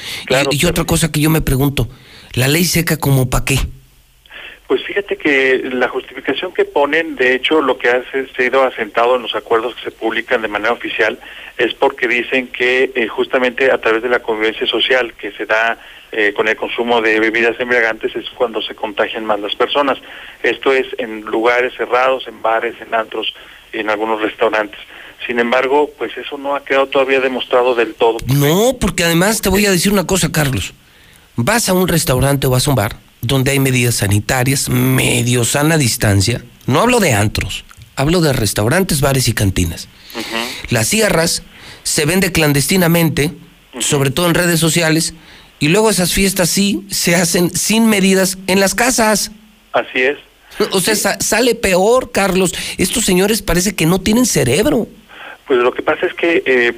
y, 0.51 0.63
y 0.63 0.67
otra 0.67 0.85
cosa 0.85 1.11
que 1.11 1.21
yo 1.21 1.31
me 1.31 1.41
pregunto, 1.41 1.89
¿la 2.37 2.47
ley 2.47 2.65
seca 2.65 2.97
como 2.97 3.29
para 3.29 3.45
qué? 3.45 3.59
Pues 4.69 4.83
fíjate 4.85 5.17
que 5.17 5.63
la 5.73 5.89
justificación 5.89 6.53
que 6.53 6.65
ponen, 6.65 7.15
de 7.17 7.35
hecho, 7.35 7.61
lo 7.61 7.79
que 7.79 7.89
ha 7.89 8.03
sido 8.37 8.65
asentado 8.65 9.17
en 9.17 9.23
los 9.23 9.35
acuerdos 9.35 9.75
que 9.77 9.83
se 9.83 9.91
publican 9.93 10.43
de 10.43 10.49
manera 10.49 10.73
oficial 10.73 11.19
es 11.57 11.73
porque 11.75 12.09
dicen 12.09 12.49
que 12.49 12.91
eh, 12.95 13.07
justamente 13.07 13.71
a 13.71 13.79
través 13.79 14.03
de 14.03 14.09
la 14.09 14.19
convivencia 14.21 14.67
social 14.67 15.15
que 15.15 15.31
se 15.33 15.47
da 15.47 15.79
eh, 16.11 16.33
con 16.35 16.49
el 16.49 16.57
consumo 16.57 17.01
de 17.01 17.21
bebidas 17.21 17.59
embriagantes 17.61 18.15
es 18.17 18.29
cuando 18.31 18.61
se 18.61 18.75
contagian 18.75 19.25
más 19.25 19.39
las 19.39 19.55
personas. 19.55 19.99
Esto 20.43 20.73
es 20.73 20.87
en 20.99 21.21
lugares 21.23 21.73
cerrados, 21.77 22.27
en 22.27 22.43
bares, 22.43 22.75
en 22.81 22.93
antros, 22.93 23.35
en 23.73 23.89
algunos 23.89 24.21
restaurantes. 24.21 24.81
Sin 25.27 25.39
embargo, 25.39 25.91
pues 25.97 26.17
eso 26.17 26.39
no 26.39 26.57
ha 26.57 26.65
quedado 26.65 26.89
todavía 26.89 27.21
demostrado 27.21 27.75
del 27.75 27.95
todo. 27.95 28.19
No, 28.27 28.77
porque 28.81 29.05
además 29.05 29.41
te 29.41 29.49
voy 29.49 29.65
a 29.67 29.71
decir 29.71 29.93
una 29.93 30.07
cosa, 30.07 30.31
Carlos. 30.31 30.75
Vas 31.37 31.69
a 31.69 31.75
un 31.75 31.89
restaurante 31.89 32.47
o 32.47 32.51
vas 32.51 32.67
a 32.67 32.71
un 32.71 32.77
bar 32.77 32.97
donde 33.21 33.51
hay 33.51 33.59
medidas 33.59 33.97
sanitarias, 33.97 34.69
medio 34.69 35.45
sana 35.45 35.77
distancia. 35.79 36.43
No 36.67 36.81
hablo 36.81 37.01
de 37.01 37.13
antros, 37.13 37.65
hablo 37.97 38.21
de 38.21 38.33
restaurantes, 38.33 39.01
bares 39.01 39.29
y 39.29 39.33
cantinas. 39.35 39.89
Las 40.71 40.89
cierras, 40.89 41.43
se 41.83 42.05
vende 42.07 42.33
clandestinamente, 42.33 43.33
sobre 43.81 44.11
todo 44.11 44.27
en 44.27 44.35
redes 44.35 44.61
sociales, 44.61 45.15
y 45.59 45.69
luego 45.69 45.91
esas 45.91 46.13
fiestas 46.13 46.51
sí 46.51 46.85
se 46.91 47.15
hacen 47.17 47.51
sin 47.55 47.87
medidas 47.87 48.39
en 48.47 48.61
las 48.61 48.75
casas. 48.75 49.31
Así 49.73 50.01
es. 50.03 50.19
O 50.73 50.81
sea, 50.81 50.97
sa- 50.97 51.19
sale 51.21 51.55
peor, 51.55 52.11
Carlos. 52.13 52.55
Estos 52.79 53.05
señores 53.05 53.43
parece 53.43 53.75
que 53.75 53.87
no 53.87 54.01
tienen 54.01 54.27
cerebro. 54.27 54.89
Pues 55.47 55.59
lo 55.61 55.73
que 55.73 55.83
pasa 55.83 56.07
es 56.07 56.15
que 56.15 56.43
eh, 56.47 56.73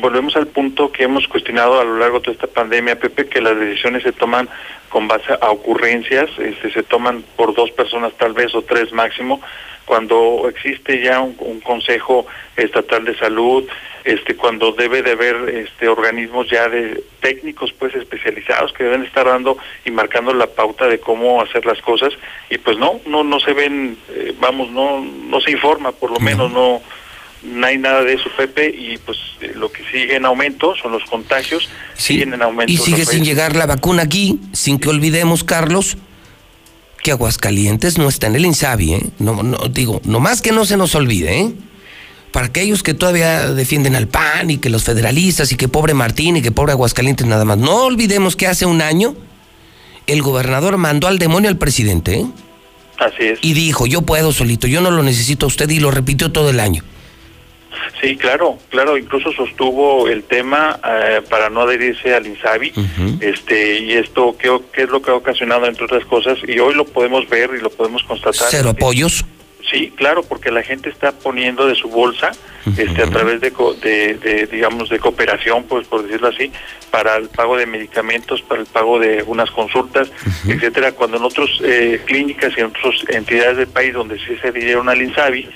volvemos 0.00 0.36
al 0.36 0.46
punto 0.46 0.90
que 0.90 1.04
hemos 1.04 1.28
cuestionado 1.28 1.80
a 1.80 1.84
lo 1.84 1.98
largo 1.98 2.18
de 2.18 2.24
toda 2.24 2.34
esta 2.34 2.46
pandemia, 2.46 2.98
Pepe, 2.98 3.28
que 3.28 3.40
las 3.40 3.58
decisiones 3.58 4.02
se 4.02 4.12
toman 4.12 4.48
con 4.88 5.06
base 5.08 5.32
a 5.40 5.50
ocurrencias, 5.50 6.30
este, 6.38 6.70
se 6.72 6.82
toman 6.82 7.22
por 7.36 7.54
dos 7.54 7.70
personas 7.72 8.12
tal 8.14 8.32
vez 8.32 8.54
o 8.54 8.62
tres 8.62 8.92
máximo, 8.92 9.40
cuando 9.84 10.48
existe 10.48 11.02
ya 11.02 11.20
un, 11.20 11.34
un 11.38 11.60
Consejo 11.60 12.26
Estatal 12.56 13.04
de 13.04 13.16
Salud, 13.16 13.64
este, 14.04 14.36
cuando 14.36 14.72
debe 14.72 15.02
de 15.02 15.12
haber 15.12 15.36
este, 15.50 15.88
organismos 15.88 16.48
ya 16.48 16.68
de 16.68 17.02
técnicos 17.20 17.72
pues 17.72 17.94
especializados 17.94 18.72
que 18.72 18.84
deben 18.84 19.04
estar 19.04 19.26
dando 19.26 19.58
y 19.84 19.90
marcando 19.90 20.32
la 20.32 20.46
pauta 20.46 20.86
de 20.86 21.00
cómo 21.00 21.42
hacer 21.42 21.66
las 21.66 21.80
cosas 21.82 22.12
y 22.48 22.58
pues 22.58 22.78
no, 22.78 23.00
no, 23.06 23.24
no 23.24 23.40
se 23.40 23.52
ven, 23.52 23.98
eh, 24.10 24.34
vamos, 24.38 24.70
no, 24.70 25.00
no 25.00 25.40
se 25.40 25.50
informa, 25.50 25.92
por 25.92 26.10
lo 26.10 26.20
menos 26.20 26.50
no 26.50 26.58
no 26.58 26.80
hay 27.62 27.78
nada 27.78 28.02
de 28.02 28.14
eso, 28.14 28.30
Pepe, 28.36 28.68
y 28.68 28.98
pues 28.98 29.18
eh, 29.40 29.52
lo 29.54 29.70
que 29.70 29.82
sigue 29.84 30.16
en 30.16 30.26
aumento 30.26 30.74
son 30.76 30.92
los 30.92 31.04
contagios, 31.04 31.68
siguen 31.94 32.34
en 32.34 32.42
aumento. 32.42 32.72
Y 32.72 32.76
sigue 32.76 33.04
sin 33.04 33.24
llegar 33.24 33.54
la 33.54 33.66
vacuna 33.66 34.02
aquí, 34.02 34.40
sin 34.52 34.78
que 34.78 34.88
olvidemos, 34.88 35.44
Carlos, 35.44 35.96
que 37.02 37.12
Aguascalientes 37.12 37.98
no 37.98 38.08
está 38.08 38.26
en 38.26 38.36
el 38.36 38.44
INSABI, 38.44 38.94
¿eh? 38.94 39.06
No, 39.18 39.42
no, 39.42 39.58
digo, 39.68 40.00
nomás 40.04 40.42
que 40.42 40.52
no 40.52 40.64
se 40.64 40.76
nos 40.76 40.94
olvide, 40.94 41.40
¿eh? 41.40 41.52
Para 42.32 42.46
aquellos 42.46 42.82
que 42.82 42.92
todavía 42.92 43.52
defienden 43.52 43.96
al 43.96 44.08
PAN 44.08 44.50
y 44.50 44.58
que 44.58 44.68
los 44.68 44.84
federalistas 44.84 45.50
y 45.52 45.56
que 45.56 45.68
pobre 45.68 45.94
Martín 45.94 46.36
y 46.36 46.42
que 46.42 46.52
pobre 46.52 46.72
Aguascalientes 46.72 47.26
nada 47.26 47.44
más. 47.44 47.56
No 47.56 47.84
olvidemos 47.84 48.36
que 48.36 48.46
hace 48.46 48.66
un 48.66 48.82
año 48.82 49.16
el 50.06 50.22
gobernador 50.22 50.76
mandó 50.76 51.06
al 51.06 51.18
demonio 51.18 51.48
al 51.48 51.56
presidente, 51.56 52.20
¿eh? 52.20 52.26
Así 52.98 53.22
es. 53.22 53.38
Y 53.42 53.52
dijo, 53.52 53.86
yo 53.86 54.02
puedo 54.02 54.32
solito, 54.32 54.66
yo 54.66 54.80
no 54.80 54.90
lo 54.90 55.02
necesito 55.04 55.46
a 55.46 55.48
usted 55.48 55.70
y 55.70 55.78
lo 55.78 55.92
repitió 55.92 56.32
todo 56.32 56.50
el 56.50 56.58
año. 56.58 56.82
Sí, 58.00 58.16
claro, 58.16 58.58
claro, 58.70 58.96
incluso 58.96 59.32
sostuvo 59.32 60.08
el 60.08 60.24
tema 60.24 60.78
eh, 60.84 61.20
para 61.28 61.50
no 61.50 61.62
adherirse 61.62 62.14
al 62.14 62.26
INSABI, 62.26 62.72
este, 63.20 63.80
y 63.80 63.92
esto, 63.92 64.36
¿qué, 64.38 64.56
¿qué 64.72 64.82
es 64.82 64.88
lo 64.88 65.02
que 65.02 65.10
ha 65.10 65.14
ocasionado, 65.14 65.66
entre 65.66 65.84
otras 65.84 66.04
cosas? 66.04 66.38
Y 66.46 66.58
hoy 66.58 66.74
lo 66.74 66.84
podemos 66.84 67.28
ver 67.28 67.50
y 67.56 67.60
lo 67.60 67.70
podemos 67.70 68.02
constatar. 68.04 68.48
Cero 68.50 68.70
apoyos. 68.70 69.24
Sí, 69.70 69.92
claro, 69.96 70.22
porque 70.22 70.50
la 70.50 70.62
gente 70.62 70.88
está 70.88 71.12
poniendo 71.12 71.66
de 71.66 71.74
su 71.74 71.88
bolsa, 71.88 72.30
este, 72.78 73.02
a 73.02 73.06
través 73.10 73.40
de, 73.40 73.50
de, 73.82 74.14
de, 74.14 74.46
digamos, 74.46 74.88
de 74.88 74.98
cooperación, 74.98 75.64
pues 75.64 75.86
por 75.86 76.04
decirlo 76.04 76.28
así, 76.28 76.50
para 76.90 77.16
el 77.16 77.28
pago 77.28 77.56
de 77.56 77.66
medicamentos, 77.66 78.40
para 78.40 78.62
el 78.62 78.66
pago 78.66 78.98
de 78.98 79.22
unas 79.26 79.50
consultas, 79.50 80.10
etcétera. 80.46 80.92
Cuando 80.92 81.18
en 81.18 81.24
otras 81.24 81.50
eh, 81.62 82.00
clínicas 82.06 82.54
y 82.56 82.60
en 82.60 82.66
otras 82.66 82.94
entidades 83.08 83.58
del 83.58 83.68
país 83.68 83.92
donde 83.92 84.18
sí 84.18 84.36
se 84.40 84.52
dieron 84.52 84.88
al 84.88 85.02
INSABI, 85.02 85.48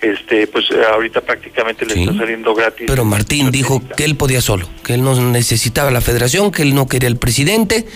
este, 0.00 0.46
pues 0.46 0.66
ahorita 0.70 1.20
prácticamente 1.20 1.84
le 1.84 2.00
está 2.00 2.16
saliendo 2.16 2.54
gratis. 2.54 2.86
Pero 2.86 3.04
Martín 3.04 3.50
dijo 3.50 3.82
que 3.96 4.04
él 4.04 4.16
podía 4.16 4.40
solo, 4.40 4.68
que 4.84 4.94
él 4.94 5.02
no 5.02 5.20
necesitaba 5.30 5.90
la 5.90 6.00
federación, 6.00 6.50
que 6.50 6.62
él 6.62 6.74
no 6.74 6.86
quería 6.86 7.08
el 7.08 7.16
presidente, 7.16 7.86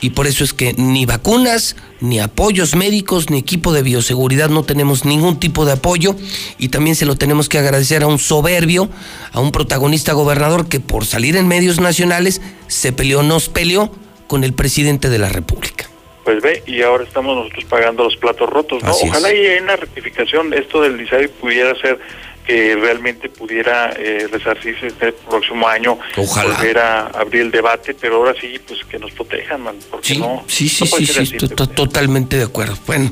y 0.00 0.10
por 0.10 0.26
eso 0.26 0.44
es 0.44 0.52
que 0.52 0.74
ni 0.74 1.06
vacunas, 1.06 1.76
ni 2.00 2.20
apoyos 2.20 2.76
médicos, 2.76 3.30
ni 3.30 3.38
equipo 3.38 3.72
de 3.72 3.82
bioseguridad, 3.82 4.50
no 4.50 4.62
tenemos 4.64 5.04
ningún 5.04 5.40
tipo 5.40 5.64
de 5.64 5.72
apoyo, 5.72 6.14
y 6.58 6.68
también 6.68 6.96
se 6.96 7.06
lo 7.06 7.16
tenemos 7.16 7.48
que 7.48 7.58
agradecer 7.58 8.02
a 8.02 8.06
un 8.06 8.18
soberbio, 8.18 8.90
a 9.32 9.40
un 9.40 9.52
protagonista 9.52 10.12
gobernador 10.12 10.68
que 10.68 10.80
por 10.80 11.06
salir 11.06 11.36
en 11.36 11.48
medios 11.48 11.80
nacionales 11.80 12.42
se 12.66 12.92
peleó, 12.92 13.22
nos 13.22 13.48
peleó 13.48 13.90
con 14.26 14.44
el 14.44 14.52
presidente 14.52 15.08
de 15.08 15.18
la 15.18 15.28
República. 15.28 15.88
Pues 16.26 16.42
ve, 16.42 16.60
y 16.66 16.82
ahora 16.82 17.04
estamos 17.04 17.36
nosotros 17.36 17.64
pagando 17.66 18.02
los 18.02 18.16
platos 18.16 18.50
rotos, 18.50 18.82
¿no? 18.82 18.90
Así 18.90 19.04
es. 19.06 19.10
Ojalá 19.12 19.32
y 19.32 19.46
en 19.46 19.62
una 19.62 19.76
rectificación 19.76 20.52
esto 20.54 20.82
del 20.82 21.00
INSABI 21.00 21.28
pudiera 21.28 21.72
ser 21.80 22.00
que 22.44 22.74
realmente 22.74 23.28
pudiera 23.28 23.92
eh, 23.96 24.26
resarcirse 24.30 24.88
este 24.88 25.12
próximo 25.12 25.68
año, 25.68 25.96
Ojalá. 26.16 26.56
volver 26.56 26.78
a 26.78 27.06
abrir 27.06 27.42
el 27.42 27.50
debate, 27.52 27.94
pero 27.94 28.16
ahora 28.16 28.34
sí, 28.40 28.58
pues 28.66 28.80
que 28.90 28.98
nos 28.98 29.12
protejan, 29.12 29.60
man, 29.62 29.76
porque 29.88 30.16
no, 30.16 30.42
Sí, 30.48 30.68
sí, 30.68 30.82
no 30.90 30.96
sí, 30.96 31.06
sí, 31.06 31.20
así, 31.20 31.36
to- 31.36 31.48
to- 31.48 31.68
totalmente 31.68 32.36
de 32.38 32.42
acuerdo. 32.42 32.76
Bueno, 32.88 33.08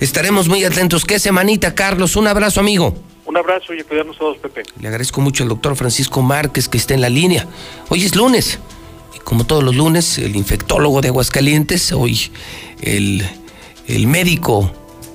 estaremos 0.00 0.48
muy 0.48 0.64
atentos. 0.64 1.04
¿Qué 1.04 1.18
semanita, 1.18 1.74
Carlos? 1.74 2.16
Un 2.16 2.26
abrazo, 2.26 2.60
amigo. 2.60 2.94
Un 3.26 3.36
abrazo 3.36 3.74
y 3.74 3.80
a 3.80 3.84
cuidarnos 3.84 4.16
todos, 4.16 4.38
Pepe. 4.38 4.62
Le 4.80 4.88
agradezco 4.88 5.20
mucho 5.20 5.42
al 5.42 5.50
doctor 5.50 5.76
Francisco 5.76 6.22
Márquez 6.22 6.68
que 6.70 6.78
está 6.78 6.94
en 6.94 7.02
la 7.02 7.10
línea. 7.10 7.46
Hoy 7.90 8.02
es 8.04 8.16
lunes. 8.16 8.58
Como 9.30 9.44
todos 9.44 9.62
los 9.62 9.76
lunes, 9.76 10.18
el 10.18 10.34
infectólogo 10.34 11.00
de 11.00 11.06
Aguascalientes, 11.06 11.92
hoy 11.92 12.18
el, 12.82 13.22
el 13.86 14.08
médico 14.08 14.72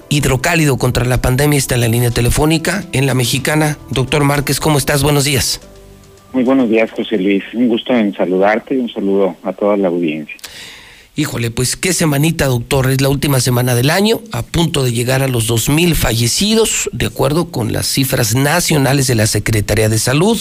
hidrocálido 0.07 0.77
contra 0.77 1.03
la 1.03 1.17
pandemia 1.21 1.59
está 1.59 1.75
en 1.75 1.81
la 1.81 1.89
línea 1.89 2.11
telefónica, 2.11 2.85
en 2.93 3.07
la 3.07 3.13
mexicana. 3.13 3.77
Doctor 3.89 4.23
Márquez, 4.23 4.61
¿cómo 4.61 4.77
estás? 4.77 5.03
Buenos 5.03 5.25
días. 5.25 5.59
Muy 6.31 6.45
buenos 6.45 6.69
días, 6.69 6.89
José 6.91 7.17
Luis. 7.17 7.43
Un 7.53 7.67
gusto 7.67 7.93
en 7.93 8.13
saludarte 8.13 8.75
y 8.75 8.77
un 8.77 8.87
saludo 8.87 9.35
a 9.43 9.51
toda 9.51 9.75
la 9.75 9.89
audiencia. 9.89 10.37
Híjole, 11.17 11.49
pues 11.49 11.77
qué 11.77 11.93
semanita, 11.93 12.47
doctor. 12.47 12.91
Es 12.91 12.99
la 12.99 13.07
última 13.07 13.39
semana 13.39 13.73
del 13.73 13.89
año, 13.89 14.19
a 14.33 14.41
punto 14.41 14.83
de 14.83 14.91
llegar 14.91 15.23
a 15.23 15.29
los 15.29 15.49
2.000 15.49 15.95
fallecidos, 15.95 16.89
de 16.91 17.05
acuerdo 17.05 17.51
con 17.51 17.71
las 17.71 17.87
cifras 17.87 18.35
nacionales 18.35 19.07
de 19.07 19.15
la 19.15 19.25
Secretaría 19.25 19.87
de 19.87 19.97
Salud, 19.97 20.37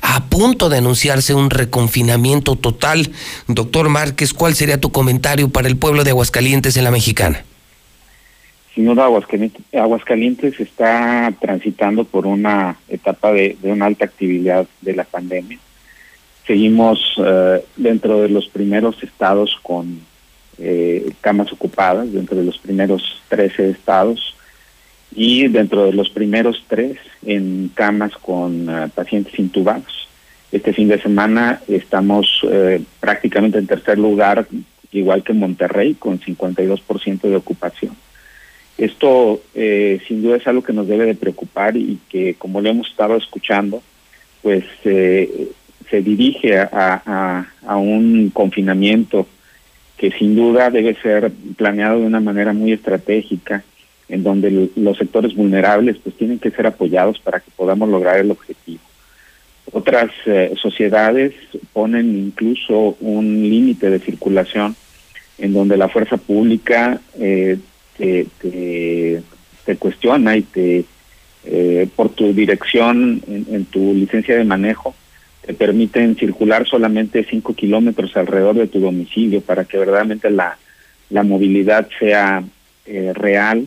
a 0.00 0.26
punto 0.26 0.68
de 0.68 0.78
anunciarse 0.78 1.34
un 1.34 1.50
reconfinamiento 1.50 2.54
total. 2.54 3.10
Doctor 3.48 3.88
Márquez, 3.88 4.32
¿cuál 4.32 4.54
sería 4.54 4.80
tu 4.80 4.92
comentario 4.92 5.48
para 5.48 5.66
el 5.66 5.76
pueblo 5.76 6.04
de 6.04 6.10
Aguascalientes 6.10 6.76
en 6.76 6.84
la 6.84 6.92
mexicana? 6.92 7.44
Sin 8.76 8.86
duda, 8.86 9.06
Aguascalientes, 9.06 9.60
Aguascalientes 9.74 10.60
está 10.60 11.34
transitando 11.40 12.04
por 12.04 12.28
una 12.28 12.76
etapa 12.88 13.32
de, 13.32 13.56
de 13.60 13.72
una 13.72 13.86
alta 13.86 14.04
actividad 14.04 14.68
de 14.82 14.94
la 14.94 15.02
pandemia. 15.02 15.58
Seguimos 16.46 17.00
eh, 17.18 17.64
dentro 17.76 18.20
de 18.20 18.28
los 18.28 18.48
primeros 18.48 19.02
estados 19.02 19.58
con 19.64 20.11
eh, 20.58 21.12
camas 21.20 21.52
ocupadas 21.52 22.12
dentro 22.12 22.36
de 22.36 22.44
los 22.44 22.58
primeros 22.58 23.20
13 23.28 23.70
estados 23.70 24.34
y 25.14 25.48
dentro 25.48 25.84
de 25.84 25.92
los 25.92 26.10
primeros 26.10 26.64
tres 26.68 26.98
en 27.24 27.70
camas 27.74 28.12
con 28.16 28.68
uh, 28.68 28.88
pacientes 28.88 29.38
intubados. 29.38 30.08
Este 30.50 30.72
fin 30.72 30.88
de 30.88 31.00
semana 31.00 31.62
estamos 31.66 32.40
eh, 32.50 32.82
prácticamente 33.00 33.58
en 33.58 33.66
tercer 33.66 33.98
lugar, 33.98 34.46
igual 34.92 35.22
que 35.22 35.32
Monterrey, 35.32 35.94
con 35.94 36.20
52% 36.20 37.20
de 37.22 37.36
ocupación. 37.36 37.96
Esto 38.76 39.40
eh, 39.54 40.00
sin 40.06 40.22
duda 40.22 40.36
es 40.36 40.46
algo 40.46 40.62
que 40.62 40.74
nos 40.74 40.88
debe 40.88 41.06
de 41.06 41.14
preocupar 41.14 41.76
y 41.76 41.98
que, 42.10 42.34
como 42.34 42.60
lo 42.60 42.68
hemos 42.68 42.90
estado 42.90 43.16
escuchando, 43.16 43.82
pues 44.42 44.64
eh, 44.84 45.48
se 45.88 46.02
dirige 46.02 46.58
a, 46.58 46.68
a, 46.70 47.46
a 47.66 47.76
un 47.76 48.30
confinamiento 48.30 49.26
que 50.02 50.10
sin 50.10 50.34
duda 50.34 50.68
debe 50.68 50.96
ser 50.96 51.30
planeado 51.56 52.00
de 52.00 52.06
una 52.06 52.18
manera 52.18 52.52
muy 52.52 52.72
estratégica, 52.72 53.62
en 54.08 54.24
donde 54.24 54.68
los 54.74 54.98
sectores 54.98 55.32
vulnerables 55.36 55.96
pues 56.02 56.16
tienen 56.16 56.40
que 56.40 56.50
ser 56.50 56.66
apoyados 56.66 57.20
para 57.20 57.38
que 57.38 57.52
podamos 57.54 57.88
lograr 57.88 58.18
el 58.18 58.32
objetivo. 58.32 58.80
Otras 59.70 60.10
eh, 60.26 60.54
sociedades 60.60 61.34
ponen 61.72 62.18
incluso 62.18 62.96
un 62.98 63.48
límite 63.48 63.90
de 63.90 64.00
circulación 64.00 64.74
en 65.38 65.52
donde 65.52 65.76
la 65.76 65.88
fuerza 65.88 66.16
pública 66.16 67.00
eh, 67.20 67.58
te, 67.96 69.22
cuestiona 69.78 70.36
y 70.36 70.42
te 70.42 70.84
eh, 71.44 71.88
por 71.94 72.08
tu 72.08 72.32
dirección 72.32 73.22
en 73.28 73.64
tu 73.66 73.94
licencia 73.94 74.36
de 74.36 74.42
manejo 74.42 74.96
te 75.44 75.54
permiten 75.54 76.16
circular 76.16 76.66
solamente 76.66 77.24
5 77.28 77.54
kilómetros 77.54 78.16
alrededor 78.16 78.56
de 78.56 78.68
tu 78.68 78.80
domicilio 78.80 79.40
para 79.40 79.64
que 79.64 79.78
verdaderamente 79.78 80.30
la, 80.30 80.56
la 81.10 81.22
movilidad 81.24 81.88
sea 81.98 82.44
eh, 82.86 83.12
real 83.14 83.66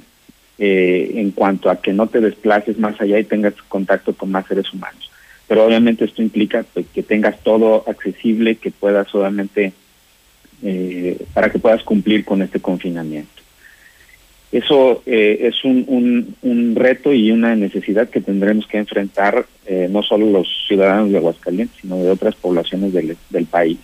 eh, 0.57 1.11
en 1.15 1.31
cuanto 1.31 1.69
a 1.69 1.81
que 1.81 1.91
no 1.91 2.07
te 2.07 2.21
desplaces 2.21 2.79
más 2.79 2.99
allá 3.01 3.19
y 3.19 3.25
tengas 3.25 3.53
contacto 3.67 4.13
con 4.13 4.31
más 4.31 4.47
seres 4.47 4.71
humanos. 4.73 5.11
Pero 5.47 5.65
obviamente 5.65 6.05
esto 6.05 6.21
implica 6.21 6.65
pues, 6.73 6.85
que 6.93 7.03
tengas 7.03 7.39
todo 7.43 7.83
accesible, 7.87 8.55
que 8.55 8.71
puedas 8.71 9.07
solamente, 9.09 9.73
eh, 10.63 11.17
para 11.33 11.51
que 11.51 11.59
puedas 11.59 11.83
cumplir 11.83 12.23
con 12.23 12.41
este 12.41 12.59
confinamiento. 12.59 13.44
Eso 14.51 15.01
eh, 15.05 15.39
es 15.41 15.65
un, 15.65 16.35
un, 16.41 16.75
reto 16.75 17.13
y 17.13 17.31
una 17.31 17.55
necesidad 17.55 18.09
que 18.09 18.21
tendremos 18.21 18.67
que 18.67 18.77
enfrentar 18.77 19.45
eh, 19.65 19.87
no 19.91 20.03
solo 20.03 20.29
los 20.29 20.47
ciudadanos 20.67 21.11
de 21.11 21.17
Aguascalientes, 21.17 21.77
sino 21.81 21.97
de 21.97 22.09
otras 22.09 22.35
poblaciones 22.35 22.93
del, 22.93 23.17
del 23.29 23.45
país. 23.45 23.77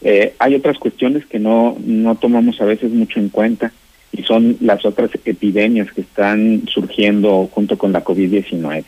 Eh, 0.00 0.34
hay 0.38 0.54
otras 0.54 0.78
cuestiones 0.78 1.26
que 1.26 1.38
no, 1.38 1.76
no 1.84 2.14
tomamos 2.14 2.60
a 2.60 2.64
veces 2.64 2.92
mucho 2.92 3.18
en 3.18 3.28
cuenta 3.28 3.72
y 4.12 4.22
son 4.22 4.56
las 4.60 4.84
otras 4.86 5.10
epidemias 5.24 5.92
que 5.92 6.02
están 6.02 6.62
surgiendo 6.68 7.48
junto 7.52 7.76
con 7.76 7.92
la 7.92 8.04
COVID-19. 8.04 8.84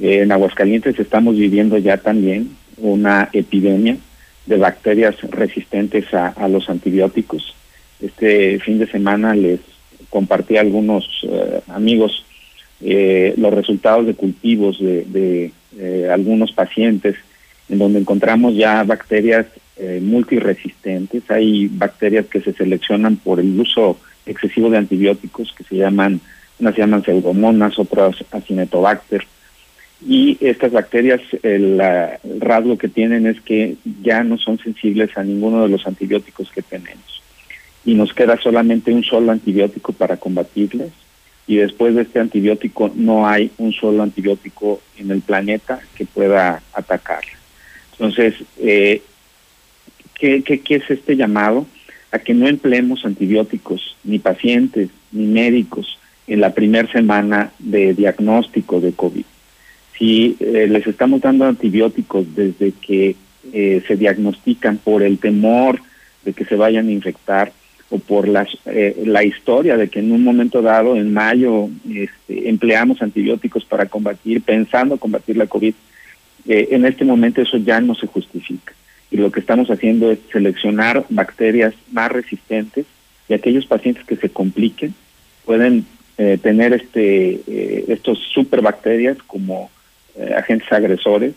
en 0.00 0.32
Aguascalientes 0.32 0.98
estamos 0.98 1.36
viviendo 1.36 1.76
ya 1.78 1.98
también 1.98 2.56
una 2.78 3.28
epidemia 3.32 3.98
de 4.46 4.56
bacterias 4.56 5.14
resistentes 5.30 6.12
a, 6.14 6.28
a 6.28 6.48
los 6.48 6.68
antibióticos. 6.68 7.54
Este 8.00 8.58
fin 8.58 8.78
de 8.78 8.88
semana 8.88 9.34
les 9.34 9.60
compartí 10.12 10.58
a 10.58 10.60
algunos 10.60 11.08
eh, 11.22 11.62
amigos 11.68 12.24
eh, 12.82 13.32
los 13.38 13.52
resultados 13.54 14.06
de 14.06 14.14
cultivos 14.14 14.78
de, 14.78 15.04
de 15.06 15.52
eh, 15.78 16.08
algunos 16.12 16.52
pacientes 16.52 17.16
en 17.68 17.78
donde 17.78 17.98
encontramos 17.98 18.54
ya 18.54 18.84
bacterias 18.84 19.46
multiresistentes. 20.02 21.28
Hay 21.28 21.66
bacterias 21.66 22.26
que 22.26 22.40
se 22.40 22.52
seleccionan 22.52 23.16
por 23.16 23.40
el 23.40 23.58
uso 23.58 23.98
excesivo 24.26 24.70
de 24.70 24.76
antibióticos 24.76 25.52
que 25.56 25.64
se 25.64 25.76
llaman, 25.76 26.20
unas 26.60 26.74
se 26.74 26.82
llaman 26.82 27.02
pseudomonas, 27.02 27.78
otras 27.78 28.16
acinetobacter. 28.30 29.26
Y 30.06 30.36
estas 30.40 30.70
bacterias, 30.70 31.20
el 31.42 31.82
rasgo 32.38 32.78
que 32.78 32.88
tienen 32.88 33.26
es 33.26 33.40
que 33.40 33.76
ya 34.02 34.22
no 34.22 34.38
son 34.38 34.58
sensibles 34.58 35.16
a 35.16 35.24
ninguno 35.24 35.62
de 35.62 35.70
los 35.70 35.84
antibióticos 35.86 36.52
que 36.52 36.62
tenemos 36.62 37.21
y 37.84 37.94
nos 37.94 38.12
queda 38.12 38.40
solamente 38.40 38.92
un 38.92 39.04
solo 39.04 39.32
antibiótico 39.32 39.92
para 39.92 40.16
combatirles 40.16 40.92
y 41.46 41.56
después 41.56 41.94
de 41.94 42.02
este 42.02 42.20
antibiótico 42.20 42.90
no 42.94 43.26
hay 43.26 43.50
un 43.58 43.72
solo 43.72 44.02
antibiótico 44.02 44.80
en 44.96 45.10
el 45.10 45.20
planeta 45.20 45.80
que 45.96 46.06
pueda 46.06 46.62
atacar. 46.72 47.24
Entonces, 47.92 48.34
eh, 48.58 49.02
¿qué, 50.14 50.42
qué, 50.42 50.76
es 50.76 50.90
este 50.90 51.16
llamado? 51.16 51.66
A 52.12 52.18
que 52.18 52.34
no 52.34 52.46
empleemos 52.46 53.04
antibióticos, 53.04 53.96
ni 54.04 54.18
pacientes, 54.18 54.90
ni 55.10 55.26
médicos, 55.26 55.98
en 56.26 56.40
la 56.40 56.54
primera 56.54 56.90
semana 56.90 57.52
de 57.58 57.94
diagnóstico 57.94 58.80
de 58.80 58.92
COVID. 58.92 59.24
Si 59.98 60.36
eh, 60.40 60.66
les 60.68 60.86
estamos 60.86 61.20
dando 61.20 61.44
antibióticos 61.44 62.34
desde 62.34 62.72
que 62.72 63.16
eh, 63.52 63.82
se 63.86 63.96
diagnostican 63.96 64.78
por 64.78 65.02
el 65.02 65.18
temor 65.18 65.80
de 66.24 66.32
que 66.32 66.44
se 66.44 66.54
vayan 66.54 66.88
a 66.88 66.92
infectar, 66.92 67.52
o 67.92 67.98
por 67.98 68.26
las, 68.26 68.48
eh, 68.64 69.02
la 69.04 69.22
historia 69.22 69.76
de 69.76 69.88
que 69.88 69.98
en 69.98 70.12
un 70.12 70.24
momento 70.24 70.62
dado, 70.62 70.96
en 70.96 71.12
mayo, 71.12 71.68
este, 71.86 72.48
empleamos 72.48 73.02
antibióticos 73.02 73.66
para 73.66 73.84
combatir, 73.86 74.40
pensando 74.40 74.96
combatir 74.96 75.36
la 75.36 75.46
COVID, 75.46 75.74
eh, 76.48 76.68
en 76.70 76.86
este 76.86 77.04
momento 77.04 77.42
eso 77.42 77.58
ya 77.58 77.82
no 77.82 77.94
se 77.94 78.06
justifica. 78.06 78.72
Y 79.10 79.18
lo 79.18 79.30
que 79.30 79.40
estamos 79.40 79.70
haciendo 79.70 80.10
es 80.10 80.20
seleccionar 80.32 81.04
bacterias 81.10 81.74
más 81.90 82.10
resistentes 82.10 82.86
y 83.28 83.34
aquellos 83.34 83.66
pacientes 83.66 84.06
que 84.06 84.16
se 84.16 84.30
compliquen 84.30 84.94
pueden 85.44 85.84
eh, 86.16 86.38
tener 86.42 86.72
este 86.72 87.42
eh, 87.46 87.84
estos 87.88 88.18
superbacterias 88.32 89.18
como 89.26 89.70
agentes 90.36 90.70
agresores 90.70 91.32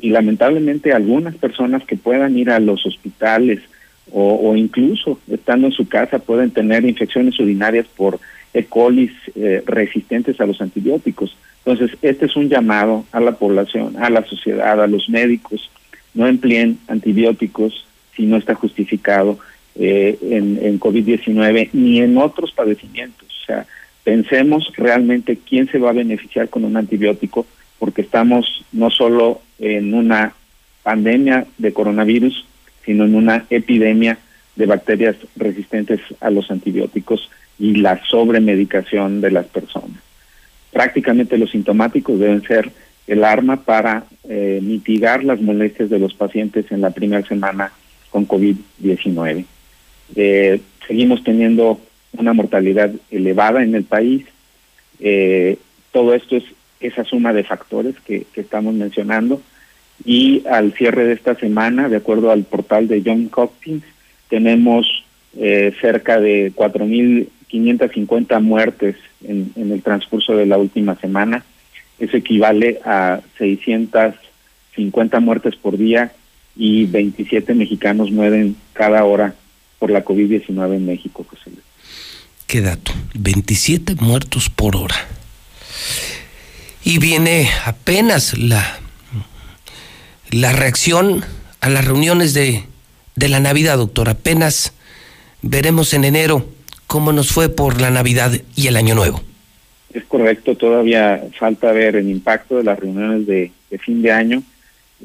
y 0.00 0.10
lamentablemente 0.10 0.92
algunas 0.92 1.36
personas 1.36 1.84
que 1.84 1.96
puedan 1.96 2.36
ir 2.36 2.50
a 2.50 2.58
los 2.58 2.84
hospitales 2.84 3.60
o, 4.12 4.50
o, 4.50 4.56
incluso 4.56 5.18
estando 5.30 5.66
en 5.66 5.72
su 5.72 5.88
casa 5.88 6.18
pueden 6.18 6.50
tener 6.50 6.84
infecciones 6.84 7.38
urinarias 7.38 7.86
por 7.96 8.18
E. 8.54 8.64
coli 8.64 9.10
eh, 9.34 9.62
resistentes 9.66 10.40
a 10.40 10.46
los 10.46 10.60
antibióticos. 10.60 11.36
Entonces, 11.64 11.96
este 12.02 12.26
es 12.26 12.36
un 12.36 12.48
llamado 12.48 13.04
a 13.12 13.20
la 13.20 13.32
población, 13.32 13.96
a 13.98 14.08
la 14.08 14.24
sociedad, 14.24 14.82
a 14.82 14.86
los 14.86 15.08
médicos, 15.08 15.70
no 16.14 16.26
empleen 16.26 16.78
antibióticos 16.88 17.86
si 18.16 18.24
no 18.26 18.36
está 18.36 18.54
justificado 18.54 19.38
eh, 19.74 20.18
en, 20.22 20.58
en 20.62 20.80
COVID-19 20.80 21.70
ni 21.72 22.00
en 22.00 22.16
otros 22.16 22.52
padecimientos. 22.52 23.28
O 23.42 23.46
sea, 23.46 23.66
pensemos 24.02 24.72
realmente 24.76 25.38
quién 25.46 25.70
se 25.70 25.78
va 25.78 25.90
a 25.90 25.92
beneficiar 25.92 26.48
con 26.48 26.64
un 26.64 26.76
antibiótico 26.76 27.46
porque 27.78 28.02
estamos 28.02 28.64
no 28.72 28.90
solo 28.90 29.40
en 29.58 29.94
una 29.94 30.34
pandemia 30.82 31.46
de 31.58 31.72
coronavirus, 31.72 32.46
sino 32.84 33.04
en 33.04 33.14
una 33.14 33.46
epidemia 33.50 34.18
de 34.56 34.66
bacterias 34.66 35.16
resistentes 35.36 36.00
a 36.20 36.30
los 36.30 36.50
antibióticos 36.50 37.30
y 37.58 37.76
la 37.76 38.04
sobremedicación 38.06 39.20
de 39.20 39.30
las 39.30 39.46
personas. 39.46 39.98
Prácticamente 40.72 41.38
los 41.38 41.50
sintomáticos 41.50 42.18
deben 42.18 42.42
ser 42.42 42.70
el 43.06 43.24
arma 43.24 43.64
para 43.64 44.04
eh, 44.28 44.60
mitigar 44.62 45.24
las 45.24 45.40
molestias 45.40 45.88
de 45.90 45.98
los 45.98 46.14
pacientes 46.14 46.70
en 46.70 46.82
la 46.82 46.90
primera 46.90 47.26
semana 47.26 47.72
con 48.10 48.28
COVID-19. 48.28 49.44
Eh, 50.16 50.60
seguimos 50.86 51.24
teniendo 51.24 51.80
una 52.12 52.32
mortalidad 52.32 52.90
elevada 53.10 53.62
en 53.62 53.74
el 53.74 53.84
país. 53.84 54.26
Eh, 55.00 55.58
todo 55.92 56.14
esto 56.14 56.36
es 56.36 56.44
esa 56.80 57.04
suma 57.04 57.32
de 57.32 57.44
factores 57.44 57.94
que, 58.04 58.24
que 58.32 58.40
estamos 58.40 58.74
mencionando 58.74 59.40
y 60.04 60.46
al 60.46 60.72
cierre 60.72 61.04
de 61.04 61.14
esta 61.14 61.34
semana, 61.34 61.88
de 61.88 61.96
acuerdo 61.96 62.30
al 62.30 62.44
portal 62.44 62.88
de 62.88 63.02
John 63.04 63.30
Hopkins, 63.34 63.84
tenemos 64.28 65.04
eh, 65.36 65.74
cerca 65.80 66.20
de 66.20 66.52
4.550 66.54 68.40
muertes 68.40 68.96
en, 69.24 69.52
en 69.56 69.72
el 69.72 69.82
transcurso 69.82 70.36
de 70.36 70.46
la 70.46 70.58
última 70.58 70.96
semana. 70.96 71.44
Eso 71.98 72.16
equivale 72.16 72.80
a 72.84 73.20
650 73.38 75.20
muertes 75.20 75.56
por 75.56 75.76
día 75.76 76.12
y 76.56 76.86
27 76.86 77.54
mexicanos 77.54 78.10
mueren 78.10 78.56
cada 78.72 79.04
hora 79.04 79.34
por 79.78 79.90
la 79.90 80.04
COVID-19 80.04 80.76
en 80.76 80.86
México, 80.86 81.24
José 81.28 81.50
Luis. 81.50 81.64
¿Qué 82.46 82.60
dato? 82.60 82.92
27 83.14 83.94
muertos 83.96 84.48
por 84.48 84.74
hora. 84.76 84.96
Y 86.82 86.98
viene 86.98 87.48
apenas 87.64 88.36
la, 88.38 88.80
la 90.30 90.52
reacción 90.52 91.24
a 91.60 91.68
las 91.68 91.84
reuniones 91.84 92.34
de, 92.34 92.64
de 93.16 93.28
la 93.28 93.40
Navidad, 93.40 93.78
doctor. 93.78 94.08
Apenas 94.08 94.72
veremos 95.42 95.94
en 95.94 96.04
enero 96.04 96.46
cómo 96.86 97.12
nos 97.12 97.30
fue 97.30 97.48
por 97.48 97.80
la 97.80 97.90
Navidad 97.90 98.32
y 98.54 98.66
el 98.66 98.76
Año 98.76 98.94
Nuevo. 98.94 99.22
Es 99.92 100.04
correcto, 100.04 100.54
todavía 100.54 101.24
falta 101.38 101.72
ver 101.72 101.96
el 101.96 102.08
impacto 102.08 102.58
de 102.58 102.64
las 102.64 102.78
reuniones 102.78 103.26
de, 103.26 103.50
de 103.70 103.78
fin 103.78 104.02
de 104.02 104.12
año, 104.12 104.42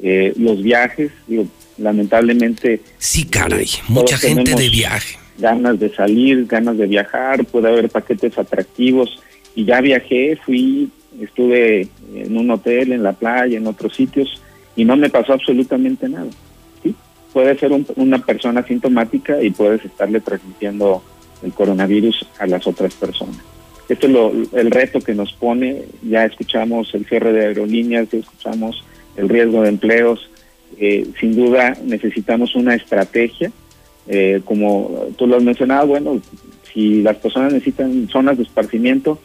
eh, 0.02 0.32
los 0.36 0.62
viajes, 0.62 1.10
digo, 1.26 1.46
lamentablemente. 1.78 2.80
Sí, 2.98 3.24
caray, 3.24 3.68
mucha 3.88 4.18
gente 4.18 4.54
de 4.54 4.68
viaje. 4.68 5.18
Ganas 5.38 5.80
de 5.80 5.92
salir, 5.94 6.46
ganas 6.46 6.76
de 6.76 6.86
viajar, 6.86 7.44
puede 7.46 7.68
haber 7.68 7.88
paquetes 7.88 8.36
atractivos. 8.38 9.18
Y 9.56 9.64
ya 9.64 9.80
viajé, 9.80 10.38
fui, 10.44 10.90
estuve 11.20 11.88
en 12.14 12.36
un 12.36 12.50
hotel, 12.50 12.92
en 12.92 13.02
la 13.02 13.12
playa, 13.12 13.56
en 13.56 13.66
otros 13.66 13.94
sitios, 13.94 14.42
y 14.76 14.84
no 14.84 14.96
me 14.96 15.10
pasó 15.10 15.34
absolutamente 15.34 16.08
nada. 16.08 16.30
¿sí? 16.82 16.94
Puede 17.32 17.58
ser 17.58 17.72
un, 17.72 17.86
una 17.96 18.18
persona 18.18 18.60
asintomática 18.60 19.42
y 19.42 19.50
puedes 19.50 19.84
estarle 19.84 20.20
transmitiendo 20.20 21.02
el 21.42 21.52
coronavirus 21.52 22.26
a 22.38 22.46
las 22.46 22.66
otras 22.66 22.94
personas. 22.94 23.36
Esto 23.88 24.06
es 24.06 24.12
lo, 24.12 24.32
el 24.52 24.70
reto 24.70 25.00
que 25.00 25.14
nos 25.14 25.32
pone, 25.34 25.82
ya 26.02 26.24
escuchamos 26.24 26.94
el 26.94 27.04
cierre 27.06 27.32
de 27.32 27.46
aerolíneas, 27.46 28.08
ya 28.10 28.18
escuchamos 28.18 28.82
el 29.16 29.28
riesgo 29.28 29.62
de 29.62 29.68
empleos, 29.68 30.30
eh, 30.78 31.06
sin 31.20 31.36
duda 31.36 31.76
necesitamos 31.84 32.54
una 32.54 32.74
estrategia, 32.74 33.52
eh, 34.08 34.40
como 34.44 35.08
tú 35.16 35.26
lo 35.26 35.36
has 35.36 35.42
mencionado, 35.42 35.86
bueno, 35.88 36.20
si 36.72 37.02
las 37.02 37.16
personas 37.16 37.52
necesitan 37.52 38.08
zonas 38.08 38.38
de 38.38 38.44
esparcimiento, 38.44 39.20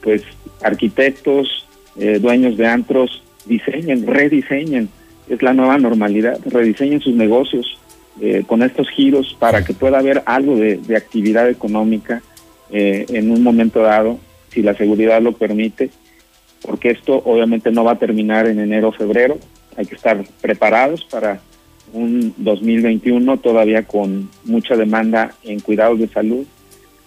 pues 0.00 0.22
arquitectos, 0.62 1.66
eh, 1.98 2.18
dueños 2.20 2.56
de 2.56 2.66
antros, 2.66 3.22
diseñen, 3.46 4.06
rediseñen, 4.06 4.88
es 5.28 5.42
la 5.42 5.54
nueva 5.54 5.78
normalidad, 5.78 6.38
rediseñen 6.44 7.00
sus 7.00 7.14
negocios 7.14 7.78
eh, 8.20 8.44
con 8.46 8.62
estos 8.62 8.88
giros 8.90 9.36
para 9.38 9.64
que 9.64 9.74
pueda 9.74 9.98
haber 9.98 10.22
algo 10.26 10.56
de, 10.56 10.80
actividad 10.96 11.48
económica 11.48 12.22
eh, 12.70 13.06
en 13.08 13.30
un 13.30 13.42
momento 13.42 13.80
dado, 13.80 14.18
si 14.50 14.62
la 14.62 14.74
seguridad 14.74 15.20
lo 15.20 15.32
permite, 15.32 15.90
porque 16.62 16.90
esto 16.90 17.20
obviamente 17.24 17.70
no 17.70 17.84
va 17.84 17.92
a 17.92 17.98
terminar 17.98 18.46
en 18.46 18.60
enero 18.60 18.88
o 18.88 18.92
febrero, 18.92 19.38
hay 19.76 19.86
que 19.86 19.96
estar 19.96 20.24
preparados 20.40 21.04
para 21.04 21.40
un 21.92 22.34
2021 22.38 23.38
todavía 23.38 23.84
con 23.84 24.28
mucha 24.44 24.76
demanda 24.76 25.34
en 25.44 25.60
cuidados 25.60 25.98
de 25.98 26.08
salud. 26.08 26.44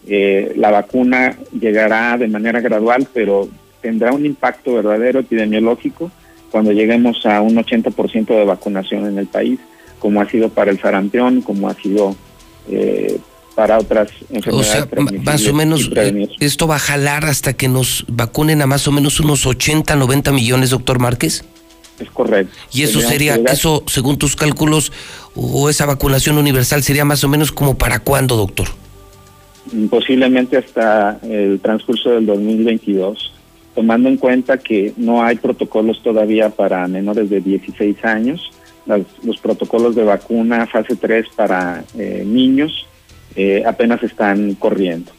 Eh, 0.08 0.54
la 0.56 0.72
vacuna 0.72 1.38
llegará 1.58 2.18
de 2.18 2.28
manera 2.28 2.62
gradual, 2.62 3.08
pero 3.14 3.50
tendrá 3.82 4.14
un 4.14 4.26
impacto 4.26 4.76
verdadero 4.76 5.20
epidemiológico 5.20 6.12
cuando 6.58 6.72
lleguemos 6.72 7.24
a 7.28 7.40
un 7.40 7.56
80% 7.56 8.26
de 8.26 8.44
vacunación 8.44 9.06
en 9.06 9.20
el 9.20 9.28
país, 9.28 9.60
como 10.00 10.22
ha 10.22 10.28
sido 10.28 10.50
para 10.50 10.72
el 10.72 10.82
sarampión, 10.82 11.44
como 11.44 11.70
ha 11.70 11.76
sido 11.76 12.16
eh, 12.68 13.20
para 13.54 13.78
otras 13.78 14.10
enfermedades. 14.32 14.70
O 14.70 14.96
sea, 14.96 15.22
más 15.22 15.46
o 15.46 15.54
menos, 15.54 15.92
eh, 15.96 16.28
esto 16.40 16.66
va 16.66 16.78
a 16.78 16.80
jalar 16.80 17.26
hasta 17.26 17.54
que 17.54 17.68
nos 17.68 18.06
vacunen 18.08 18.64
a 18.64 18.66
más 18.66 18.88
o 18.88 18.92
menos 18.92 19.20
unos 19.20 19.46
80, 19.46 19.96
90 19.96 20.32
millones, 20.32 20.72
doctor 20.72 20.98
Márquez. 20.98 21.46
Es 22.00 22.10
correcto. 22.10 22.52
Y 22.74 22.82
eso 22.82 23.02
sería, 23.02 23.36
eso 23.36 23.84
según 23.86 24.18
tus 24.18 24.36
cálculos, 24.36 24.92
o 25.36 25.70
esa 25.70 25.86
vacunación 25.86 26.40
universal 26.40 26.82
sería 26.82 27.06
más 27.06 27.24
o 27.24 27.28
menos 27.28 27.52
como 27.52 27.78
para 27.78 28.00
cuándo, 28.00 28.36
doctor. 28.36 28.70
posiblemente 29.92 30.58
hasta 30.58 31.20
el 31.22 31.60
transcurso 31.60 32.10
del 32.10 32.26
2022, 32.26 33.37
tomando 33.78 34.10
en 34.10 34.18
cuenta 34.18 34.58
que 34.58 34.92
no 34.98 35.24
hay 35.24 35.36
protocolos 35.36 36.02
todavía 36.02 36.50
para 36.50 36.88
menores 36.88 37.30
de 37.30 37.42
16 37.42 38.04
años, 38.04 38.52
las- 38.88 39.06
los 39.24 39.38
protocolos 39.38 39.94
de 39.96 40.04
vacuna 40.04 40.66
fase 40.66 40.96
3 40.96 41.28
para 41.36 41.84
eh, 41.96 42.24
niños 42.26 42.88
eh, 43.36 43.62
apenas 43.68 44.02
están 44.02 44.56
corriendo. 44.56 45.12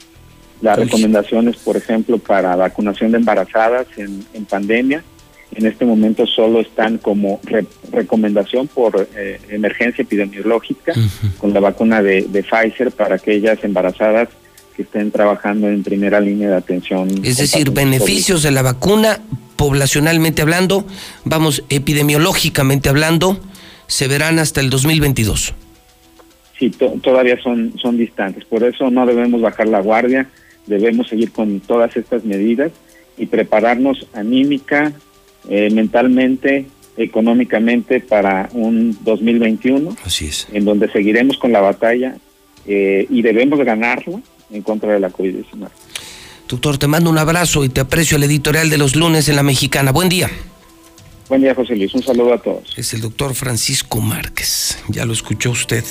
Las 0.60 0.76
Uy. 0.76 0.84
recomendaciones, 0.86 1.56
por 1.58 1.76
ejemplo, 1.76 2.18
para 2.18 2.56
vacunación 2.56 3.12
de 3.12 3.18
embarazadas 3.18 3.86
en, 3.96 4.24
en 4.34 4.44
pandemia, 4.44 5.04
en 5.54 5.64
este 5.64 5.84
momento 5.84 6.26
solo 6.26 6.58
están 6.58 6.98
como 6.98 7.38
re- 7.44 7.64
recomendación 7.92 8.66
por 8.66 9.08
eh, 9.16 9.38
emergencia 9.50 10.02
epidemiológica 10.02 10.94
con 11.38 11.54
la 11.54 11.60
vacuna 11.60 12.02
de, 12.02 12.22
de 12.28 12.42
Pfizer 12.42 12.90
para 12.90 13.14
aquellas 13.14 13.62
embarazadas 13.62 14.28
que 14.78 14.82
estén 14.84 15.10
trabajando 15.10 15.66
en 15.68 15.82
primera 15.82 16.20
línea 16.20 16.48
de 16.50 16.54
atención. 16.54 17.08
Es 17.24 17.36
decir, 17.38 17.72
beneficios 17.72 18.44
de 18.44 18.52
la 18.52 18.62
vacuna, 18.62 19.18
poblacionalmente 19.56 20.40
hablando, 20.40 20.86
vamos, 21.24 21.64
epidemiológicamente 21.68 22.88
hablando, 22.88 23.40
se 23.88 24.06
verán 24.06 24.38
hasta 24.38 24.60
el 24.60 24.70
2022. 24.70 25.52
sí, 26.56 26.70
to- 26.70 26.94
todavía 27.02 27.36
son, 27.42 27.72
son 27.82 27.96
distantes. 27.96 28.44
Por 28.44 28.62
eso 28.62 28.88
no 28.88 29.04
debemos 29.04 29.40
bajar 29.40 29.66
la 29.66 29.80
guardia, 29.80 30.28
debemos 30.68 31.08
seguir 31.08 31.32
con 31.32 31.58
todas 31.58 31.96
estas 31.96 32.24
medidas 32.24 32.70
y 33.16 33.26
prepararnos 33.26 34.06
anímica, 34.14 34.92
eh, 35.48 35.70
mentalmente, 35.72 36.66
económicamente 36.96 37.98
para 37.98 38.48
un 38.52 38.96
2021. 39.02 39.96
Así 40.04 40.26
es. 40.26 40.46
En 40.52 40.64
donde 40.64 40.88
seguiremos 40.92 41.36
con 41.36 41.50
la 41.50 41.60
batalla 41.60 42.16
eh, 42.64 43.06
y 43.10 43.22
debemos 43.22 43.58
ganarla 43.64 44.20
en 44.50 44.62
contra 44.62 44.92
de 44.92 45.00
la 45.00 45.10
COVID-19. 45.10 45.68
Doctor, 46.48 46.78
te 46.78 46.86
mando 46.86 47.10
un 47.10 47.18
abrazo 47.18 47.64
y 47.64 47.68
te 47.68 47.80
aprecio 47.80 48.16
el 48.16 48.24
editorial 48.24 48.70
de 48.70 48.78
los 48.78 48.96
lunes 48.96 49.28
en 49.28 49.36
la 49.36 49.42
Mexicana. 49.42 49.92
Buen 49.92 50.08
día. 50.08 50.30
Buen 51.28 51.42
día, 51.42 51.54
José 51.54 51.76
Luis. 51.76 51.92
Un 51.92 52.02
saludo 52.02 52.32
a 52.32 52.38
todos. 52.38 52.72
Es 52.76 52.94
el 52.94 53.02
doctor 53.02 53.34
Francisco 53.34 54.00
Márquez. 54.00 54.78
Ya 54.88 55.04
lo 55.04 55.12
escuchó 55.12 55.50
usted. 55.50 55.84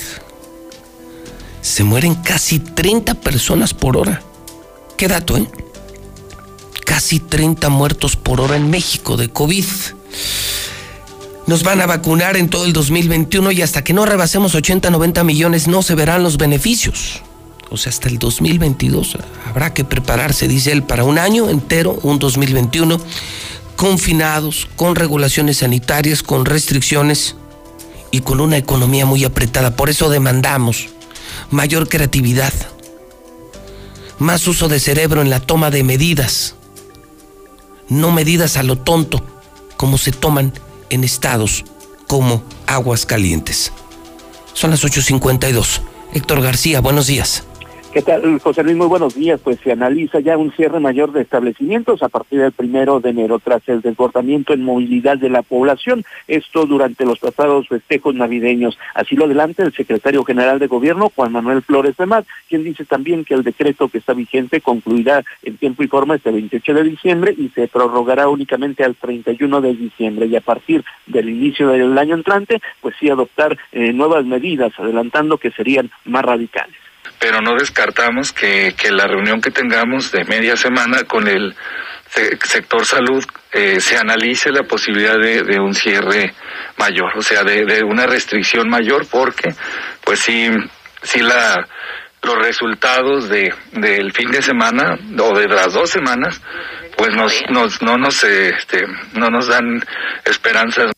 Se 1.60 1.84
mueren 1.84 2.16
casi 2.16 2.58
30 2.58 3.14
personas 3.14 3.72
por 3.72 3.96
hora. 3.96 4.22
¿Qué 4.96 5.06
dato, 5.06 5.36
eh? 5.36 5.46
Casi 6.84 7.20
30 7.20 7.68
muertos 7.68 8.16
por 8.16 8.40
hora 8.40 8.56
en 8.56 8.68
México 8.68 9.16
de 9.16 9.28
COVID. 9.28 9.64
Nos 11.46 11.62
van 11.62 11.80
a 11.80 11.86
vacunar 11.86 12.36
en 12.36 12.48
todo 12.48 12.64
el 12.64 12.72
2021 12.72 13.52
y 13.52 13.62
hasta 13.62 13.84
que 13.84 13.92
no 13.92 14.06
rebasemos 14.06 14.56
80, 14.56 14.90
90 14.90 15.22
millones 15.22 15.68
no 15.68 15.82
se 15.82 15.94
verán 15.94 16.24
los 16.24 16.36
beneficios. 16.36 17.22
O 17.70 17.76
sea, 17.76 17.90
hasta 17.90 18.08
el 18.08 18.18
2022 18.18 19.18
habrá 19.46 19.74
que 19.74 19.84
prepararse, 19.84 20.48
dice 20.48 20.72
él, 20.72 20.82
para 20.82 21.04
un 21.04 21.18
año 21.18 21.50
entero, 21.50 21.98
un 22.02 22.18
2021, 22.18 22.98
confinados, 23.76 24.68
con 24.76 24.96
regulaciones 24.96 25.58
sanitarias, 25.58 26.22
con 26.22 26.44
restricciones 26.44 27.36
y 28.10 28.20
con 28.20 28.40
una 28.40 28.56
economía 28.56 29.06
muy 29.06 29.24
apretada. 29.24 29.76
Por 29.76 29.90
eso 29.90 30.08
demandamos 30.08 30.88
mayor 31.50 31.88
creatividad, 31.88 32.52
más 34.18 34.46
uso 34.48 34.68
de 34.68 34.80
cerebro 34.80 35.22
en 35.22 35.30
la 35.30 35.40
toma 35.40 35.70
de 35.70 35.84
medidas, 35.84 36.54
no 37.88 38.10
medidas 38.10 38.56
a 38.56 38.62
lo 38.62 38.76
tonto, 38.78 39.24
como 39.76 39.98
se 39.98 40.12
toman 40.12 40.52
en 40.90 41.04
estados 41.04 41.64
como 42.06 42.42
Aguascalientes. 42.66 43.72
Son 44.54 44.70
las 44.70 44.82
8.52. 44.82 45.82
Héctor 46.14 46.42
García, 46.42 46.80
buenos 46.80 47.06
días. 47.06 47.44
¿Qué 47.92 48.02
tal, 48.02 48.38
José 48.40 48.62
Luis? 48.62 48.76
Muy 48.76 48.86
buenos 48.86 49.14
días. 49.14 49.40
Pues 49.42 49.58
se 49.60 49.72
analiza 49.72 50.20
ya 50.20 50.36
un 50.36 50.52
cierre 50.52 50.78
mayor 50.78 51.10
de 51.12 51.22
establecimientos 51.22 52.02
a 52.02 52.10
partir 52.10 52.38
del 52.38 52.52
primero 52.52 53.00
de 53.00 53.10
enero 53.10 53.38
tras 53.38 53.66
el 53.66 53.80
desbordamiento 53.80 54.52
en 54.52 54.62
movilidad 54.62 55.16
de 55.16 55.30
la 55.30 55.40
población. 55.40 56.04
Esto 56.26 56.66
durante 56.66 57.06
los 57.06 57.18
pasados 57.18 57.66
festejos 57.66 58.14
navideños. 58.14 58.78
Así 58.94 59.16
lo 59.16 59.24
adelanta 59.24 59.62
el 59.62 59.72
secretario 59.72 60.22
general 60.22 60.58
de 60.58 60.66
Gobierno, 60.66 61.10
Juan 61.16 61.32
Manuel 61.32 61.62
Flores 61.62 61.96
de 61.96 62.04
Mar, 62.04 62.26
quien 62.46 62.62
dice 62.62 62.84
también 62.84 63.24
que 63.24 63.32
el 63.32 63.42
decreto 63.42 63.88
que 63.88 63.98
está 63.98 64.12
vigente 64.12 64.60
concluirá 64.60 65.24
en 65.42 65.56
tiempo 65.56 65.82
y 65.82 65.88
forma 65.88 66.16
este 66.16 66.30
28 66.30 66.74
de 66.74 66.84
diciembre 66.84 67.34
y 67.38 67.48
se 67.48 67.68
prorrogará 67.68 68.28
únicamente 68.28 68.84
al 68.84 68.96
31 68.96 69.62
de 69.62 69.74
diciembre. 69.74 70.26
Y 70.26 70.36
a 70.36 70.42
partir 70.42 70.84
del 71.06 71.30
inicio 71.30 71.68
del 71.68 71.96
año 71.96 72.16
entrante, 72.16 72.60
pues 72.82 72.94
sí 73.00 73.08
adoptar 73.08 73.56
eh, 73.72 73.94
nuevas 73.94 74.26
medidas, 74.26 74.78
adelantando 74.78 75.38
que 75.38 75.50
serían 75.52 75.90
más 76.04 76.22
radicales. 76.22 76.87
Pero 77.18 77.40
no 77.40 77.54
descartamos 77.58 78.32
que, 78.32 78.74
que 78.76 78.90
la 78.90 79.06
reunión 79.06 79.40
que 79.40 79.50
tengamos 79.50 80.12
de 80.12 80.24
media 80.24 80.56
semana 80.56 81.04
con 81.04 81.26
el 81.28 81.54
se- 82.10 82.36
sector 82.44 82.84
salud 82.86 83.24
eh, 83.52 83.80
se 83.80 83.96
analice 83.96 84.50
la 84.50 84.62
posibilidad 84.62 85.18
de, 85.18 85.42
de 85.42 85.58
un 85.60 85.74
cierre 85.74 86.34
mayor, 86.78 87.16
o 87.16 87.22
sea, 87.22 87.42
de, 87.44 87.64
de 87.64 87.82
una 87.82 88.06
restricción 88.06 88.68
mayor, 88.68 89.06
porque 89.10 89.50
pues 90.04 90.20
sí, 90.20 90.48
sí 91.02 91.20
la, 91.20 91.66
los 92.22 92.36
resultados 92.38 93.28
de 93.28 93.52
del 93.72 94.12
fin 94.12 94.30
de 94.30 94.42
semana 94.42 94.96
o 95.20 95.38
de 95.38 95.48
las 95.48 95.72
dos 95.72 95.90
semanas, 95.90 96.40
pues 96.96 97.14
nos, 97.16 97.42
nos 97.50 97.80
no 97.82 97.96
nos 97.96 98.22
este, 98.24 98.84
no 99.14 99.28
nos 99.28 99.48
dan 99.48 99.80
esperanzas 100.24 100.92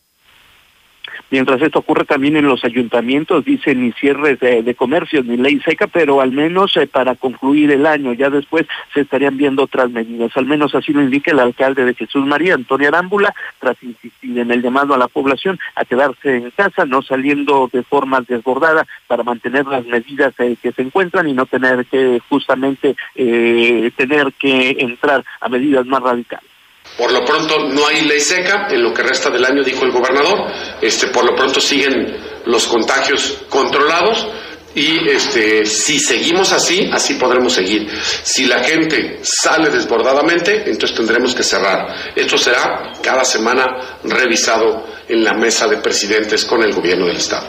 Mientras 1.31 1.63
esto 1.63 1.79
ocurre 1.79 2.05
también 2.05 2.37
en 2.37 2.47
los 2.47 2.65
ayuntamientos, 2.65 3.45
dicen 3.45 3.83
ni 3.83 3.93
cierres 3.93 4.41
de, 4.41 4.63
de 4.63 4.75
comercios 4.75 5.25
ni 5.25 5.37
ley 5.37 5.61
seca, 5.61 5.87
pero 5.87 6.21
al 6.21 6.33
menos 6.33 6.77
eh, 6.77 6.87
para 6.87 7.15
concluir 7.15 7.71
el 7.71 7.87
año, 7.87 8.13
ya 8.13 8.31
después 8.31 8.67
se 8.93 9.03
estarían 9.03 9.37
viendo 9.37 9.63
otras 9.65 9.91
medidas. 9.91 10.37
Al 10.37 10.47
menos 10.47 10.75
así 10.75 10.93
lo 10.93 11.03
indica 11.03 11.31
el 11.31 11.39
alcalde 11.39 11.85
de 11.85 11.95
Jesús 11.95 12.27
María, 12.27 12.55
Antonio 12.55 12.89
Arámbula, 12.89 13.35
tras 13.61 13.81
insistir 13.83 14.39
en 14.39 14.51
el 14.51 14.63
llamado 14.63 14.95
a 14.95 14.99
la 14.99 15.09
población 15.09 15.59
a 15.77 15.85
quedarse 15.85 16.37
en 16.37 16.51
casa, 16.51 16.85
no 16.85 17.03
saliendo 17.03 17.71
de 17.73 17.83
forma 17.83 18.21
desbordada 18.23 18.87
para 19.07 19.23
mantener 19.23 19.67
las 19.67 19.87
medidas 19.87 20.35
eh, 20.39 20.57
que 20.61 20.73
se 20.73 20.83
encuentran 20.83 21.29
y 21.29 21.33
no 21.33 21.47
tener 21.47 21.87
que 21.87 22.21
justamente 22.29 22.97
eh, 23.15 23.91
tener 23.97 24.33
que 24.33 24.77
entrar 24.79 25.25
a 25.41 25.49
medidas 25.49 25.87
más 25.87 26.03
radicales. 26.03 26.51
Por 26.97 27.13
lo 27.13 27.25
pronto 27.25 27.59
no 27.69 27.87
hay 27.87 28.03
ley 28.03 28.21
seca 28.21 28.69
en 28.71 28.83
lo 28.83 28.93
que 28.93 29.03
resta 29.03 29.31
del 29.31 29.45
año, 29.45 29.63
dijo 29.65 29.85
el 29.85 29.91
gobernador. 29.91 30.51
Este, 30.81 31.09
por 31.09 31.25
lo 31.25 31.35
pronto 31.35 31.61
siguen 31.61 32.17
los 32.45 32.67
contagios 32.67 33.39
controlados 33.49 34.27
y 34.75 35.09
este, 35.09 35.65
si 35.67 35.99
seguimos 35.99 36.53
así, 36.53 36.89
así 36.93 37.15
podremos 37.15 37.53
seguir. 37.53 37.89
Si 38.23 38.47
la 38.47 38.63
gente 38.63 39.19
sale 39.23 39.69
desbordadamente, 39.69 40.71
entonces 40.71 40.97
tendremos 40.97 41.35
que 41.35 41.43
cerrar. 41.43 42.13
Esto 42.15 42.39
será 42.39 42.93
cada 43.03 43.25
semana 43.25 43.99
revisado 44.05 44.87
en 45.09 45.25
la 45.25 45.35
mesa 45.35 45.67
de 45.67 45.79
presidentes 45.79 46.45
con 46.45 46.63
el 46.63 46.73
gobierno 46.73 47.07
del 47.07 47.17
Estado. 47.17 47.49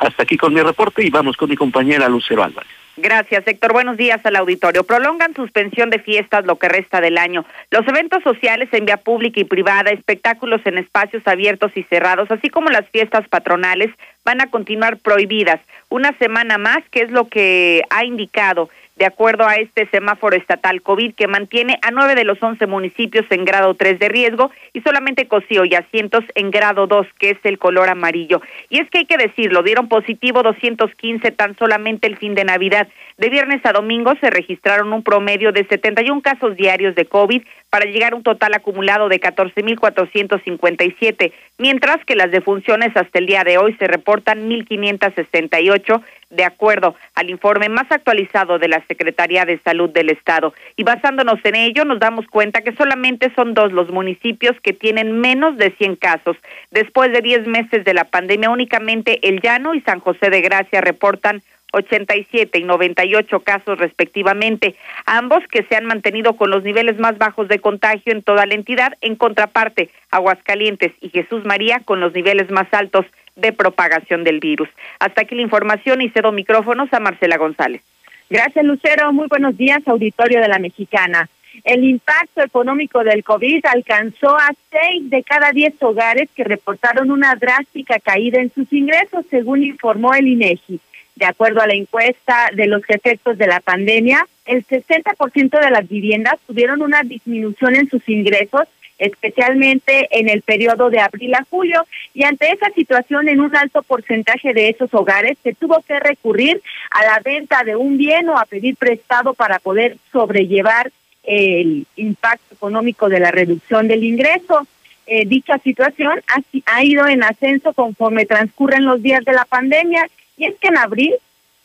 Hasta 0.00 0.22
aquí 0.22 0.36
con 0.36 0.52
mi 0.52 0.62
reporte 0.62 1.04
y 1.04 1.10
vamos 1.10 1.36
con 1.36 1.48
mi 1.48 1.56
compañera 1.56 2.08
Lucero 2.08 2.42
Álvarez. 2.42 2.72
Gracias, 3.02 3.46
Héctor. 3.46 3.72
Buenos 3.72 3.96
días 3.96 4.20
al 4.24 4.36
auditorio. 4.36 4.84
Prolongan 4.84 5.34
suspensión 5.34 5.88
de 5.88 6.00
fiestas 6.00 6.44
lo 6.44 6.56
que 6.56 6.68
resta 6.68 7.00
del 7.00 7.16
año. 7.16 7.46
Los 7.70 7.88
eventos 7.88 8.22
sociales 8.22 8.68
en 8.72 8.84
vía 8.84 8.98
pública 8.98 9.40
y 9.40 9.44
privada, 9.44 9.90
espectáculos 9.90 10.60
en 10.66 10.76
espacios 10.76 11.22
abiertos 11.26 11.72
y 11.76 11.82
cerrados, 11.84 12.30
así 12.30 12.50
como 12.50 12.68
las 12.68 12.86
fiestas 12.90 13.26
patronales, 13.28 13.90
van 14.22 14.42
a 14.42 14.50
continuar 14.50 14.98
prohibidas. 14.98 15.60
Una 15.88 16.16
semana 16.18 16.58
más, 16.58 16.80
que 16.90 17.00
es 17.00 17.10
lo 17.10 17.28
que 17.28 17.82
ha 17.88 18.04
indicado 18.04 18.68
de 19.00 19.06
acuerdo 19.06 19.48
a 19.48 19.54
este 19.54 19.88
semáforo 19.88 20.36
estatal 20.36 20.82
COVID 20.82 21.14
que 21.14 21.26
mantiene 21.26 21.78
a 21.80 21.90
nueve 21.90 22.14
de 22.14 22.24
los 22.24 22.40
once 22.42 22.66
municipios 22.66 23.24
en 23.30 23.46
grado 23.46 23.72
tres 23.72 23.98
de 23.98 24.10
riesgo 24.10 24.50
y 24.74 24.82
solamente 24.82 25.26
Cocío 25.26 25.64
y 25.64 25.74
asientos 25.74 26.22
en 26.34 26.50
grado 26.50 26.86
dos, 26.86 27.06
que 27.18 27.30
es 27.30 27.38
el 27.44 27.58
color 27.58 27.88
amarillo. 27.88 28.42
Y 28.68 28.78
es 28.78 28.90
que 28.90 28.98
hay 28.98 29.06
que 29.06 29.16
decirlo, 29.16 29.62
dieron 29.62 29.88
positivo 29.88 30.42
215 30.42 31.30
tan 31.30 31.56
solamente 31.56 32.08
el 32.08 32.18
fin 32.18 32.34
de 32.34 32.44
Navidad. 32.44 32.88
De 33.20 33.28
viernes 33.28 33.60
a 33.66 33.74
domingo 33.74 34.14
se 34.18 34.30
registraron 34.30 34.94
un 34.94 35.02
promedio 35.02 35.52
de 35.52 35.66
71 35.66 36.22
casos 36.22 36.56
diarios 36.56 36.94
de 36.94 37.04
COVID 37.04 37.42
para 37.68 37.84
llegar 37.84 38.14
a 38.14 38.16
un 38.16 38.22
total 38.22 38.54
acumulado 38.54 39.10
de 39.10 39.20
14.457, 39.20 41.30
mientras 41.58 42.02
que 42.06 42.16
las 42.16 42.30
defunciones 42.30 42.96
hasta 42.96 43.18
el 43.18 43.26
día 43.26 43.44
de 43.44 43.58
hoy 43.58 43.74
se 43.74 43.88
reportan 43.88 44.48
1.568 44.48 46.02
de 46.30 46.44
acuerdo 46.44 46.94
al 47.14 47.28
informe 47.28 47.68
más 47.68 47.92
actualizado 47.92 48.58
de 48.58 48.68
la 48.68 48.82
Secretaría 48.86 49.44
de 49.44 49.58
Salud 49.58 49.90
del 49.90 50.08
Estado. 50.08 50.54
Y 50.76 50.84
basándonos 50.84 51.44
en 51.44 51.56
ello, 51.56 51.84
nos 51.84 51.98
damos 51.98 52.26
cuenta 52.26 52.62
que 52.62 52.74
solamente 52.74 53.30
son 53.34 53.52
dos 53.52 53.70
los 53.70 53.90
municipios 53.90 54.58
que 54.62 54.72
tienen 54.72 55.20
menos 55.20 55.58
de 55.58 55.72
100 55.72 55.96
casos. 55.96 56.38
Después 56.70 57.12
de 57.12 57.20
10 57.20 57.46
meses 57.46 57.84
de 57.84 57.92
la 57.92 58.04
pandemia, 58.04 58.48
únicamente 58.48 59.28
El 59.28 59.42
Llano 59.42 59.74
y 59.74 59.82
San 59.82 60.00
José 60.00 60.30
de 60.30 60.40
Gracia 60.40 60.80
reportan 60.80 61.42
87 61.72 62.58
y 62.58 62.64
98 62.64 63.40
casos 63.40 63.78
respectivamente, 63.78 64.74
ambos 65.06 65.42
que 65.50 65.62
se 65.64 65.76
han 65.76 65.86
mantenido 65.86 66.36
con 66.36 66.50
los 66.50 66.62
niveles 66.62 66.98
más 66.98 67.18
bajos 67.18 67.48
de 67.48 67.58
contagio 67.58 68.12
en 68.12 68.22
toda 68.22 68.46
la 68.46 68.54
entidad, 68.54 68.96
en 69.00 69.16
contraparte, 69.16 69.90
Aguascalientes 70.10 70.92
y 71.00 71.10
Jesús 71.10 71.44
María 71.44 71.80
con 71.84 72.00
los 72.00 72.12
niveles 72.12 72.50
más 72.50 72.66
altos 72.72 73.06
de 73.36 73.52
propagación 73.52 74.24
del 74.24 74.40
virus. 74.40 74.68
Hasta 74.98 75.22
aquí 75.22 75.34
la 75.34 75.42
información 75.42 76.02
y 76.02 76.10
cedo 76.10 76.32
micrófonos 76.32 76.92
a 76.92 77.00
Marcela 77.00 77.36
González. 77.36 77.82
Gracias, 78.28 78.64
Lucero. 78.64 79.12
Muy 79.12 79.26
buenos 79.28 79.56
días, 79.56 79.80
auditorio 79.86 80.40
de 80.40 80.48
la 80.48 80.58
Mexicana. 80.58 81.28
El 81.64 81.84
impacto 81.84 82.42
económico 82.42 83.02
del 83.02 83.24
COVID 83.24 83.66
alcanzó 83.66 84.36
a 84.36 84.50
seis 84.70 85.10
de 85.10 85.22
cada 85.24 85.50
diez 85.50 85.74
hogares 85.80 86.28
que 86.34 86.44
reportaron 86.44 87.10
una 87.10 87.34
drástica 87.34 87.98
caída 87.98 88.40
en 88.40 88.52
sus 88.52 88.72
ingresos, 88.72 89.26
según 89.30 89.64
informó 89.64 90.14
el 90.14 90.28
INEGI. 90.28 90.80
De 91.16 91.26
acuerdo 91.26 91.60
a 91.60 91.66
la 91.66 91.74
encuesta 91.74 92.50
de 92.54 92.66
los 92.66 92.82
efectos 92.88 93.36
de 93.36 93.46
la 93.46 93.60
pandemia, 93.60 94.26
el 94.46 94.66
60% 94.66 95.60
de 95.60 95.70
las 95.70 95.88
viviendas 95.88 96.36
tuvieron 96.46 96.82
una 96.82 97.02
disminución 97.02 97.76
en 97.76 97.88
sus 97.88 98.08
ingresos 98.08 98.66
especialmente 99.00 100.08
en 100.10 100.28
el 100.28 100.42
periodo 100.42 100.90
de 100.90 101.00
abril 101.00 101.34
a 101.34 101.44
julio, 101.50 101.84
y 102.14 102.22
ante 102.24 102.52
esa 102.52 102.70
situación 102.70 103.28
en 103.28 103.40
un 103.40 103.56
alto 103.56 103.82
porcentaje 103.82 104.52
de 104.52 104.68
esos 104.68 104.92
hogares 104.94 105.38
se 105.42 105.54
tuvo 105.54 105.82
que 105.88 105.98
recurrir 105.98 106.60
a 106.90 107.04
la 107.04 107.20
venta 107.20 107.64
de 107.64 107.74
un 107.74 107.96
bien 107.96 108.28
o 108.28 108.38
a 108.38 108.44
pedir 108.44 108.76
prestado 108.76 109.34
para 109.34 109.58
poder 109.58 109.96
sobrellevar 110.12 110.92
el 111.24 111.86
impacto 111.96 112.54
económico 112.54 113.08
de 113.08 113.20
la 113.20 113.30
reducción 113.30 113.88
del 113.88 114.04
ingreso. 114.04 114.66
Eh, 115.06 115.24
dicha 115.26 115.58
situación 115.58 116.20
ha, 116.28 116.74
ha 116.76 116.84
ido 116.84 117.06
en 117.08 117.24
ascenso 117.24 117.72
conforme 117.72 118.26
transcurren 118.26 118.84
los 118.84 119.02
días 119.02 119.24
de 119.24 119.32
la 119.32 119.44
pandemia 119.46 120.06
y 120.40 120.46
es 120.46 120.56
que 120.58 120.66
en 120.68 120.78
abril 120.78 121.14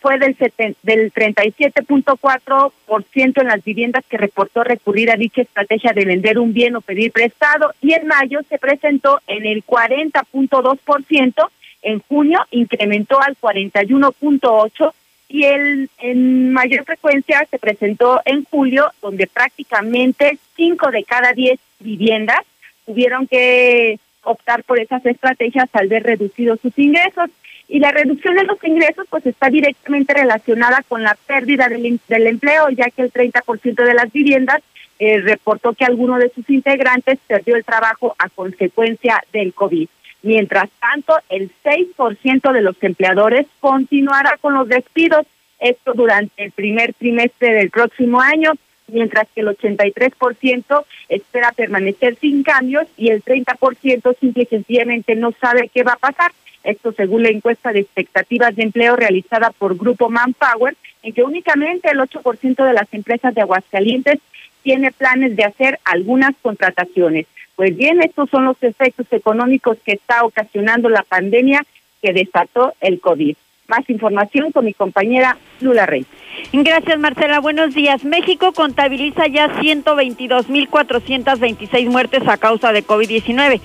fue 0.02 0.20
del, 0.20 0.36
del 0.84 1.14
37.4% 1.14 3.42
en 3.42 3.48
las 3.48 3.64
viviendas 3.64 4.04
que 4.08 4.18
reportó 4.18 4.66
recurrir 4.66 5.10
a 5.10 5.16
dicha 5.16 5.44
estrategia 5.44 5.94
de 5.94 6.04
vender 6.04 6.38
un 6.38 6.52
bien 6.54 6.76
o 6.76 6.82
pedir 6.82 7.14
prestado. 7.14 7.72
Y 7.82 7.94
en 7.94 8.06
mayo 8.06 8.42
se 8.50 8.58
presentó 8.58 9.22
en 9.28 9.46
el 9.46 9.66
40.2%, 9.66 11.50
en 11.84 12.00
junio 12.02 12.46
incrementó 12.52 13.22
al 13.22 13.38
41.8% 13.38 14.92
y 15.30 15.46
el 15.46 15.90
en 16.00 16.52
mayor 16.52 16.84
frecuencia 16.84 17.48
se 17.50 17.58
presentó 17.58 18.22
en 18.26 18.44
julio 18.44 18.92
donde 19.02 19.26
prácticamente 19.26 20.38
5 20.58 20.92
de 20.92 21.06
cada 21.06 21.32
10 21.32 21.58
viviendas 21.80 22.42
tuvieron 22.86 23.26
que 23.26 24.00
optar 24.22 24.66
por 24.66 24.80
esas 24.80 25.06
estrategias 25.06 25.70
al 25.74 25.88
ver 25.88 26.04
reducidos 26.04 26.60
sus 26.62 26.78
ingresos 26.78 27.30
y 27.68 27.80
la 27.80 27.92
reducción 27.92 28.36
de 28.36 28.44
los 28.44 28.64
ingresos 28.64 29.06
pues 29.10 29.26
está 29.26 29.50
directamente 29.50 30.14
relacionada 30.14 30.84
con 30.88 31.04
la 31.04 31.18
pérdida 31.28 31.68
del, 31.68 32.00
del 32.08 32.28
empleo, 32.28 32.70
ya 32.70 32.90
que 32.90 33.02
el 33.02 33.12
30% 33.12 33.84
de 33.84 33.94
las 33.94 34.12
viviendas 34.12 34.62
eh, 35.00 35.20
reportó 35.20 35.74
que 35.74 35.84
alguno 35.84 36.18
de 36.18 36.30
sus 36.30 36.50
integrantes 36.50 37.20
perdió 37.28 37.56
el 37.56 37.66
trabajo 37.66 38.16
a 38.18 38.30
consecuencia 38.30 39.22
del 39.34 39.54
COVID. 39.54 39.88
Mientras 40.22 40.70
tanto, 40.80 41.16
el 41.30 41.52
6% 41.64 42.52
de 42.52 42.62
los 42.62 42.76
empleadores 42.82 43.46
continuará 43.60 44.38
con 44.38 44.54
los 44.54 44.68
despidos, 44.68 45.26
esto 45.60 45.94
durante 45.94 46.44
el 46.44 46.52
primer 46.52 46.94
trimestre 46.94 47.54
del 47.54 47.70
próximo 47.70 48.22
año, 48.22 48.54
mientras 48.88 49.28
que 49.34 49.42
el 49.42 49.48
83% 49.48 50.86
espera 51.10 51.52
permanecer 51.52 52.16
sin 52.20 52.44
cambios 52.44 52.88
y 52.98 53.10
el 53.10 53.24
30% 53.24 54.18
simple 54.20 54.44
y 54.44 54.46
sencillamente 54.46 55.16
no 55.16 55.32
sabe 55.40 55.70
qué 55.74 55.84
va 55.84 55.94
a 55.94 55.98
pasar. 55.98 56.32
Esto 56.66 56.92
según 56.92 57.24
la 57.24 57.30
encuesta 57.30 57.72
de 57.72 57.80
expectativas 57.80 58.56
de 58.56 58.64
empleo 58.64 58.96
realizada 58.96 59.52
por 59.52 59.78
Grupo 59.78 60.10
Manpower, 60.10 60.76
en 61.04 61.14
que 61.14 61.24
únicamente 61.24 61.90
el 61.90 62.00
8% 62.00 62.66
de 62.66 62.74
las 62.74 62.92
empresas 62.92 63.36
de 63.36 63.42
Aguascalientes 63.42 64.20
tiene 64.64 64.92
planes 64.92 65.36
de 65.36 65.44
hacer 65.44 65.80
algunas 65.86 66.34
contrataciones. 66.42 67.28
Pues 67.56 67.78
bien, 67.78 68.02
estos 68.02 68.32
son 68.32 68.46
los 68.46 68.62
efectos 68.64 69.06
económicos 69.12 69.78
que 69.86 69.94
está 69.94 70.26
ocasionando 70.26 70.90
la 70.90 71.04
pandemia 71.04 71.64
que 72.02 72.14
desató 72.14 72.74
el 72.82 73.00
COVID. 73.00 73.36
Más 73.68 73.88
información 73.90 74.52
con 74.52 74.66
mi 74.66 74.74
compañera 74.74 75.38
Lula 75.62 75.86
Rey. 75.86 76.06
Gracias, 76.52 77.00
Marcela. 77.00 77.40
Buenos 77.40 77.74
días. 77.74 78.04
México 78.04 78.52
contabiliza 78.54 79.28
ya 79.28 79.48
122.426 79.60 81.90
muertes 81.90 82.28
a 82.28 82.38
causa 82.38 82.72
de 82.72 82.84
COVID-19. 82.84 83.62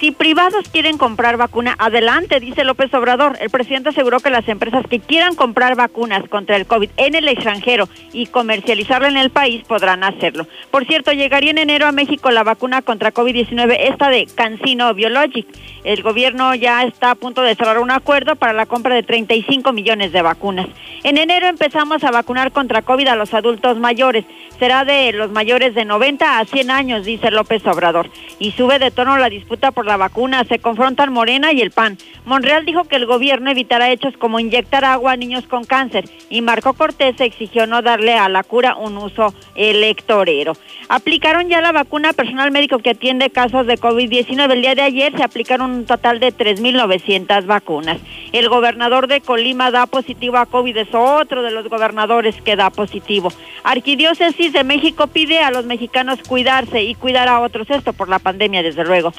Si 0.00 0.10
privados 0.10 0.68
quieren 0.70 0.98
comprar 0.98 1.36
vacuna, 1.36 1.76
adelante, 1.78 2.40
dice 2.40 2.64
López 2.64 2.92
Obrador. 2.94 3.38
El 3.40 3.48
presidente 3.48 3.90
aseguró 3.90 4.18
que 4.18 4.28
las 4.28 4.48
empresas 4.48 4.84
que 4.88 4.98
quieran 4.98 5.36
comprar 5.36 5.76
vacunas 5.76 6.28
contra 6.28 6.56
el 6.56 6.66
COVID 6.66 6.90
en 6.96 7.14
el 7.14 7.28
extranjero 7.28 7.88
y 8.12 8.26
comercializarla 8.26 9.06
en 9.06 9.16
el 9.16 9.30
país 9.30 9.64
podrán 9.64 10.02
hacerlo. 10.02 10.48
Por 10.72 10.84
cierto, 10.84 11.12
llegaría 11.12 11.52
en 11.52 11.58
enero 11.58 11.86
a 11.86 11.92
México 11.92 12.32
la 12.32 12.42
vacuna 12.42 12.82
contra 12.82 13.14
COVID-19, 13.14 13.76
esta 13.78 14.10
de 14.10 14.26
Cancino 14.34 14.92
Biologic. 14.94 15.46
El 15.84 16.02
gobierno 16.02 16.54
ya 16.56 16.82
está 16.82 17.12
a 17.12 17.14
punto 17.14 17.42
de 17.42 17.54
cerrar 17.54 17.78
un 17.78 17.92
acuerdo 17.92 18.34
para 18.34 18.52
la 18.52 18.66
compra 18.66 18.96
de 18.96 19.04
35 19.04 19.72
millones 19.72 20.12
de 20.12 20.22
vacunas. 20.22 20.66
En 21.04 21.18
enero 21.18 21.46
empezamos 21.46 22.02
a 22.02 22.10
vacunar 22.10 22.50
contra 22.50 22.82
COVID 22.82 23.08
a 23.08 23.16
los 23.16 23.32
adultos 23.32 23.78
mayores. 23.78 24.24
Será 24.58 24.84
de 24.84 25.12
los 25.12 25.30
mayores 25.30 25.74
de 25.74 25.84
90 25.84 26.38
a 26.38 26.44
100 26.46 26.70
años, 26.70 27.04
dice 27.04 27.30
López 27.30 27.64
Obrador. 27.66 28.10
Y 28.38 28.52
sube 28.52 28.78
de 28.78 28.90
tono 28.90 29.18
la 29.18 29.28
disputa 29.28 29.70
por 29.70 29.83
la 29.84 29.96
vacuna. 29.96 30.44
Se 30.44 30.58
confrontan 30.58 31.12
Morena 31.12 31.52
y 31.52 31.60
el 31.60 31.70
PAN. 31.70 31.98
Monreal 32.24 32.64
dijo 32.64 32.84
que 32.84 32.96
el 32.96 33.06
gobierno 33.06 33.50
evitará 33.50 33.90
hechos 33.90 34.14
como 34.18 34.40
inyectar 34.40 34.84
agua 34.84 35.12
a 35.12 35.16
niños 35.16 35.46
con 35.46 35.64
cáncer 35.64 36.04
y 36.30 36.42
Marco 36.42 36.72
Cortés 36.72 37.20
exigió 37.20 37.66
no 37.66 37.82
darle 37.82 38.14
a 38.14 38.28
la 38.28 38.42
cura 38.42 38.76
un 38.76 38.96
uso 38.96 39.34
electorero. 39.54 40.54
Aplicaron 40.88 41.48
ya 41.48 41.60
la 41.60 41.72
vacuna 41.72 42.12
personal 42.12 42.50
médico 42.50 42.78
que 42.78 42.90
atiende 42.90 43.30
casos 43.30 43.66
de 43.66 43.78
COVID-19. 43.78 44.52
El 44.52 44.62
día 44.62 44.74
de 44.74 44.82
ayer 44.82 45.16
se 45.16 45.22
aplicaron 45.22 45.70
un 45.70 45.86
total 45.86 46.20
de 46.20 46.28
3.900 46.34 47.46
vacunas. 47.46 47.98
El 48.32 48.48
gobernador 48.48 49.06
de 49.06 49.20
Colima 49.20 49.70
da 49.70 49.86
positivo 49.86 50.38
a 50.38 50.46
COVID, 50.46 50.76
es 50.76 50.88
otro 50.92 51.42
de 51.42 51.50
los 51.50 51.68
gobernadores 51.68 52.40
que 52.42 52.56
da 52.56 52.70
positivo. 52.70 53.32
Arquidiócesis 53.62 54.52
de 54.52 54.64
México 54.64 55.06
pide 55.06 55.40
a 55.40 55.50
los 55.50 55.64
mexicanos 55.64 56.20
cuidarse 56.26 56.82
y 56.82 56.94
cuidar 56.94 57.28
a 57.28 57.40
otros, 57.40 57.70
esto 57.70 57.92
por 57.92 58.08
la 58.08 58.18
pandemia, 58.18 58.62
desde 58.62 58.84
luego. 58.84 59.12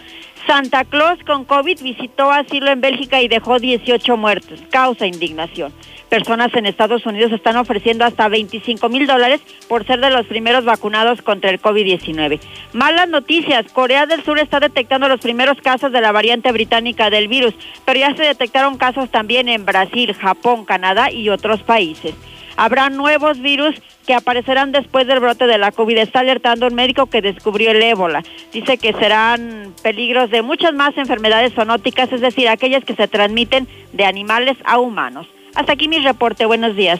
Santa 0.48 0.86
Claus 0.86 1.18
con 1.26 1.44
COVID 1.44 1.82
visitó 1.82 2.32
asilo 2.32 2.70
en 2.70 2.80
Bélgica 2.80 3.22
y 3.22 3.28
dejó 3.28 3.60
18 3.60 4.16
muertos. 4.16 4.62
Causa 4.70 5.08
indignación. 5.08 5.74
Personas 6.10 6.54
en 6.54 6.68
Estados 6.68 7.06
Unidos 7.06 7.32
están 7.32 7.58
ofreciendo 7.58 8.06
hasta 8.06 8.28
25 8.30 8.88
mil 8.90 9.08
dólares 9.08 9.42
por 9.68 9.86
ser 9.88 10.00
de 10.02 10.12
los 10.12 10.28
primeros 10.28 10.64
vacunados 10.64 11.22
contra 11.24 11.50
el 11.50 11.60
COVID-19. 11.60 12.40
Malas 12.74 13.10
noticias. 13.10 13.66
Corea 13.74 14.06
del 14.06 14.24
Sur 14.24 14.38
está 14.40 14.60
detectando 14.60 15.08
los 15.08 15.20
primeros 15.20 15.58
casos 15.62 15.92
de 15.92 16.02
la 16.02 16.12
variante 16.12 16.52
británica 16.52 17.10
del 17.10 17.28
virus, 17.28 17.56
pero 17.84 18.00
ya 18.00 18.16
se 18.16 18.24
detectaron 18.24 18.78
casos 18.78 19.10
también 19.10 19.50
en 19.50 19.66
Brasil, 19.66 20.14
Japón, 20.14 20.64
Canadá 20.66 21.12
y 21.12 21.30
otros 21.30 21.64
países. 21.64 22.14
Habrá 22.58 22.90
nuevos 22.90 23.40
virus 23.42 23.76
que 24.08 24.14
aparecerán 24.14 24.72
después 24.72 25.08
del 25.08 25.20
brote 25.20 25.48
de 25.48 25.58
la 25.58 25.72
COVID. 25.72 25.98
Está 25.98 26.20
alertando 26.20 26.68
un 26.68 26.76
médico 26.76 27.08
que 27.08 27.22
descubrió 27.22 27.72
el 27.72 27.82
ébola. 27.82 28.24
Dice 28.54 28.78
que 28.78 28.94
serán 28.94 29.74
peligros 29.84 30.30
de 30.30 30.42
muchas 30.42 30.74
más 30.74 30.98
enfermedades 30.98 31.54
zoonóticas, 31.54 32.12
es 32.12 32.22
decir, 32.22 32.48
aquellas 32.48 32.86
que 32.86 32.96
se 32.96 33.08
transmiten 33.08 33.68
de 33.94 34.06
animales 34.06 34.58
a 34.64 34.80
humanos. 34.80 35.28
Hasta 35.56 35.74
aquí 35.74 35.88
mi 35.88 36.00
reporte. 36.00 36.46
Buenos 36.46 36.76
días. 36.76 37.00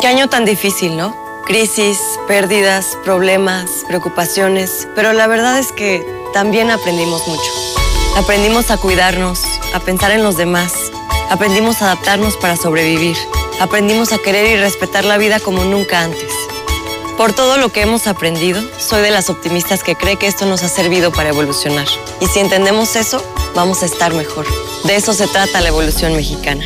Qué 0.00 0.06
año 0.06 0.30
tan 0.30 0.46
difícil, 0.46 0.96
¿no? 0.96 1.14
Crisis, 1.44 1.98
pérdidas, 2.26 2.96
problemas, 3.04 3.84
preocupaciones, 3.86 4.88
pero 4.94 5.12
la 5.12 5.26
verdad 5.26 5.58
es 5.58 5.72
que 5.72 6.02
también 6.32 6.70
aprendimos 6.70 7.28
mucho. 7.28 7.52
Aprendimos 8.16 8.70
a 8.70 8.78
cuidarnos, 8.78 9.42
a 9.74 9.80
pensar 9.80 10.10
en 10.12 10.22
los 10.22 10.38
demás, 10.38 10.72
aprendimos 11.28 11.82
a 11.82 11.92
adaptarnos 11.92 12.38
para 12.38 12.56
sobrevivir, 12.56 13.16
aprendimos 13.60 14.14
a 14.14 14.18
querer 14.18 14.46
y 14.46 14.56
respetar 14.58 15.04
la 15.04 15.18
vida 15.18 15.40
como 15.40 15.64
nunca 15.64 16.00
antes. 16.00 16.32
Por 17.16 17.32
todo 17.32 17.58
lo 17.58 17.70
que 17.70 17.82
hemos 17.82 18.08
aprendido, 18.08 18.60
soy 18.78 19.00
de 19.00 19.12
las 19.12 19.30
optimistas 19.30 19.84
que 19.84 19.94
cree 19.94 20.16
que 20.16 20.26
esto 20.26 20.46
nos 20.46 20.64
ha 20.64 20.68
servido 20.68 21.12
para 21.12 21.28
evolucionar. 21.28 21.86
Y 22.20 22.26
si 22.26 22.40
entendemos 22.40 22.96
eso, 22.96 23.22
vamos 23.54 23.82
a 23.82 23.86
estar 23.86 24.12
mejor. 24.12 24.46
De 24.82 24.96
eso 24.96 25.14
se 25.14 25.28
trata 25.28 25.60
la 25.60 25.68
evolución 25.68 26.14
mexicana. 26.16 26.64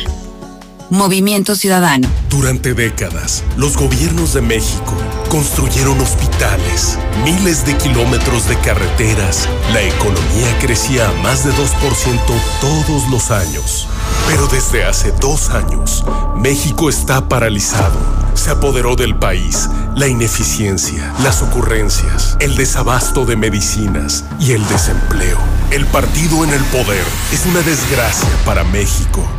Movimiento 0.89 1.55
Ciudadano. 1.55 2.07
Durante 2.31 2.73
décadas, 2.73 3.43
los 3.57 3.77
gobiernos 3.77 4.33
de 4.33 4.41
México 4.41 4.95
construyeron 5.29 6.01
hospitales, 6.01 6.97
miles 7.23 7.63
de 7.63 7.77
kilómetros 7.77 8.49
de 8.49 8.57
carreteras, 8.57 9.47
la 9.71 9.83
economía 9.83 10.57
crecía 10.59 11.07
a 11.07 11.13
más 11.21 11.45
de 11.45 11.51
2% 11.51 12.19
todos 12.59 13.07
los 13.11 13.29
años. 13.29 13.87
Pero 14.27 14.47
desde 14.47 14.83
hace 14.83 15.11
dos 15.11 15.51
años, 15.51 16.03
México 16.35 16.89
está 16.89 17.29
paralizado. 17.29 18.28
Se 18.39 18.51
apoderó 18.51 18.95
del 18.95 19.17
país 19.17 19.69
la 19.97 20.07
ineficiencia, 20.07 21.13
las 21.23 21.41
ocurrencias, 21.41 22.37
el 22.39 22.55
desabasto 22.55 23.25
de 23.25 23.35
medicinas 23.35 24.23
y 24.39 24.53
el 24.53 24.65
desempleo. 24.69 25.37
El 25.71 25.85
partido 25.87 26.45
en 26.45 26.51
el 26.51 26.63
poder 26.71 27.03
es 27.33 27.45
una 27.45 27.59
desgracia 27.59 28.29
para 28.45 28.63
México. 28.63 29.38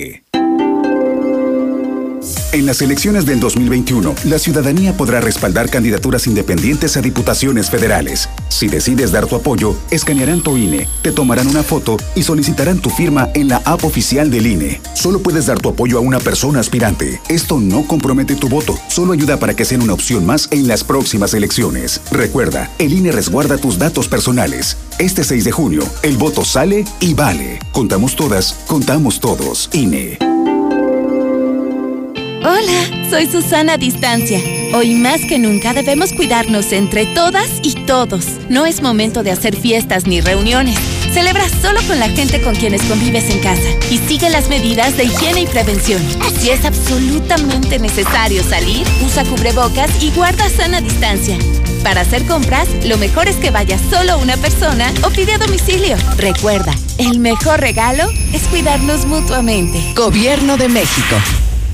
En 2.53 2.65
las 2.65 2.81
elecciones 2.81 3.25
del 3.25 3.39
2021, 3.39 4.13
la 4.25 4.37
ciudadanía 4.37 4.95
podrá 4.95 5.21
respaldar 5.21 5.69
candidaturas 5.69 6.27
independientes 6.27 6.97
a 6.97 7.01
diputaciones 7.01 7.69
federales. 7.69 8.29
Si 8.49 8.67
decides 8.67 9.11
dar 9.11 9.25
tu 9.25 9.35
apoyo, 9.35 9.75
escanearán 9.89 10.41
tu 10.41 10.57
INE, 10.57 10.87
te 11.01 11.11
tomarán 11.11 11.47
una 11.47 11.63
foto 11.63 11.97
y 12.13 12.23
solicitarán 12.23 12.79
tu 12.79 12.89
firma 12.89 13.29
en 13.33 13.47
la 13.47 13.57
app 13.65 13.83
oficial 13.85 14.29
del 14.29 14.45
INE. 14.45 14.81
Solo 14.93 15.19
puedes 15.19 15.47
dar 15.47 15.59
tu 15.59 15.69
apoyo 15.69 15.97
a 15.97 16.01
una 16.01 16.19
persona 16.19 16.59
aspirante. 16.59 17.19
Esto 17.29 17.59
no 17.59 17.87
compromete 17.87 18.35
tu 18.35 18.49
voto, 18.49 18.77
solo 18.87 19.13
ayuda 19.13 19.37
para 19.37 19.55
que 19.55 19.65
sean 19.65 19.81
una 19.81 19.93
opción 19.93 20.25
más 20.25 20.47
en 20.51 20.67
las 20.67 20.83
próximas 20.83 21.33
elecciones. 21.33 22.01
Recuerda, 22.11 22.69
el 22.77 22.93
INE 22.93 23.11
resguarda 23.11 23.57
tus 23.57 23.79
datos 23.79 24.07
personales. 24.07 24.77
Este 24.99 25.23
6 25.23 25.43
de 25.45 25.51
junio, 25.51 25.83
el 26.03 26.17
voto 26.17 26.45
sale 26.45 26.85
y 26.99 27.13
vale. 27.13 27.59
Contamos 27.71 28.15
todas, 28.15 28.53
contamos 28.67 29.19
todos. 29.19 29.69
INE. 29.73 30.30
Hola, 32.43 33.07
soy 33.07 33.27
Susana 33.27 33.77
Distancia. 33.77 34.39
Hoy 34.73 34.95
más 34.95 35.21
que 35.25 35.37
nunca 35.37 35.73
debemos 35.73 36.11
cuidarnos 36.11 36.71
entre 36.71 37.05
todas 37.05 37.47
y 37.61 37.75
todos. 37.85 38.25
No 38.49 38.65
es 38.65 38.81
momento 38.81 39.21
de 39.21 39.29
hacer 39.29 39.55
fiestas 39.55 40.07
ni 40.07 40.21
reuniones. 40.21 40.75
Celebra 41.13 41.47
solo 41.47 41.79
con 41.87 41.99
la 41.99 42.09
gente 42.09 42.41
con 42.41 42.55
quienes 42.55 42.81
convives 42.85 43.29
en 43.29 43.41
casa 43.41 43.69
y 43.91 43.99
sigue 43.99 44.31
las 44.31 44.49
medidas 44.49 44.97
de 44.97 45.03
higiene 45.03 45.41
y 45.41 45.45
prevención. 45.45 46.01
Si 46.39 46.49
es 46.49 46.65
absolutamente 46.65 47.77
necesario 47.77 48.41
salir, 48.41 48.87
usa 49.05 49.23
cubrebocas 49.25 50.01
y 50.01 50.09
guarda 50.09 50.49
sana 50.49 50.81
distancia. 50.81 51.37
Para 51.83 52.01
hacer 52.01 52.25
compras, 52.25 52.67
lo 52.85 52.97
mejor 52.97 53.27
es 53.27 53.35
que 53.35 53.51
vaya 53.51 53.77
solo 53.91 54.17
una 54.17 54.35
persona 54.37 54.91
o 55.03 55.11
pide 55.11 55.33
a 55.33 55.37
domicilio. 55.37 55.95
Recuerda, 56.17 56.73
el 56.97 57.19
mejor 57.19 57.59
regalo 57.59 58.09
es 58.33 58.41
cuidarnos 58.47 59.05
mutuamente. 59.05 59.79
Gobierno 59.95 60.57
de 60.57 60.69
México. 60.69 61.17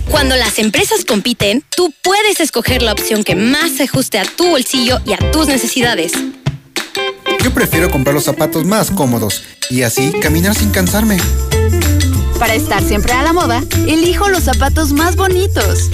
Cuando 0.10 0.36
las 0.36 0.58
empresas 0.58 1.04
compiten, 1.06 1.64
tú 1.76 1.94
puedes 2.02 2.40
escoger 2.40 2.82
la 2.82 2.94
opción 2.94 3.24
que 3.24 3.36
más 3.36 3.72
se 3.72 3.84
ajuste 3.84 4.18
a 4.18 4.26
tu 4.26 4.50
bolsillo 4.50 5.00
y 5.06 5.14
a 5.14 5.18
tus 5.32 5.48
necesidades. 5.48 6.14
Yo 7.44 7.54
prefiero 7.54 7.92
comprar 7.92 8.16
los 8.16 8.24
zapatos 8.24 8.66
más 8.66 8.90
cómodos 8.90 9.44
y 9.70 9.84
así 9.84 10.12
caminar 10.22 10.56
sin 10.56 10.72
cansarme. 10.72 11.18
Para 12.40 12.56
estar 12.56 12.82
siempre 12.84 13.12
a 13.14 13.24
la 13.24 13.34
moda, 13.34 13.64
elijo 13.88 14.30
los 14.30 14.44
zapatos 14.44 14.94
más 14.94 15.16
bonitos. 15.16 15.90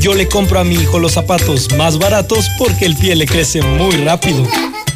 Yo 0.00 0.14
le 0.14 0.28
compro 0.28 0.58
a 0.58 0.64
mi 0.64 0.74
hijo 0.74 0.98
los 0.98 1.12
zapatos 1.12 1.72
más 1.76 1.98
baratos 1.98 2.46
porque 2.58 2.84
el 2.84 2.96
pie 2.96 3.16
le 3.16 3.26
crece 3.26 3.62
muy 3.62 3.96
rápido. 3.96 4.46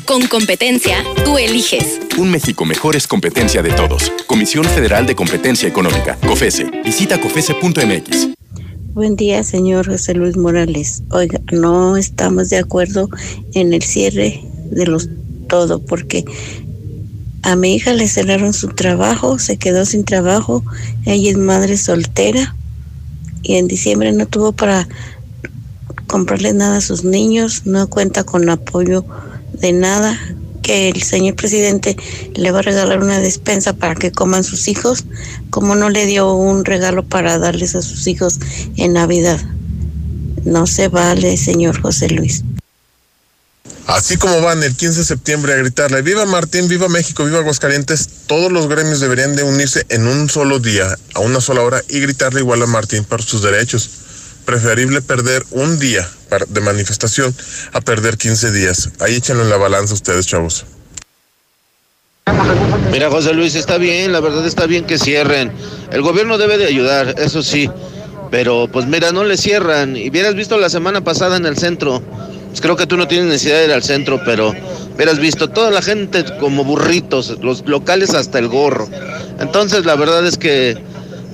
Con 0.07 0.25
competencia, 0.29 1.03
tú 1.25 1.37
eliges. 1.37 2.01
Un 2.17 2.31
México 2.31 2.65
mejor 2.65 2.95
es 2.95 3.09
competencia 3.09 3.61
de 3.61 3.71
todos. 3.73 4.13
Comisión 4.29 4.65
Federal 4.65 5.05
de 5.05 5.17
Competencia 5.17 5.69
Económica, 5.69 6.17
COFESE. 6.25 6.71
Visita 6.85 7.21
COFESE.mx. 7.21 8.29
Buen 8.95 9.17
día, 9.17 9.43
señor 9.43 9.91
José 9.91 10.15
Luis 10.15 10.37
Morales. 10.37 11.03
Oiga, 11.11 11.41
no 11.51 11.97
estamos 11.97 12.51
de 12.51 12.59
acuerdo 12.59 13.11
en 13.55 13.75
el 13.75 13.83
cierre 13.83 14.45
de 14.71 14.87
los 14.87 15.09
todo, 15.49 15.81
porque 15.81 16.25
a 17.43 17.57
mi 17.57 17.75
hija 17.75 17.93
le 17.93 18.07
cerraron 18.07 18.53
su 18.53 18.69
trabajo, 18.69 19.41
se 19.41 19.57
quedó 19.57 19.85
sin 19.85 20.05
trabajo, 20.05 20.63
ella 21.05 21.31
es 21.31 21.37
madre 21.37 21.77
soltera 21.77 22.55
y 23.43 23.57
en 23.57 23.67
diciembre 23.67 24.13
no 24.13 24.27
tuvo 24.27 24.53
para 24.53 24.87
comprarle 26.07 26.53
nada 26.53 26.77
a 26.77 26.81
sus 26.81 27.03
niños, 27.03 27.63
no 27.65 27.89
cuenta 27.89 28.23
con 28.23 28.49
apoyo 28.49 29.05
de 29.61 29.73
nada, 29.73 30.19
que 30.63 30.89
el 30.89 31.03
señor 31.03 31.37
presidente 31.37 31.97
le 32.35 32.51
va 32.51 32.59
a 32.59 32.63
regalar 32.63 32.99
una 32.99 33.21
despensa 33.21 33.73
para 33.73 33.95
que 33.95 34.11
coman 34.11 34.43
sus 34.43 34.69
hijos, 34.69 35.05
como 35.51 35.77
no 35.77 35.91
le 35.91 36.07
dio 36.07 36.33
un 36.33 36.65
regalo 36.65 37.05
para 37.05 37.39
darles 37.39 37.75
a 37.75 37.83
sus 37.83 38.07
hijos 38.07 38.41
en 38.77 38.95
Navidad. 38.95 39.41
No 40.45 40.67
se 40.67 40.89
vale, 40.89 41.37
señor 41.37 41.81
José 41.81 42.09
Luis. 42.09 42.43
Así 43.87 44.17
como 44.17 44.41
van 44.41 44.65
el 44.65 44.75
15 44.75 44.99
de 44.99 45.05
septiembre 45.05 45.53
a 45.53 45.57
gritarle, 45.57 46.03
viva 46.03 46.27
Martín, 46.27 46.67
viva 46.67 46.89
México, 46.89 47.25
viva 47.25 47.39
Aguascalientes, 47.39 48.09
todos 48.27 48.51
los 48.51 48.69
gremios 48.69 48.99
deberían 48.99 49.37
de 49.37 49.45
unirse 49.45 49.87
en 49.89 50.09
un 50.09 50.29
solo 50.29 50.59
día, 50.59 50.97
a 51.15 51.21
una 51.21 51.41
sola 51.41 51.63
hora, 51.63 51.81
y 51.89 52.01
gritarle 52.01 52.41
igual 52.41 52.63
a 52.63 52.67
Martín 52.67 53.05
por 53.05 53.23
sus 53.23 53.43
derechos. 53.43 54.06
Preferible 54.47 55.03
perder 55.03 55.45
un 55.51 55.79
día 55.79 56.09
de 56.49 56.61
manifestación 56.63 57.35
a 57.73 57.81
perder 57.83 58.17
15 58.17 58.53
días. 58.53 58.91
Ahí 59.01 59.17
échenlo 59.17 59.43
en 59.43 59.51
la 59.51 59.59
balanza 59.59 59.93
ustedes, 59.93 60.27
chavos. 60.27 60.65
Mira, 62.91 63.11
José 63.11 63.35
Luis, 63.35 63.55
está 63.55 63.77
bien, 63.77 64.13
la 64.13 64.21
verdad 64.21 64.47
está 64.47 64.67
bien 64.67 64.87
que 64.87 64.99
cierren. 64.99 65.53
El 65.93 66.01
gobierno 66.01 66.39
debe 66.39 66.57
de 66.57 66.67
ayudar, 66.67 67.17
eso 67.19 67.43
sí. 67.43 67.69
Pero 68.31 68.69
pues 68.73 68.87
mira, 68.87 69.13
no 69.13 69.25
le 69.25 69.37
cierran. 69.37 69.97
Y 69.97 70.09
hubieras 70.09 70.35
visto 70.35 70.57
la 70.57 70.71
semana 70.71 71.03
pasada 71.03 71.37
en 71.37 71.45
el 71.45 71.59
centro 71.59 72.03
pues 72.57 72.63
creo 72.63 72.77
que 72.77 72.87
tú 72.87 72.97
no 72.97 73.07
tienes 73.07 73.27
necesidad 73.27 73.59
de 73.59 73.65
ir 73.67 73.73
al 73.73 73.83
centro, 73.83 74.19
pero 74.25 74.55
hubieras 74.95 75.19
visto 75.19 75.51
toda 75.51 75.71
la 75.71 75.83
gente 75.83 76.25
como 76.41 76.65
burritos, 76.65 77.37
los 77.43 77.67
locales 77.67 78.15
hasta 78.15 78.39
el 78.39 78.49
gorro. 78.49 78.89
Entonces 79.39 79.85
la 79.85 79.95
verdad 79.95 80.27
es 80.27 80.39
que, 80.39 80.79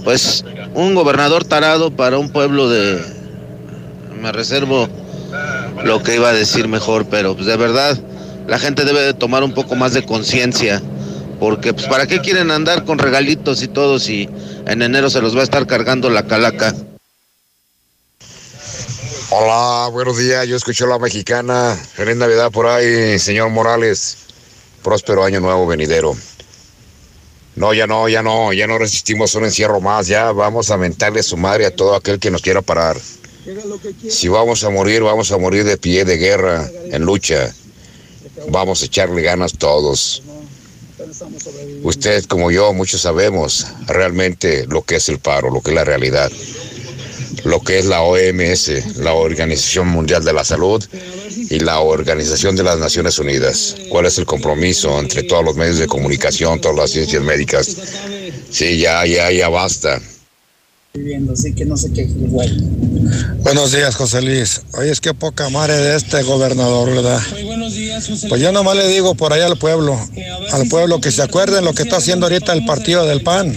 pues, 0.05 0.45
un 0.75 0.95
gobernador 0.95 1.45
tarado 1.45 1.91
para 1.91 2.19
un 2.19 2.31
pueblo 2.31 2.69
de... 2.69 3.01
Me 4.21 4.33
reservo 4.33 4.89
lo 5.85 6.03
que 6.03 6.17
iba 6.17 6.29
a 6.29 6.33
decir 6.33 6.69
mejor, 6.69 7.07
pero 7.07 7.35
pues 7.35 7.47
de 7.47 7.57
verdad 7.57 7.99
la 8.47 8.59
gente 8.59 8.85
debe 8.85 9.01
de 9.01 9.15
tomar 9.15 9.43
un 9.43 9.53
poco 9.53 9.75
más 9.75 9.95
de 9.95 10.05
conciencia, 10.05 10.83
porque 11.41 11.73
pues 11.73 11.87
para 11.87 12.07
qué 12.07 12.21
quieren 12.21 12.51
andar 12.51 12.85
con 12.85 12.99
regalitos 12.99 13.63
y 13.63 13.69
todo 13.69 13.99
si 13.99 14.29
en 14.67 14.83
enero 14.83 15.11
se 15.11 15.21
los 15.21 15.37
va 15.37 15.41
a 15.41 15.45
estar 15.45 15.67
cargando 15.67 16.11
la 16.11 16.27
calaca. 16.27 16.75
Hola, 19.31 19.89
buenos 19.91 20.19
días. 20.19 20.47
Yo 20.47 20.57
escucho 20.57 20.87
la 20.87 20.99
mexicana. 20.99 21.75
Feliz 21.95 22.17
Navidad 22.17 22.51
por 22.51 22.67
ahí, 22.67 23.19
señor 23.19 23.49
Morales. 23.49 24.19
Próspero 24.83 25.25
año 25.25 25.41
nuevo 25.41 25.67
venidero. 25.67 26.15
No, 27.55 27.75
ya 27.75 27.87
no, 27.87 28.09
ya 28.09 28.23
no, 28.23 28.53
ya 28.53 28.67
no 28.67 28.79
resistimos 28.79 29.35
un 29.35 29.45
encierro 29.45 29.81
más. 29.81 30.07
Ya 30.07 30.33
vamos 30.33 30.71
a 30.71 30.77
mentarle 30.77 31.23
su 31.23 31.37
madre 31.37 31.67
a 31.67 31.75
todo 31.75 31.95
aquel 31.95 32.19
que 32.19 32.31
nos 32.31 32.43
quiera 32.43 32.63
parar. 32.63 32.97
Si 34.09 34.29
vamos 34.29 34.65
a 34.65 34.71
morir, 34.71 35.03
vamos 35.03 35.33
a 35.33 35.39
morir 35.39 35.65
de 35.65 35.77
pie 35.77 36.05
de 36.05 36.17
guerra, 36.17 36.69
en 36.91 37.03
lucha. 37.03 37.55
Vamos 38.49 38.83
a 38.83 38.87
echarle 38.87 39.23
ganas 39.23 39.53
todos. 39.59 40.23
Usted 41.83 42.25
como 42.25 42.51
yo, 42.51 42.73
muchos 42.73 43.03
sabemos 43.03 43.67
realmente 43.87 44.67
lo 44.67 44.83
que 44.83 44.97
es 44.97 45.09
el 45.09 45.19
paro, 45.19 45.51
lo 45.51 45.61
que 45.61 45.71
es 45.71 45.75
la 45.75 45.85
realidad 45.85 46.31
lo 47.45 47.61
que 47.61 47.79
es 47.79 47.87
la 47.87 48.03
OMS, 48.03 48.97
la 48.99 49.15
Organización 49.15 49.89
Mundial 49.89 50.25
de 50.25 50.33
la 50.33 50.45
Salud 50.45 50.85
y 51.37 51.59
la 51.61 51.81
Organización 51.81 52.57
de 52.57 52.63
las 52.63 52.79
Naciones 52.79 53.19
Unidas. 53.19 53.77
¿Cuál 53.89 54.07
es 54.07 54.19
el 54.19 54.27
compromiso 54.27 54.99
entre 54.99 55.23
todos 55.23 55.45
los 55.45 55.57
medios 55.57 55.79
de 55.79 55.87
comunicación, 55.87 56.61
todas 56.61 56.77
las 56.77 56.91
ciencias 56.91 57.23
médicas? 57.23 57.77
Sí, 58.51 58.79
ya, 58.79 59.05
ya, 59.07 59.31
ya 59.31 59.49
basta. 59.49 60.01
Buenos 63.39 63.73
días, 63.73 63.97
José 63.97 64.21
Luis. 64.21 64.61
Oye, 64.75 64.91
es 64.91 65.01
que 65.01 65.15
poca 65.15 65.49
madre 65.49 65.77
de 65.79 65.97
este 65.97 66.23
gobernador, 66.23 66.91
¿verdad? 66.91 67.21
Pues 68.29 68.41
yo 68.43 68.53
nomás 68.53 68.77
le 68.77 68.89
digo 68.89 69.15
por 69.15 69.33
allá 69.33 69.47
al 69.47 69.57
pueblo, 69.57 69.99
al 70.51 70.69
pueblo 70.69 71.01
que 71.01 71.11
se 71.11 71.23
acuerden 71.23 71.65
lo 71.65 71.73
que 71.73 71.85
está 71.85 71.97
haciendo 71.97 72.27
ahorita 72.27 72.53
el 72.53 72.67
partido 72.67 73.07
del 73.07 73.23
PAN 73.23 73.57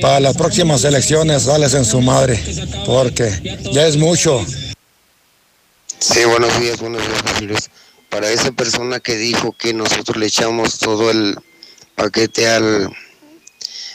para 0.00 0.20
las 0.20 0.36
próximas 0.36 0.84
elecciones, 0.84 1.42
sales 1.42 1.74
en 1.74 1.84
su 1.84 2.00
madre, 2.00 2.40
porque 2.86 3.60
ya 3.72 3.86
es 3.86 3.98
mucho. 3.98 4.42
Sí, 6.00 6.24
buenos 6.24 6.60
días, 6.60 6.78
buenos 6.80 7.02
días, 7.40 7.70
Para 8.08 8.30
esa 8.30 8.52
persona 8.52 9.00
que 9.00 9.16
dijo 9.16 9.50
que 9.50 9.74
nosotros 9.74 10.16
le 10.16 10.26
echamos 10.26 10.78
todo 10.78 11.10
el 11.10 11.36
paquete 11.96 12.46
al, 12.46 12.88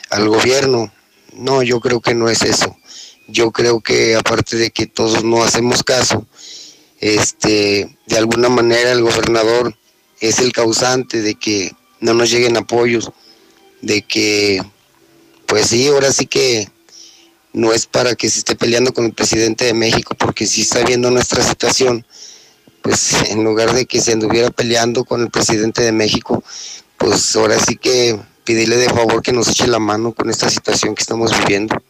al 0.09 0.27
gobierno, 0.27 0.91
no, 1.31 1.63
yo 1.63 1.79
creo 1.79 2.01
que 2.01 2.13
no 2.13 2.27
es 2.27 2.41
eso. 2.41 2.75
Yo 3.29 3.51
creo 3.51 3.79
que 3.79 4.17
aparte 4.17 4.57
de 4.57 4.71
que 4.71 4.85
todos 4.85 5.23
no 5.23 5.45
hacemos 5.45 5.81
caso, 5.81 6.27
este, 6.99 7.97
de 8.05 8.17
alguna 8.17 8.49
manera 8.49 8.91
el 8.91 9.01
gobernador 9.01 9.73
es 10.19 10.39
el 10.39 10.51
causante 10.51 11.21
de 11.21 11.35
que 11.35 11.71
no 12.01 12.13
nos 12.13 12.29
lleguen 12.29 12.57
apoyos, 12.57 13.11
de 13.81 14.01
que 14.01 14.61
pues 15.45 15.67
sí, 15.67 15.87
ahora 15.87 16.11
sí 16.11 16.27
que 16.27 16.69
no 17.53 17.71
es 17.71 17.85
para 17.85 18.15
que 18.15 18.29
se 18.29 18.39
esté 18.39 18.55
peleando 18.55 18.93
con 18.93 19.05
el 19.05 19.13
presidente 19.13 19.65
de 19.65 19.73
México, 19.73 20.15
porque 20.17 20.45
si 20.45 20.61
está 20.61 20.83
viendo 20.83 21.09
nuestra 21.11 21.43
situación, 21.43 22.05
pues 22.81 23.13
en 23.29 23.43
lugar 23.43 23.73
de 23.73 23.85
que 23.85 24.01
se 24.01 24.13
anduviera 24.13 24.49
peleando 24.49 25.05
con 25.05 25.21
el 25.21 25.29
presidente 25.29 25.83
de 25.83 25.91
México, 25.91 26.43
pues 26.97 27.35
ahora 27.35 27.57
sí 27.59 27.77
que 27.77 28.19
pedirle 28.43 28.77
de 28.77 28.89
favor 28.89 29.21
que 29.21 29.31
nos 29.31 29.47
eche 29.47 29.67
la 29.67 29.79
mano 29.79 30.11
con 30.13 30.29
esta 30.29 30.49
situación 30.49 30.95
que 30.95 31.01
estamos 31.01 31.31
viviendo. 31.39 31.81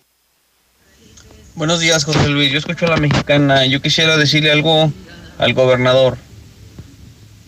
Buenos 1.56 1.80
días, 1.80 2.04
José 2.04 2.30
Luis. 2.30 2.52
Yo 2.52 2.60
escucho 2.60 2.86
a 2.86 2.90
la 2.90 2.98
mexicana. 2.98 3.66
Yo 3.66 3.82
quisiera 3.82 4.18
decirle 4.18 4.52
algo 4.52 4.92
al 5.38 5.54
gobernador. 5.54 6.18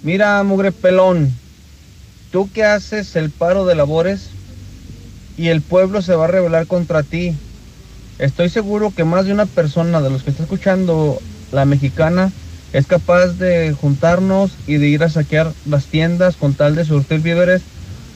Mira, 0.03 0.41
mugre 0.43 0.71
pelón, 0.71 1.33
tú 2.31 2.49
que 2.51 2.63
haces 2.63 3.15
el 3.15 3.31
paro 3.31 3.65
de 3.65 3.75
labores, 3.75 4.29
y 5.37 5.49
el 5.49 5.61
pueblo 5.61 6.01
se 6.01 6.15
va 6.15 6.25
a 6.25 6.27
rebelar 6.27 6.67
contra 6.67 7.03
ti. 7.03 7.35
Estoy 8.17 8.49
seguro 8.49 8.93
que 8.95 9.03
más 9.03 9.25
de 9.25 9.33
una 9.33 9.45
persona 9.45 10.01
de 10.01 10.09
los 10.09 10.23
que 10.23 10.29
está 10.29 10.43
escuchando 10.43 11.21
la 11.51 11.65
mexicana 11.65 12.31
es 12.71 12.87
capaz 12.87 13.27
de 13.27 13.75
juntarnos 13.79 14.51
y 14.67 14.75
de 14.75 14.87
ir 14.87 15.03
a 15.03 15.09
saquear 15.09 15.51
las 15.65 15.85
tiendas 15.85 16.35
con 16.35 16.53
tal 16.53 16.75
de 16.75 16.85
surtir 16.85 17.19
víveres 17.19 17.61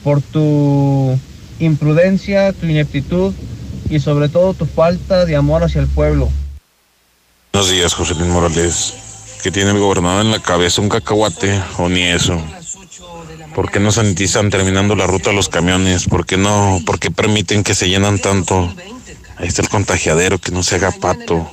por 0.02 0.22
tu 0.22 1.18
imprudencia, 1.58 2.52
tu 2.52 2.66
ineptitud 2.66 3.34
y 3.90 4.00
sobre 4.00 4.28
todo 4.28 4.54
tu 4.54 4.66
falta 4.66 5.26
de 5.26 5.36
amor 5.36 5.64
hacia 5.64 5.80
el 5.80 5.86
pueblo. 5.86 6.30
Buenos 7.52 7.70
días, 7.70 7.92
José 7.92 8.14
Luis 8.14 8.28
Morales. 8.28 8.94
Que 9.42 9.50
tiene 9.50 9.70
el 9.70 9.78
gobernador 9.78 10.24
en 10.24 10.32
la 10.32 10.40
cabeza 10.40 10.82
un 10.82 10.88
cacahuate 10.88 11.60
o 11.78 11.88
ni 11.88 12.02
eso. 12.02 12.40
¿Por 13.54 13.70
qué 13.70 13.80
no 13.80 13.90
sanitizan 13.90 14.50
terminando 14.50 14.94
la 14.94 15.06
ruta 15.06 15.32
los 15.32 15.48
camiones? 15.48 16.04
¿Por 16.04 16.26
qué 16.26 16.36
no? 16.36 16.80
¿Por 16.86 16.98
qué 16.98 17.10
permiten 17.10 17.64
que 17.64 17.74
se 17.74 17.88
llenan 17.88 18.18
tanto? 18.18 18.72
Ahí 19.40 19.48
está 19.48 19.62
el 19.62 19.70
contagiadero, 19.70 20.38
que 20.38 20.52
no 20.52 20.62
se 20.62 20.74
haga 20.74 20.92
pato. 20.92 21.50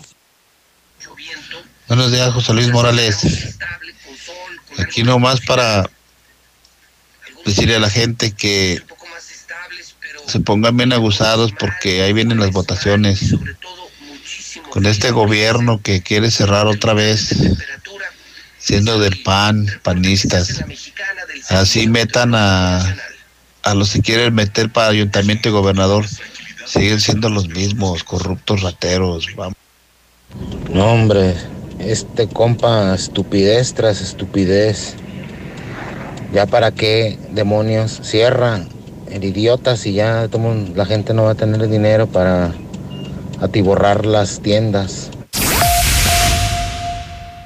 Buenos 1.87 2.11
días, 2.11 2.33
José 2.33 2.53
Luis 2.53 2.67
Morales. 2.67 3.55
Aquí 4.77 5.03
nomás 5.03 5.39
para 5.39 5.89
decirle 7.45 7.77
a 7.77 7.79
la 7.79 7.89
gente 7.89 8.33
que 8.33 8.83
se 10.27 10.41
pongan 10.41 10.75
bien 10.75 10.91
aguzados 10.91 11.53
porque 11.57 12.01
ahí 12.01 12.11
vienen 12.11 12.41
las 12.41 12.51
votaciones. 12.51 13.33
Con 14.69 14.85
este 14.85 15.11
gobierno 15.11 15.81
que 15.81 16.03
quiere 16.03 16.29
cerrar 16.29 16.67
otra 16.67 16.93
vez 16.93 17.33
siendo 18.59 18.99
del 18.99 19.23
PAN, 19.23 19.65
panistas. 19.81 20.61
Así 21.47 21.87
metan 21.87 22.35
a, 22.35 22.97
a 23.63 23.73
los 23.75 23.93
que 23.93 24.01
quieren 24.01 24.35
meter 24.35 24.69
para 24.69 24.89
ayuntamiento 24.89 25.47
y 25.47 25.53
gobernador. 25.53 26.05
Siguen 26.67 26.99
siendo 26.99 27.29
los 27.29 27.47
mismos, 27.47 28.03
corruptos 28.03 28.61
rateros. 28.61 29.27
Vamos. 29.35 29.55
No, 30.71 30.91
hombre, 30.91 31.33
este 31.79 32.27
compa, 32.27 32.93
estupidez 32.93 33.73
tras 33.73 34.01
estupidez. 34.01 34.95
Ya 36.33 36.45
para 36.45 36.71
qué 36.71 37.17
demonios 37.31 38.01
cierran 38.03 38.67
el 39.09 39.23
idiota 39.23 39.77
si 39.77 39.93
ya 39.93 40.27
la 40.75 40.85
gente 40.85 41.13
no 41.13 41.23
va 41.23 41.31
a 41.31 41.35
tener 41.35 41.69
dinero 41.69 42.07
para 42.07 42.53
atiborrar 43.39 44.05
las 44.05 44.41
tiendas. 44.41 45.09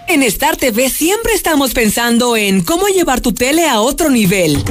En 0.07 0.23
Star 0.23 0.57
TV 0.57 0.89
siempre 0.89 1.33
estamos 1.33 1.73
pensando 1.73 2.35
en 2.35 2.63
cómo 2.63 2.87
llevar 2.87 3.21
tu 3.21 3.33
tele 3.33 3.69
a 3.69 3.79
otro 3.79 4.09
nivel. 4.09 4.61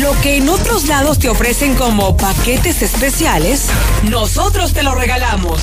Lo 0.00 0.12
que 0.20 0.36
en 0.36 0.48
otros 0.50 0.88
lados 0.88 1.18
te 1.18 1.28
ofrecen 1.30 1.74
como 1.74 2.16
paquetes 2.18 2.82
especiales, 2.82 3.68
nosotros 4.02 4.74
te 4.74 4.82
lo 4.82 4.94
regalamos. 4.94 5.60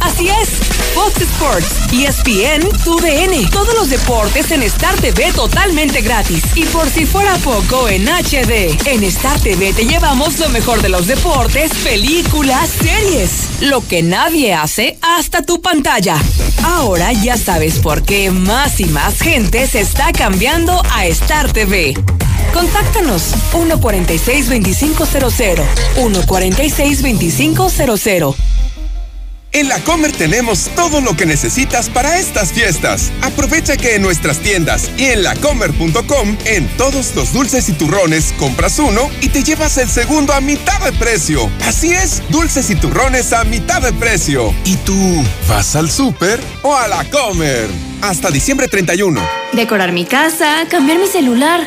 Así 0.00 0.28
es, 0.28 0.48
Fox 0.94 1.20
Sports, 1.20 1.92
ESPN, 1.92 2.68
TUDN, 2.82 3.48
todos 3.50 3.74
los 3.74 3.90
deportes 3.90 4.50
en 4.50 4.64
Star 4.64 4.94
TV 4.96 5.32
totalmente 5.32 6.00
gratis. 6.00 6.42
Y 6.56 6.64
por 6.64 6.88
si 6.90 7.06
fuera 7.06 7.36
poco, 7.36 7.88
en 7.88 8.08
HD. 8.08 8.76
En 8.86 9.04
Star 9.04 9.38
TV 9.38 9.72
te 9.72 9.86
llevamos 9.86 10.38
lo 10.40 10.48
mejor 10.48 10.82
de 10.82 10.88
los 10.88 11.06
deportes, 11.06 11.72
películas, 11.84 12.68
series. 12.80 13.30
Lo 13.60 13.86
que 13.86 14.02
nadie 14.02 14.54
hace 14.54 14.98
hasta 15.00 15.42
tu 15.42 15.62
pantalla. 15.62 16.16
Ahora 16.64 17.12
ya 17.12 17.36
sabes 17.36 17.78
por 17.78 18.02
qué 18.02 18.32
más 18.32 18.80
y 18.80 18.86
más 18.86 19.20
gente 19.20 19.68
se 19.68 19.80
está 19.80 20.12
cambiando 20.12 20.82
a 20.90 21.06
Star 21.06 21.52
TV. 21.52 21.94
Contáctanos 22.52 23.34
146-2500. 23.52 25.64
146-2500. 25.96 28.34
En 29.50 29.70
la 29.70 29.80
Comer 29.80 30.12
tenemos 30.12 30.68
todo 30.76 31.00
lo 31.00 31.16
que 31.16 31.24
necesitas 31.24 31.88
para 31.88 32.18
estas 32.18 32.52
fiestas. 32.52 33.10
Aprovecha 33.22 33.78
que 33.78 33.94
en 33.94 34.02
nuestras 34.02 34.40
tiendas 34.40 34.90
y 34.98 35.06
en 35.06 35.22
lacomer.com, 35.22 36.36
en 36.44 36.68
todos 36.76 37.16
los 37.16 37.32
dulces 37.32 37.66
y 37.70 37.72
turrones, 37.72 38.34
compras 38.38 38.78
uno 38.78 39.08
y 39.22 39.30
te 39.30 39.42
llevas 39.42 39.78
el 39.78 39.88
segundo 39.88 40.34
a 40.34 40.42
mitad 40.42 40.78
de 40.82 40.92
precio. 40.92 41.48
Así 41.64 41.92
es, 41.92 42.22
dulces 42.28 42.68
y 42.68 42.74
turrones 42.74 43.32
a 43.32 43.44
mitad 43.44 43.80
de 43.80 43.94
precio. 43.94 44.52
¿Y 44.66 44.76
tú 44.76 45.24
vas 45.48 45.74
al 45.76 45.90
súper 45.90 46.40
o 46.62 46.76
a 46.76 46.86
la 46.86 47.02
Comer? 47.04 47.68
Hasta 48.02 48.30
diciembre 48.30 48.68
31. 48.68 49.18
Decorar 49.54 49.92
mi 49.92 50.04
casa, 50.04 50.66
cambiar 50.68 50.98
mi 50.98 51.06
celular, 51.06 51.66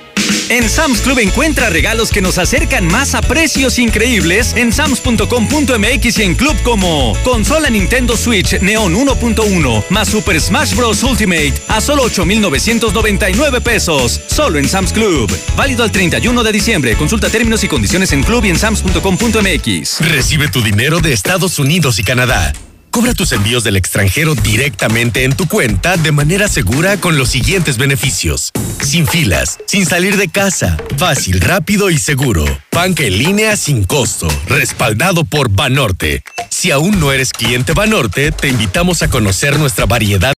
En 0.49 0.69
Sam's 0.69 1.01
Club 1.01 1.19
encuentra 1.19 1.69
regalos 1.69 2.09
que 2.09 2.21
nos 2.21 2.37
acercan 2.37 2.85
más 2.87 3.15
a 3.15 3.21
precios 3.21 3.79
increíbles 3.79 4.53
en 4.55 4.73
sams.com.mx 4.73 6.19
y 6.19 6.23
en 6.23 6.35
Club 6.35 6.55
como 6.63 7.17
consola 7.23 7.69
Nintendo 7.69 8.17
Switch 8.17 8.59
Neon 8.61 8.93
1.1 8.93 9.83
más 9.89 10.09
Super 10.09 10.39
Smash 10.39 10.75
Bros. 10.75 11.03
Ultimate 11.03 11.53
a 11.67 11.81
solo 11.81 12.03
8,999 12.03 13.61
pesos. 13.61 14.19
Solo 14.27 14.59
en 14.59 14.67
Sam's 14.67 14.93
Club. 14.93 15.31
Válido 15.55 15.83
al 15.83 15.91
31 15.91 16.43
de 16.43 16.51
diciembre. 16.51 16.95
Consulta 16.95 17.29
términos 17.29 17.63
y 17.63 17.67
condiciones 17.67 18.11
en 18.11 18.23
club 18.23 18.45
y 18.45 18.49
en 18.49 18.59
sams.com.mx. 18.59 20.01
Recibe 20.01 20.49
tu 20.49 20.61
dinero 20.61 20.99
de 20.99 21.13
Estados 21.13 21.59
Unidos 21.59 21.99
y 21.99 22.03
Canadá. 22.03 22.53
Cobra 22.91 23.13
tus 23.13 23.31
envíos 23.31 23.63
del 23.63 23.77
extranjero 23.77 24.35
directamente 24.35 25.23
en 25.23 25.33
tu 25.33 25.47
cuenta 25.47 25.95
de 25.95 26.11
manera 26.11 26.49
segura 26.49 26.97
con 26.97 27.17
los 27.17 27.29
siguientes 27.29 27.77
beneficios. 27.77 28.51
Sin 28.83 29.07
filas, 29.07 29.59
sin 29.65 29.85
salir 29.85 30.17
de 30.17 30.27
casa, 30.27 30.75
fácil, 30.97 31.39
rápido 31.39 31.89
y 31.89 31.97
seguro. 31.97 32.43
Banca 32.73 33.03
en 33.03 33.17
línea 33.17 33.55
sin 33.55 33.85
costo, 33.85 34.27
respaldado 34.47 35.23
por 35.23 35.49
Banorte. 35.49 36.21
Si 36.49 36.71
aún 36.71 36.99
no 36.99 37.13
eres 37.13 37.31
cliente 37.31 37.71
Banorte, 37.71 38.33
te 38.33 38.49
invitamos 38.49 39.01
a 39.03 39.09
conocer 39.09 39.57
nuestra 39.57 39.85
variedad. 39.85 40.33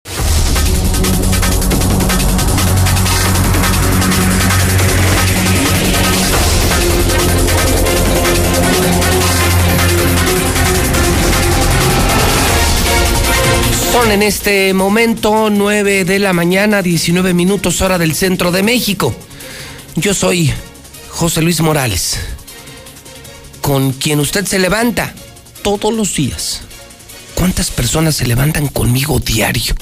En 14.14 14.22
este 14.22 14.76
momento 14.76 15.50
9 15.50 16.06
de 16.06 16.20
la 16.20 16.34
mañana, 16.34 16.84
19 16.84 17.34
minutos 17.34 17.82
hora 17.82 17.98
del 17.98 18.14
centro 18.14 18.52
de 18.52 18.62
México. 18.62 19.16
Yo 19.96 20.14
soy 20.14 20.54
José 21.10 21.42
Luis 21.42 21.62
Morales, 21.62 22.20
con 23.62 23.92
quien 23.92 24.20
usted 24.20 24.46
se 24.46 24.60
levanta 24.60 25.16
todos 25.64 25.92
los 25.92 26.16
días. 26.16 26.62
¿Cuántas 27.34 27.72
personas 27.72 28.16
se 28.16 28.28
levantan 28.28 28.68
conmigo 28.68 29.20
diario? 29.20 29.74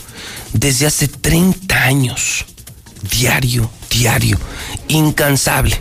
Desde 0.54 0.86
hace 0.86 1.10
30 1.10 1.84
años. 1.84 2.46
Diario, 3.02 3.70
diario, 3.90 4.40
incansable 4.88 5.76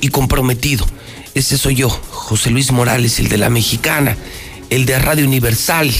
y 0.00 0.10
comprometido. 0.10 0.86
Ese 1.34 1.58
soy 1.58 1.74
yo, 1.74 1.90
José 1.90 2.50
Luis 2.50 2.70
Morales, 2.70 3.18
el 3.18 3.28
de 3.28 3.38
la 3.38 3.50
mexicana, 3.50 4.16
el 4.70 4.86
de 4.86 4.96
Radio 5.00 5.26
Universal 5.26 5.92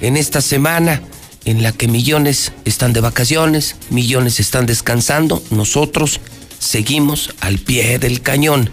en 0.00 0.16
esta 0.16 0.40
semana 0.40 1.02
en 1.44 1.62
la 1.62 1.72
que 1.72 1.88
millones 1.88 2.52
están 2.64 2.92
de 2.92 3.00
vacaciones, 3.00 3.76
millones 3.90 4.40
están 4.40 4.66
descansando, 4.66 5.42
nosotros 5.50 6.20
seguimos 6.58 7.34
al 7.40 7.58
pie 7.58 7.98
del 7.98 8.22
cañón 8.22 8.70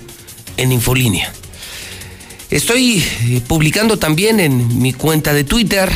en 0.57 0.71
Infolínea. 0.71 1.31
Estoy 2.49 3.03
eh, 3.23 3.41
publicando 3.47 3.97
también 3.97 4.39
en 4.39 4.81
mi 4.81 4.93
cuenta 4.93 5.33
de 5.33 5.43
Twitter, 5.43 5.89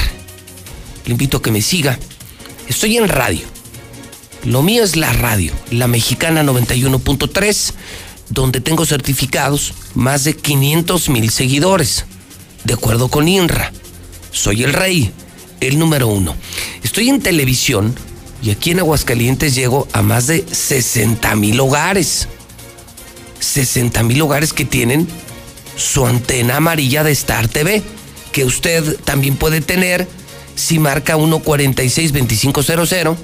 le 1.06 1.12
invito 1.12 1.38
a 1.38 1.42
que 1.42 1.52
me 1.52 1.62
siga. 1.62 2.00
Estoy 2.68 2.98
en 2.98 3.08
radio. 3.08 3.46
Lo 4.44 4.62
mío 4.62 4.84
es 4.84 4.96
la 4.96 5.12
radio, 5.12 5.52
la 5.72 5.88
mexicana 5.88 6.44
91.3, 6.44 7.74
donde 8.30 8.62
tengo 8.62 8.86
certificados 8.86 9.74
más 9.96 10.24
de 10.24 10.36
500 10.36 11.10
mil 11.10 11.30
seguidores, 11.30 12.06
de 12.64 12.74
acuerdo 12.74 13.10
con 13.10 13.28
INRA. 13.28 13.72
Soy 14.36 14.64
el 14.64 14.74
rey, 14.74 15.12
el 15.62 15.80
número 15.80 16.10
uno. 16.10 16.36
Estoy 16.84 17.08
en 17.08 17.22
televisión 17.22 17.96
y 18.44 18.52
aquí 18.52 18.72
en 18.72 18.80
Aguascalientes 18.80 19.56
llego 19.56 19.88
a 19.94 20.02
más 20.02 20.28
de 20.28 20.46
60 20.46 21.34
mil 21.38 21.58
hogares. 21.62 22.28
60 23.40 24.04
mil 24.04 24.22
hogares 24.22 24.52
que 24.52 24.66
tienen 24.66 25.08
su 25.78 26.06
antena 26.06 26.58
amarilla 26.58 27.06
de 27.06 27.12
Star 27.12 27.48
TV, 27.48 27.82
que 28.34 28.44
usted 28.44 28.98
también 29.06 29.38
puede 29.38 29.62
tener 29.62 30.06
si 30.56 30.80
marca 30.80 31.16
146-2500 31.16 33.16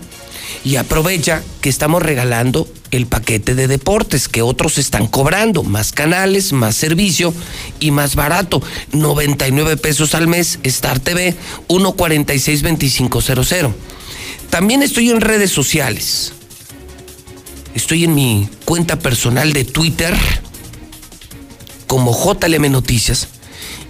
y 0.63 0.75
aprovecha 0.75 1.41
que 1.61 1.69
estamos 1.69 2.03
regalando 2.03 2.67
el 2.91 3.07
paquete 3.07 3.55
de 3.55 3.67
deportes 3.67 4.27
que 4.27 4.41
otros 4.41 4.77
están 4.77 5.07
cobrando. 5.07 5.63
Más 5.63 5.91
canales, 5.91 6.53
más 6.53 6.75
servicio 6.75 7.33
y 7.79 7.91
más 7.91 8.15
barato. 8.15 8.61
99 8.91 9.77
pesos 9.77 10.15
al 10.15 10.27
mes, 10.27 10.59
Star 10.63 10.99
TV, 10.99 11.35
146-2500. 11.69 13.73
También 14.49 14.83
estoy 14.83 15.09
en 15.09 15.21
redes 15.21 15.51
sociales. 15.51 16.33
Estoy 17.73 18.03
en 18.03 18.13
mi 18.13 18.49
cuenta 18.65 18.99
personal 18.99 19.53
de 19.53 19.63
Twitter 19.63 20.13
como 21.87 22.13
JLM 22.13 22.69
Noticias 22.71 23.29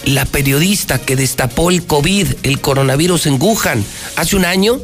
La 0.04 0.24
periodista 0.24 0.98
que 0.98 1.16
destapó 1.16 1.70
el 1.70 1.86
COVID, 1.86 2.26
el 2.42 2.60
coronavirus 2.60 3.26
en 3.26 3.40
Wuhan, 3.40 3.84
hace 4.16 4.36
un 4.36 4.44
año, 4.44 4.78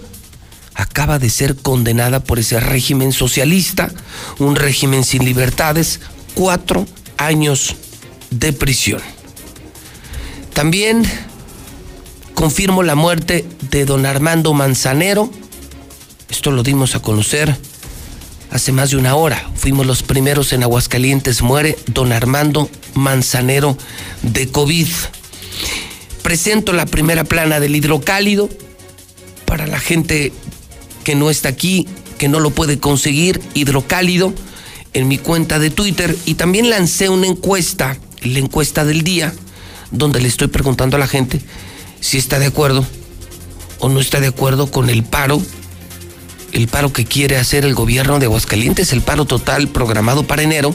acaba 0.74 1.18
de 1.18 1.30
ser 1.30 1.56
condenada 1.56 2.20
por 2.20 2.38
ese 2.38 2.60
régimen 2.60 3.12
socialista, 3.12 3.92
un 4.38 4.56
régimen 4.56 5.04
sin 5.04 5.24
libertades, 5.24 6.00
cuatro 6.34 6.86
años 7.16 7.76
de 8.30 8.52
prisión. 8.52 9.00
También 10.52 11.04
confirmo 12.34 12.82
la 12.82 12.94
muerte 12.94 13.44
de 13.70 13.84
don 13.84 14.06
Armando 14.06 14.52
Manzanero, 14.52 15.30
esto 16.28 16.50
lo 16.50 16.62
dimos 16.62 16.94
a 16.94 17.00
conocer 17.00 17.56
hace 18.54 18.70
más 18.70 18.90
de 18.90 18.96
una 18.96 19.16
hora. 19.16 19.50
Fuimos 19.56 19.84
los 19.84 20.04
primeros 20.04 20.52
en 20.52 20.62
Aguascalientes. 20.62 21.42
Muere 21.42 21.76
don 21.86 22.12
Armando 22.12 22.70
Manzanero 22.94 23.76
de 24.22 24.48
COVID. 24.48 24.86
Presento 26.22 26.72
la 26.72 26.86
primera 26.86 27.24
plana 27.24 27.58
del 27.58 27.74
hidrocálido 27.74 28.48
para 29.44 29.66
la 29.66 29.80
gente 29.80 30.32
que 31.02 31.16
no 31.16 31.30
está 31.30 31.48
aquí, 31.48 31.88
que 32.16 32.28
no 32.28 32.38
lo 32.38 32.50
puede 32.50 32.78
conseguir, 32.78 33.42
hidrocálido, 33.54 34.32
en 34.92 35.08
mi 35.08 35.18
cuenta 35.18 35.58
de 35.58 35.70
Twitter. 35.70 36.16
Y 36.24 36.34
también 36.34 36.70
lancé 36.70 37.08
una 37.08 37.26
encuesta, 37.26 37.98
la 38.22 38.38
encuesta 38.38 38.84
del 38.84 39.02
día, 39.02 39.34
donde 39.90 40.20
le 40.20 40.28
estoy 40.28 40.46
preguntando 40.46 40.96
a 40.96 41.00
la 41.00 41.08
gente 41.08 41.40
si 41.98 42.18
está 42.18 42.38
de 42.38 42.46
acuerdo 42.46 42.86
o 43.80 43.88
no 43.88 43.98
está 43.98 44.20
de 44.20 44.28
acuerdo 44.28 44.70
con 44.70 44.90
el 44.90 45.02
paro 45.02 45.42
el 46.54 46.68
paro 46.68 46.92
que 46.92 47.04
quiere 47.04 47.36
hacer 47.36 47.64
el 47.64 47.74
gobierno 47.74 48.18
de 48.18 48.26
Aguascalientes, 48.26 48.92
el 48.92 49.02
paro 49.02 49.24
total 49.24 49.68
programado 49.68 50.24
para 50.24 50.42
enero. 50.42 50.74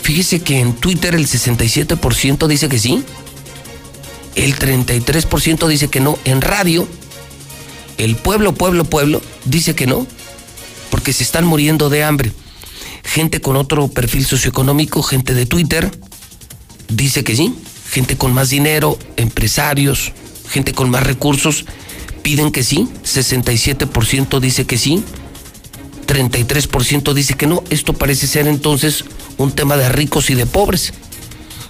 Fíjese 0.00 0.40
que 0.40 0.60
en 0.60 0.74
Twitter 0.74 1.14
el 1.14 1.26
67% 1.26 2.46
dice 2.46 2.68
que 2.68 2.78
sí, 2.78 3.04
el 4.36 4.56
33% 4.56 5.66
dice 5.66 5.88
que 5.88 6.00
no, 6.00 6.18
en 6.24 6.40
radio 6.40 6.88
el 7.98 8.16
pueblo, 8.16 8.54
pueblo, 8.54 8.84
pueblo 8.84 9.20
dice 9.44 9.74
que 9.74 9.86
no, 9.86 10.06
porque 10.90 11.12
se 11.12 11.24
están 11.24 11.44
muriendo 11.44 11.90
de 11.90 12.04
hambre. 12.04 12.32
Gente 13.02 13.40
con 13.40 13.56
otro 13.56 13.88
perfil 13.88 14.24
socioeconómico, 14.24 15.02
gente 15.02 15.34
de 15.34 15.46
Twitter, 15.46 15.90
dice 16.88 17.24
que 17.24 17.34
sí, 17.34 17.54
gente 17.90 18.16
con 18.16 18.32
más 18.32 18.50
dinero, 18.50 18.98
empresarios, 19.16 20.12
gente 20.48 20.72
con 20.72 20.90
más 20.90 21.02
recursos, 21.02 21.64
piden 22.22 22.50
que 22.50 22.62
sí, 22.62 22.88
67% 23.04 24.40
dice 24.40 24.66
que 24.66 24.78
sí, 24.78 25.02
33% 26.06 27.12
dice 27.14 27.34
que 27.34 27.46
no. 27.46 27.62
Esto 27.70 27.92
parece 27.92 28.26
ser 28.26 28.48
entonces 28.48 29.04
un 29.38 29.52
tema 29.52 29.76
de 29.76 29.88
ricos 29.88 30.30
y 30.30 30.34
de 30.34 30.46
pobres. 30.46 30.92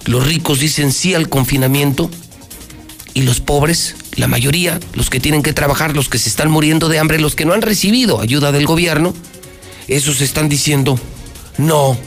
Los 0.05 0.25
ricos 0.25 0.59
dicen 0.59 0.91
sí 0.91 1.13
al 1.13 1.29
confinamiento 1.29 2.09
y 3.13 3.21
los 3.21 3.39
pobres, 3.39 3.95
la 4.15 4.27
mayoría, 4.27 4.79
los 4.93 5.09
que 5.09 5.19
tienen 5.19 5.43
que 5.43 5.53
trabajar, 5.53 5.95
los 5.95 6.09
que 6.09 6.17
se 6.17 6.29
están 6.29 6.49
muriendo 6.49 6.89
de 6.89 6.99
hambre, 6.99 7.19
los 7.19 7.35
que 7.35 7.45
no 7.45 7.53
han 7.53 7.61
recibido 7.61 8.19
ayuda 8.19 8.51
del 8.51 8.65
gobierno, 8.65 9.13
esos 9.87 10.21
están 10.21 10.49
diciendo 10.49 10.99
no. 11.57 11.97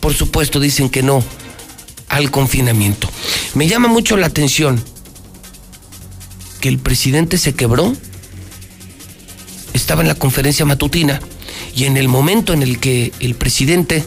Por 0.00 0.14
supuesto 0.14 0.60
dicen 0.60 0.88
que 0.88 1.02
no 1.02 1.22
al 2.08 2.30
confinamiento. 2.30 3.08
Me 3.54 3.68
llama 3.68 3.88
mucho 3.88 4.16
la 4.16 4.26
atención 4.26 4.82
que 6.60 6.68
el 6.68 6.78
presidente 6.78 7.38
se 7.38 7.54
quebró, 7.54 7.94
estaba 9.72 10.02
en 10.02 10.08
la 10.08 10.14
conferencia 10.14 10.64
matutina 10.64 11.20
y 11.74 11.84
en 11.84 11.96
el 11.96 12.08
momento 12.08 12.52
en 12.52 12.62
el 12.62 12.78
que 12.78 13.12
el 13.20 13.34
presidente 13.34 14.04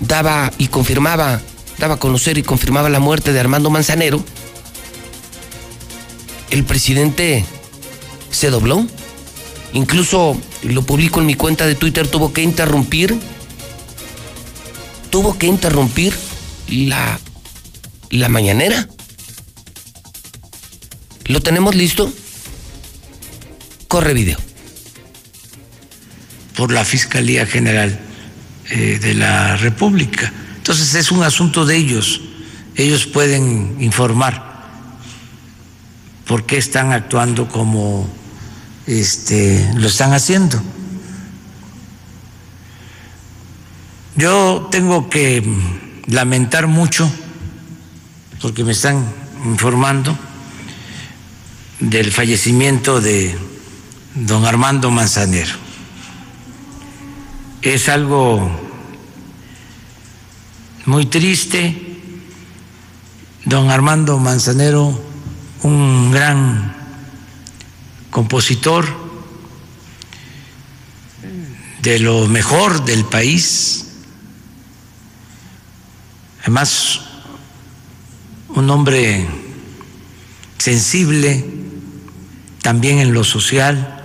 daba 0.00 0.52
y 0.58 0.68
confirmaba, 0.68 1.40
daba 1.78 1.94
a 1.94 1.98
conocer 1.98 2.38
y 2.38 2.42
confirmaba 2.42 2.88
la 2.88 3.00
muerte 3.00 3.32
de 3.32 3.40
Armando 3.40 3.70
Manzanero, 3.70 4.24
el 6.50 6.64
presidente 6.64 7.44
se 8.30 8.50
dobló. 8.50 8.86
Incluso 9.74 10.36
lo 10.62 10.82
publico 10.82 11.20
en 11.20 11.26
mi 11.26 11.34
cuenta 11.34 11.66
de 11.66 11.74
Twitter, 11.74 12.08
tuvo 12.08 12.32
que 12.32 12.42
interrumpir, 12.42 13.18
tuvo 15.10 15.36
que 15.36 15.46
interrumpir 15.46 16.14
la, 16.68 17.20
la 18.10 18.28
mañanera 18.30 18.88
¿Lo 21.28 21.40
tenemos 21.40 21.74
listo? 21.74 22.10
Corre 23.86 24.14
video. 24.14 24.38
Por 26.56 26.72
la 26.72 26.84
Fiscalía 26.84 27.46
General 27.46 28.00
eh, 28.70 28.98
de 28.98 29.14
la 29.14 29.56
República. 29.56 30.32
Entonces 30.56 30.94
es 30.94 31.10
un 31.12 31.22
asunto 31.22 31.66
de 31.66 31.76
ellos. 31.76 32.22
Ellos 32.74 33.06
pueden 33.06 33.76
informar 33.80 34.48
por 36.26 36.44
qué 36.44 36.56
están 36.56 36.92
actuando 36.92 37.48
como 37.48 38.08
este, 38.86 39.70
lo 39.76 39.88
están 39.88 40.14
haciendo. 40.14 40.60
Yo 44.16 44.68
tengo 44.70 45.10
que 45.10 45.42
lamentar 46.06 46.66
mucho, 46.66 47.10
porque 48.40 48.64
me 48.64 48.72
están 48.72 49.04
informando, 49.44 50.18
del 51.80 52.12
fallecimiento 52.12 53.00
de 53.00 53.36
don 54.14 54.44
Armando 54.44 54.90
Manzanero. 54.90 55.54
Es 57.62 57.88
algo 57.88 58.50
muy 60.86 61.06
triste. 61.06 61.84
Don 63.44 63.70
Armando 63.70 64.18
Manzanero, 64.18 65.00
un 65.62 66.10
gran 66.10 66.76
compositor 68.10 68.86
de 71.82 71.98
lo 72.00 72.26
mejor 72.26 72.84
del 72.84 73.04
país, 73.04 73.86
además 76.42 77.00
un 78.48 78.68
hombre 78.70 79.26
sensible, 80.58 81.44
también 82.68 82.98
en 82.98 83.14
lo 83.14 83.24
social. 83.24 83.98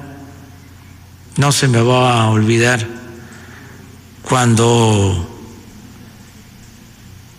No 1.36 1.52
se 1.52 1.68
me 1.68 1.82
va 1.82 2.22
a 2.22 2.30
olvidar 2.30 2.88
cuando 4.22 5.30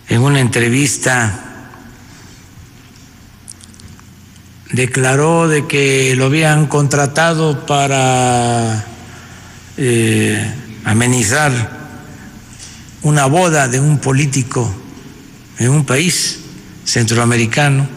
en 0.07 0.21
una 0.21 0.39
entrevista 0.39 1.65
declaró 4.69 5.47
de 5.47 5.65
que 5.65 6.13
lo 6.15 6.25
habían 6.25 6.67
contratado 6.67 7.65
para 7.65 8.85
eh, 9.77 10.53
amenizar 10.83 11.51
una 13.01 13.25
boda 13.25 13.67
de 13.67 13.79
un 13.79 13.97
político 13.97 14.71
en 15.57 15.71
un 15.71 15.85
país 15.87 16.41
centroamericano 16.83 17.94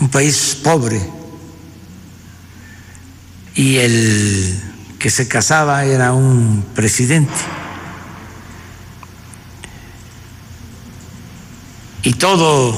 un 0.00 0.08
país 0.08 0.58
pobre 0.62 1.00
y 3.54 3.76
el 3.76 4.60
que 4.98 5.10
se 5.10 5.28
casaba 5.28 5.84
era 5.84 6.12
un 6.12 6.64
presidente. 6.74 7.32
Y 12.02 12.14
todo 12.14 12.74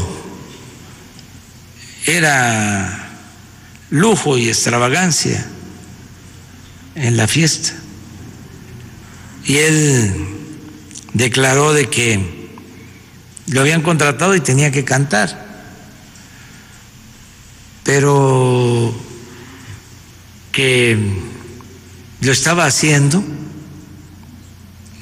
era 2.06 3.10
lujo 3.90 4.36
y 4.36 4.48
extravagancia 4.48 5.46
en 6.96 7.16
la 7.16 7.28
fiesta. 7.28 7.72
Y 9.44 9.58
él 9.58 10.12
declaró 11.12 11.72
de 11.72 11.88
que 11.88 12.50
lo 13.46 13.60
habían 13.60 13.82
contratado 13.82 14.34
y 14.34 14.40
tenía 14.40 14.72
que 14.72 14.84
cantar 14.84 15.41
pero 17.84 18.94
que 20.52 20.96
lo 22.20 22.32
estaba 22.32 22.66
haciendo 22.66 23.22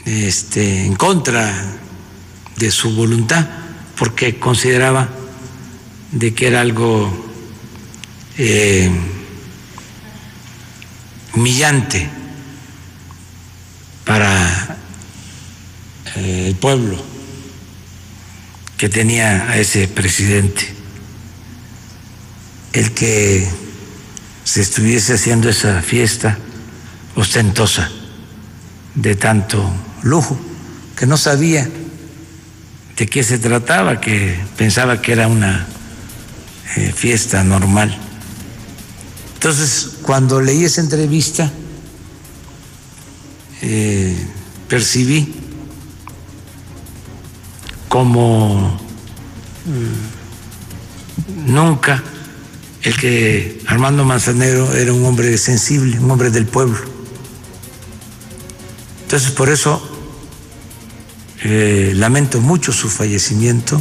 este, 0.07 0.87
en 0.87 0.95
contra 0.95 1.53
de 2.57 2.71
su 2.71 2.95
voluntad, 2.95 3.47
porque 3.97 4.39
consideraba 4.39 5.09
de 6.13 6.35
que 6.35 6.47
era 6.47 6.61
algo 6.61 7.13
eh, 8.39 8.91
humillante 11.35 12.09
para 14.05 14.79
eh, 16.17 16.47
el 16.49 16.55
pueblo 16.57 16.97
que 18.77 18.89
tenía 18.89 19.51
a 19.51 19.59
ese 19.59 19.87
presidente 19.89 20.80
el 22.73 22.93
que 22.93 23.49
se 24.45 24.61
estuviese 24.61 25.15
haciendo 25.15 25.49
esa 25.49 25.83
fiesta 25.83 26.39
ostentosa 27.15 27.91
de 28.95 29.15
tanto 29.15 29.71
lujo, 30.03 30.39
que 30.97 31.07
no 31.07 31.17
sabía 31.17 31.69
de 32.97 33.07
qué 33.07 33.23
se 33.23 33.39
trataba, 33.39 34.01
que 34.01 34.39
pensaba 34.57 35.01
que 35.01 35.13
era 35.13 35.29
una 35.29 35.67
eh, 36.77 36.93
fiesta 36.95 37.43
normal. 37.45 37.97
Entonces, 39.35 39.93
cuando 40.03 40.41
leí 40.41 40.65
esa 40.65 40.81
entrevista, 40.81 41.51
eh, 43.63 44.17
percibí 44.69 45.35
como 47.89 48.79
mm, 49.67 51.53
nunca 51.53 52.03
el 52.83 52.97
que 52.97 53.63
Armando 53.67 54.05
Manzanero 54.05 54.75
era 54.75 54.93
un 54.93 55.05
hombre 55.05 55.37
sensible, 55.39 55.99
un 55.99 56.11
hombre 56.11 56.31
del 56.31 56.47
pueblo. 56.47 56.79
Entonces 59.03 59.31
por 59.33 59.51
eso 59.51 59.83
eh, 61.43 61.93
lamento 61.95 62.41
mucho 62.41 62.73
su 62.73 62.89
fallecimiento, 62.89 63.81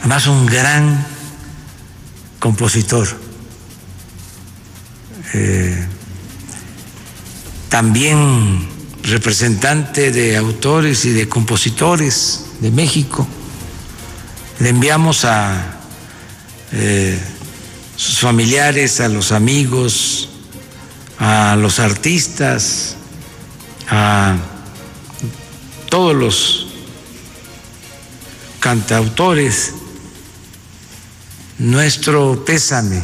además 0.00 0.26
un 0.26 0.46
gran 0.46 1.06
compositor. 2.38 3.08
Eh, 5.34 5.86
también 7.68 8.68
representante 9.04 10.10
de 10.10 10.36
autores 10.36 11.04
y 11.04 11.10
de 11.10 11.28
compositores 11.28 12.46
de 12.60 12.70
México. 12.70 13.26
Le 14.58 14.70
enviamos 14.70 15.24
a 15.24 15.80
eh, 16.72 17.18
sus 18.00 18.18
familiares, 18.18 18.98
a 19.00 19.08
los 19.08 19.30
amigos, 19.30 20.30
a 21.18 21.54
los 21.56 21.78
artistas, 21.78 22.96
a 23.90 24.38
todos 25.90 26.16
los 26.16 26.66
cantautores, 28.58 29.74
nuestro 31.58 32.42
pésame, 32.42 33.02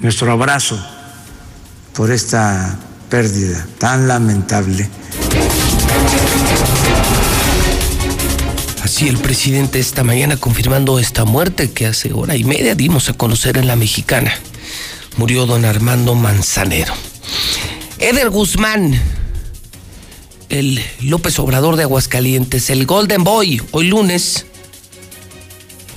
nuestro 0.00 0.30
abrazo 0.30 0.78
por 1.94 2.10
esta 2.10 2.78
pérdida 3.08 3.66
tan 3.78 4.08
lamentable. 4.08 4.90
Así 9.02 9.08
el 9.08 9.18
presidente 9.18 9.80
esta 9.80 10.04
mañana 10.04 10.36
confirmando 10.36 11.00
esta 11.00 11.24
muerte 11.24 11.72
que 11.72 11.86
hace 11.86 12.12
hora 12.12 12.36
y 12.36 12.44
media 12.44 12.76
dimos 12.76 13.08
a 13.08 13.14
conocer 13.14 13.56
en 13.56 13.66
la 13.66 13.74
mexicana. 13.74 14.32
Murió 15.16 15.44
don 15.44 15.64
Armando 15.64 16.14
Manzanero. 16.14 16.94
Eder 17.98 18.30
Guzmán, 18.30 18.94
el 20.50 20.80
López 21.00 21.36
Obrador 21.40 21.74
de 21.74 21.82
Aguascalientes, 21.82 22.70
el 22.70 22.86
Golden 22.86 23.24
Boy, 23.24 23.60
hoy 23.72 23.88
lunes 23.88 24.46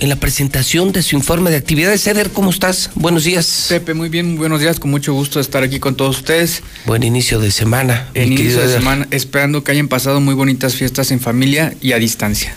en 0.00 0.08
la 0.08 0.16
presentación 0.16 0.92
de 0.92 1.02
su 1.02 1.16
informe 1.16 1.50
de 1.50 1.56
actividades. 1.56 2.06
Eder, 2.06 2.30
¿cómo 2.30 2.50
estás? 2.50 2.90
Buenos 2.94 3.24
días. 3.24 3.66
Pepe, 3.68 3.94
muy 3.94 4.08
bien, 4.08 4.36
buenos 4.36 4.60
días, 4.60 4.78
con 4.78 4.90
mucho 4.90 5.14
gusto 5.14 5.40
estar 5.40 5.62
aquí 5.62 5.80
con 5.80 5.96
todos 5.96 6.18
ustedes. 6.18 6.62
Buen 6.84 7.02
inicio 7.02 7.40
de 7.40 7.50
semana. 7.50 8.08
inicio 8.14 8.60
de 8.60 8.72
semana, 8.72 9.08
esperando 9.10 9.64
que 9.64 9.72
hayan 9.72 9.88
pasado 9.88 10.20
muy 10.20 10.34
bonitas 10.34 10.74
fiestas 10.74 11.10
en 11.10 11.20
familia 11.20 11.74
y 11.80 11.92
a 11.92 11.98
distancia. 11.98 12.54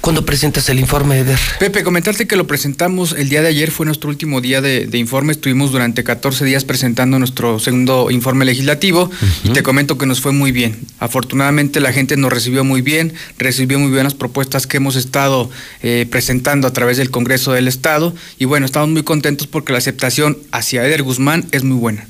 ¿Cuándo 0.00 0.24
presentas 0.24 0.68
el 0.70 0.80
informe, 0.80 1.18
Eder? 1.18 1.38
Pepe, 1.58 1.84
comentarte 1.84 2.26
que 2.26 2.36
lo 2.36 2.46
presentamos 2.46 3.12
el 3.12 3.28
día 3.28 3.42
de 3.42 3.48
ayer, 3.48 3.70
fue 3.70 3.84
nuestro 3.84 4.08
último 4.08 4.40
día 4.40 4.60
de, 4.60 4.88
informe. 4.94 5.32
Estuvimos 5.32 5.72
durante 5.72 6.04
14 6.04 6.44
días 6.44 6.64
presentando 6.64 7.18
nuestro 7.18 7.58
segundo 7.58 8.10
informe 8.10 8.44
legislativo 8.44 9.10
y 9.44 9.50
te 9.50 9.62
comento 9.62 9.98
que 9.98 10.06
nos 10.06 10.20
fue 10.20 10.32
muy 10.32 10.52
bien. 10.52 10.78
Afortunadamente 10.98 11.80
la 11.80 11.92
gente 11.92 12.16
nos 12.16 12.32
recibió 12.32 12.64
muy 12.64 12.80
bien, 12.80 13.12
recibió 13.38 13.78
muy 13.78 13.90
bien 13.90 14.04
las 14.04 14.14
propuestas 14.14 14.66
que 14.66 14.78
hemos 14.78 14.96
estado 14.96 15.50
eh, 15.82 16.06
presentando 16.10 16.66
a 16.66 16.72
través 16.72 16.79
del 16.86 17.10
Congreso 17.10 17.52
del 17.52 17.68
Estado 17.68 18.14
y 18.38 18.46
bueno, 18.46 18.66
estamos 18.66 18.88
muy 18.88 19.02
contentos 19.02 19.46
porque 19.46 19.72
la 19.72 19.78
aceptación 19.78 20.38
hacia 20.50 20.84
Eder 20.84 21.02
Guzmán 21.02 21.46
es 21.52 21.62
muy 21.62 21.76
buena. 21.76 22.06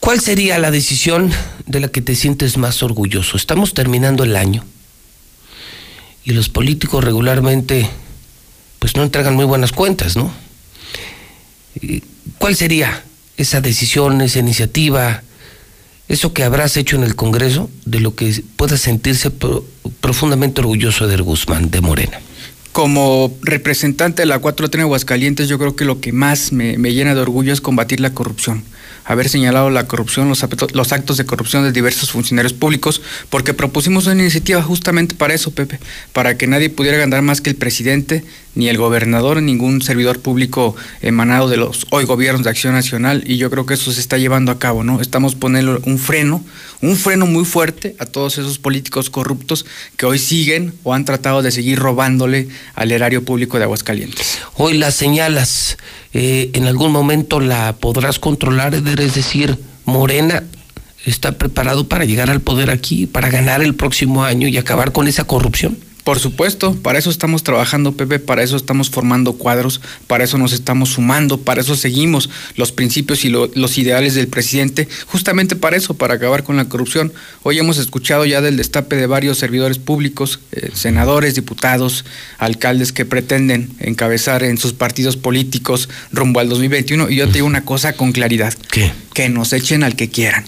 ¿Cuál 0.00 0.20
sería 0.20 0.58
la 0.58 0.70
decisión 0.70 1.30
de 1.66 1.80
la 1.80 1.88
que 1.88 2.00
te 2.00 2.14
sientes 2.14 2.56
más 2.56 2.82
orgulloso? 2.82 3.36
Estamos 3.36 3.74
terminando 3.74 4.24
el 4.24 4.36
año 4.36 4.64
y 6.24 6.32
los 6.32 6.48
políticos 6.48 7.04
regularmente 7.04 7.88
pues 8.78 8.96
no 8.96 9.02
entregan 9.02 9.34
muy 9.34 9.44
buenas 9.44 9.72
cuentas, 9.72 10.16
¿no? 10.16 10.32
¿Cuál 12.38 12.56
sería 12.56 13.04
esa 13.36 13.60
decisión, 13.60 14.20
esa 14.20 14.38
iniciativa, 14.38 15.22
eso 16.08 16.32
que 16.32 16.44
habrás 16.44 16.76
hecho 16.76 16.96
en 16.96 17.04
el 17.04 17.16
Congreso 17.16 17.70
de 17.84 18.00
lo 18.00 18.14
que 18.14 18.42
pueda 18.56 18.76
sentirse 18.76 19.30
profundamente 20.00 20.60
orgulloso 20.60 21.06
de 21.06 21.16
Guzmán, 21.16 21.70
de 21.70 21.80
Morena? 21.80 22.20
Como 22.72 23.36
representante 23.42 24.22
de 24.22 24.26
la 24.26 24.40
4T 24.40 24.74
en 24.76 24.80
Aguascalientes, 24.80 25.46
yo 25.46 25.58
creo 25.58 25.76
que 25.76 25.84
lo 25.84 26.00
que 26.00 26.12
más 26.12 26.52
me, 26.52 26.78
me 26.78 26.94
llena 26.94 27.14
de 27.14 27.20
orgullo 27.20 27.52
es 27.52 27.60
combatir 27.60 28.00
la 28.00 28.14
corrupción. 28.14 28.64
Haber 29.04 29.28
señalado 29.28 29.68
la 29.68 29.86
corrupción, 29.86 30.28
los, 30.28 30.42
los 30.72 30.92
actos 30.92 31.18
de 31.18 31.26
corrupción 31.26 31.64
de 31.64 31.72
diversos 31.72 32.12
funcionarios 32.12 32.54
públicos, 32.54 33.02
porque 33.28 33.52
propusimos 33.52 34.06
una 34.06 34.22
iniciativa 34.22 34.62
justamente 34.62 35.14
para 35.14 35.34
eso, 35.34 35.50
Pepe, 35.50 35.80
para 36.14 36.38
que 36.38 36.46
nadie 36.46 36.70
pudiera 36.70 36.96
ganar 36.96 37.20
más 37.20 37.40
que 37.42 37.50
el 37.50 37.56
presidente, 37.56 38.24
ni 38.54 38.68
el 38.68 38.76
gobernador, 38.76 39.42
ningún 39.42 39.82
servidor 39.82 40.20
público 40.20 40.76
emanado 41.00 41.48
de 41.48 41.56
los 41.56 41.86
hoy 41.90 42.04
gobiernos 42.04 42.44
de 42.44 42.50
acción 42.50 42.74
nacional, 42.74 43.24
y 43.26 43.36
yo 43.36 43.50
creo 43.50 43.66
que 43.66 43.74
eso 43.74 43.92
se 43.92 44.00
está 44.00 44.18
llevando 44.18 44.52
a 44.52 44.58
cabo, 44.58 44.84
¿no? 44.84 45.00
Estamos 45.00 45.34
poniendo 45.34 45.80
un 45.84 45.98
freno, 45.98 46.44
un 46.80 46.96
freno 46.96 47.26
muy 47.26 47.44
fuerte 47.44 47.96
a 47.98 48.06
todos 48.06 48.38
esos 48.38 48.58
políticos 48.58 49.10
corruptos 49.10 49.64
que 49.96 50.06
hoy 50.06 50.18
siguen 50.18 50.74
o 50.82 50.94
han 50.94 51.04
tratado 51.04 51.42
de 51.42 51.50
seguir 51.50 51.78
robándole 51.78 52.48
al 52.74 52.92
erario 52.92 53.24
público 53.24 53.58
de 53.58 53.64
Aguascalientes. 53.64 54.38
Hoy 54.54 54.78
las 54.78 54.94
señalas 54.94 55.78
eh, 56.12 56.50
en 56.54 56.66
algún 56.66 56.92
momento 56.92 57.40
la 57.40 57.74
podrás 57.76 58.18
controlar, 58.18 58.74
es 58.74 59.14
decir, 59.14 59.58
Morena 59.84 60.44
está 61.04 61.32
preparado 61.32 61.88
para 61.88 62.04
llegar 62.04 62.30
al 62.30 62.40
poder 62.40 62.70
aquí, 62.70 63.06
para 63.06 63.30
ganar 63.30 63.62
el 63.62 63.74
próximo 63.74 64.24
año 64.24 64.46
y 64.48 64.56
acabar 64.56 64.92
con 64.92 65.08
esa 65.08 65.24
corrupción. 65.24 65.76
Por 66.04 66.18
supuesto, 66.18 66.74
para 66.74 66.98
eso 66.98 67.10
estamos 67.10 67.44
trabajando, 67.44 67.92
Pepe, 67.92 68.18
para 68.18 68.42
eso 68.42 68.56
estamos 68.56 68.90
formando 68.90 69.34
cuadros, 69.34 69.80
para 70.08 70.24
eso 70.24 70.36
nos 70.36 70.52
estamos 70.52 70.90
sumando, 70.90 71.38
para 71.38 71.60
eso 71.60 71.76
seguimos 71.76 72.28
los 72.56 72.72
principios 72.72 73.24
y 73.24 73.28
los 73.28 73.78
ideales 73.78 74.14
del 74.14 74.26
presidente, 74.26 74.88
justamente 75.06 75.54
para 75.54 75.76
eso, 75.76 75.94
para 75.94 76.14
acabar 76.14 76.42
con 76.42 76.56
la 76.56 76.64
corrupción. 76.64 77.12
Hoy 77.44 77.60
hemos 77.60 77.78
escuchado 77.78 78.24
ya 78.24 78.40
del 78.40 78.56
destape 78.56 78.96
de 78.96 79.06
varios 79.06 79.38
servidores 79.38 79.78
públicos, 79.78 80.40
eh, 80.50 80.70
senadores, 80.74 81.36
diputados, 81.36 82.04
alcaldes 82.38 82.92
que 82.92 83.04
pretenden 83.04 83.70
encabezar 83.78 84.42
en 84.42 84.58
sus 84.58 84.72
partidos 84.72 85.16
políticos 85.16 85.88
rumbo 86.10 86.40
al 86.40 86.48
2021. 86.48 87.10
Y 87.10 87.16
yo 87.16 87.28
te 87.28 87.34
digo 87.34 87.46
una 87.46 87.64
cosa 87.64 87.92
con 87.92 88.10
claridad. 88.10 88.52
¿Qué? 88.72 88.90
Que 89.14 89.28
nos 89.28 89.52
echen 89.52 89.84
al 89.84 89.94
que 89.94 90.08
quieran. 90.08 90.46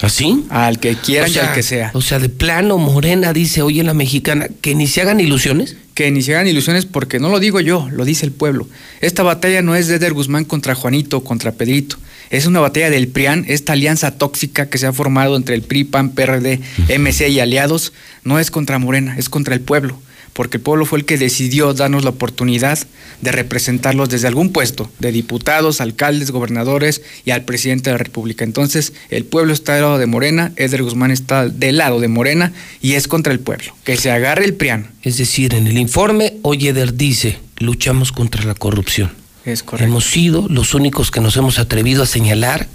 ¿Así? 0.00 0.44
Al 0.50 0.78
que 0.78 0.94
quieran 0.96 1.30
y 1.32 1.38
al 1.38 1.54
que 1.54 1.62
sea. 1.62 1.90
O 1.94 2.02
sea, 2.02 2.18
de 2.18 2.28
plano, 2.28 2.76
Morena 2.76 3.32
dice 3.32 3.62
hoy 3.62 3.80
en 3.80 3.86
la 3.86 3.94
mexicana 3.94 4.48
que 4.60 4.74
ni 4.74 4.86
se 4.86 5.00
hagan 5.00 5.20
ilusiones. 5.20 5.76
Que 5.94 6.10
ni 6.10 6.20
se 6.20 6.34
hagan 6.34 6.46
ilusiones 6.46 6.84
porque 6.84 7.18
no 7.18 7.30
lo 7.30 7.40
digo 7.40 7.60
yo, 7.60 7.88
lo 7.90 8.04
dice 8.04 8.26
el 8.26 8.32
pueblo. 8.32 8.68
Esta 9.00 9.22
batalla 9.22 9.62
no 9.62 9.74
es 9.74 9.88
de 9.88 9.96
Eder 9.96 10.12
Guzmán 10.12 10.44
contra 10.44 10.74
Juanito, 10.74 11.24
contra 11.24 11.52
Pedrito. 11.52 11.96
Es 12.28 12.44
una 12.44 12.60
batalla 12.60 12.90
del 12.90 13.08
PRIAN, 13.08 13.46
esta 13.48 13.72
alianza 13.72 14.10
tóxica 14.18 14.68
que 14.68 14.76
se 14.76 14.86
ha 14.86 14.92
formado 14.92 15.36
entre 15.36 15.54
el 15.54 15.62
PRI, 15.62 15.84
PAN, 15.84 16.10
PRD, 16.10 16.60
MC 16.98 17.28
y 17.30 17.40
aliados, 17.40 17.94
no 18.24 18.38
es 18.38 18.50
contra 18.50 18.78
Morena, 18.78 19.16
es 19.16 19.30
contra 19.30 19.54
el 19.54 19.60
pueblo 19.60 19.98
porque 20.36 20.58
el 20.58 20.62
pueblo 20.62 20.84
fue 20.84 20.98
el 20.98 21.06
que 21.06 21.16
decidió 21.16 21.72
darnos 21.72 22.04
la 22.04 22.10
oportunidad 22.10 22.78
de 23.22 23.32
representarlos 23.32 24.10
desde 24.10 24.28
algún 24.28 24.52
puesto, 24.52 24.90
de 24.98 25.10
diputados, 25.10 25.80
alcaldes, 25.80 26.30
gobernadores 26.30 27.00
y 27.24 27.30
al 27.30 27.46
presidente 27.46 27.88
de 27.88 27.94
la 27.94 28.04
República. 28.04 28.44
Entonces, 28.44 28.92
el 29.08 29.24
pueblo 29.24 29.54
está 29.54 29.72
del 29.72 29.82
lado 29.82 29.96
de 29.96 30.04
Morena, 30.04 30.52
Eder 30.56 30.82
Guzmán 30.82 31.10
está 31.10 31.48
del 31.48 31.78
lado 31.78 32.00
de 32.00 32.08
Morena 32.08 32.52
y 32.82 32.92
es 32.92 33.08
contra 33.08 33.32
el 33.32 33.40
pueblo. 33.40 33.74
Que 33.82 33.96
se 33.96 34.10
agarre 34.10 34.44
el 34.44 34.52
PRIAN. 34.52 34.90
Es 35.02 35.16
decir, 35.16 35.54
en 35.54 35.66
el 35.66 35.78
informe, 35.78 36.34
hoy 36.42 36.68
Eder 36.68 36.94
dice, 36.94 37.38
luchamos 37.56 38.12
contra 38.12 38.44
la 38.44 38.54
corrupción. 38.54 39.12
Es 39.46 39.62
correcto. 39.62 39.88
Hemos 39.88 40.04
sido 40.04 40.46
los 40.50 40.74
únicos 40.74 41.10
que 41.10 41.22
nos 41.22 41.34
hemos 41.38 41.58
atrevido 41.58 42.02
a 42.02 42.06
señalar 42.06 42.68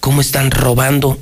cómo 0.00 0.22
están 0.22 0.50
robando 0.50 1.18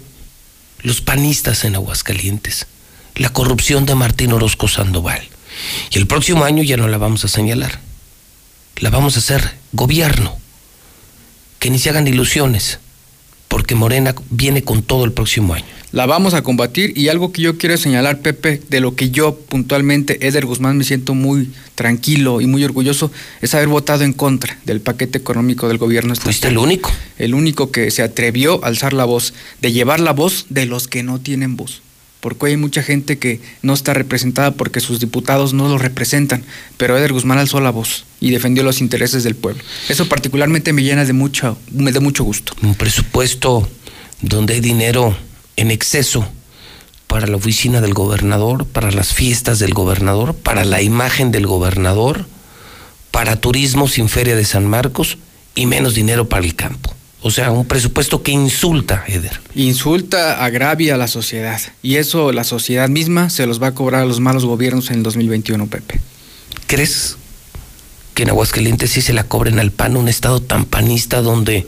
los 0.82 1.00
panistas 1.00 1.64
en 1.64 1.74
Aguascalientes 1.74 2.66
la 3.14 3.28
corrupción 3.28 3.84
de 3.86 3.94
Martín 3.94 4.32
Orozco 4.32 4.68
Sandoval. 4.68 5.22
Y 5.90 5.98
el 5.98 6.06
próximo 6.06 6.44
año 6.44 6.62
ya 6.62 6.76
no 6.76 6.88
la 6.88 6.98
vamos 6.98 7.24
a 7.24 7.28
señalar. 7.28 7.80
La 8.76 8.90
vamos 8.90 9.16
a 9.16 9.20
hacer 9.20 9.54
gobierno. 9.72 10.36
Que 11.58 11.70
ni 11.70 11.78
se 11.78 11.90
hagan 11.90 12.08
ilusiones, 12.08 12.80
porque 13.48 13.74
Morena 13.74 14.14
viene 14.30 14.64
con 14.64 14.82
todo 14.82 15.04
el 15.04 15.12
próximo 15.12 15.54
año. 15.54 15.66
La 15.92 16.06
vamos 16.06 16.32
a 16.32 16.42
combatir 16.42 16.96
y 16.96 17.08
algo 17.08 17.32
que 17.32 17.42
yo 17.42 17.58
quiero 17.58 17.76
señalar, 17.76 18.20
Pepe, 18.20 18.62
de 18.70 18.80
lo 18.80 18.96
que 18.96 19.10
yo 19.10 19.36
puntualmente, 19.36 20.26
Eder 20.26 20.46
Guzmán, 20.46 20.78
me 20.78 20.84
siento 20.84 21.14
muy 21.14 21.50
tranquilo 21.74 22.40
y 22.40 22.46
muy 22.46 22.64
orgulloso, 22.64 23.12
es 23.42 23.54
haber 23.54 23.68
votado 23.68 24.02
en 24.02 24.14
contra 24.14 24.58
del 24.64 24.80
paquete 24.80 25.18
económico 25.18 25.68
del 25.68 25.76
gobierno. 25.76 26.14
¿Fuiste 26.14 26.48
el 26.48 26.56
único? 26.56 26.90
El 27.18 27.34
único 27.34 27.70
que 27.70 27.90
se 27.90 28.02
atrevió 28.02 28.64
a 28.64 28.68
alzar 28.68 28.94
la 28.94 29.04
voz, 29.04 29.34
de 29.60 29.70
llevar 29.70 30.00
la 30.00 30.14
voz 30.14 30.46
de 30.48 30.64
los 30.64 30.88
que 30.88 31.02
no 31.02 31.20
tienen 31.20 31.56
voz 31.56 31.82
porque 32.22 32.46
hay 32.46 32.56
mucha 32.56 32.84
gente 32.84 33.18
que 33.18 33.40
no 33.62 33.74
está 33.74 33.94
representada 33.94 34.52
porque 34.52 34.78
sus 34.78 35.00
diputados 35.00 35.54
no 35.54 35.68
lo 35.68 35.76
representan, 35.76 36.44
pero 36.76 36.96
Eder 36.96 37.12
Guzmán 37.12 37.38
alzó 37.38 37.60
la 37.60 37.70
voz 37.70 38.04
y 38.20 38.30
defendió 38.30 38.62
los 38.62 38.80
intereses 38.80 39.24
del 39.24 39.34
pueblo. 39.34 39.60
Eso 39.88 40.08
particularmente 40.08 40.72
me 40.72 40.84
llena 40.84 41.04
de 41.04 41.14
mucho, 41.14 41.58
me 41.72 41.90
da 41.90 41.98
mucho 41.98 42.22
gusto. 42.22 42.54
Un 42.62 42.76
presupuesto 42.76 43.68
donde 44.20 44.54
hay 44.54 44.60
dinero 44.60 45.16
en 45.56 45.72
exceso 45.72 46.24
para 47.08 47.26
la 47.26 47.36
oficina 47.36 47.80
del 47.80 47.92
gobernador, 47.92 48.66
para 48.66 48.92
las 48.92 49.12
fiestas 49.12 49.58
del 49.58 49.74
gobernador, 49.74 50.36
para 50.36 50.64
la 50.64 50.80
imagen 50.80 51.32
del 51.32 51.48
gobernador, 51.48 52.26
para 53.10 53.40
turismo 53.40 53.88
sin 53.88 54.08
feria 54.08 54.36
de 54.36 54.44
San 54.44 54.68
Marcos 54.68 55.18
y 55.56 55.66
menos 55.66 55.94
dinero 55.94 56.28
para 56.28 56.44
el 56.44 56.54
campo. 56.54 56.94
O 57.24 57.30
sea, 57.30 57.52
un 57.52 57.64
presupuesto 57.64 58.22
que 58.24 58.32
insulta, 58.32 59.04
Eder. 59.06 59.40
Insulta, 59.54 60.44
agravia 60.44 60.96
a 60.96 60.98
la 60.98 61.06
sociedad. 61.06 61.60
Y 61.80 61.96
eso 61.96 62.32
la 62.32 62.42
sociedad 62.42 62.88
misma 62.88 63.30
se 63.30 63.46
los 63.46 63.62
va 63.62 63.68
a 63.68 63.74
cobrar 63.74 64.02
a 64.02 64.06
los 64.06 64.18
malos 64.18 64.44
gobiernos 64.44 64.90
en 64.90 64.96
el 64.96 65.02
2021, 65.04 65.68
Pepe. 65.68 66.00
¿Crees 66.66 67.16
que 68.14 68.24
en 68.24 68.30
Aguascalientes 68.30 68.90
sí 68.90 69.02
se 69.02 69.12
la 69.12 69.22
cobren 69.22 69.60
al 69.60 69.70
PAN, 69.70 69.96
un 69.96 70.08
estado 70.08 70.42
tan 70.42 70.64
panista 70.64 71.22
donde 71.22 71.64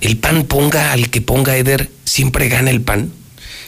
el 0.00 0.16
PAN 0.16 0.44
ponga 0.44 0.92
al 0.92 1.10
que 1.10 1.20
ponga 1.20 1.56
Eder, 1.56 1.88
siempre 2.04 2.48
gana 2.48 2.70
el 2.70 2.80
PAN? 2.80 3.12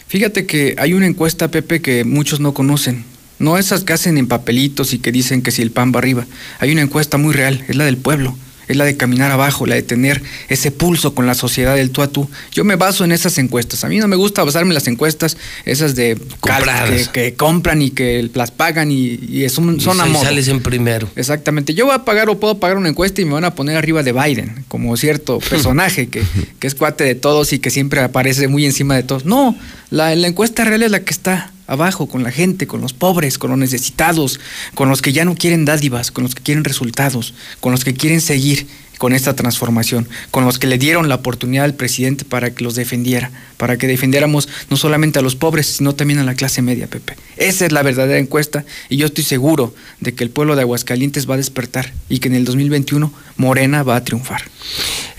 Fíjate 0.09 0.47
que 0.47 0.75
hay 0.79 0.95
una 0.95 1.07
encuesta, 1.07 1.49
Pepe, 1.49 1.81
que 1.81 2.03
muchos 2.03 2.41
no 2.41 2.55
conocen. 2.55 3.05
No 3.39 3.57
esas 3.57 3.85
que 3.85 3.93
hacen 3.93 4.19
en 4.19 4.27
papelitos 4.27 4.93
y 4.93 4.99
que 4.99 5.13
dicen 5.13 5.43
que 5.43 5.53
si 5.53 5.63
el 5.63 5.71
PAN 5.71 5.93
va 5.95 6.01
arriba. 6.01 6.27
Hay 6.59 6.73
una 6.73 6.83
encuesta 6.83 7.19
muy 7.19 7.35
real, 7.35 7.65
es 7.69 7.77
la 7.77 7.85
del 7.85 7.99
pueblo 7.99 8.37
es 8.69 8.77
la 8.77 8.85
de 8.85 8.97
caminar 8.97 9.31
abajo, 9.31 9.67
la 9.67 9.75
de 9.75 9.83
tener 9.83 10.23
ese 10.49 10.71
pulso 10.71 11.15
con 11.15 11.27
la 11.27 11.35
sociedad 11.35 11.75
del 11.75 11.91
tú 11.91 12.03
a 12.03 12.09
tú. 12.09 12.29
Yo 12.53 12.65
me 12.65 12.77
baso 12.77 13.05
en 13.05 13.13
esas 13.13 13.39
encuestas. 13.39 13.85
A 13.85 13.89
mí 13.89 13.99
no 13.99 14.09
me 14.09 14.17
gusta 14.17 14.45
basarme 14.45 14.71
en 14.71 14.75
las 14.75 14.87
encuestas, 14.87 15.37
esas 15.65 15.95
de 15.95 16.17
que, 16.17 17.07
que, 17.13 17.35
compran 17.35 17.83
y 17.83 17.91
que 17.91 18.29
las 18.35 18.51
pagan 18.51 18.91
y, 18.91 19.19
y 19.29 19.49
son, 19.49 19.81
son 19.81 19.99
y 20.11 20.15
sales 20.15 20.49
en 20.49 20.61
primero. 20.61 21.09
Exactamente. 21.17 21.75
Yo 21.75 21.87
voy 21.87 21.95
a 21.95 22.05
pagar 22.05 22.29
o 22.29 22.39
puedo 22.39 22.59
pagar 22.59 22.77
una 22.77 22.89
encuesta 22.89 23.21
y 23.21 23.25
me 23.25 23.33
van 23.33 23.45
a 23.45 23.55
poner 23.55 23.77
arriba 23.77 24.03
de 24.03 24.13
Biden, 24.13 24.65
como 24.69 24.97
cierto 24.97 25.39
personaje 25.51 26.09
que, 26.09 26.23
que 26.59 26.67
es 26.67 26.75
cuate 26.75 27.05
de 27.05 27.15
todos 27.15 27.53
y 27.53 27.59
que 27.59 27.71
siempre 27.71 28.01
aparece 28.01 28.49
muy 28.49 28.67
encima 28.67 28.95
de 28.95 29.03
todos. 29.03 29.25
No, 29.25 29.57
la, 29.91 30.15
la 30.15 30.29
encuesta 30.29 30.65
real 30.65 30.83
es 30.83 30.91
la 30.91 31.01
que 31.01 31.13
está 31.13 31.53
abajo, 31.69 32.09
con 32.09 32.25
la 32.25 32.33
gente, 32.33 32.67
con 32.67 32.81
los 32.81 32.93
pobres, 32.93 33.39
con 33.39 33.51
los 33.51 33.59
necesitados, 33.59 34.41
con 34.75 34.89
los 34.89 35.01
que 35.01 35.13
ya 35.13 35.25
no 35.25 35.37
quieren 35.37 35.65
dádivas, 35.65 36.11
con 36.11 36.25
los 36.25 36.35
que 36.35 36.43
quieren 36.43 36.65
resultados, 36.65 37.35
con 37.61 37.71
los 37.71 37.85
que 37.85 37.95
quieren 37.95 38.21
seguir 38.21 38.67
con 38.99 39.13
esta 39.13 39.37
transformación, 39.37 40.09
con 40.33 40.45
los 40.45 40.59
que 40.59 40.67
le 40.67 40.77
dieron 40.77 41.09
la 41.09 41.15
oportunidad 41.17 41.65
al 41.65 41.75
presidente 41.75 42.25
para 42.25 42.51
que 42.51 42.65
los 42.65 42.75
defendiera, 42.75 43.31
para 43.57 43.79
que 43.79 43.87
defendiéramos 43.87 44.49
no 44.71 44.77
solamente 44.77 45.21
a 45.21 45.23
los 45.23 45.37
pobres, 45.37 45.67
sino 45.67 45.95
también 45.95 46.19
a 46.19 46.25
la 46.25 46.35
clase 46.35 46.63
media, 46.63 46.89
Pepe. 46.89 47.17
Esa 47.37 47.65
es 47.65 47.73
la 47.73 47.83
verdadera 47.83 48.19
encuesta 48.19 48.65
y 48.89 48.97
yo 48.97 49.07
estoy 49.07 49.23
seguro 49.23 49.73
de 50.01 50.15
que 50.15 50.25
el 50.25 50.31
pueblo 50.31 50.57
de 50.57 50.63
Aguascalientes 50.63 51.31
va 51.31 51.35
a 51.35 51.39
despertar 51.39 51.93
y 52.09 52.19
que 52.19 52.29
en 52.29 52.35
el 52.35 52.45
2021 52.45 53.13
Morena 53.37 53.85
va 53.85 53.97
a 53.97 54.05
triunfar. 54.05 54.43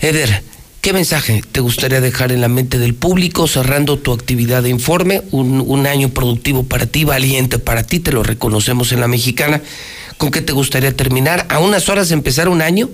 Eder, 0.00 0.42
¿Qué 0.80 0.94
mensaje 0.94 1.42
te 1.52 1.60
gustaría 1.60 2.00
dejar 2.00 2.32
en 2.32 2.40
la 2.40 2.48
mente 2.48 2.78
del 2.78 2.94
público 2.94 3.46
cerrando 3.46 3.98
tu 3.98 4.14
actividad 4.14 4.62
de 4.62 4.70
informe? 4.70 5.20
Un, 5.30 5.86
año 5.86 6.08
productivo 6.08 6.62
para 6.62 6.86
ti, 6.86 7.04
valiente 7.04 7.58
para 7.58 7.82
ti, 7.82 8.00
te 8.00 8.12
lo 8.12 8.22
reconocemos 8.22 8.90
en 8.92 9.00
la 9.00 9.06
mexicana. 9.06 9.60
¿Con 10.16 10.30
qué 10.30 10.40
te 10.40 10.54
gustaría 10.54 10.96
terminar? 10.96 11.44
A 11.50 11.58
unas 11.58 11.90
horas 11.90 12.10
empezar 12.12 12.48
un 12.48 12.62
año, 12.62 12.88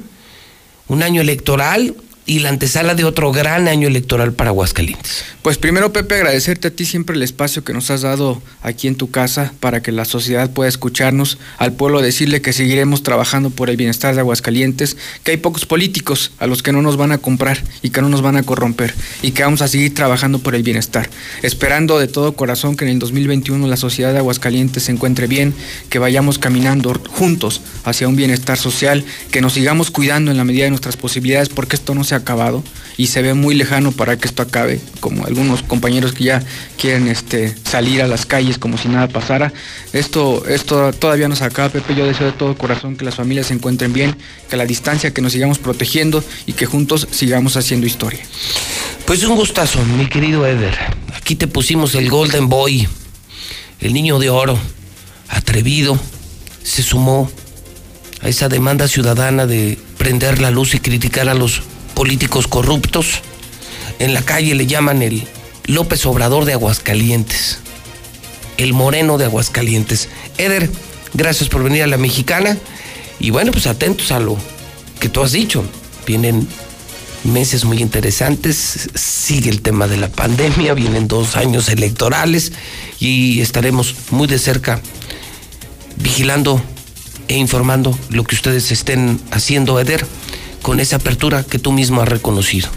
un 0.89 1.05
año 1.05 1.21
electoral, 1.21 1.95
y 2.27 2.41
la 2.41 2.49
antesala 2.49 2.95
de 2.97 3.05
otro 3.05 3.33
gran 3.33 3.69
año 3.69 3.87
electoral 3.87 4.33
para 4.33 4.51
Aguascalientes. 4.51 5.25
Pues 5.43 5.59
primero, 5.59 5.93
Pepe, 5.93 6.17
agradecerte 6.17 6.69
a 6.69 6.71
ti 6.73 6.85
siempre 6.85 7.15
el 7.15 7.23
espacio 7.23 7.63
que 7.63 7.73
nos 7.73 7.89
has 7.91 8.03
dado 8.03 8.43
aquí 8.63 8.89
en 8.89 8.97
tu 8.97 9.13
casa 9.13 9.53
para 9.61 9.81
que 9.81 9.93
la 9.93 10.05
sociedad 10.05 10.51
pueda 10.51 10.69
escucharnos, 10.69 11.39
al 11.59 11.73
pueblo 11.73 12.03
decirle 12.03 12.43
que 12.43 12.53
seguiremos 12.53 13.05
trabajando 13.05 13.51
por 13.51 13.71
el 13.71 13.77
bienestar 13.77 14.15
de 14.15 14.21
Aguascalientes, 14.21 14.97
que 15.23 15.31
hay 15.31 15.37
pocos 15.37 15.65
políticos 15.65 16.33
a 16.41 16.49
los 16.49 16.65
que 16.65 16.73
no 16.73 16.83
nos 16.83 16.97
van 16.97 17.13
a 17.13 17.19
comprar 17.19 17.63
y 17.81 17.91
que 17.91 18.03
no 18.03 18.09
nos 18.09 18.23
van 18.23 18.37
a 18.37 18.43
corromper 18.43 18.93
y 19.23 19.31
que 19.31 19.45
vamos 19.45 19.63
a 19.63 19.69
seguir 19.69 19.95
trabajando 19.95 20.41
por 20.41 20.57
el 20.57 20.65
bienestar, 20.65 21.09
esperando 21.43 22.01
de 22.01 22.09
todo 22.09 22.33
corazón 22.33 22.77
que 22.77 22.85
en 22.85 22.91
el 22.91 22.99
2021 22.99 23.69
la 23.69 23.77
sociedad 23.77 24.13
de 24.13 24.19
Aguascalientes 24.19 24.83
se 24.83 24.93
encuentre 24.93 25.29
bien, 25.29 25.55
que 25.91 26.01
vayamos 26.01 26.41
caminando 26.41 27.01
juntos 27.09 27.61
hacia 27.85 28.09
un 28.09 28.17
bienestar 28.17 28.59
social, 28.59 29.05
que 29.31 29.41
nos 29.41 29.53
sigamos 29.53 29.93
cuidando 29.93 30.33
en 30.33 30.37
la 30.37 30.45
medida 30.45 30.65
de 30.65 30.71
nuestras 30.71 30.97
posibilidades 30.97 31.51
porque 31.51 31.77
esto 31.77 31.95
no 31.95 32.03
se 32.03 32.16
acabado 32.17 32.63
y 32.97 33.09
se 33.09 33.23
ve 33.23 33.35
muy 33.35 33.55
lejano 33.55 33.93
para 33.93 34.17
que 34.17 34.27
esto 34.27 34.43
acabe, 34.43 34.81
como 35.01 35.27
algunos 35.27 35.63
compañeros 35.63 36.13
que 36.13 36.25
ya 36.25 36.43
quieren 36.79 37.09
este, 37.09 37.55
salir 37.65 38.01
a 38.03 38.09
las 38.09 38.25
calles 38.25 38.59
como 38.59 38.79
si 38.79 38.89
nada 38.89 39.09
pasara. 39.09 39.53
Esto, 39.93 40.47
esto 40.49 40.93
todavía 40.93 41.29
no 41.29 41.37
se 41.37 41.45
acaba, 41.45 41.69
Pepe. 41.69 41.95
Yo 41.95 42.07
deseo 42.07 42.27
de 42.27 42.33
todo 42.33 42.57
corazón 42.57 42.97
que 42.97 43.05
las 43.05 43.15
familias 43.15 43.49
se 43.49 43.55
encuentren 43.55 43.93
bien, 43.93 44.17
que 44.49 44.55
a 44.55 44.59
la 44.59 44.65
distancia, 44.65 45.13
que 45.13 45.21
nos 45.21 45.33
sigamos 45.33 45.59
protegiendo 45.59 46.25
y 46.47 46.55
que 46.55 46.67
juntos 46.67 47.07
sigamos 47.11 47.57
haciendo 47.57 47.87
historia. 47.87 48.21
Pues 49.07 49.23
un 49.25 49.37
gustazo, 49.37 49.85
mi 49.85 50.09
querido 50.09 50.47
Eder. 50.47 50.77
Aquí 51.15 51.37
te 51.37 51.47
pusimos 51.47 51.95
el 51.95 52.09
Golden 52.09 52.49
Boy, 52.49 52.89
el 53.81 53.93
niño 53.93 54.19
de 54.19 54.31
oro, 54.31 54.59
atrevido, 55.29 55.99
se 56.63 56.83
sumó 56.83 57.31
a 58.23 58.29
esa 58.29 58.49
demanda 58.49 58.89
ciudadana 58.89 59.47
de 59.47 59.79
prender 59.99 60.41
la 60.41 60.51
luz 60.51 60.75
y 60.75 60.81
criticar 60.81 61.29
a 61.29 61.35
los 61.35 61.63
políticos 61.97 62.47
corruptos. 62.47 63.23
En 63.99 64.15
la 64.15 64.23
calle 64.23 64.55
le 64.55 64.67
llaman 64.67 65.03
el 65.03 65.27
López 65.65 66.05
Obrador 66.05 66.45
de 66.45 66.53
Aguascalientes, 66.53 67.59
el 68.59 68.75
Moreno 68.75 69.17
de 69.19 69.25
Aguascalientes. 69.25 70.11
Eder, 70.37 70.71
gracias 71.15 71.49
por 71.49 71.65
venir 71.65 71.83
a 71.83 71.87
la 71.89 71.97
mexicana 71.97 72.57
y 73.19 73.31
bueno, 73.31 73.51
pues 73.51 73.67
atentos 73.67 74.13
a 74.13 74.21
lo 74.21 74.37
que 75.01 75.09
tú 75.09 75.23
has 75.23 75.33
dicho. 75.33 75.65
Vienen 76.07 76.47
meses 77.25 77.65
muy 77.65 77.79
interesantes, 77.79 78.91
sigue 78.95 79.49
el 79.49 79.63
tema 79.63 79.89
de 79.89 79.97
la 79.97 80.09
pandemia, 80.09 80.75
vienen 80.75 81.09
dos 81.09 81.35
años 81.35 81.71
electorales 81.71 82.53
y 83.01 83.41
estaremos 83.41 83.95
muy 84.11 84.29
de 84.29 84.39
cerca 84.39 84.81
vigilando 85.97 86.63
e 87.29 87.37
informando 87.37 87.99
lo 88.11 88.23
que 88.25 88.35
ustedes 88.35 88.71
estén 88.71 89.19
haciendo, 89.31 89.81
Eder 89.81 90.07
con 90.67 90.81
esa 90.81 90.97
apertura 90.97 91.45
que 91.45 91.61
tú 91.61 91.71
mismo 91.71 92.03
has 92.03 92.09
reconocido. 92.09 92.69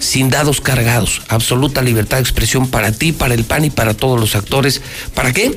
Sin 0.00 0.30
dados 0.30 0.60
cargados, 0.60 1.22
absoluta 1.28 1.80
libertad 1.80 2.16
de 2.16 2.24
expresión 2.24 2.68
para 2.68 2.90
ti, 2.90 3.12
para 3.12 3.34
el 3.34 3.44
PAN 3.44 3.66
y 3.66 3.70
para 3.70 3.94
todos 3.94 4.18
los 4.18 4.34
actores. 4.34 4.82
¿Para 5.14 5.32
qué? 5.32 5.56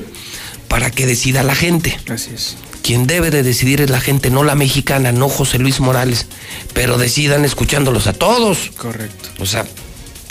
Para 0.68 0.92
que 0.92 1.04
decida 1.04 1.42
la 1.42 1.56
gente. 1.56 1.98
Así 2.08 2.30
es. 2.32 2.54
Quien 2.84 3.08
debe 3.08 3.32
de 3.32 3.42
decidir 3.42 3.80
es 3.80 3.90
la 3.90 3.98
gente, 3.98 4.30
no 4.30 4.44
la 4.44 4.54
mexicana, 4.54 5.10
no 5.10 5.28
José 5.28 5.58
Luis 5.58 5.80
Morales, 5.80 6.28
pero 6.74 6.96
decidan 6.96 7.44
escuchándolos 7.44 8.06
a 8.06 8.12
todos. 8.12 8.70
Correcto. 8.76 9.30
O 9.40 9.46
sea, 9.46 9.66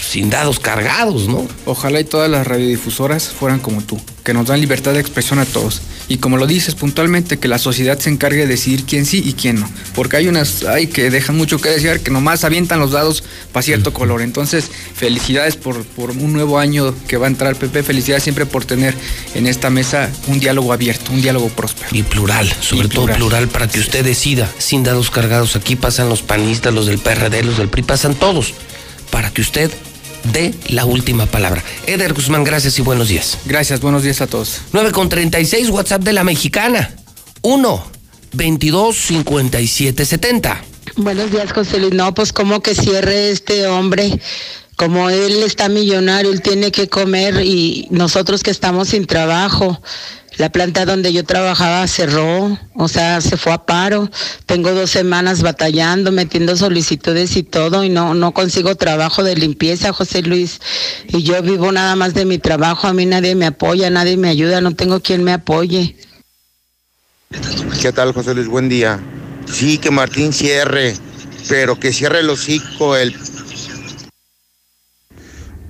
sin 0.04 0.30
dados 0.30 0.60
cargados, 0.60 1.28
¿no? 1.28 1.48
Ojalá 1.66 2.00
y 2.00 2.04
todas 2.04 2.30
las 2.30 2.46
radiodifusoras 2.46 3.30
fueran 3.30 3.60
como 3.60 3.82
tú, 3.82 4.00
que 4.24 4.34
nos 4.34 4.48
dan 4.48 4.60
libertad 4.60 4.94
de 4.94 5.00
expresión 5.00 5.40
a 5.40 5.46
todos. 5.46 5.82
Y 6.10 6.18
como 6.18 6.38
lo 6.38 6.48
dices 6.48 6.76
puntualmente, 6.76 7.40
que 7.40 7.48
la 7.48 7.58
sociedad 7.58 7.98
se 7.98 8.10
encargue 8.10 8.42
de 8.42 8.48
decidir 8.48 8.84
quién 8.84 9.06
sí 9.06 9.24
y 9.26 9.34
quién 9.34 9.60
no. 9.60 9.70
Porque 9.96 10.18
hay 10.18 10.28
unas, 10.28 10.64
hay 10.64 10.88
que 10.88 11.10
dejan 11.10 11.38
mucho 11.38 11.60
que 11.60 11.70
desear, 11.70 12.02
que 12.02 12.12
nomás 12.12 12.44
avientan 12.44 12.80
los 12.80 12.92
dados 12.92 13.24
para 13.52 13.64
cierto 13.64 13.94
color. 13.94 14.22
Entonces, 14.22 14.70
felicidades 14.96 15.56
por, 15.56 15.84
por 15.86 16.12
un 16.12 16.34
nuevo 16.34 16.60
año 16.60 16.94
que 17.08 17.18
va 17.18 17.28
a 17.28 17.30
entrar 17.30 17.56
PP. 17.56 17.84
Felicidades 17.84 18.24
siempre 18.24 18.46
por 18.46 18.66
tener 18.66 18.94
en 19.34 19.48
esta 19.48 19.70
mesa 19.70 20.10
un 20.28 20.40
diálogo 20.40 20.74
abierto, 20.74 21.12
un 21.14 21.22
diálogo 21.22 21.50
próspero. 21.50 21.88
Y 21.92 22.04
plural, 22.04 22.52
sobre 22.60 22.90
todo 22.90 23.08
plural. 23.08 23.48
para 23.48 23.68
que 23.68 23.80
usted 23.80 24.04
decida, 24.04 24.52
sin 24.58 24.84
dados 24.84 25.10
cargados. 25.10 25.56
Aquí 25.56 25.76
pasan 25.76 26.10
los 26.10 26.22
panistas, 26.22 26.74
los 26.74 26.86
del 26.86 27.00
PRD, 27.00 27.44
los 27.44 27.58
del 27.58 27.70
PRI, 27.70 27.84
pasan 27.84 28.16
todos. 28.16 28.54
Para 29.10 29.32
que 29.32 29.42
usted 29.42 29.72
de 30.32 30.54
la 30.70 30.86
última 30.86 31.26
palabra. 31.26 31.64
Eder 31.86 32.14
Guzmán, 32.14 32.44
gracias 32.44 32.80
y 32.80 32.82
buenos 32.82 33.10
días. 33.10 33.38
Gracias, 33.46 33.82
buenos 33.82 34.04
días 34.04 34.22
a 34.22 34.28
todos. 34.28 34.62
9 34.72 34.92
con 34.92 35.10
36, 35.10 35.70
WhatsApp 35.70 36.04
de 36.04 36.14
la 36.14 36.24
mexicana. 36.24 36.96
1 37.42 37.84
22 38.34 38.96
57 38.96 40.06
70. 40.06 40.64
Buenos 40.96 41.32
días, 41.32 41.52
José 41.52 41.80
Luis. 41.80 41.94
No, 41.94 42.14
pues 42.14 42.34
como 42.34 42.62
que 42.62 42.76
cierre 42.76 43.30
este 43.30 43.68
hombre. 43.68 44.20
Como 44.76 45.10
él 45.10 45.44
está 45.44 45.70
millonario, 45.70 46.32
él 46.32 46.42
tiene 46.42 46.72
que 46.72 46.90
comer 46.90 47.42
y 47.46 47.88
nosotros 47.92 48.44
que 48.44 48.52
estamos 48.52 48.90
sin 48.90 49.06
trabajo. 49.06 49.82
La 50.38 50.52
planta 50.52 50.86
donde 50.86 51.14
yo 51.14 51.24
trabajaba 51.24 51.86
cerró, 51.88 52.58
o 52.74 52.88
sea, 52.88 53.22
se 53.22 53.38
fue 53.38 53.54
a 53.54 53.66
paro. 53.66 54.10
Tengo 54.48 54.72
dos 54.72 54.90
semanas 54.90 55.44
batallando, 55.44 56.12
metiendo 56.12 56.58
solicitudes 56.58 57.38
y 57.38 57.44
todo, 57.44 57.84
y 57.84 57.90
no, 57.90 58.16
no 58.16 58.34
consigo 58.34 58.76
trabajo 58.76 59.24
de 59.24 59.36
limpieza, 59.36 59.94
José 59.94 60.24
Luis. 60.24 60.60
Y 61.08 61.22
yo 61.22 61.42
vivo 61.44 61.72
nada 61.72 61.96
más 61.96 62.16
de 62.16 62.26
mi 62.26 62.40
trabajo, 62.40 62.88
a 62.88 62.94
mí 62.94 63.06
nadie 63.06 63.36
me 63.36 63.46
apoya, 63.46 63.90
nadie 63.92 64.18
me 64.18 64.30
ayuda, 64.30 64.60
no 64.60 64.74
tengo 64.76 65.02
quien 65.02 65.24
me 65.24 65.34
apoye. 65.34 65.96
¿Qué 67.82 67.92
tal, 67.92 68.12
José 68.14 68.34
Luis? 68.34 68.48
Buen 68.48 68.70
día. 68.70 69.00
Sí, 69.46 69.78
que 69.78 69.92
Martín 69.92 70.34
cierre, 70.34 70.96
pero 71.48 71.80
que 71.80 71.94
cierre 71.94 72.22
el 72.22 72.30
hocico, 72.30 72.96
el... 72.96 73.16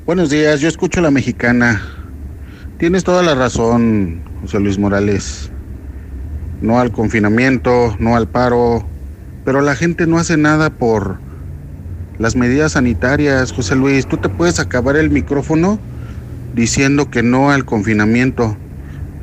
Buenos 0.06 0.30
días, 0.30 0.61
yo 0.61 0.69
escucho 0.69 1.00
a 1.00 1.03
la 1.03 1.11
mexicana. 1.11 2.02
Tienes 2.77 3.03
toda 3.03 3.24
la 3.24 3.35
razón, 3.35 4.22
José 4.42 4.60
Luis 4.60 4.77
Morales. 4.77 5.52
No 6.61 6.80
al 6.80 6.92
confinamiento, 6.92 7.95
no 8.00 8.16
al 8.16 8.27
paro, 8.27 8.85
pero 9.45 9.61
la 9.61 9.76
gente 9.76 10.08
no 10.08 10.18
hace 10.18 10.38
nada 10.38 10.69
por 10.69 11.18
las 12.18 12.35
medidas 12.35 12.74
sanitarias. 12.74 13.52
José 13.52 13.76
Luis, 13.76 14.08
tú 14.08 14.18
te 14.18 14.30
puedes 14.30 14.60
acabar 14.60 14.95
el 14.95 15.10
micrófono 15.10 15.80
diciendo 16.53 17.10
que 17.10 17.24
no 17.24 17.52
al 17.52 17.66
confinamiento, 17.66 18.58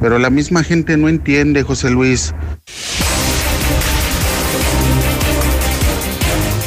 pero 0.01 0.19
la 0.19 0.31
misma 0.31 0.63
gente 0.65 0.97
no 0.97 1.09
entiende, 1.09 1.63
José 1.63 1.91
Luis. 1.91 2.35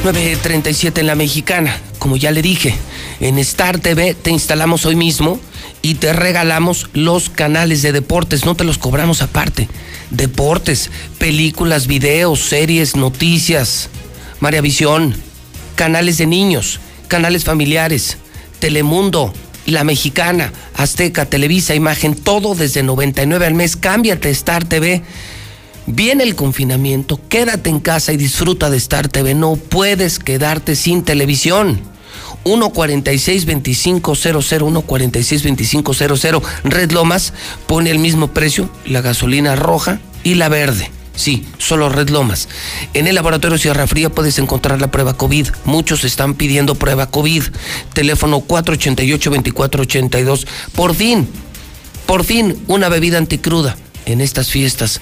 9.37 0.03 0.99
en 0.99 1.07
la 1.07 1.15
mexicana. 1.15 1.77
Como 1.97 2.17
ya 2.17 2.31
le 2.31 2.41
dije, 2.41 2.75
en 3.23 3.39
Star 3.39 3.79
TV 3.79 4.15
te 4.15 4.31
instalamos 4.31 4.85
hoy 4.85 4.97
mismo 4.97 5.39
y 5.81 5.95
te 5.95 6.11
regalamos 6.11 6.89
los 6.91 7.29
canales 7.29 7.81
de 7.81 7.93
deportes. 7.93 8.43
No 8.43 8.55
te 8.55 8.65
los 8.65 8.77
cobramos 8.77 9.21
aparte. 9.21 9.69
Deportes, 10.09 10.91
películas, 11.19 11.87
videos, 11.87 12.41
series, 12.41 12.97
noticias, 12.97 13.89
María 14.41 14.59
Visión, 14.59 15.15
canales 15.75 16.17
de 16.17 16.27
niños, 16.27 16.81
canales 17.07 17.45
familiares, 17.45 18.17
Telemundo, 18.59 19.33
La 19.65 19.85
Mexicana, 19.85 20.51
Azteca, 20.75 21.25
Televisa, 21.25 21.75
Imagen, 21.75 22.15
todo 22.15 22.55
desde 22.55 22.83
99 22.83 23.45
al 23.45 23.53
mes. 23.53 23.77
Cámbiate 23.77 24.29
Star 24.31 24.65
TV. 24.65 25.01
Viene 25.85 26.23
el 26.23 26.35
confinamiento, 26.35 27.21
quédate 27.29 27.69
en 27.69 27.79
casa 27.79 28.11
y 28.11 28.17
disfruta 28.17 28.69
de 28.69 28.75
Star 28.75 29.07
TV. 29.07 29.33
No 29.33 29.55
puedes 29.55 30.19
quedarte 30.19 30.75
sin 30.75 31.03
televisión. 31.03 31.92
146-2500, 32.43 34.01
146-2500. 34.01 36.41
Red 36.63 36.91
Lomas 36.91 37.33
pone 37.67 37.91
el 37.91 37.99
mismo 37.99 38.27
precio, 38.27 38.69
la 38.85 39.01
gasolina 39.01 39.55
roja 39.55 39.99
y 40.23 40.33
la 40.35 40.49
verde. 40.49 40.91
Sí, 41.15 41.45
solo 41.59 41.89
Red 41.89 42.09
Lomas. 42.09 42.49
En 42.93 43.07
el 43.07 43.15
laboratorio 43.15 43.57
Sierra 43.57 43.87
Fría 43.87 44.09
puedes 44.09 44.39
encontrar 44.39 44.81
la 44.81 44.89
prueba 44.89 45.15
COVID. 45.15 45.49
Muchos 45.65 46.03
están 46.03 46.33
pidiendo 46.33 46.73
prueba 46.75 47.05
COVID. 47.07 47.43
Teléfono 47.93 48.41
488-2482. 48.41 50.47
Por 50.75 50.95
fin, 50.95 51.29
por 52.07 52.23
fin, 52.23 52.57
una 52.67 52.89
bebida 52.89 53.19
anticruda 53.19 53.77
en 54.05 54.21
estas 54.21 54.49
fiestas. 54.49 55.01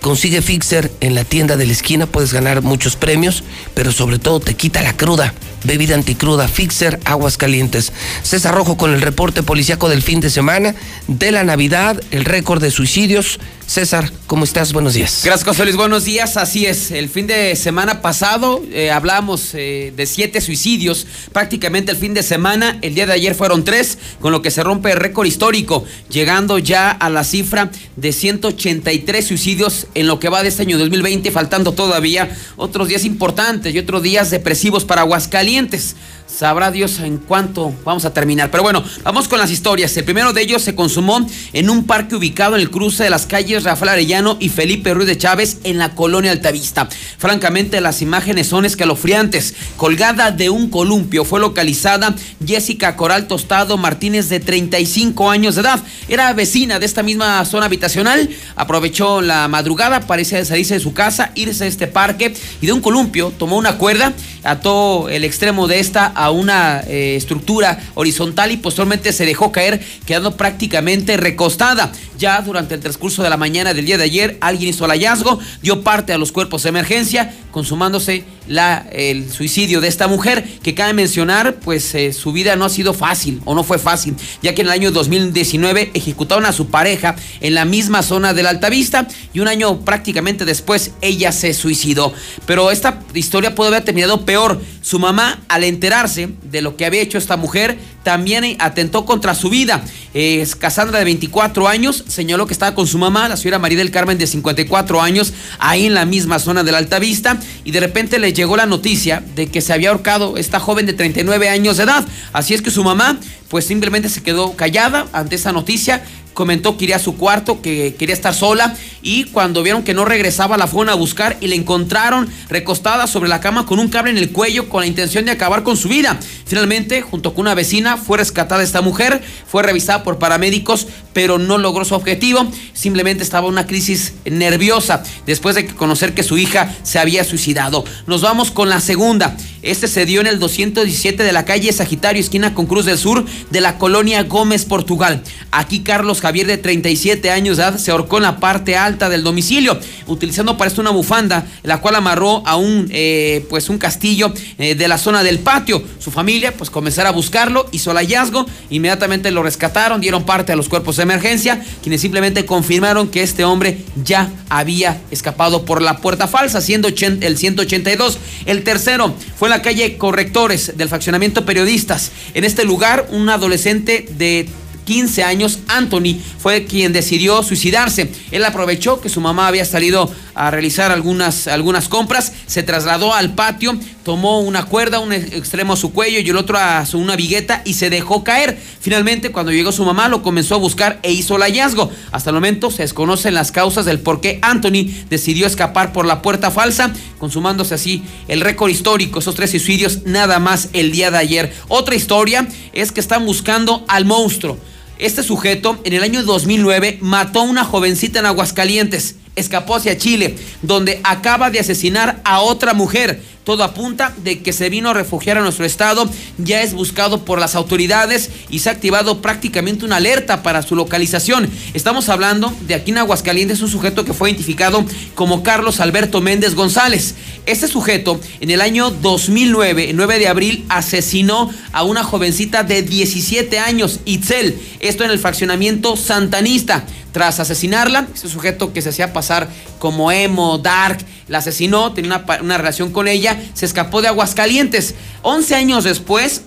Consigue 0.00 0.40
Fixer 0.40 0.90
en 1.00 1.14
la 1.14 1.24
tienda 1.24 1.56
de 1.56 1.66
la 1.66 1.72
esquina, 1.72 2.06
puedes 2.06 2.32
ganar 2.32 2.62
muchos 2.62 2.96
premios, 2.96 3.44
pero 3.74 3.92
sobre 3.92 4.18
todo 4.18 4.40
te 4.40 4.54
quita 4.54 4.80
la 4.82 4.96
cruda. 4.96 5.34
Bebida 5.64 5.94
anticruda, 5.94 6.48
Fixer, 6.48 6.98
aguas 7.04 7.36
calientes. 7.36 7.92
César 8.22 8.54
Rojo 8.54 8.78
con 8.78 8.94
el 8.94 9.02
reporte 9.02 9.42
policiaco 9.42 9.90
del 9.90 10.00
fin 10.00 10.20
de 10.20 10.30
semana, 10.30 10.74
de 11.06 11.32
la 11.32 11.44
Navidad, 11.44 12.00
el 12.12 12.24
récord 12.24 12.62
de 12.62 12.70
suicidios. 12.70 13.40
César, 13.70 14.10
¿cómo 14.26 14.42
estás? 14.42 14.72
Buenos 14.72 14.94
días. 14.94 15.22
Gracias, 15.24 15.46
José 15.46 15.62
Luis. 15.62 15.76
Buenos 15.76 16.04
días. 16.04 16.36
Así 16.36 16.66
es. 16.66 16.90
El 16.90 17.08
fin 17.08 17.28
de 17.28 17.54
semana 17.54 18.02
pasado 18.02 18.60
eh, 18.72 18.90
hablamos 18.90 19.54
eh, 19.54 19.92
de 19.94 20.06
siete 20.06 20.40
suicidios. 20.40 21.06
Prácticamente 21.32 21.92
el 21.92 21.96
fin 21.96 22.12
de 22.12 22.24
semana, 22.24 22.80
el 22.82 22.96
día 22.96 23.06
de 23.06 23.12
ayer 23.12 23.36
fueron 23.36 23.62
tres, 23.62 23.96
con 24.18 24.32
lo 24.32 24.42
que 24.42 24.50
se 24.50 24.64
rompe 24.64 24.90
el 24.90 24.96
récord 24.96 25.24
histórico, 25.24 25.84
llegando 26.08 26.58
ya 26.58 26.90
a 26.90 27.08
la 27.10 27.22
cifra 27.22 27.70
de 27.94 28.12
183 28.12 29.24
suicidios 29.24 29.86
en 29.94 30.08
lo 30.08 30.18
que 30.18 30.28
va 30.28 30.42
de 30.42 30.48
este 30.48 30.62
año 30.62 30.76
2020, 30.76 31.30
faltando 31.30 31.70
todavía 31.70 32.36
otros 32.56 32.88
días 32.88 33.04
importantes 33.04 33.72
y 33.72 33.78
otros 33.78 34.02
días 34.02 34.32
depresivos 34.32 34.84
para 34.84 35.02
Aguascalientes. 35.02 35.94
Sabrá 36.30 36.70
Dios 36.70 37.00
en 37.00 37.18
cuánto 37.18 37.74
vamos 37.84 38.04
a 38.04 38.14
terminar. 38.14 38.50
Pero 38.50 38.62
bueno, 38.62 38.84
vamos 39.02 39.26
con 39.26 39.38
las 39.38 39.50
historias. 39.50 39.96
El 39.96 40.04
primero 40.04 40.32
de 40.32 40.40
ellos 40.42 40.62
se 40.62 40.74
consumó 40.74 41.26
en 41.52 41.68
un 41.68 41.84
parque 41.84 42.14
ubicado 42.14 42.54
en 42.54 42.62
el 42.62 42.70
cruce 42.70 43.04
de 43.04 43.10
las 43.10 43.26
calles 43.26 43.64
Rafael 43.64 43.90
Arellano 43.90 44.36
y 44.38 44.48
Felipe 44.48 44.94
Ruiz 44.94 45.08
de 45.08 45.18
Chávez 45.18 45.58
en 45.64 45.78
la 45.78 45.94
colonia 45.94 46.30
Altavista. 46.30 46.88
Francamente, 47.18 47.80
las 47.80 48.00
imágenes 48.00 48.46
son 48.46 48.64
escalofriantes. 48.64 49.54
Colgada 49.76 50.30
de 50.30 50.50
un 50.50 50.70
columpio 50.70 51.24
fue 51.24 51.40
localizada 51.40 52.14
Jessica 52.46 52.96
Coral 52.96 53.26
Tostado 53.26 53.76
Martínez 53.76 54.28
de 54.28 54.40
35 54.40 55.30
años 55.30 55.56
de 55.56 55.62
edad. 55.62 55.82
Era 56.08 56.32
vecina 56.32 56.78
de 56.78 56.86
esta 56.86 57.02
misma 57.02 57.44
zona 57.44 57.66
habitacional. 57.66 58.30
Aprovechó 58.56 59.20
la 59.20 59.48
madrugada, 59.48 60.06
parecía 60.06 60.44
salirse 60.44 60.74
de 60.74 60.80
su 60.80 60.92
casa, 60.92 61.32
irse 61.34 61.64
a 61.64 61.66
este 61.66 61.88
parque 61.88 62.34
y 62.60 62.66
de 62.66 62.72
un 62.72 62.80
columpio 62.80 63.32
tomó 63.36 63.56
una 63.56 63.78
cuerda, 63.78 64.12
ató 64.44 65.08
el 65.08 65.24
extremo 65.24 65.66
de 65.66 65.80
esta 65.80 66.12
a 66.20 66.30
una 66.30 66.82
eh, 66.86 67.16
estructura 67.16 67.80
horizontal 67.94 68.52
y 68.52 68.58
posteriormente 68.58 69.10
se 69.14 69.24
dejó 69.24 69.52
caer, 69.52 69.80
quedando 70.04 70.36
prácticamente 70.36 71.16
recostada. 71.16 71.90
Ya 72.18 72.42
durante 72.42 72.74
el 72.74 72.80
transcurso 72.82 73.22
de 73.22 73.30
la 73.30 73.38
mañana 73.38 73.72
del 73.72 73.86
día 73.86 73.96
de 73.96 74.04
ayer, 74.04 74.36
alguien 74.42 74.68
hizo 74.68 74.84
el 74.84 74.90
hallazgo, 74.90 75.38
dio 75.62 75.82
parte 75.82 76.12
a 76.12 76.18
los 76.18 76.32
cuerpos 76.32 76.62
de 76.64 76.68
emergencia, 76.68 77.34
consumándose 77.50 78.24
la, 78.46 78.86
el 78.92 79.32
suicidio 79.32 79.80
de 79.80 79.88
esta 79.88 80.08
mujer, 80.08 80.44
que 80.62 80.74
cabe 80.74 80.92
mencionar, 80.92 81.54
pues 81.54 81.94
eh, 81.94 82.12
su 82.12 82.32
vida 82.32 82.54
no 82.56 82.66
ha 82.66 82.68
sido 82.68 82.92
fácil 82.92 83.40
o 83.46 83.54
no 83.54 83.64
fue 83.64 83.78
fácil, 83.78 84.14
ya 84.42 84.54
que 84.54 84.60
en 84.60 84.66
el 84.66 84.74
año 84.74 84.90
2019 84.90 85.92
ejecutaron 85.94 86.44
a 86.44 86.52
su 86.52 86.66
pareja 86.66 87.16
en 87.40 87.54
la 87.54 87.64
misma 87.64 88.02
zona 88.02 88.34
de 88.34 88.42
la 88.42 88.50
Altavista 88.50 89.08
y 89.32 89.40
un 89.40 89.48
año 89.48 89.80
prácticamente 89.86 90.44
después 90.44 90.90
ella 91.00 91.32
se 91.32 91.54
suicidó. 91.54 92.12
Pero 92.44 92.70
esta 92.70 93.00
historia 93.14 93.54
puede 93.54 93.68
haber 93.68 93.84
terminado 93.84 94.26
peor. 94.26 94.60
Su 94.82 94.98
mamá, 94.98 95.40
al 95.48 95.64
enterarse 95.64 96.09
de 96.16 96.62
lo 96.62 96.76
que 96.76 96.86
había 96.86 97.00
hecho 97.00 97.18
esta 97.18 97.36
mujer, 97.36 97.78
también 98.02 98.56
atentó 98.58 99.04
contra 99.04 99.34
su 99.34 99.50
vida. 99.50 99.82
Es 100.14 100.56
Casandra 100.56 100.98
de 100.98 101.04
24 101.04 101.68
años 101.68 102.04
señaló 102.08 102.46
que 102.46 102.52
estaba 102.52 102.74
con 102.74 102.86
su 102.86 102.98
mamá, 102.98 103.28
la 103.28 103.36
señora 103.36 103.58
María 103.58 103.78
del 103.78 103.90
Carmen 103.90 104.18
de 104.18 104.26
54 104.26 105.00
años, 105.00 105.32
ahí 105.58 105.86
en 105.86 105.94
la 105.94 106.04
misma 106.04 106.38
zona 106.38 106.62
de 106.62 106.72
la 106.72 106.78
Alta 106.78 106.98
Vista, 106.98 107.38
y 107.64 107.70
de 107.70 107.80
repente 107.80 108.18
le 108.18 108.32
llegó 108.32 108.56
la 108.56 108.66
noticia 108.66 109.22
de 109.34 109.48
que 109.48 109.60
se 109.60 109.72
había 109.72 109.90
ahorcado 109.90 110.36
esta 110.36 110.60
joven 110.60 110.86
de 110.86 110.92
39 110.92 111.48
años 111.48 111.76
de 111.76 111.84
edad. 111.84 112.06
Así 112.32 112.54
es 112.54 112.62
que 112.62 112.70
su 112.70 112.82
mamá, 112.84 113.18
pues 113.48 113.66
simplemente 113.66 114.08
se 114.08 114.22
quedó 114.22 114.56
callada 114.56 115.06
ante 115.12 115.36
esa 115.36 115.52
noticia, 115.52 116.04
comentó 116.34 116.76
que 116.76 116.84
iría 116.84 116.96
a 116.96 117.00
su 117.00 117.16
cuarto, 117.16 117.60
que 117.62 117.94
quería 117.98 118.14
estar 118.14 118.34
sola 118.34 118.76
y 119.02 119.24
cuando 119.24 119.62
vieron 119.62 119.82
que 119.82 119.94
no 119.94 120.04
regresaba 120.04 120.56
la 120.56 120.66
fueron 120.66 120.90
a 120.90 120.94
buscar 120.94 121.36
y 121.40 121.48
la 121.48 121.54
encontraron 121.54 122.28
recostada 122.48 123.06
sobre 123.06 123.28
la 123.28 123.40
cama 123.40 123.66
con 123.66 123.78
un 123.78 123.88
cable 123.88 124.10
en 124.10 124.18
el 124.18 124.30
cuello 124.30 124.68
con 124.68 124.80
la 124.80 124.86
intención 124.86 125.24
de 125.24 125.32
acabar 125.32 125.62
con 125.62 125.76
su 125.76 125.88
vida. 125.88 126.18
Finalmente, 126.46 127.02
junto 127.02 127.34
con 127.34 127.42
una 127.42 127.54
vecina, 127.54 127.96
fue 127.96 128.18
rescatada 128.18 128.62
esta 128.62 128.80
mujer, 128.80 129.22
fue 129.46 129.62
revisada 129.62 130.02
por 130.02 130.18
paramédicos, 130.18 130.86
pero 131.12 131.38
no 131.38 131.58
logró 131.58 131.84
su 131.84 131.94
objetivo, 131.94 132.46
simplemente 132.72 133.22
estaba 133.22 133.48
una 133.48 133.66
crisis 133.66 134.14
nerviosa 134.24 135.02
después 135.26 135.54
de 135.54 135.66
conocer 135.66 136.14
que 136.14 136.22
su 136.22 136.38
hija 136.38 136.74
se 136.82 136.98
había 136.98 137.24
suicidado. 137.24 137.84
Nos 138.06 138.22
vamos 138.22 138.50
con 138.50 138.68
la 138.68 138.80
segunda. 138.80 139.36
Este 139.62 139.88
se 139.88 140.06
dio 140.06 140.22
en 140.22 140.26
el 140.26 140.38
217 140.38 141.22
de 141.22 141.32
la 141.32 141.44
calle 141.44 141.72
Sagitario, 141.72 142.20
esquina 142.20 142.54
con 142.54 142.66
Cruz 142.66 142.86
del 142.86 142.96
Sur, 142.96 143.24
de 143.50 143.60
la 143.60 143.76
colonia 143.76 144.22
Gómez, 144.22 144.64
Portugal. 144.64 145.22
Aquí 145.50 145.80
Carlos 145.80 146.20
Javier, 146.20 146.46
de 146.46 146.56
37 146.56 147.30
años 147.30 147.58
de 147.58 147.64
edad, 147.64 147.78
se 147.78 147.90
ahorcó 147.90 148.16
en 148.16 148.22
la 148.22 148.38
parte 148.38 148.76
alta 148.76 149.10
del 149.10 149.22
domicilio, 149.22 149.78
utilizando 150.06 150.56
para 150.56 150.68
esto 150.68 150.80
una 150.80 150.90
bufanda, 150.90 151.46
la 151.62 151.78
cual 151.78 151.96
amarró 151.96 152.42
a 152.46 152.56
un, 152.56 152.88
eh, 152.90 153.44
pues 153.50 153.68
un 153.68 153.76
castillo 153.76 154.32
eh, 154.58 154.74
de 154.74 154.88
la 154.88 154.96
zona 154.96 155.22
del 155.22 155.40
patio. 155.40 155.82
Su 155.98 156.10
familia, 156.10 156.54
pues 156.56 156.70
comenzar 156.70 157.06
a 157.06 157.10
buscarlo, 157.10 157.68
hizo 157.72 157.90
el 157.90 157.98
hallazgo, 157.98 158.46
inmediatamente 158.70 159.30
lo 159.30 159.42
rescataron, 159.42 160.00
dieron 160.00 160.24
parte 160.24 160.52
a 160.52 160.56
los 160.56 160.68
cuerpos 160.68 160.99
de 161.00 161.04
emergencia, 161.04 161.64
quienes 161.82 162.00
simplemente 162.00 162.46
confirmaron 162.46 163.08
que 163.08 163.22
este 163.22 163.44
hombre 163.44 163.78
ya 164.04 164.30
había 164.48 165.00
escapado 165.10 165.64
por 165.64 165.82
la 165.82 165.98
puerta 165.98 166.28
falsa, 166.28 166.60
siendo 166.60 166.88
el 166.88 167.36
182. 167.38 168.18
El 168.46 168.62
tercero 168.62 169.14
fue 169.36 169.48
en 169.48 169.50
la 169.50 169.62
calle 169.62 169.96
Correctores 169.96 170.76
del 170.76 170.88
faccionamiento 170.88 171.44
Periodistas. 171.44 172.12
En 172.34 172.44
este 172.44 172.64
lugar, 172.64 173.08
un 173.10 173.28
adolescente 173.28 174.06
de 174.16 174.48
15 174.84 175.22
años, 175.22 175.60
Anthony, 175.68 176.16
fue 176.38 176.64
quien 176.64 176.92
decidió 176.92 177.42
suicidarse. 177.42 178.10
Él 178.30 178.44
aprovechó 178.44 179.00
que 179.00 179.08
su 179.08 179.20
mamá 179.20 179.46
había 179.46 179.64
salido 179.64 180.12
a 180.40 180.50
realizar 180.50 180.90
algunas, 180.90 181.48
algunas 181.48 181.90
compras, 181.90 182.32
se 182.46 182.62
trasladó 182.62 183.12
al 183.12 183.34
patio, 183.34 183.78
tomó 184.04 184.40
una 184.40 184.64
cuerda, 184.64 184.98
un 184.98 185.12
extremo 185.12 185.74
a 185.74 185.76
su 185.76 185.92
cuello 185.92 186.18
y 186.18 186.30
el 186.30 186.36
otro 186.38 186.56
a 186.56 186.86
su, 186.86 186.98
una 186.98 187.14
vigueta 187.14 187.60
y 187.66 187.74
se 187.74 187.90
dejó 187.90 188.24
caer. 188.24 188.58
Finalmente, 188.80 189.32
cuando 189.32 189.52
llegó 189.52 189.70
su 189.70 189.84
mamá, 189.84 190.08
lo 190.08 190.22
comenzó 190.22 190.54
a 190.54 190.58
buscar 190.58 190.98
e 191.02 191.12
hizo 191.12 191.36
el 191.36 191.42
hallazgo. 191.42 191.90
Hasta 192.10 192.30
el 192.30 192.34
momento 192.36 192.70
se 192.70 192.84
desconocen 192.84 193.34
las 193.34 193.52
causas 193.52 193.84
del 193.84 194.00
por 194.00 194.22
qué 194.22 194.38
Anthony 194.40 194.90
decidió 195.10 195.46
escapar 195.46 195.92
por 195.92 196.06
la 196.06 196.22
puerta 196.22 196.50
falsa, 196.50 196.90
consumándose 197.18 197.74
así 197.74 198.02
el 198.26 198.40
récord 198.40 198.70
histórico, 198.70 199.18
esos 199.18 199.34
tres 199.34 199.50
suicidios 199.50 200.06
nada 200.06 200.38
más 200.38 200.70
el 200.72 200.90
día 200.90 201.10
de 201.10 201.18
ayer. 201.18 201.52
Otra 201.68 201.94
historia 201.94 202.48
es 202.72 202.92
que 202.92 203.00
están 203.00 203.26
buscando 203.26 203.84
al 203.88 204.06
monstruo. 204.06 204.56
Este 204.96 205.22
sujeto 205.22 205.78
en 205.84 205.92
el 205.92 206.02
año 206.02 206.22
2009 206.22 206.98
mató 207.02 207.40
a 207.40 207.44
una 207.44 207.64
jovencita 207.64 208.20
en 208.20 208.26
Aguascalientes, 208.26 209.16
escapó 209.36 209.76
hacia 209.76 209.96
Chile, 209.96 210.36
donde 210.62 211.00
acaba 211.04 211.50
de 211.50 211.60
asesinar 211.60 212.20
a 212.24 212.40
otra 212.40 212.74
mujer. 212.74 213.22
Todo 213.44 213.64
apunta 213.64 214.14
de 214.22 214.42
que 214.42 214.52
se 214.52 214.68
vino 214.68 214.90
a 214.90 214.94
refugiar 214.94 215.38
a 215.38 215.40
nuestro 215.40 215.64
estado, 215.64 216.08
ya 216.36 216.62
es 216.62 216.74
buscado 216.74 217.24
por 217.24 217.40
las 217.40 217.54
autoridades 217.54 218.30
y 218.50 218.58
se 218.58 218.68
ha 218.68 218.72
activado 218.72 219.22
prácticamente 219.22 219.84
una 219.86 219.96
alerta 219.96 220.42
para 220.42 220.62
su 220.62 220.76
localización. 220.76 221.48
Estamos 221.72 222.10
hablando 222.10 222.54
de 222.68 222.74
aquí 222.74 222.90
en 222.90 222.98
Aguascalientes, 222.98 223.62
un 223.62 223.70
sujeto 223.70 224.04
que 224.04 224.12
fue 224.12 224.30
identificado 224.30 224.84
como 225.14 225.42
Carlos 225.42 225.80
Alberto 225.80 226.20
Méndez 226.20 226.54
González. 226.54 227.14
Este 227.46 227.66
sujeto 227.66 228.20
en 228.40 228.50
el 228.50 228.60
año 228.60 228.90
2009, 228.90 229.90
el 229.90 229.96
9 229.96 230.18
de 230.18 230.28
abril, 230.28 230.66
asesinó 230.68 231.50
a 231.72 231.82
una 231.82 232.04
jovencita 232.04 232.62
de 232.62 232.82
17 232.82 233.58
años, 233.58 234.00
Itzel, 234.04 234.60
esto 234.80 235.02
en 235.02 235.10
el 235.10 235.18
fraccionamiento 235.18 235.96
santanista. 235.96 236.84
Tras 237.12 237.40
asesinarla. 237.40 238.08
Ese 238.14 238.28
sujeto 238.28 238.72
que 238.72 238.82
se 238.82 238.90
hacía 238.90 239.12
pasar 239.12 239.48
como 239.78 240.12
emo, 240.12 240.58
dark, 240.58 240.98
la 241.28 241.38
asesinó, 241.38 241.92
tenía 241.92 242.24
una, 242.26 242.40
una 242.40 242.58
relación 242.58 242.92
con 242.92 243.08
ella, 243.08 243.40
se 243.54 243.66
escapó 243.66 244.02
de 244.02 244.08
Aguascalientes. 244.08 244.94
11 245.22 245.54
años 245.54 245.84
después, 245.84 246.42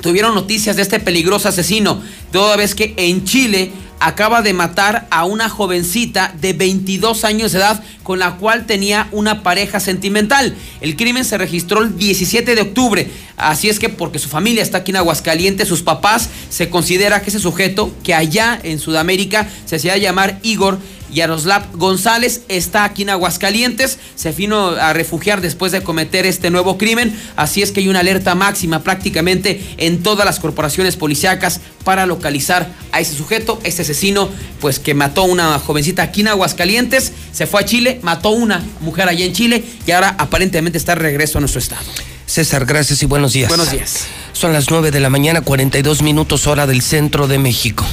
tuvieron 0.00 0.34
noticias 0.34 0.76
de 0.76 0.82
este 0.82 1.00
peligroso 1.00 1.48
asesino, 1.48 2.02
toda 2.30 2.56
vez 2.56 2.74
que 2.74 2.94
en 2.96 3.24
Chile 3.24 3.72
acaba 4.02 4.42
de 4.42 4.52
matar 4.52 5.06
a 5.10 5.24
una 5.24 5.48
jovencita 5.48 6.34
de 6.40 6.52
22 6.52 7.24
años 7.24 7.52
de 7.52 7.58
edad 7.58 7.82
con 8.02 8.18
la 8.18 8.36
cual 8.36 8.66
tenía 8.66 9.08
una 9.12 9.44
pareja 9.44 9.78
sentimental. 9.78 10.54
El 10.80 10.96
crimen 10.96 11.24
se 11.24 11.38
registró 11.38 11.82
el 11.82 11.96
17 11.96 12.56
de 12.56 12.62
octubre, 12.62 13.08
así 13.36 13.68
es 13.68 13.78
que 13.78 13.88
porque 13.88 14.18
su 14.18 14.28
familia 14.28 14.62
está 14.62 14.78
aquí 14.78 14.90
en 14.90 14.96
Aguascalientes, 14.96 15.68
sus 15.68 15.82
papás, 15.82 16.28
se 16.50 16.68
considera 16.68 17.22
que 17.22 17.30
ese 17.30 17.38
sujeto, 17.38 17.94
que 18.02 18.14
allá 18.14 18.58
en 18.62 18.80
Sudamérica 18.80 19.48
se 19.66 19.76
hacía 19.76 19.96
llamar 19.96 20.40
Igor, 20.42 20.78
Yaroslav 21.12 21.76
González 21.76 22.42
está 22.48 22.84
aquí 22.84 23.02
en 23.02 23.10
Aguascalientes, 23.10 23.98
se 24.14 24.32
vino 24.32 24.68
a 24.68 24.92
refugiar 24.92 25.40
después 25.40 25.70
de 25.72 25.82
cometer 25.82 26.26
este 26.26 26.50
nuevo 26.50 26.78
crimen, 26.78 27.14
así 27.36 27.62
es 27.62 27.70
que 27.70 27.80
hay 27.80 27.88
una 27.88 28.00
alerta 28.00 28.34
máxima 28.34 28.82
prácticamente 28.82 29.62
en 29.76 30.02
todas 30.02 30.24
las 30.24 30.40
corporaciones 30.40 30.96
policíacas 30.96 31.60
para 31.84 32.06
localizar 32.06 32.72
a 32.92 33.00
ese 33.00 33.14
sujeto, 33.14 33.60
ese 33.64 33.84
asesino, 33.92 34.28
pues 34.60 34.78
que 34.78 34.94
mató 34.94 35.22
a 35.22 35.24
una 35.24 35.58
jovencita 35.58 36.02
aquí 36.02 36.22
en 36.22 36.28
Aguascalientes, 36.28 37.12
se 37.32 37.46
fue 37.46 37.60
a 37.60 37.64
Chile, 37.64 38.00
mató 38.02 38.30
a 38.30 38.32
una 38.32 38.64
mujer 38.80 39.08
allá 39.08 39.24
en 39.24 39.32
Chile 39.32 39.62
y 39.86 39.90
ahora 39.92 40.16
aparentemente 40.18 40.78
está 40.78 40.94
de 40.94 41.02
regreso 41.02 41.38
a 41.38 41.40
nuestro 41.40 41.60
estado. 41.60 41.84
César, 42.26 42.64
gracias 42.64 43.02
y 43.02 43.06
buenos 43.06 43.32
días. 43.34 43.48
Buenos 43.48 43.70
días. 43.70 44.06
Son 44.32 44.52
las 44.52 44.70
9 44.70 44.90
de 44.90 45.00
la 45.00 45.10
mañana, 45.10 45.42
42 45.42 46.02
minutos 46.02 46.46
hora 46.46 46.66
del 46.66 46.82
centro 46.82 47.28
de 47.28 47.38
México. 47.38 47.84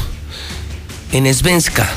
En 1.12 1.32
Svenska 1.34 1.88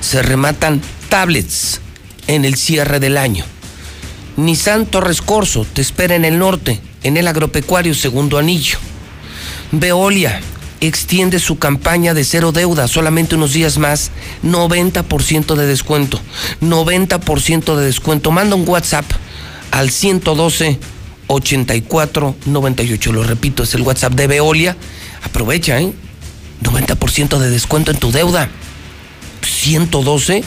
se 0.00 0.22
rematan 0.22 0.80
tablets 1.08 1.80
en 2.26 2.44
el 2.44 2.56
cierre 2.56 3.00
del 3.00 3.18
año. 3.18 3.44
Nissan 4.36 4.86
Torres 4.86 5.20
Corso 5.20 5.66
te 5.70 5.82
espera 5.82 6.14
en 6.14 6.24
el 6.24 6.38
norte, 6.38 6.80
en 7.02 7.16
el 7.16 7.28
agropecuario 7.28 7.94
segundo 7.94 8.38
anillo. 8.38 8.78
Veolia 9.72 10.40
extiende 10.82 11.38
su 11.38 11.58
campaña 11.58 12.12
de 12.12 12.24
cero 12.24 12.52
deuda 12.52 12.88
solamente 12.88 13.36
unos 13.36 13.52
días 13.52 13.78
más, 13.78 14.10
90% 14.44 15.54
de 15.54 15.66
descuento. 15.66 16.20
90% 16.60 17.76
de 17.76 17.84
descuento. 17.84 18.30
Manda 18.30 18.56
un 18.56 18.68
WhatsApp 18.68 19.06
al 19.70 19.90
112 19.90 20.78
84 21.28 22.36
98. 22.46 23.12
Lo 23.12 23.22
repito, 23.22 23.62
es 23.62 23.74
el 23.74 23.82
WhatsApp 23.82 24.14
de 24.14 24.26
Veolia. 24.26 24.76
Aprovecha, 25.22 25.80
¿eh? 25.80 25.92
90% 26.62 27.38
de 27.38 27.50
descuento 27.50 27.90
en 27.90 27.98
tu 27.98 28.12
deuda. 28.12 28.50
112 29.44 30.42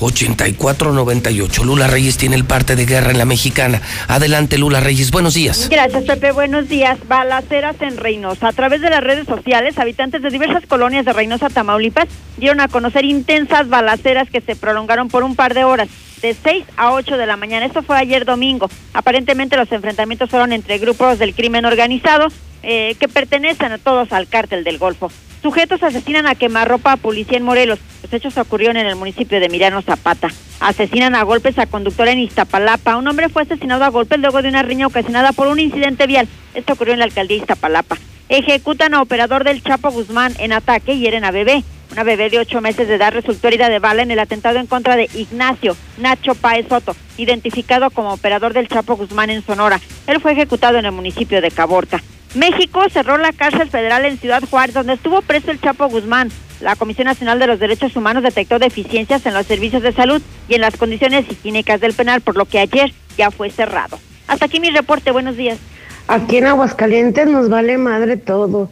8498. 0.00 1.64
Lula 1.64 1.86
Reyes 1.86 2.16
tiene 2.16 2.36
el 2.36 2.44
parte 2.44 2.76
de 2.76 2.86
guerra 2.86 3.10
en 3.10 3.18
la 3.18 3.24
mexicana. 3.24 3.80
Adelante, 4.08 4.58
Lula 4.58 4.80
Reyes. 4.80 5.10
Buenos 5.10 5.34
días. 5.34 5.68
Gracias, 5.70 6.04
Pepe. 6.04 6.32
Buenos 6.32 6.68
días. 6.68 6.98
Balaceras 7.08 7.76
en 7.80 7.96
Reynosa. 7.96 8.48
A 8.48 8.52
través 8.52 8.80
de 8.80 8.90
las 8.90 9.02
redes 9.02 9.26
sociales, 9.26 9.78
habitantes 9.78 10.22
de 10.22 10.30
diversas 10.30 10.66
colonias 10.66 11.04
de 11.04 11.12
Reynosa, 11.12 11.48
Tamaulipas, 11.48 12.08
dieron 12.36 12.60
a 12.60 12.68
conocer 12.68 13.04
intensas 13.04 13.68
balaceras 13.68 14.30
que 14.30 14.40
se 14.40 14.56
prolongaron 14.56 15.08
por 15.08 15.22
un 15.22 15.36
par 15.36 15.54
de 15.54 15.64
horas 15.64 15.88
de 16.22 16.34
6 16.34 16.64
a 16.76 16.92
8 16.92 17.16
de 17.16 17.26
la 17.26 17.36
mañana. 17.36 17.66
Esto 17.66 17.82
fue 17.82 17.96
ayer 17.98 18.24
domingo. 18.24 18.68
Aparentemente 18.92 19.56
los 19.56 19.70
enfrentamientos 19.72 20.30
fueron 20.30 20.52
entre 20.52 20.78
grupos 20.78 21.18
del 21.18 21.34
crimen 21.34 21.64
organizado 21.64 22.28
eh, 22.62 22.94
que 22.98 23.08
pertenecen 23.08 23.72
a 23.72 23.78
todos 23.78 24.12
al 24.12 24.28
cártel 24.28 24.64
del 24.64 24.78
Golfo. 24.78 25.10
Sujetos 25.42 25.82
asesinan 25.82 26.26
a 26.26 26.34
quemarropa 26.34 26.92
a 26.92 26.96
policía 26.98 27.38
en 27.38 27.44
Morelos. 27.44 27.78
Los 28.10 28.16
hechos 28.18 28.38
ocurrieron 28.38 28.76
en 28.76 28.88
el 28.88 28.96
municipio 28.96 29.38
de 29.38 29.48
Mirano 29.48 29.82
Zapata. 29.82 30.30
Asesinan 30.58 31.14
a 31.14 31.22
golpes 31.22 31.56
a 31.60 31.66
conductor 31.66 32.08
en 32.08 32.18
Iztapalapa. 32.18 32.96
Un 32.96 33.06
hombre 33.06 33.28
fue 33.28 33.42
asesinado 33.42 33.84
a 33.84 33.88
golpes 33.88 34.18
luego 34.18 34.42
de 34.42 34.48
una 34.48 34.64
riña 34.64 34.88
ocasionada 34.88 35.30
por 35.30 35.46
un 35.46 35.60
incidente 35.60 36.08
vial. 36.08 36.26
Esto 36.54 36.72
ocurrió 36.72 36.94
en 36.94 36.98
la 36.98 37.04
alcaldía 37.04 37.36
Iztapalapa. 37.36 37.98
Ejecutan 38.28 38.94
a 38.94 39.02
operador 39.02 39.44
del 39.44 39.62
Chapo 39.62 39.92
Guzmán 39.92 40.34
en 40.40 40.52
ataque 40.52 40.94
y 40.94 40.98
hieren 40.98 41.24
a 41.24 41.30
bebé. 41.30 41.62
Una 41.92 42.02
bebé 42.02 42.30
de 42.30 42.40
ocho 42.40 42.60
meses 42.60 42.88
de 42.88 42.96
edad 42.96 43.12
resultó 43.12 43.46
herida 43.46 43.68
de 43.68 43.78
bala 43.78 44.02
en 44.02 44.10
el 44.10 44.18
atentado 44.18 44.58
en 44.58 44.66
contra 44.66 44.96
de 44.96 45.08
Ignacio 45.14 45.76
Nacho 45.98 46.34
Paez 46.34 46.66
Soto, 46.68 46.96
identificado 47.16 47.90
como 47.90 48.12
operador 48.12 48.54
del 48.54 48.66
Chapo 48.66 48.96
Guzmán 48.96 49.30
en 49.30 49.46
Sonora. 49.46 49.80
Él 50.08 50.20
fue 50.20 50.32
ejecutado 50.32 50.78
en 50.78 50.86
el 50.86 50.92
municipio 50.92 51.40
de 51.40 51.52
Caborca. 51.52 52.02
México 52.34 52.80
cerró 52.90 53.18
la 53.18 53.32
cárcel 53.32 53.68
federal 53.68 54.04
en 54.04 54.16
Ciudad 54.16 54.42
Juárez, 54.48 54.74
donde 54.74 54.92
estuvo 54.92 55.20
preso 55.20 55.50
el 55.50 55.60
Chapo 55.60 55.88
Guzmán. 55.88 56.30
La 56.60 56.76
Comisión 56.76 57.06
Nacional 57.06 57.40
de 57.40 57.48
los 57.48 57.58
Derechos 57.58 57.96
Humanos 57.96 58.22
detectó 58.22 58.60
deficiencias 58.60 59.26
en 59.26 59.34
los 59.34 59.46
servicios 59.46 59.82
de 59.82 59.92
salud 59.92 60.22
y 60.48 60.54
en 60.54 60.60
las 60.60 60.76
condiciones 60.76 61.28
higiénicas 61.28 61.80
del 61.80 61.92
penal, 61.92 62.20
por 62.20 62.36
lo 62.36 62.44
que 62.44 62.60
ayer 62.60 62.92
ya 63.16 63.32
fue 63.32 63.50
cerrado. 63.50 63.98
Hasta 64.28 64.44
aquí 64.44 64.60
mi 64.60 64.70
reporte. 64.70 65.10
Buenos 65.10 65.36
días. 65.36 65.58
Aquí 66.06 66.36
en 66.36 66.46
Aguascalientes 66.46 67.26
nos 67.26 67.48
vale 67.48 67.76
madre 67.78 68.16
todo, 68.16 68.70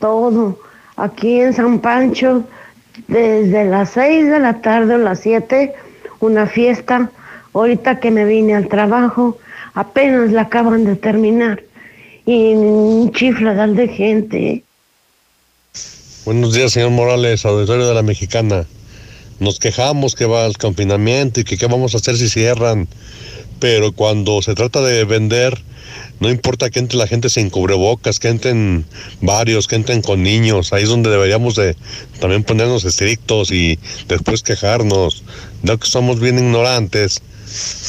todo. 0.00 0.58
Aquí 0.96 1.40
en 1.40 1.52
San 1.52 1.80
Pancho, 1.80 2.44
desde 3.08 3.66
las 3.66 3.90
seis 3.90 4.30
de 4.30 4.38
la 4.38 4.62
tarde 4.62 4.94
o 4.94 4.98
las 4.98 5.20
siete, 5.20 5.74
una 6.20 6.46
fiesta. 6.46 7.10
Ahorita 7.52 8.00
que 8.00 8.10
me 8.10 8.24
vine 8.24 8.54
al 8.54 8.68
trabajo, 8.68 9.36
apenas 9.74 10.32
la 10.32 10.42
acaban 10.42 10.86
de 10.86 10.96
terminar 10.96 11.62
y 12.26 12.54
un 12.54 13.12
chifladal 13.12 13.76
de 13.76 13.88
gente. 13.88 14.64
Buenos 16.24 16.54
días, 16.54 16.72
señor 16.72 16.90
Morales, 16.90 17.44
auditorio 17.44 17.86
de 17.86 17.94
la 17.94 18.02
Mexicana. 18.02 18.66
Nos 19.40 19.58
quejamos 19.58 20.14
que 20.14 20.24
va 20.24 20.46
el 20.46 20.56
confinamiento 20.56 21.40
y 21.40 21.44
que 21.44 21.58
qué 21.58 21.66
vamos 21.66 21.94
a 21.94 21.98
hacer 21.98 22.16
si 22.16 22.28
cierran, 22.28 22.88
pero 23.60 23.92
cuando 23.92 24.40
se 24.40 24.54
trata 24.54 24.80
de 24.80 25.04
vender, 25.04 25.60
no 26.20 26.30
importa 26.30 26.70
que 26.70 26.78
entre 26.78 26.96
la 26.96 27.06
gente 27.06 27.28
sin 27.28 27.50
cubrebocas, 27.50 28.18
que 28.20 28.28
entren 28.28 28.86
varios, 29.20 29.66
que 29.66 29.76
entren 29.76 30.00
con 30.00 30.22
niños, 30.22 30.72
ahí 30.72 30.84
es 30.84 30.88
donde 30.88 31.10
deberíamos 31.10 31.56
de 31.56 31.76
también 32.20 32.44
ponernos 32.44 32.84
estrictos 32.84 33.50
y 33.50 33.78
después 34.08 34.42
quejarnos, 34.42 35.24
ya 35.62 35.76
que 35.76 35.86
somos 35.86 36.20
bien 36.20 36.38
ignorantes. 36.38 37.20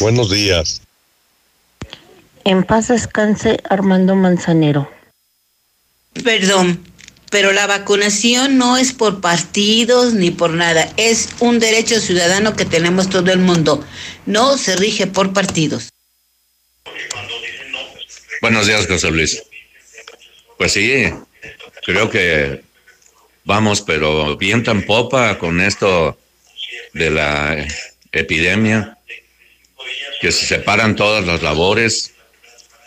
Buenos 0.02 0.30
días. 0.30 0.85
En 2.46 2.64
paz 2.64 2.90
descanse 2.90 3.58
Armando 3.68 4.16
Manzanero. 4.16 4.88
Perdón, 6.24 6.80
pero 7.32 7.52
la 7.52 7.66
vacunación 7.66 8.60
no 8.60 8.78
es 8.78 8.94
por 8.94 9.20
partidos 9.20 10.14
ni 10.14 10.30
por 10.30 10.52
nada, 10.52 10.88
es 10.96 11.30
un 11.40 11.58
derecho 11.58 12.00
ciudadano 12.00 12.56
que 12.56 12.66
tenemos 12.66 13.10
todo 13.10 13.32
el 13.32 13.40
mundo, 13.40 13.84
no 14.28 14.60
se 14.60 14.76
rige 14.76 15.08
por 15.08 15.34
partidos. 15.34 15.90
Buenos 18.42 18.68
días, 18.68 18.86
José 18.86 19.10
Luis. 19.10 19.42
Pues 20.60 20.74
sí, 20.74 21.12
creo 21.84 22.12
que 22.12 22.62
vamos, 23.44 23.82
pero 23.82 24.38
bien 24.38 24.64
tan 24.64 24.84
popa 24.84 25.40
con 25.40 25.62
esto 25.62 26.16
de 26.94 27.10
la 27.10 27.68
epidemia, 28.12 29.00
que 30.22 30.32
se 30.32 30.46
separan 30.46 30.96
todas 30.96 31.26
las 31.26 31.42
labores 31.42 32.15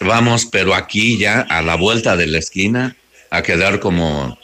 vamos, 0.01 0.47
pero 0.47 0.75
aquí 0.75 1.19
ya 1.19 1.41
a 1.41 1.63
la 1.63 1.77
vuelta 1.77 2.17
de 2.17 2.27
la 2.27 2.39
esquina, 2.39 2.97
a 3.31 3.43
quedar 3.43 3.81
como 3.81 4.39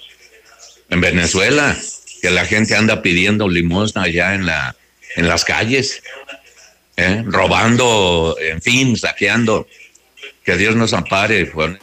en 0.90 1.00
Venezuela, 1.00 1.76
que 2.20 2.30
la 2.30 2.44
gente 2.46 2.76
anda 2.76 3.02
pidiendo 3.02 3.48
limosna 3.48 4.02
allá 4.02 4.34
en, 4.34 4.46
la, 4.46 4.76
en 5.16 5.28
las 5.28 5.44
calles, 5.44 6.02
¿eh? 6.96 7.22
robando, 7.26 8.36
en 8.40 8.62
fin, 8.62 8.96
saqueando. 8.96 9.66
Que 10.44 10.56
Dios 10.56 10.76
nos 10.76 10.92
ampare. 10.92 11.46
Pues. 11.46 11.78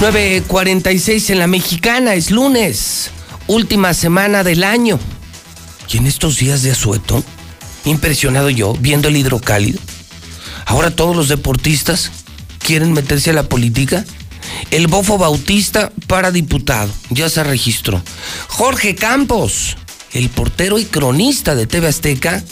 9.46 0.00 1.30
en 1.30 1.38
la 1.38 1.46
mexicana, 1.46 2.14
es 2.14 2.30
lunes, 2.30 3.10
última 3.46 3.92
semana 3.92 4.42
del 4.42 4.64
año. 4.64 4.98
Y 5.92 5.96
en 5.96 6.06
estos 6.06 6.38
días 6.38 6.62
de 6.62 6.70
asueto, 6.70 7.24
impresionado 7.84 8.48
yo, 8.48 8.74
viendo 8.74 9.08
el 9.08 9.16
hidrocálido, 9.16 9.80
ahora 10.66 10.94
todos 10.94 11.16
los 11.16 11.28
deportistas 11.28 12.12
quieren 12.58 12.92
meterse 12.92 13.30
a 13.30 13.34
la 13.34 13.42
política. 13.42 14.04
El 14.70 14.86
Bofo 14.86 15.18
Bautista 15.18 15.90
para 16.06 16.30
diputado, 16.30 16.92
ya 17.10 17.28
se 17.28 17.42
registró. 17.42 18.02
Jorge 18.48 18.94
Campos, 18.94 19.76
el 20.12 20.28
portero 20.28 20.78
y 20.78 20.84
cronista 20.84 21.54
de 21.54 21.66
TV 21.66 21.88
Azteca, 21.88 22.44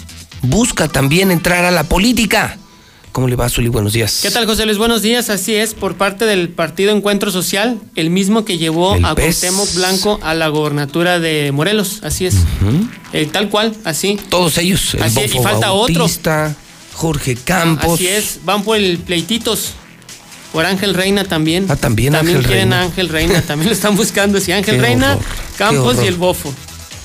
busca 0.42 0.88
también 0.88 1.30
entrar 1.30 1.64
a 1.64 1.70
la 1.70 1.84
política. 1.84 2.58
¿Cómo 3.18 3.26
le 3.26 3.34
va, 3.34 3.48
Zuli? 3.48 3.68
Buenos 3.68 3.94
días. 3.94 4.20
¿Qué 4.22 4.30
tal, 4.30 4.46
José 4.46 4.64
Luis? 4.64 4.78
Buenos 4.78 5.02
días. 5.02 5.28
Así 5.28 5.52
es, 5.52 5.74
por 5.74 5.96
parte 5.96 6.24
del 6.24 6.50
Partido 6.50 6.92
Encuentro 6.92 7.32
Social, 7.32 7.80
el 7.96 8.10
mismo 8.10 8.44
que 8.44 8.58
llevó 8.58 8.92
a 8.94 9.16
Cuauhtémoc 9.16 9.74
Blanco 9.74 10.20
a 10.22 10.34
la 10.34 10.46
gobernatura 10.46 11.18
de 11.18 11.50
Morelos. 11.50 11.98
Así 12.04 12.26
es. 12.26 12.36
Eh, 13.12 13.26
tal 13.26 13.48
cual, 13.48 13.74
así. 13.82 14.20
Todos 14.28 14.56
ellos. 14.58 14.94
El 14.94 15.02
así 15.02 15.22
y 15.24 15.42
falta 15.42 15.72
otro. 15.72 16.06
Jorge 16.94 17.34
Campos. 17.34 17.94
Así 17.94 18.06
es, 18.06 18.38
van 18.44 18.62
por 18.62 18.76
el 18.76 18.98
pleititos. 18.98 19.72
Por 20.52 20.64
Ángel 20.64 20.94
Reina 20.94 21.24
también. 21.24 21.66
Ah, 21.68 21.74
también 21.74 22.12
También 22.12 22.36
Ángel 22.36 22.48
quieren 22.48 22.70
Reina. 22.70 22.82
a 22.82 22.84
Ángel 22.84 23.08
Reina, 23.08 23.42
también 23.48 23.68
lo 23.68 23.74
están 23.74 23.96
buscando. 23.96 24.38
Sí, 24.40 24.52
Ángel 24.52 24.76
Qué 24.76 24.80
Reina, 24.80 25.14
horror, 25.14 25.24
Campos 25.56 25.96
y 26.04 26.06
el 26.06 26.14
Bofo. 26.14 26.54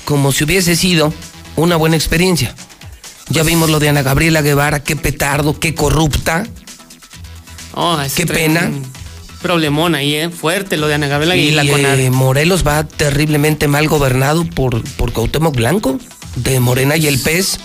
Como 0.06 0.32
si 0.32 0.44
hubiese 0.44 0.76
sido 0.76 1.12
una 1.56 1.76
buena 1.76 1.96
experiencia. 1.96 2.54
Ya 3.34 3.42
vimos 3.42 3.70
lo 3.72 3.80
de 3.80 3.90
Ana 3.90 4.04
Gabriela 4.04 4.44
Guevara, 4.44 4.84
qué 4.84 4.96
petardo, 4.96 5.60
qué 5.60 5.74
corrupta. 5.74 6.46
Oh, 7.74 7.98
Qué 8.16 8.28
pena. 8.28 8.70
Problemón 9.42 9.96
ahí, 9.96 10.14
¿eh? 10.14 10.30
Fuerte 10.30 10.78
lo 10.78 10.88
de 10.88 10.94
Ana 10.94 11.08
Gabriela 11.08 11.36
y, 11.36 11.48
Y 11.48 11.52
la 11.52 11.64
eh. 11.64 12.12
Morelos 12.12 12.66
va 12.66 12.84
terriblemente 12.84 13.68
mal 13.68 13.88
gobernado 13.88 14.46
por, 14.46 14.84
por 14.96 15.12
Cuauhtémoc 15.12 15.56
Blanco, 15.56 16.00
de 16.36 16.60
Morena 16.60 16.96
y 16.96 17.08
el 17.08 17.20
pez. 17.20 17.58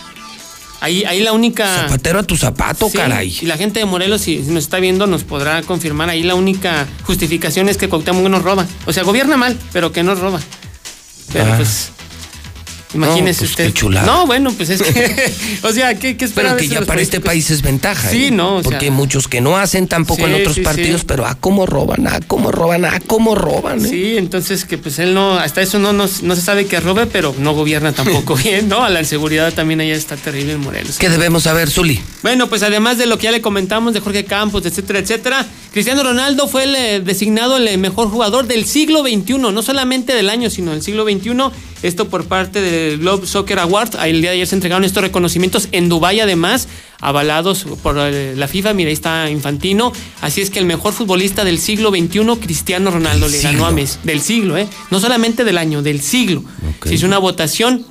Ahí, 0.81 1.05
ahí 1.05 1.21
la 1.21 1.33
única. 1.33 1.83
Zapatero 1.83 2.21
a 2.21 2.23
tu 2.23 2.37
zapato, 2.39 2.89
Sí, 2.89 2.97
caray. 2.97 3.37
Y 3.43 3.45
la 3.47 3.59
gente 3.59 3.81
de 3.81 3.85
Morelos, 3.85 4.23
si 4.23 4.43
si 4.43 4.51
nos 4.51 4.65
está 4.65 4.79
viendo, 4.81 5.07
nos 5.07 5.25
podrá 5.25 5.61
confirmar. 5.63 6.09
Ahí 6.09 6.23
la 6.23 6.35
única 6.35 6.87
justificación 7.05 7.69
es 7.69 7.77
que 7.77 7.91
Cuauhtémoc 7.91 8.27
nos 8.31 8.43
roba. 8.43 8.67
O 8.87 8.93
sea, 8.95 9.03
gobierna 9.03 9.37
mal, 9.37 9.59
pero 9.73 9.93
que 9.93 10.03
nos 10.03 10.19
roba. 10.19 10.41
Pero 11.33 11.53
Ah. 11.53 11.57
pues. 11.59 11.91
Imagínese 12.95 13.21
No, 13.21 13.39
pues, 13.39 13.51
usted. 13.51 13.67
qué 13.67 13.73
chulada. 13.73 14.07
No, 14.07 14.27
bueno, 14.27 14.53
pues 14.53 14.71
es 14.71 14.83
que. 14.83 15.33
o 15.63 15.73
sea, 15.73 15.95
¿qué, 15.99 16.17
qué 16.17 16.29
Pero 16.29 16.57
que 16.57 16.69
ya 16.69 16.83
para 16.83 17.03
este 17.03 17.21
país 17.21 17.51
es 17.51 17.61
ventaja. 17.63 18.09
Sí, 18.09 18.27
¿eh? 18.27 18.31
no, 18.31 18.59
o 18.59 18.63
Porque 18.63 18.81
sea- 18.81 18.89
hay 18.89 18.91
muchos 18.91 19.29
que 19.29 19.41
no 19.41 19.57
hacen 19.59 19.89
tampoco 19.89 20.27
en 20.27 20.35
otros 20.35 20.55
sí, 20.57 20.63
partidos, 20.63 21.01
sí. 21.03 21.07
pero 21.07 21.27
a 21.27 21.35
cómo 21.35 21.67
roban, 21.67 22.07
a 22.07 22.21
cómo 22.21 22.51
roban, 22.51 22.85
a 22.87 22.99
cómo 23.01 23.35
roban. 23.35 23.85
¿eh? 23.85 23.89
Sí, 23.89 24.17
entonces 24.17 24.65
que 24.65 24.79
pues 24.79 24.99
él 24.99 25.13
no, 25.15 25.37
hasta 25.39 25.61
eso 25.61 25.79
no, 25.79 25.93
no, 25.93 26.09
no 26.23 26.35
se 26.35 26.41
sabe 26.41 26.67
que 26.67 26.81
robe, 26.81 27.07
pero 27.07 27.35
no 27.39 27.53
gobierna 27.55 27.93
tampoco 27.93 28.35
bien, 28.43 28.69
¿no? 28.69 28.83
A 28.85 28.89
la 28.89 29.01
inseguridad 29.01 29.53
también 29.53 29.81
allá 29.81 29.95
está 29.95 30.17
terrible 30.17 30.53
en 30.55 30.61
Morelos. 30.61 30.97
¿Qué 30.99 31.11
debemos 31.11 31.43
saber, 31.43 31.71
Zuli? 31.71 32.01
Bueno, 32.23 32.49
pues 32.49 32.63
además 32.63 32.97
de 32.99 33.07
lo 33.07 33.19
que 33.19 33.25
ya 33.25 33.33
le 33.33 33.43
comentamos 33.43 33.93
de 33.93 34.01
Jorge 34.01 34.25
Campos, 34.25 34.65
etcétera, 34.65 34.99
etcétera, 35.01 35.47
Cristiano 35.73 36.03
Ronaldo 36.03 36.49
fue 36.49 36.65
el, 36.65 36.75
eh, 36.75 37.01
designado 37.01 37.59
el 37.59 37.79
mejor 37.79 38.09
jugador 38.09 38.47
del 38.47 38.65
siglo 38.65 39.03
XXI, 39.03 39.39
no 39.39 39.63
solamente 39.63 40.15
del 40.15 40.31
año, 40.31 40.49
sino 40.51 40.71
del 40.73 40.83
siglo 40.83 41.05
XXI. 41.05 41.33
Esto 41.83 42.09
por 42.09 42.25
parte 42.25 42.61
del 42.61 42.99
Globe 42.99 43.27
Soccer 43.27 43.59
Award. 43.59 43.97
El 44.05 44.21
día 44.21 44.31
de 44.31 44.37
ayer 44.37 44.47
se 44.47 44.55
entregaron 44.55 44.85
estos 44.85 45.03
reconocimientos 45.03 45.69
en 45.73 45.89
Dubái, 45.89 46.21
además, 46.21 46.69
avalados 47.01 47.67
por 47.83 47.97
eh, 47.99 48.35
la 48.37 48.49
FIFA. 48.49 48.75
Mira, 48.75 48.89
ahí 48.89 48.95
está 48.95 49.31
Infantino. 49.31 49.93
Así 50.21 50.41
es 50.41 50.51
que 50.51 50.59
el 50.59 50.65
mejor 50.65 50.93
futbolista 50.93 51.45
del 51.45 51.59
siglo 51.59 51.91
XXI, 51.91 52.21
Cristiano 52.41 52.91
Ronaldo, 52.91 53.29
le 53.29 53.41
ganó 53.41 53.67
a 53.67 53.71
Messi. 53.71 53.99
Del 54.03 54.21
siglo, 54.21 54.57
¿eh? 54.57 54.69
No 54.91 55.01
solamente 55.01 55.45
del 55.45 55.59
año, 55.59 55.83
del 55.83 56.01
siglo. 56.01 56.43
Se 56.85 56.95
hizo 56.95 57.07
una 57.07 57.19
votación 57.19 57.87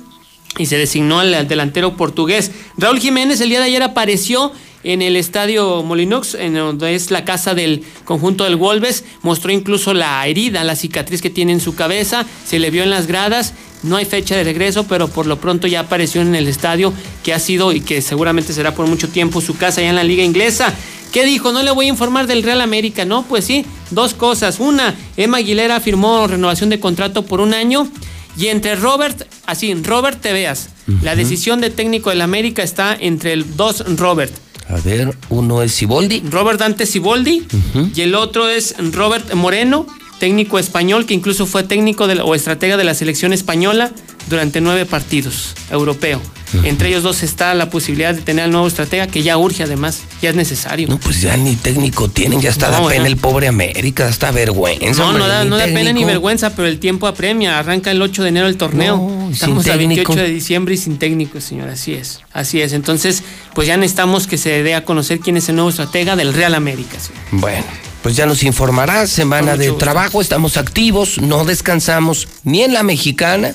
y 0.58 0.66
se 0.66 0.76
designó 0.76 1.20
al, 1.20 1.32
al 1.34 1.48
delantero 1.48 1.96
portugués. 1.96 2.50
Raúl 2.76 3.00
Jiménez 3.00 3.40
el 3.40 3.48
día 3.48 3.60
de 3.60 3.66
ayer 3.66 3.82
apareció 3.82 4.52
en 4.84 5.02
el 5.02 5.16
estadio 5.16 5.82
Molinox, 5.82 6.34
en 6.34 6.54
donde 6.54 6.94
es 6.94 7.10
la 7.10 7.24
casa 7.24 7.54
del 7.54 7.84
conjunto 8.04 8.44
del 8.44 8.56
Wolves, 8.56 9.04
mostró 9.22 9.52
incluso 9.52 9.92
la 9.92 10.26
herida, 10.26 10.64
la 10.64 10.76
cicatriz 10.76 11.20
que 11.20 11.30
tiene 11.30 11.52
en 11.52 11.60
su 11.60 11.74
cabeza, 11.74 12.24
se 12.46 12.58
le 12.58 12.70
vio 12.70 12.82
en 12.84 12.90
las 12.90 13.06
gradas, 13.06 13.54
no 13.82 13.96
hay 13.96 14.04
fecha 14.04 14.36
de 14.36 14.44
regreso, 14.44 14.84
pero 14.84 15.08
por 15.08 15.26
lo 15.26 15.40
pronto 15.40 15.66
ya 15.66 15.80
apareció 15.80 16.20
en 16.20 16.34
el 16.34 16.48
estadio, 16.48 16.92
que 17.22 17.32
ha 17.32 17.38
sido 17.38 17.72
y 17.72 17.80
que 17.80 18.02
seguramente 18.02 18.52
será 18.52 18.74
por 18.74 18.86
mucho 18.86 19.08
tiempo 19.08 19.40
su 19.40 19.56
casa 19.56 19.80
ya 19.80 19.88
en 19.88 19.96
la 19.96 20.04
liga 20.04 20.24
inglesa. 20.24 20.74
¿Qué 21.12 21.24
dijo? 21.24 21.52
No 21.52 21.62
le 21.62 21.70
voy 21.70 21.86
a 21.86 21.88
informar 21.88 22.26
del 22.26 22.42
Real 22.42 22.60
América, 22.60 23.04
¿no? 23.04 23.22
Pues 23.22 23.44
sí, 23.44 23.64
dos 23.90 24.14
cosas. 24.14 24.60
Una, 24.60 24.94
Emma 25.16 25.38
Aguilera 25.38 25.80
firmó 25.80 26.26
renovación 26.26 26.68
de 26.68 26.80
contrato 26.80 27.24
por 27.24 27.40
un 27.40 27.54
año. 27.54 27.88
Y 28.36 28.48
entre 28.48 28.76
Robert, 28.76 29.26
así, 29.46 29.74
Robert 29.74 30.20
Teveas, 30.20 30.68
la 31.02 31.16
decisión 31.16 31.60
de 31.60 31.70
técnico 31.70 32.10
del 32.10 32.20
América 32.20 32.62
está 32.62 32.96
entre 32.98 33.32
el 33.32 33.56
dos 33.56 33.84
Robert. 33.96 34.32
A 34.68 34.76
ver, 34.76 35.16
uno 35.30 35.62
es 35.62 35.72
Siboldi. 35.72 36.22
Robert 36.30 36.60
Dante 36.60 36.86
Siboldi 36.86 37.46
y 37.94 38.00
el 38.00 38.14
otro 38.14 38.48
es 38.48 38.76
Robert 38.92 39.32
Moreno, 39.34 39.86
técnico 40.18 40.58
español 40.58 41.06
que 41.06 41.14
incluso 41.14 41.46
fue 41.46 41.62
técnico 41.62 42.06
de 42.06 42.16
la- 42.16 42.24
o 42.24 42.34
estratega 42.34 42.76
de 42.76 42.84
la 42.84 42.94
selección 42.94 43.32
española 43.32 43.90
durante 44.28 44.60
nueve 44.60 44.84
partidos 44.86 45.54
europeo. 45.70 46.20
Entre 46.64 46.88
ellos 46.88 47.02
dos 47.02 47.22
está 47.22 47.52
la 47.52 47.68
posibilidad 47.68 48.14
de 48.14 48.22
tener 48.22 48.46
al 48.46 48.50
nuevo 48.50 48.66
estratega 48.66 49.06
que 49.06 49.22
ya 49.22 49.36
urge 49.36 49.64
además, 49.64 50.00
ya 50.22 50.30
es 50.30 50.34
necesario. 50.36 50.88
No, 50.88 50.98
pues 50.98 51.20
ya 51.20 51.36
ni 51.36 51.56
técnico 51.56 52.08
tienen, 52.08 52.40
ya 52.40 52.48
está 52.48 52.70
No, 52.70 52.84
da 52.84 52.88
pena 52.88 53.02
ya. 53.04 53.08
el 53.08 53.18
pobre 53.18 53.48
América, 53.48 54.08
está 54.08 54.30
vergüenza. 54.30 55.02
No, 55.02 55.08
hombre, 55.08 55.24
no 55.24 55.28
da, 55.28 55.44
no 55.44 55.58
da 55.58 55.66
pena 55.66 55.92
ni 55.92 56.04
vergüenza, 56.04 56.56
pero 56.56 56.66
el 56.66 56.78
tiempo 56.78 57.06
apremia. 57.06 57.58
Arranca 57.58 57.90
el 57.90 58.00
8 58.00 58.22
de 58.22 58.30
enero 58.30 58.46
el 58.46 58.56
torneo. 58.56 58.96
No, 58.96 59.30
Estamos 59.30 59.66
a 59.66 59.76
28 59.76 60.04
técnico. 60.08 60.14
de 60.16 60.30
diciembre 60.30 60.74
y 60.74 60.78
sin 60.78 60.96
técnico, 60.98 61.38
señor. 61.42 61.68
Así 61.68 61.92
es. 61.92 62.20
Así 62.32 62.62
es. 62.62 62.72
Entonces, 62.72 63.22
pues 63.54 63.68
ya 63.68 63.76
necesitamos 63.76 64.26
que 64.26 64.38
se 64.38 64.62
dé 64.62 64.74
a 64.74 64.86
conocer 64.86 65.20
quién 65.20 65.36
es 65.36 65.50
el 65.50 65.56
nuevo 65.56 65.68
estratega 65.68 66.16
del 66.16 66.32
Real 66.32 66.54
América. 66.54 66.98
señor. 66.98 67.20
Bueno, 67.32 67.66
pues 68.02 68.16
ya 68.16 68.26
nos 68.26 68.42
informará, 68.42 69.06
semana 69.06 69.56
de 69.56 69.70
gusto. 69.70 69.84
trabajo, 69.84 70.20
estamos 70.20 70.56
activos, 70.56 71.18
no 71.20 71.44
descansamos 71.44 72.28
ni 72.44 72.62
en 72.62 72.72
la 72.72 72.82
mexicana, 72.82 73.54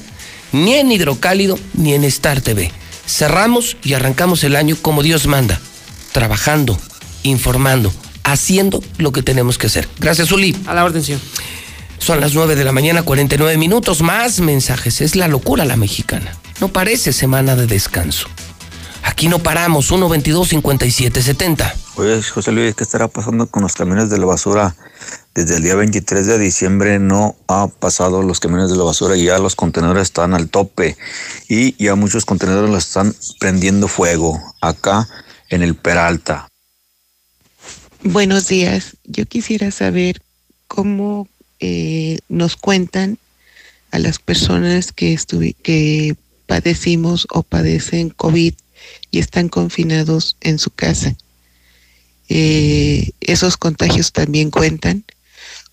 ni 0.51 0.75
en 0.75 0.91
Hidrocálido, 0.91 1.57
ni 1.73 1.93
en 1.93 2.03
Star 2.03 2.41
TV. 2.41 2.71
Cerramos 3.05 3.77
y 3.83 3.93
arrancamos 3.93 4.43
el 4.43 4.55
año 4.55 4.75
como 4.81 5.03
Dios 5.03 5.27
manda, 5.27 5.59
trabajando, 6.11 6.79
informando, 7.23 7.93
haciendo 8.23 8.83
lo 8.97 9.11
que 9.11 9.23
tenemos 9.23 9.57
que 9.57 9.67
hacer. 9.67 9.87
Gracias, 9.99 10.31
Uli. 10.31 10.55
A 10.65 10.73
la 10.73 10.83
orden, 10.83 11.03
señor. 11.03 11.21
Son 11.97 12.19
las 12.19 12.33
9 12.33 12.55
de 12.55 12.65
la 12.65 12.73
mañana, 12.73 13.03
49 13.03 13.57
minutos, 13.57 14.01
más 14.01 14.41
mensajes. 14.41 14.99
Es 14.99 15.15
la 15.15 15.29
locura 15.29 15.63
la 15.63 15.77
mexicana. 15.77 16.35
No 16.59 16.67
parece 16.67 17.13
semana 17.13 17.55
de 17.55 17.65
descanso. 17.65 18.27
Aquí 19.03 19.27
no 19.27 19.39
paramos, 19.39 19.91
122-5770. 19.91 21.73
Oye, 21.95 22.23
José 22.23 22.51
Luis, 22.51 22.73
¿qué 22.73 22.83
estará 22.83 23.07
pasando 23.09 23.47
con 23.47 23.63
los 23.63 23.73
camiones 23.73 24.09
de 24.09 24.17
la 24.17 24.25
basura? 24.25 24.75
Desde 25.35 25.57
el 25.57 25.63
día 25.63 25.75
23 25.75 26.25
de 26.25 26.39
diciembre 26.39 26.99
no 26.99 27.35
ha 27.47 27.67
pasado 27.67 28.23
los 28.23 28.39
camiones 28.39 28.69
de 28.69 28.77
la 28.77 28.83
basura 28.83 29.17
y 29.17 29.25
ya 29.25 29.39
los 29.39 29.55
contenedores 29.55 30.03
están 30.03 30.33
al 30.33 30.49
tope 30.49 30.95
y 31.49 31.75
ya 31.83 31.95
muchos 31.95 32.25
contenedores 32.25 32.69
los 32.69 32.85
están 32.87 33.13
prendiendo 33.39 33.87
fuego 33.87 34.41
acá 34.61 35.07
en 35.49 35.63
el 35.63 35.75
Peralta. 35.75 36.47
Buenos 38.03 38.47
días. 38.47 38.97
Yo 39.03 39.25
quisiera 39.25 39.71
saber 39.71 40.21
cómo 40.67 41.27
eh, 41.59 42.19
nos 42.29 42.55
cuentan 42.55 43.17
a 43.91 43.99
las 43.99 44.19
personas 44.19 44.91
que, 44.91 45.17
que 45.61 46.15
padecimos 46.47 47.27
o 47.31 47.43
padecen 47.43 48.09
COVID 48.09 48.53
y 49.11 49.19
están 49.19 49.49
confinados 49.49 50.37
en 50.41 50.59
su 50.59 50.69
casa. 50.71 51.15
Eh, 52.29 53.11
¿Esos 53.21 53.57
contagios 53.57 54.11
también 54.11 54.49
cuentan? 54.49 55.03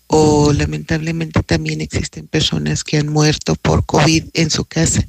¿O 0.07 0.51
lamentablemente 0.53 1.41
también 1.43 1.79
existen 1.81 2.27
personas 2.27 2.83
que 2.83 2.97
han 2.97 3.07
muerto 3.07 3.55
por 3.55 3.85
COVID 3.85 4.25
en 4.33 4.49
su 4.51 4.65
casa? 4.65 5.07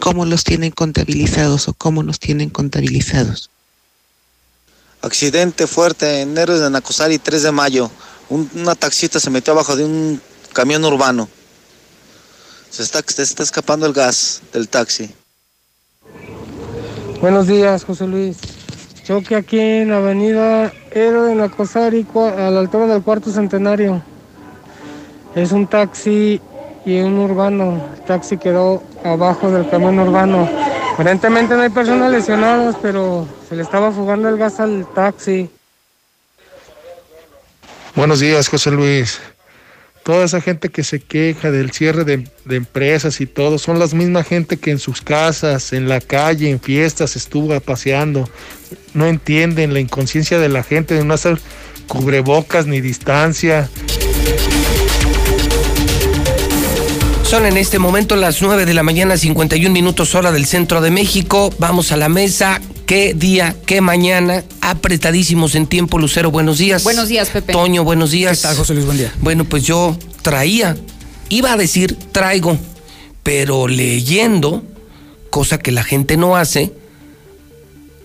¿Cómo 0.00 0.24
los 0.24 0.44
tienen 0.44 0.70
contabilizados 0.70 1.66
o 1.66 1.74
cómo 1.74 2.02
nos 2.04 2.20
tienen 2.20 2.48
contabilizados? 2.50 3.50
Accidente 5.02 5.66
fuerte 5.66 6.20
en 6.20 6.36
Héroes 6.38 6.60
de 6.60 6.70
Nacosari, 6.70 7.18
3 7.18 7.42
de 7.42 7.52
mayo. 7.52 7.90
Un- 8.28 8.48
una 8.54 8.74
taxista 8.76 9.18
se 9.18 9.30
metió 9.30 9.52
abajo 9.52 9.74
de 9.74 9.84
un 9.84 10.20
camión 10.52 10.84
urbano. 10.84 11.28
Se 12.70 12.84
está, 12.84 13.02
se 13.04 13.22
está 13.22 13.42
escapando 13.42 13.86
el 13.86 13.92
gas 13.92 14.42
del 14.52 14.68
taxi. 14.68 15.10
Buenos 17.20 17.46
días, 17.46 17.84
José 17.84 18.06
Luis. 18.06 18.38
Choque 19.04 19.36
aquí 19.36 19.58
en 19.58 19.90
la 19.90 19.98
avenida 19.98 20.72
Héroe 20.90 21.28
de 21.28 21.34
Nacosari, 21.34 22.04
cua- 22.04 22.34
a 22.36 22.50
la 22.50 22.60
altura 22.60 22.86
del 22.86 23.02
cuarto 23.02 23.30
centenario. 23.30 24.02
Es 25.34 25.52
un 25.52 25.66
taxi 25.66 26.40
y 26.84 27.00
un 27.00 27.18
urbano. 27.18 27.82
El 27.96 28.00
taxi 28.04 28.38
quedó 28.38 28.82
abajo 29.04 29.50
del 29.50 29.68
camión 29.68 29.98
urbano. 29.98 30.48
Aparentemente 30.94 31.54
no 31.54 31.62
hay 31.62 31.70
personas 31.70 32.10
lesionadas, 32.10 32.76
pero 32.80 33.26
se 33.48 33.56
le 33.56 33.62
estaba 33.62 33.90
fugando 33.90 34.28
el 34.28 34.36
gas 34.38 34.60
al 34.60 34.86
taxi. 34.94 35.50
Buenos 37.94 38.20
días, 38.20 38.48
José 38.48 38.70
Luis. 38.70 39.20
Toda 40.02 40.24
esa 40.24 40.40
gente 40.40 40.70
que 40.70 40.82
se 40.82 40.98
queja 40.98 41.50
del 41.50 41.72
cierre 41.72 42.04
de, 42.04 42.24
empresas 42.48 43.20
y 43.20 43.26
todo, 43.26 43.58
son 43.58 43.78
las 43.78 43.92
mismas 43.94 44.26
gente 44.26 44.56
que 44.56 44.70
en 44.70 44.78
sus 44.78 45.02
casas, 45.02 45.72
en 45.72 45.88
la 45.88 46.00
calle, 46.00 46.50
en 46.50 46.60
fiestas 46.60 47.16
estuvo 47.16 47.58
paseando. 47.60 48.28
No 48.94 49.06
entienden 49.06 49.74
la 49.74 49.80
inconsciencia 49.80 50.38
de 50.38 50.48
la 50.48 50.62
gente 50.62 50.94
de 50.94 51.04
no 51.04 51.14
hacer 51.14 51.38
cubrebocas 51.86 52.66
ni 52.66 52.80
distancia. 52.80 53.68
Son 57.22 57.46
en 57.46 57.56
este 57.56 57.78
momento 57.78 58.16
las 58.16 58.42
9 58.42 58.66
de 58.66 58.74
la 58.74 58.82
mañana, 58.82 59.16
51 59.16 59.72
minutos 59.72 60.14
hora 60.14 60.32
del 60.32 60.46
centro 60.46 60.80
de 60.80 60.90
México. 60.90 61.54
Vamos 61.58 61.92
a 61.92 61.96
la 61.96 62.08
mesa. 62.08 62.60
¿Qué 62.90 63.14
día, 63.14 63.54
qué 63.66 63.80
mañana? 63.80 64.42
Apretadísimos 64.60 65.54
en 65.54 65.68
tiempo, 65.68 65.96
Lucero, 65.96 66.32
buenos 66.32 66.58
días. 66.58 66.82
Buenos 66.82 67.08
días, 67.08 67.30
Pepe. 67.30 67.52
Toño, 67.52 67.84
buenos 67.84 68.10
días. 68.10 68.38
¿Qué 68.38 68.48
tal, 68.48 68.56
José 68.56 68.74
Luis? 68.74 68.84
Buen 68.84 68.98
día. 68.98 69.14
Bueno, 69.20 69.44
pues 69.44 69.62
yo 69.62 69.96
traía, 70.22 70.76
iba 71.28 71.52
a 71.52 71.56
decir 71.56 71.96
traigo, 72.10 72.58
pero 73.22 73.68
leyendo, 73.68 74.64
cosa 75.30 75.60
que 75.60 75.70
la 75.70 75.84
gente 75.84 76.16
no 76.16 76.34
hace, 76.34 76.72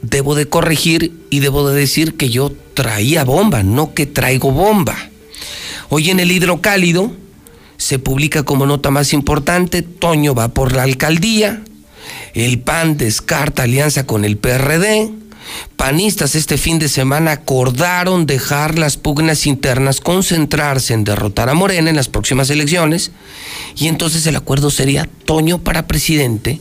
debo 0.03 0.35
de 0.35 0.45
corregir 0.45 1.13
y 1.31 1.39
debo 1.39 1.67
de 1.67 1.75
decir 1.79 2.15
que 2.15 2.29
yo 2.29 2.51
traía 2.75 3.23
bomba, 3.23 3.63
no 3.63 3.95
que 3.95 4.05
traigo 4.05 4.51
bomba. 4.51 4.95
Hoy 5.89 6.11
en 6.11 6.19
el 6.19 6.31
hidrocálido 6.31 7.11
se 7.77 7.97
publica 7.97 8.43
como 8.43 8.67
nota 8.67 8.91
más 8.91 9.13
importante, 9.13 9.81
Toño 9.81 10.35
va 10.35 10.49
por 10.49 10.73
la 10.73 10.83
alcaldía, 10.83 11.63
el 12.35 12.59
PAN 12.59 12.97
descarta 12.97 13.63
alianza 13.63 14.05
con 14.05 14.25
el 14.25 14.37
PRD, 14.37 15.09
panistas 15.77 16.35
este 16.35 16.57
fin 16.57 16.79
de 16.79 16.89
semana 16.89 17.31
acordaron 17.31 18.25
dejar 18.25 18.77
las 18.77 18.97
pugnas 18.97 19.47
internas, 19.47 20.01
concentrarse 20.01 20.93
en 20.93 21.05
derrotar 21.05 21.47
a 21.49 21.53
Morena 21.53 21.89
en 21.89 21.95
las 21.95 22.09
próximas 22.09 22.49
elecciones, 22.49 23.11
y 23.77 23.87
entonces 23.87 24.27
el 24.27 24.35
acuerdo 24.35 24.69
sería 24.69 25.07
Toño 25.25 25.63
para 25.63 25.87
presidente 25.87 26.59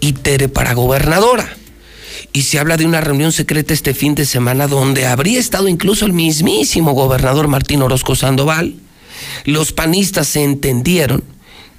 y 0.00 0.12
Tere 0.12 0.48
para 0.48 0.74
gobernadora. 0.74 1.56
Y 2.32 2.42
se 2.42 2.58
habla 2.58 2.76
de 2.76 2.84
una 2.84 3.00
reunión 3.00 3.30
secreta 3.30 3.72
este 3.72 3.94
fin 3.94 4.14
de 4.16 4.26
semana 4.26 4.66
donde 4.66 5.06
habría 5.06 5.38
estado 5.38 5.68
incluso 5.68 6.04
el 6.04 6.12
mismísimo 6.12 6.92
gobernador 6.92 7.46
Martín 7.46 7.80
Orozco 7.80 8.16
Sandoval. 8.16 8.74
Los 9.44 9.72
panistas 9.72 10.26
se 10.28 10.42
entendieron 10.42 11.22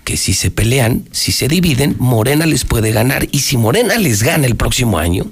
que 0.08 0.16
si 0.16 0.34
se 0.34 0.52
pelean, 0.52 1.04
si 1.12 1.34
se 1.34 1.50
dividen, 1.50 1.98
Morena 2.00 2.46
les 2.46 2.64
puede 2.64 2.94
ganar. 2.94 3.28
Y 3.34 3.40
si 3.40 3.58
Morena 3.58 3.98
les 3.98 4.24
gana 4.24 4.48
el 4.48 4.56
próximo 4.56 5.00
año, 5.00 5.26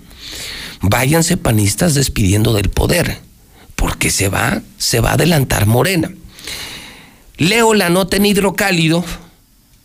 váyanse 0.81 1.37
panistas 1.37 1.93
despidiendo 1.93 2.51
del 2.51 2.69
poder, 2.69 3.19
porque 3.77 4.11
se 4.11 4.27
va, 4.27 4.61
se 4.77 4.99
va 4.99 5.11
a 5.11 5.13
adelantar 5.13 5.65
Morena. 5.65 6.11
Leo 7.37 7.73
la 7.73 7.89
nota 7.89 8.17
en 8.17 8.25
hidrocálido 8.25 9.05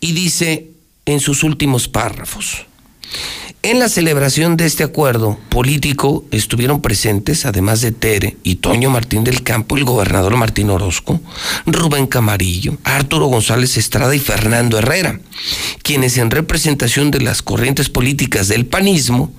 y 0.01 0.11
dice 0.11 0.67
en 1.05 1.21
sus 1.21 1.43
últimos 1.43 1.87
párrafos. 1.87 2.65
En 3.63 3.77
la 3.77 3.89
celebración 3.89 4.57
de 4.57 4.65
este 4.65 4.83
acuerdo 4.83 5.37
político 5.49 6.25
estuvieron 6.31 6.81
presentes, 6.81 7.45
además 7.45 7.81
de 7.81 7.91
Tere 7.91 8.37
y 8.41 8.55
Toño 8.55 8.89
Martín 8.89 9.23
del 9.23 9.43
Campo, 9.43 9.77
el 9.77 9.83
gobernador 9.83 10.35
Martín 10.35 10.71
Orozco, 10.71 11.21
Rubén 11.67 12.07
Camarillo, 12.07 12.79
Arturo 12.83 13.27
González 13.27 13.77
Estrada 13.77 14.15
y 14.15 14.19
Fernando 14.19 14.79
Herrera, 14.79 15.19
quienes 15.83 16.17
en 16.17 16.31
representación 16.31 17.11
de 17.11 17.21
las 17.21 17.43
corrientes 17.43 17.89
políticas 17.89 18.47
del 18.47 18.65
panismo 18.65 19.31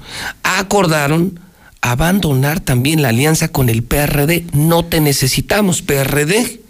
acordaron 0.44 1.40
abandonar 1.80 2.60
también 2.60 3.02
la 3.02 3.08
alianza 3.08 3.48
con 3.48 3.68
el 3.68 3.82
PRD. 3.82 4.46
No 4.52 4.84
te 4.84 5.00
necesitamos, 5.00 5.82
PRD, 5.82 6.61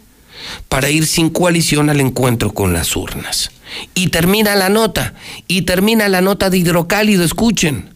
para 0.69 0.91
ir 0.91 1.07
sin 1.07 1.31
coalición 1.31 1.91
al 1.91 2.01
encuentro 2.01 2.53
con 2.53 2.73
las 2.73 2.97
urnas. 2.97 3.51
Y 3.95 4.09
termina 4.09 4.55
la 4.55 4.69
nota, 4.69 5.15
y 5.49 5.62
termina 5.62 6.09
la 6.09 6.21
nota 6.21 6.51
de 6.51 6.59
hidrocálido, 6.59 7.25
escuchen. 7.25 7.91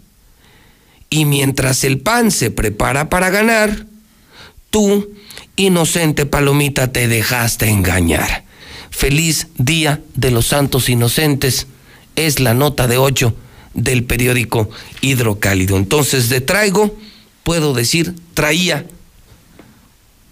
Y 1.10 1.24
mientras 1.24 1.84
el 1.84 1.98
PAN 1.98 2.30
se 2.30 2.50
prepara 2.50 3.08
para 3.08 3.30
ganar, 3.30 3.86
tú, 4.70 5.12
inocente 5.56 6.26
palomita, 6.26 6.92
te 6.92 7.08
dejaste 7.08 7.68
engañar. 7.68 8.44
Feliz 8.90 9.48
Día 9.58 10.00
de 10.14 10.30
los 10.30 10.46
Santos 10.46 10.88
Inocentes 10.88 11.66
es 12.16 12.40
la 12.40 12.54
nota 12.54 12.86
de 12.86 12.96
8 12.96 13.34
del 13.74 14.04
periódico 14.04 14.70
Hidrocálido. 15.02 15.76
Entonces, 15.76 16.28
de 16.30 16.40
traigo, 16.40 16.96
puedo 17.44 17.74
decir, 17.74 18.14
traía 18.34 18.86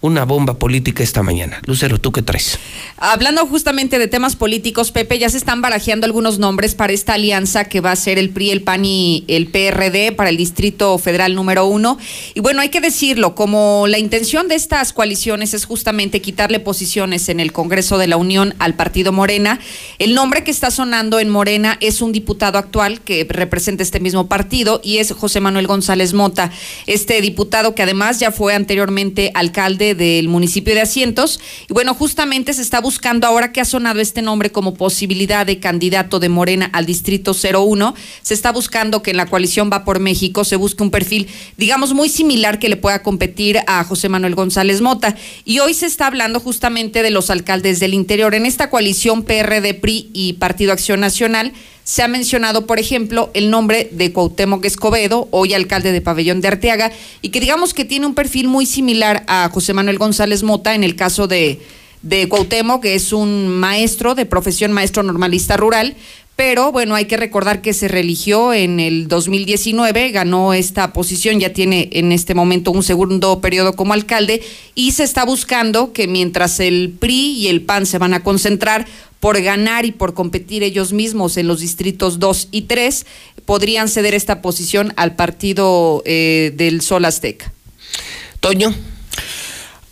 una 0.05 0.23
bomba 0.23 0.59
política 0.59 1.03
esta 1.03 1.23
mañana. 1.23 1.59
Lucero, 1.65 1.99
¿tú 1.99 2.11
qué 2.11 2.21
traes? 2.21 2.59
Hablando 2.97 3.45
justamente 3.47 3.99
de 3.99 4.07
temas 4.07 4.35
políticos, 4.35 4.91
Pepe, 4.91 5.17
ya 5.17 5.29
se 5.29 5.37
están 5.37 5.61
barajeando 5.61 6.05
algunos 6.05 6.37
nombres 6.37 6.75
para 6.75 6.93
esta 6.93 7.13
alianza 7.13 7.65
que 7.65 7.81
va 7.81 7.91
a 7.91 7.95
ser 7.95 8.17
el 8.19 8.29
PRI, 8.29 8.51
el 8.51 8.61
PAN 8.61 8.85
y 8.85 9.25
el 9.27 9.47
PRD 9.47 10.11
para 10.11 10.29
el 10.29 10.37
Distrito 10.37 10.97
Federal 10.97 11.33
número 11.33 11.65
uno. 11.65 11.97
Y 12.35 12.39
bueno, 12.39 12.61
hay 12.61 12.69
que 12.69 12.81
decirlo, 12.81 13.35
como 13.35 13.87
la 13.87 13.97
intención 13.97 14.47
de 14.47 14.55
estas 14.55 14.93
coaliciones 14.93 15.53
es 15.53 15.65
justamente 15.65 16.21
quitarle 16.21 16.59
posiciones 16.59 17.27
en 17.29 17.39
el 17.39 17.51
Congreso 17.51 17.97
de 17.97 18.07
la 18.07 18.17
Unión 18.17 18.53
al 18.59 18.75
partido 18.75 19.11
Morena, 19.11 19.59
el 19.97 20.13
nombre 20.13 20.43
que 20.43 20.51
está 20.51 20.69
sonando 20.69 21.19
en 21.19 21.29
Morena 21.29 21.77
es 21.81 22.01
un 22.01 22.11
diputado 22.11 22.59
actual 22.59 23.01
que 23.01 23.25
representa 23.27 23.81
este 23.81 23.99
mismo 23.99 24.27
partido 24.27 24.81
y 24.83 24.97
es 24.99 25.11
José 25.11 25.39
Manuel 25.39 25.67
González 25.67 26.13
Mota, 26.13 26.51
este 26.85 27.19
diputado 27.21 27.73
que 27.73 27.83
además 27.83 28.19
ya 28.19 28.31
fue 28.31 28.53
anteriormente 28.53 29.31
alcalde 29.33 29.94
del 29.95 30.27
municipio 30.27 30.75
de 30.75 30.81
Asientos. 30.81 31.39
Y 31.69 31.73
bueno, 31.73 31.93
justamente 31.93 32.53
se 32.53 32.61
está 32.61 32.79
buscando 32.79 33.25
ahora 33.25 33.51
que 33.51 33.61
ha 33.61 33.65
sonado 33.65 33.99
este 33.99 34.21
nombre 34.21 34.51
como 34.51 34.75
posibilidad 34.75 35.45
de 35.45 35.59
candidato 35.59 36.19
de 36.19 36.29
Morena 36.29 36.69
al 36.73 36.85
distrito 36.85 37.33
01. 37.33 37.95
Se 38.21 38.33
está 38.33 38.51
buscando 38.51 39.01
que 39.01 39.11
en 39.11 39.17
la 39.17 39.25
coalición 39.25 39.69
Va 39.71 39.83
por 39.83 39.99
México 39.99 40.43
se 40.43 40.55
busque 40.55 40.83
un 40.83 40.91
perfil, 40.91 41.27
digamos, 41.57 41.93
muy 41.93 42.09
similar 42.09 42.59
que 42.59 42.69
le 42.69 42.77
pueda 42.77 43.01
competir 43.01 43.59
a 43.67 43.83
José 43.83 44.09
Manuel 44.09 44.35
González 44.35 44.81
Mota. 44.81 45.15
Y 45.43 45.59
hoy 45.59 45.73
se 45.73 45.85
está 45.85 46.07
hablando 46.07 46.39
justamente 46.39 47.01
de 47.01 47.11
los 47.11 47.29
alcaldes 47.29 47.79
del 47.79 47.93
interior. 47.93 48.35
En 48.35 48.45
esta 48.45 48.69
coalición 48.69 49.23
PRD, 49.23 49.73
PRI 49.73 50.09
y 50.13 50.33
Partido 50.33 50.73
Acción 50.73 50.99
Nacional 50.99 51.53
se 51.85 52.01
ha 52.01 52.07
mencionado, 52.07 52.65
por 52.65 52.79
ejemplo, 52.79 53.29
el 53.35 53.51
nombre 53.51 53.89
de 53.91 54.11
Cuauhtémoc 54.11 54.65
Escobedo, 54.65 55.27
hoy 55.29 55.53
alcalde 55.53 55.91
de 55.91 56.01
Pabellón 56.01 56.41
de 56.41 56.47
Arteaga, 56.47 56.91
y 57.21 57.29
que 57.29 57.39
digamos 57.39 57.75
que 57.75 57.85
tiene 57.85 58.07
un 58.07 58.15
perfil 58.15 58.47
muy 58.47 58.65
similar 58.65 59.23
a 59.27 59.47
José 59.53 59.73
Manuel 59.73 59.99
González 59.99 60.41
Mota 60.41 60.73
en 60.73 60.83
el 60.83 60.95
caso 60.95 61.27
de, 61.27 61.61
de 62.01 62.27
Cuauhtémoc, 62.27 62.81
que 62.81 62.95
es 62.95 63.13
un 63.13 63.49
maestro 63.49 64.15
de 64.15 64.25
profesión, 64.25 64.71
maestro 64.73 65.03
normalista 65.03 65.57
rural, 65.57 65.95
pero 66.35 66.73
bueno, 66.73 66.95
hay 66.95 67.05
que 67.05 67.15
recordar 67.15 67.61
que 67.61 67.73
se 67.73 67.87
religió 67.87 68.53
en 68.53 68.81
el 68.81 69.07
2019, 69.07 70.11
ganó 70.11 70.53
esta 70.53 70.91
posición, 70.91 71.39
ya 71.39 71.53
tiene 71.53 71.89
en 71.93 72.11
este 72.11 72.35
momento 72.35 72.71
un 72.71 72.83
segundo 72.83 73.39
periodo 73.39 73.73
como 73.73 73.93
alcalde 73.93 74.41
y 74.75 74.91
se 74.91 75.03
está 75.03 75.23
buscando 75.23 75.93
que 75.93 76.07
mientras 76.07 76.59
el 76.59 76.93
PRI 76.99 77.37
y 77.37 77.47
el 77.47 77.61
PAN 77.61 77.85
se 77.85 77.99
van 77.99 78.13
a 78.13 78.21
concentrar 78.21 78.85
por 79.21 79.41
ganar 79.41 79.85
y 79.85 79.93
por 79.93 80.13
competir 80.13 80.61
ellos 80.61 80.91
mismos 80.91 81.37
en 81.37 81.47
los 81.47 81.61
distritos 81.61 82.19
2 82.19 82.49
y 82.51 82.63
3, 82.63 83.05
podrían 83.45 83.87
ceder 83.87 84.13
esta 84.13 84.41
posición 84.41 84.93
al 84.97 85.15
partido 85.15 86.03
eh, 86.05 86.51
del 86.55 86.81
Sol 86.81 87.05
Azteca. 87.05 87.51
Toño. 88.41 88.75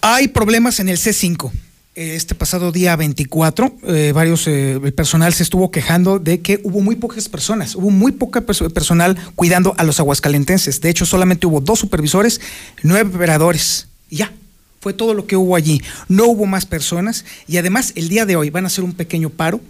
Hay 0.02 0.28
problemas 0.28 0.82
en 0.82 0.90
el 0.90 0.98
C5 0.98 1.52
este 1.96 2.34
pasado 2.34 2.72
día 2.72 2.96
24, 2.96 3.76
eh, 3.84 4.12
varios, 4.14 4.48
eh, 4.48 4.80
el 4.84 4.94
personal 4.94 5.34
se 5.34 5.44
estuvo 5.44 5.70
quejando 5.70 6.18
de 6.18 6.42
que 6.42 6.60
hubo 6.64 6.82
muy 6.82 6.96
pocas 6.96 7.30
personas, 7.30 7.76
hubo 7.76 7.92
muy 7.92 8.12
poca 8.12 8.42
personal 8.42 9.18
cuidando 9.36 9.76
a 9.78 9.84
los 9.84 10.00
aguascalentenses. 10.00 10.82
De 10.82 10.90
hecho, 10.90 11.06
solamente 11.06 11.46
hubo 11.46 11.62
dos 11.62 11.80
supervisores, 11.80 12.42
nueve 12.82 13.12
operadores. 13.16 13.88
Ya, 14.10 14.32
fue 14.80 14.94
todo 14.94 15.14
lo 15.14 15.28
que 15.28 15.36
hubo 15.36 15.56
allí. 15.56 15.82
No 16.08 16.26
hubo 16.26 16.46
más 16.46 16.66
personas 16.66 17.26
y 17.48 17.58
además 17.58 17.94
el 17.96 18.10
día 18.10 18.26
de 18.26 18.36
hoy 18.36 18.50
van 18.50 18.64
a 18.64 18.68
hacer 18.68 18.84
un 18.84 18.94
pequeño 18.94 19.30
paro. 19.30 19.62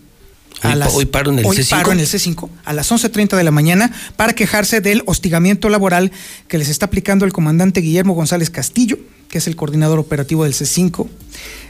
A 0.61 0.75
las, 0.75 0.93
hoy 0.93 1.05
paro 1.05 1.31
en 1.31 1.39
el 1.39 1.45
C5. 1.45 1.69
Paro 1.69 1.91
en 1.91 1.99
el 1.99 2.07
C5 2.07 2.49
a 2.63 2.73
las 2.73 2.91
11.30 2.91 3.35
de 3.35 3.43
la 3.43 3.51
mañana 3.51 3.91
para 4.15 4.33
quejarse 4.33 4.79
del 4.79 5.03
hostigamiento 5.05 5.67
laboral 5.67 6.11
que 6.47 6.57
les 6.57 6.69
está 6.69 6.85
aplicando 6.85 7.25
el 7.25 7.33
comandante 7.33 7.81
Guillermo 7.81 8.13
González 8.13 8.49
Castillo, 8.49 8.97
que 9.29 9.39
es 9.39 9.47
el 9.47 9.55
coordinador 9.55 9.99
operativo 9.99 10.45
del 10.45 10.53
C5 10.53 11.09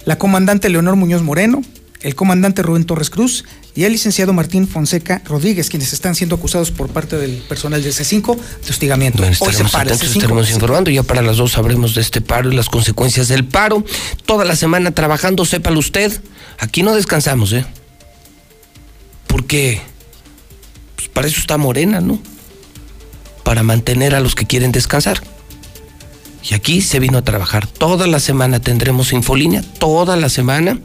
la 0.05 0.17
comandante 0.17 0.69
Leonor 0.69 0.95
Muñoz 0.95 1.21
Moreno, 1.21 1.61
el 2.01 2.15
comandante 2.15 2.61
Rubén 2.61 2.83
Torres 2.83 3.09
Cruz 3.09 3.45
y 3.75 3.85
el 3.85 3.93
licenciado 3.93 4.33
Martín 4.33 4.67
Fonseca 4.67 5.21
Rodríguez, 5.25 5.69
quienes 5.69 5.93
están 5.93 6.15
siendo 6.15 6.35
acusados 6.35 6.71
por 6.71 6.89
parte 6.89 7.15
del 7.17 7.37
personal 7.47 7.81
del 7.81 7.93
C5 7.93 8.35
de 8.35 8.69
hostigamiento. 8.69 9.19
Bueno, 9.19 9.31
estaremos 9.31 9.73
atentos, 9.73 10.03
estaremos 10.03 10.51
informando. 10.51 10.91
Ya 10.91 11.03
para 11.03 11.21
las 11.21 11.37
dos 11.37 11.53
sabremos 11.53 11.95
de 11.95 12.01
este 12.01 12.19
paro 12.19 12.51
y 12.51 12.55
las 12.55 12.67
consecuencias 12.67 13.29
del 13.29 13.45
paro. 13.45 13.85
Toda 14.25 14.43
la 14.43 14.57
semana 14.57 14.91
trabajando, 14.91 15.45
sépalo 15.45 15.79
usted. 15.79 16.21
Aquí 16.59 16.83
no 16.83 16.93
descansamos, 16.93 17.53
¿eh? 17.53 17.65
Porque 19.33 19.81
pues 20.95 21.07
para 21.07 21.25
eso 21.25 21.39
está 21.39 21.57
Morena, 21.57 22.01
¿no? 22.01 22.19
Para 23.43 23.63
mantener 23.63 24.13
a 24.13 24.19
los 24.19 24.35
que 24.35 24.45
quieren 24.45 24.71
descansar. 24.71 25.23
Y 26.47 26.53
aquí 26.53 26.81
se 26.81 26.99
vino 26.99 27.17
a 27.17 27.23
trabajar. 27.23 27.65
Toda 27.65 28.05
la 28.05 28.19
semana 28.19 28.59
tendremos 28.59 29.11
infolínea, 29.11 29.63
toda 29.79 30.17
la 30.17 30.29
semana. 30.29 30.79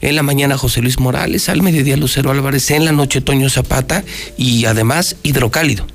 En 0.00 0.14
la 0.14 0.22
mañana 0.22 0.56
José 0.56 0.82
Luis 0.82 1.00
Morales, 1.00 1.48
al 1.48 1.62
mediodía 1.62 1.96
Lucero 1.96 2.30
Álvarez, 2.30 2.70
en 2.70 2.84
la 2.84 2.92
noche 2.92 3.22
Toño 3.22 3.50
Zapata 3.50 4.04
y 4.36 4.66
además 4.66 5.16
Hidrocálido. 5.24 5.88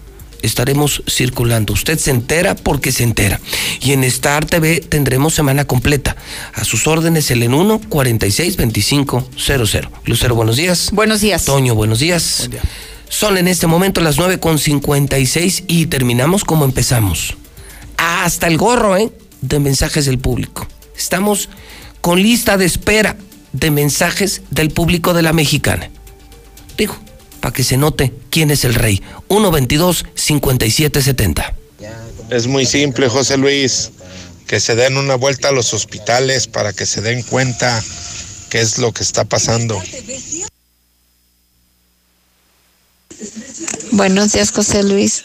Estaremos 0.45 1.03
circulando. 1.09 1.73
Usted 1.73 1.97
se 1.97 2.11
entera 2.11 2.55
porque 2.55 2.91
se 2.91 3.03
entera. 3.03 3.39
Y 3.81 3.93
en 3.93 4.03
Star 4.03 4.45
TV 4.45 4.79
tendremos 4.79 5.33
semana 5.33 5.65
completa. 5.65 6.15
A 6.53 6.63
sus 6.63 6.87
órdenes 6.87 7.31
el 7.31 7.43
en 7.43 7.53
1 7.53 7.81
46 7.89 8.57
25 8.57 9.29
00. 9.37 9.91
Lucero, 10.05 10.35
buenos 10.35 10.57
días. 10.57 10.89
Buenos 10.91 11.21
días. 11.21 11.45
Toño, 11.45 11.75
buenos 11.75 11.99
días. 11.99 12.49
Son 13.09 13.37
en 13.37 13.47
este 13.47 13.67
momento 13.67 14.01
las 14.01 14.17
9 14.17 14.39
con 14.39 14.59
56 14.59 15.63
y 15.67 15.87
terminamos 15.87 16.43
como 16.43 16.65
empezamos 16.65 17.35
hasta 17.97 18.47
el 18.47 18.57
gorro 18.57 18.97
¿eh? 18.97 19.11
de 19.41 19.59
mensajes 19.59 20.05
del 20.05 20.19
público. 20.19 20.67
Estamos 20.97 21.49
con 22.01 22.21
lista 22.21 22.57
de 22.57 22.65
espera 22.65 23.15
de 23.51 23.71
mensajes 23.71 24.41
del 24.51 24.69
público 24.69 25.13
de 25.13 25.21
la 25.21 25.33
mexicana. 25.33 25.89
Digo, 26.77 26.95
para 27.45 27.53
que 27.53 27.63
se 27.63 27.77
note 27.77 28.11
quién 28.31 28.49
es 28.49 28.65
el 28.65 28.73
rey. 28.73 29.03
122-5770. 29.29 31.53
Es 32.31 32.47
muy 32.47 32.65
simple, 32.65 33.07
José 33.07 33.37
Luis. 33.37 33.91
que 34.47 34.59
se 34.59 34.73
den 34.73 34.97
una 34.97 35.13
vuelta 35.13 35.49
a 35.49 35.51
los 35.51 35.71
hospitales 35.71 36.47
para 36.47 36.73
que 36.73 36.87
se 36.87 37.01
den 37.01 37.21
cuenta 37.21 37.83
qué 38.49 38.61
es 38.61 38.79
lo 38.79 38.91
que 38.91 39.03
está 39.03 39.25
pasando. 39.25 39.79
Buenos 43.91 44.33
días, 44.33 44.51
José 44.51 44.83
Luis. 44.83 45.23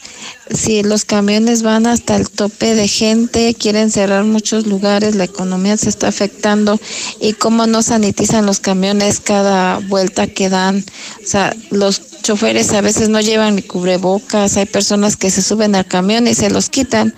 Si 0.54 0.82
los 0.82 1.04
camiones 1.04 1.62
van 1.62 1.86
hasta 1.86 2.16
el 2.16 2.28
tope 2.28 2.74
de 2.74 2.86
gente, 2.86 3.54
quieren 3.54 3.90
cerrar 3.90 4.24
muchos 4.24 4.66
lugares, 4.66 5.14
la 5.14 5.24
economía 5.24 5.76
se 5.76 5.88
está 5.88 6.08
afectando 6.08 6.78
y 7.20 7.32
cómo 7.32 7.66
no 7.66 7.82
sanitizan 7.82 8.46
los 8.46 8.60
camiones 8.60 9.20
cada 9.20 9.78
vuelta 9.78 10.26
que 10.26 10.48
dan. 10.48 10.84
O 11.22 11.26
sea, 11.26 11.54
los 11.70 12.02
choferes 12.30 12.72
a 12.74 12.80
veces 12.80 13.08
no 13.08 13.20
llevan 13.20 13.56
ni 13.56 13.62
cubrebocas, 13.62 14.56
hay 14.56 14.66
personas 14.66 15.16
que 15.16 15.30
se 15.30 15.42
suben 15.42 15.74
al 15.74 15.84
camión 15.84 16.28
y 16.28 16.34
se 16.36 16.48
los 16.48 16.70
quitan. 16.70 17.12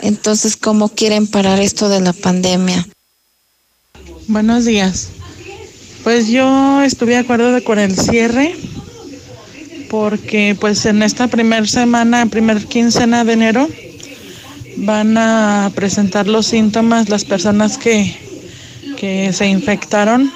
Entonces, 0.00 0.56
¿cómo 0.56 0.88
quieren 0.88 1.26
parar 1.26 1.60
esto 1.60 1.90
de 1.90 2.00
la 2.00 2.14
pandemia? 2.14 2.86
Buenos 4.26 4.64
días. 4.64 5.10
Pues 6.02 6.28
yo 6.28 6.80
estuve 6.80 7.12
de 7.12 7.18
acuerdo 7.18 7.62
con 7.62 7.78
el 7.78 7.94
cierre 7.94 8.56
porque 9.90 10.56
pues 10.58 10.86
en 10.86 11.02
esta 11.02 11.28
primera 11.28 11.66
semana, 11.66 12.24
primer 12.24 12.64
quincena 12.64 13.22
de 13.22 13.34
enero, 13.34 13.68
van 14.78 15.18
a 15.18 15.70
presentar 15.74 16.26
los 16.26 16.46
síntomas 16.46 17.10
las 17.10 17.26
personas 17.26 17.76
que, 17.76 18.16
que 18.96 19.30
se 19.34 19.46
infectaron 19.46 20.32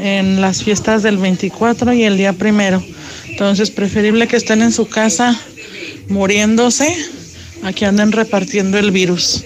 en 0.00 0.40
las 0.40 0.64
fiestas 0.64 1.04
del 1.04 1.18
24 1.18 1.92
y 1.92 2.02
el 2.02 2.16
día 2.16 2.32
primero. 2.32 2.82
Entonces, 3.36 3.70
preferible 3.70 4.26
que 4.28 4.38
estén 4.38 4.62
en 4.62 4.72
su 4.72 4.88
casa 4.88 5.38
muriéndose 6.08 6.96
a 7.64 7.70
que 7.74 7.84
anden 7.84 8.12
repartiendo 8.12 8.78
el 8.78 8.90
virus. 8.90 9.44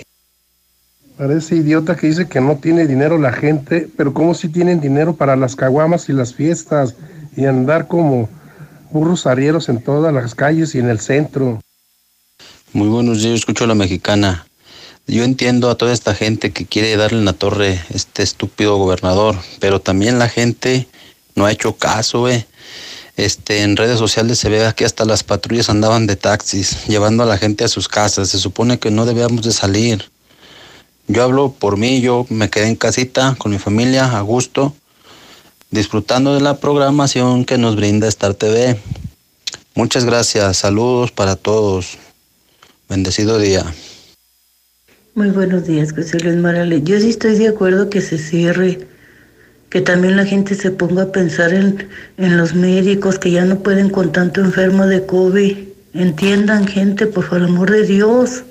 Parece 1.19 1.57
idiota 1.57 1.97
que 1.97 2.07
dice 2.07 2.29
que 2.29 2.41
no 2.41 2.59
tiene 2.59 2.87
dinero 2.87 3.19
la 3.19 3.33
gente, 3.33 3.89
pero 3.97 4.15
¿cómo 4.15 4.35
si 4.35 4.49
tienen 4.49 4.81
dinero 4.81 5.17
para 5.17 5.35
las 5.35 5.57
caguamas 5.57 6.09
y 6.09 6.13
las 6.13 6.33
fiestas 6.33 6.95
y 7.37 7.47
andar 7.47 7.89
como 7.89 8.29
burros 8.93 9.27
arrieros 9.27 9.69
en 9.69 9.83
todas 9.83 10.15
las 10.15 10.37
calles 10.37 10.77
y 10.77 10.79
en 10.79 10.89
el 10.89 11.01
centro? 11.01 11.61
Muy 12.73 12.87
buenos 12.87 13.21
días, 13.21 13.41
escucho 13.41 13.65
a 13.65 13.67
la 13.67 13.75
mexicana. 13.75 14.47
Yo 15.09 15.25
entiendo 15.25 15.69
a 15.69 15.75
toda 15.75 15.93
esta 15.93 16.15
gente 16.15 16.53
que 16.53 16.65
quiere 16.65 16.97
darle 16.97 17.19
en 17.19 17.25
la 17.25 17.33
torre 17.33 17.81
a 17.81 17.87
este 17.93 18.23
estúpido 18.23 18.77
gobernador, 18.77 19.35
pero 19.59 19.81
también 19.81 20.21
la 20.21 20.29
gente 20.29 20.87
no 21.35 21.45
ha 21.45 21.51
hecho 21.51 21.75
caso, 21.75 22.29
eh. 22.29 22.47
Este, 23.21 23.63
en 23.63 23.77
redes 23.77 23.99
sociales 23.99 24.39
se 24.39 24.49
ve 24.49 24.73
que 24.75 24.87
hasta 24.87 25.05
las 25.05 25.23
patrullas 25.23 25.69
andaban 25.69 26.07
de 26.07 26.17
taxis, 26.17 26.87
llevando 26.87 27.23
a 27.23 27.27
la 27.27 27.37
gente 27.37 27.65
a 27.65 27.69
sus 27.69 27.87
casas. 27.87 28.31
Se 28.31 28.39
supone 28.39 28.79
que 28.79 28.91
no 28.91 29.05
debíamos 29.05 29.43
de 29.43 29.53
salir. 29.53 30.11
Yo 31.07 31.23
hablo 31.23 31.53
por 31.53 31.77
mí, 31.77 32.01
yo 32.01 32.25
me 32.31 32.49
quedé 32.49 32.69
en 32.69 32.77
casita 32.77 33.37
con 33.37 33.53
mi 33.53 33.59
familia 33.59 34.17
a 34.17 34.23
gusto, 34.23 34.75
disfrutando 35.71 36.33
de 36.33 36.41
la 36.41 36.61
programación 36.61 37.45
que 37.45 37.59
nos 37.59 37.77
brinda 37.77 38.09
Star 38.09 38.33
TV. 38.33 38.81
Muchas 39.75 40.07
gracias, 40.07 40.57
saludos 40.57 41.13
para 41.13 41.37
todos. 41.37 41.99
Bendecido 42.89 43.39
día. 43.39 43.67
Muy 45.15 45.29
buenos 45.29 45.67
días, 45.67 45.93
José 45.93 46.21
Luis 46.21 46.37
Morales. 46.37 46.81
Yo 46.85 46.99
sí 46.99 47.11
estoy 47.11 47.37
de 47.37 47.49
acuerdo 47.49 47.91
que 47.91 48.01
se 48.01 48.17
cierre, 48.17 48.89
que 49.71 49.81
también 49.81 50.17
la 50.17 50.27
gente 50.27 50.57
se 50.57 50.73
ponga 50.73 51.05
a 51.05 51.13
pensar 51.13 51.55
en, 51.55 51.89
en 52.19 52.37
los 52.37 52.55
médicos 52.55 53.19
que 53.19 53.31
ya 53.31 53.45
no 53.45 53.61
pueden 53.61 53.89
con 53.89 54.13
tanto 54.13 54.41
enfermo 54.41 54.87
de 54.87 55.07
COVID. 55.07 55.57
Entiendan, 55.95 56.67
gente, 56.67 57.07
por 57.07 57.25
favor, 57.25 57.45
amor 57.45 57.71
de 57.71 57.87
Dios. 57.87 58.43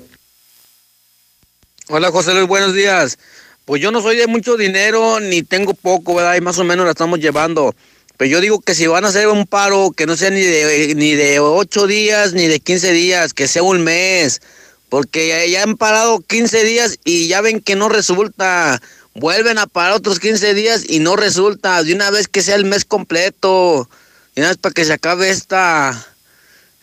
Hola 1.88 2.10
José 2.10 2.32
Luis, 2.32 2.46
buenos 2.46 2.74
días. 2.74 3.18
Pues 3.66 3.82
yo 3.82 3.90
no 3.90 4.00
soy 4.00 4.16
de 4.16 4.26
mucho 4.26 4.56
dinero 4.56 5.20
ni 5.20 5.42
tengo 5.42 5.74
poco, 5.74 6.14
¿verdad? 6.14 6.36
Y 6.36 6.40
más 6.40 6.58
o 6.58 6.64
menos 6.64 6.86
la 6.86 6.92
estamos 6.92 7.20
llevando. 7.20 7.74
Pero 8.16 8.30
yo 8.30 8.40
digo 8.40 8.60
que 8.60 8.74
si 8.74 8.86
van 8.86 9.04
a 9.04 9.08
hacer 9.08 9.28
un 9.28 9.46
paro, 9.46 9.92
que 9.94 10.06
no 10.06 10.16
sea 10.16 10.30
ni 10.30 10.40
de, 10.40 10.94
ni 10.94 11.14
de 11.14 11.40
8 11.40 11.86
días 11.86 12.32
ni 12.32 12.46
de 12.46 12.60
15 12.60 12.92
días, 12.92 13.34
que 13.34 13.46
sea 13.46 13.62
un 13.62 13.82
mes. 13.82 14.40
Porque 14.88 15.28
ya, 15.28 15.44
ya 15.46 15.62
han 15.62 15.76
parado 15.76 16.20
15 16.20 16.64
días 16.64 16.98
y 17.04 17.28
ya 17.28 17.42
ven 17.42 17.60
que 17.60 17.76
no 17.76 17.88
resulta. 17.88 18.80
Vuelven 19.14 19.58
a 19.58 19.66
parar 19.66 19.92
otros 19.92 20.20
15 20.20 20.54
días 20.54 20.84
y 20.88 21.00
no 21.00 21.16
resulta. 21.16 21.82
De 21.82 21.94
una 21.94 22.10
vez 22.10 22.28
que 22.28 22.42
sea 22.42 22.54
el 22.54 22.64
mes 22.64 22.84
completo. 22.84 23.88
Y 24.34 24.40
una 24.40 24.50
vez 24.50 24.58
para 24.58 24.72
que 24.72 24.84
se 24.84 24.92
acabe 24.92 25.30
esta, 25.30 26.06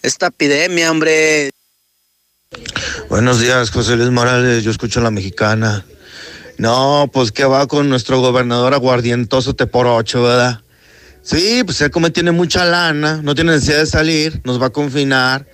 esta 0.02 0.28
epidemia, 0.28 0.92
hombre. 0.92 1.52
Buenos 3.10 3.40
días, 3.40 3.72
José 3.72 3.96
Luis 3.96 4.12
Morales. 4.12 4.64
Yo 4.64 4.72
escucho 4.72 5.00
a 5.00 5.04
la 5.04 5.12
mexicana. 5.12 5.86
No, 6.58 7.10
pues 7.14 7.32
que 7.32 7.46
va 7.46 7.68
con 7.68 7.88
nuestro 7.88 8.20
gobernador 8.20 8.74
aguardientoso 8.74 9.56
te 9.56 9.68
por 9.68 9.86
ocho, 9.86 10.24
¿verdad? 10.24 10.62
Sí, 11.22 11.64
pues 11.64 11.80
él 11.82 11.92
como 11.92 12.12
tiene 12.12 12.32
mucha 12.32 12.66
lana, 12.66 13.22
no 13.22 13.36
tiene 13.36 13.52
necesidad 13.52 13.80
de 13.80 13.86
salir, 13.86 14.42
nos 14.44 14.62
va 14.62 14.68
a 14.68 14.72
confinar. 14.72 15.46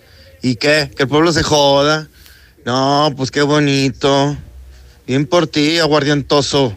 ¿Y 0.41 0.55
qué? 0.55 0.91
Que 0.95 1.03
el 1.03 1.09
pueblo 1.09 1.33
se 1.33 1.43
joda. 1.43 2.07
No, 2.65 3.13
pues 3.17 3.31
qué 3.31 3.41
bonito. 3.41 4.37
Bien 5.05 5.25
por 5.25 5.47
ti, 5.47 5.79
aguardientoso. 5.79 6.73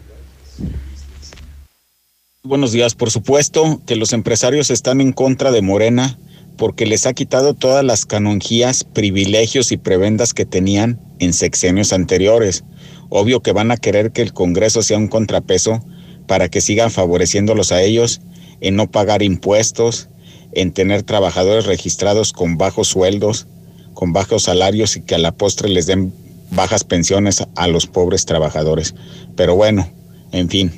Buenos 2.43 2.73
días, 2.73 2.93
por 2.93 3.09
supuesto 3.09 3.81
que 3.87 3.95
los 3.95 4.11
empresarios 4.11 4.69
están 4.69 4.99
en 4.99 5.13
contra 5.13 5.51
de 5.51 5.61
Morena 5.61 6.19
porque 6.57 6.85
les 6.85 7.05
ha 7.05 7.13
quitado 7.13 7.53
todas 7.53 7.85
las 7.85 8.05
canonjías, 8.05 8.83
privilegios 8.83 9.71
y 9.71 9.77
prebendas 9.77 10.33
que 10.33 10.45
tenían 10.45 10.99
en 11.19 11.31
sexenios 11.31 11.93
anteriores. 11.93 12.65
Obvio 13.09 13.41
que 13.41 13.53
van 13.53 13.71
a 13.71 13.77
querer 13.77 14.11
que 14.11 14.23
el 14.23 14.33
Congreso 14.33 14.81
sea 14.81 14.97
un 14.97 15.07
contrapeso 15.07 15.85
para 16.27 16.49
que 16.49 16.59
sigan 16.59 16.91
favoreciéndolos 16.91 17.71
a 17.71 17.81
ellos 17.81 18.19
en 18.59 18.75
no 18.75 18.91
pagar 18.91 19.23
impuestos, 19.23 20.09
en 20.51 20.73
tener 20.73 21.03
trabajadores 21.03 21.65
registrados 21.65 22.33
con 22.33 22.57
bajos 22.57 22.89
sueldos, 22.89 23.47
con 23.93 24.11
bajos 24.11 24.43
salarios 24.43 24.97
y 24.97 25.01
que 25.01 25.15
a 25.15 25.19
la 25.19 25.31
postre 25.31 25.69
les 25.69 25.85
den 25.85 26.11
bajas 26.51 26.83
pensiones 26.83 27.43
a 27.55 27.67
los 27.67 27.87
pobres 27.87 28.25
trabajadores. 28.25 28.95
Pero 29.35 29.55
bueno, 29.55 29.89
en 30.31 30.49
fin, 30.49 30.71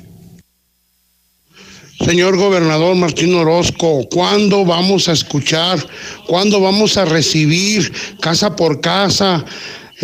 Señor 2.04 2.38
gobernador 2.38 2.96
Martín 2.96 3.34
Orozco, 3.34 4.08
¿cuándo 4.10 4.64
vamos 4.64 5.06
a 5.08 5.12
escuchar? 5.12 5.78
¿Cuándo 6.26 6.58
vamos 6.58 6.96
a 6.96 7.04
recibir 7.04 7.92
casa 8.22 8.56
por 8.56 8.80
casa 8.80 9.44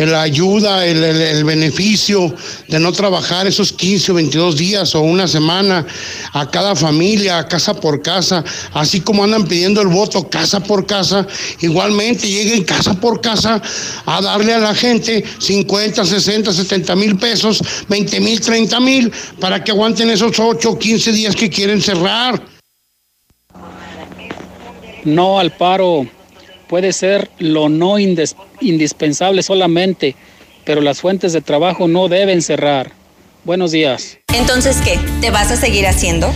la 0.05 0.21
ayuda, 0.21 0.85
el, 0.85 1.03
el, 1.03 1.43
beneficio 1.43 2.33
de 2.67 2.79
no 2.79 2.91
trabajar 2.91 3.47
esos 3.47 3.73
15 3.73 4.11
o 4.11 4.15
22 4.15 4.55
días 4.55 4.93
o 4.93 5.01
una 5.01 5.27
semana 5.27 5.85
a 6.33 6.51
cada 6.51 6.75
familia, 6.75 7.47
casa 7.47 7.73
por 7.73 8.01
casa, 8.03 8.43
así 8.73 9.01
como 9.01 9.23
andan 9.23 9.47
pidiendo 9.47 9.81
el 9.81 9.87
voto 9.87 10.29
casa 10.29 10.59
por 10.59 10.85
casa, 10.85 11.25
igualmente 11.61 12.27
lleguen 12.27 12.63
casa 12.63 12.93
por 12.93 13.21
casa 13.21 13.61
a 14.05 14.21
darle 14.21 14.53
a 14.53 14.59
la 14.59 14.75
gente 14.75 15.23
50, 15.39 16.05
60, 16.05 16.53
70 16.53 16.95
mil 16.95 17.17
pesos, 17.17 17.63
20 17.89 18.19
mil, 18.19 18.39
30 18.39 18.79
mil, 18.79 19.11
para 19.39 19.63
que 19.63 19.71
aguanten 19.71 20.09
esos 20.11 20.39
8 20.39 20.69
o 20.69 20.77
15 20.77 21.11
días 21.11 21.35
que 21.35 21.49
quieren 21.49 21.81
cerrar. 21.81 22.39
No 25.05 25.39
al 25.39 25.51
paro 25.55 26.05
puede 26.67 26.93
ser 26.93 27.31
lo 27.39 27.69
no 27.69 27.97
indispensable 28.61 29.43
solamente, 29.43 30.15
pero 30.65 30.81
las 30.81 31.01
fuentes 31.01 31.33
de 31.33 31.41
trabajo 31.41 31.87
no 31.87 32.07
deben 32.07 32.41
cerrar. 32.41 32.91
Buenos 33.43 33.71
días. 33.71 34.17
Entonces, 34.33 34.77
¿qué? 34.83 34.99
¿Te 35.21 35.31
vas 35.31 35.51
a 35.51 35.55
seguir 35.55 35.87
haciendo? 35.87 36.33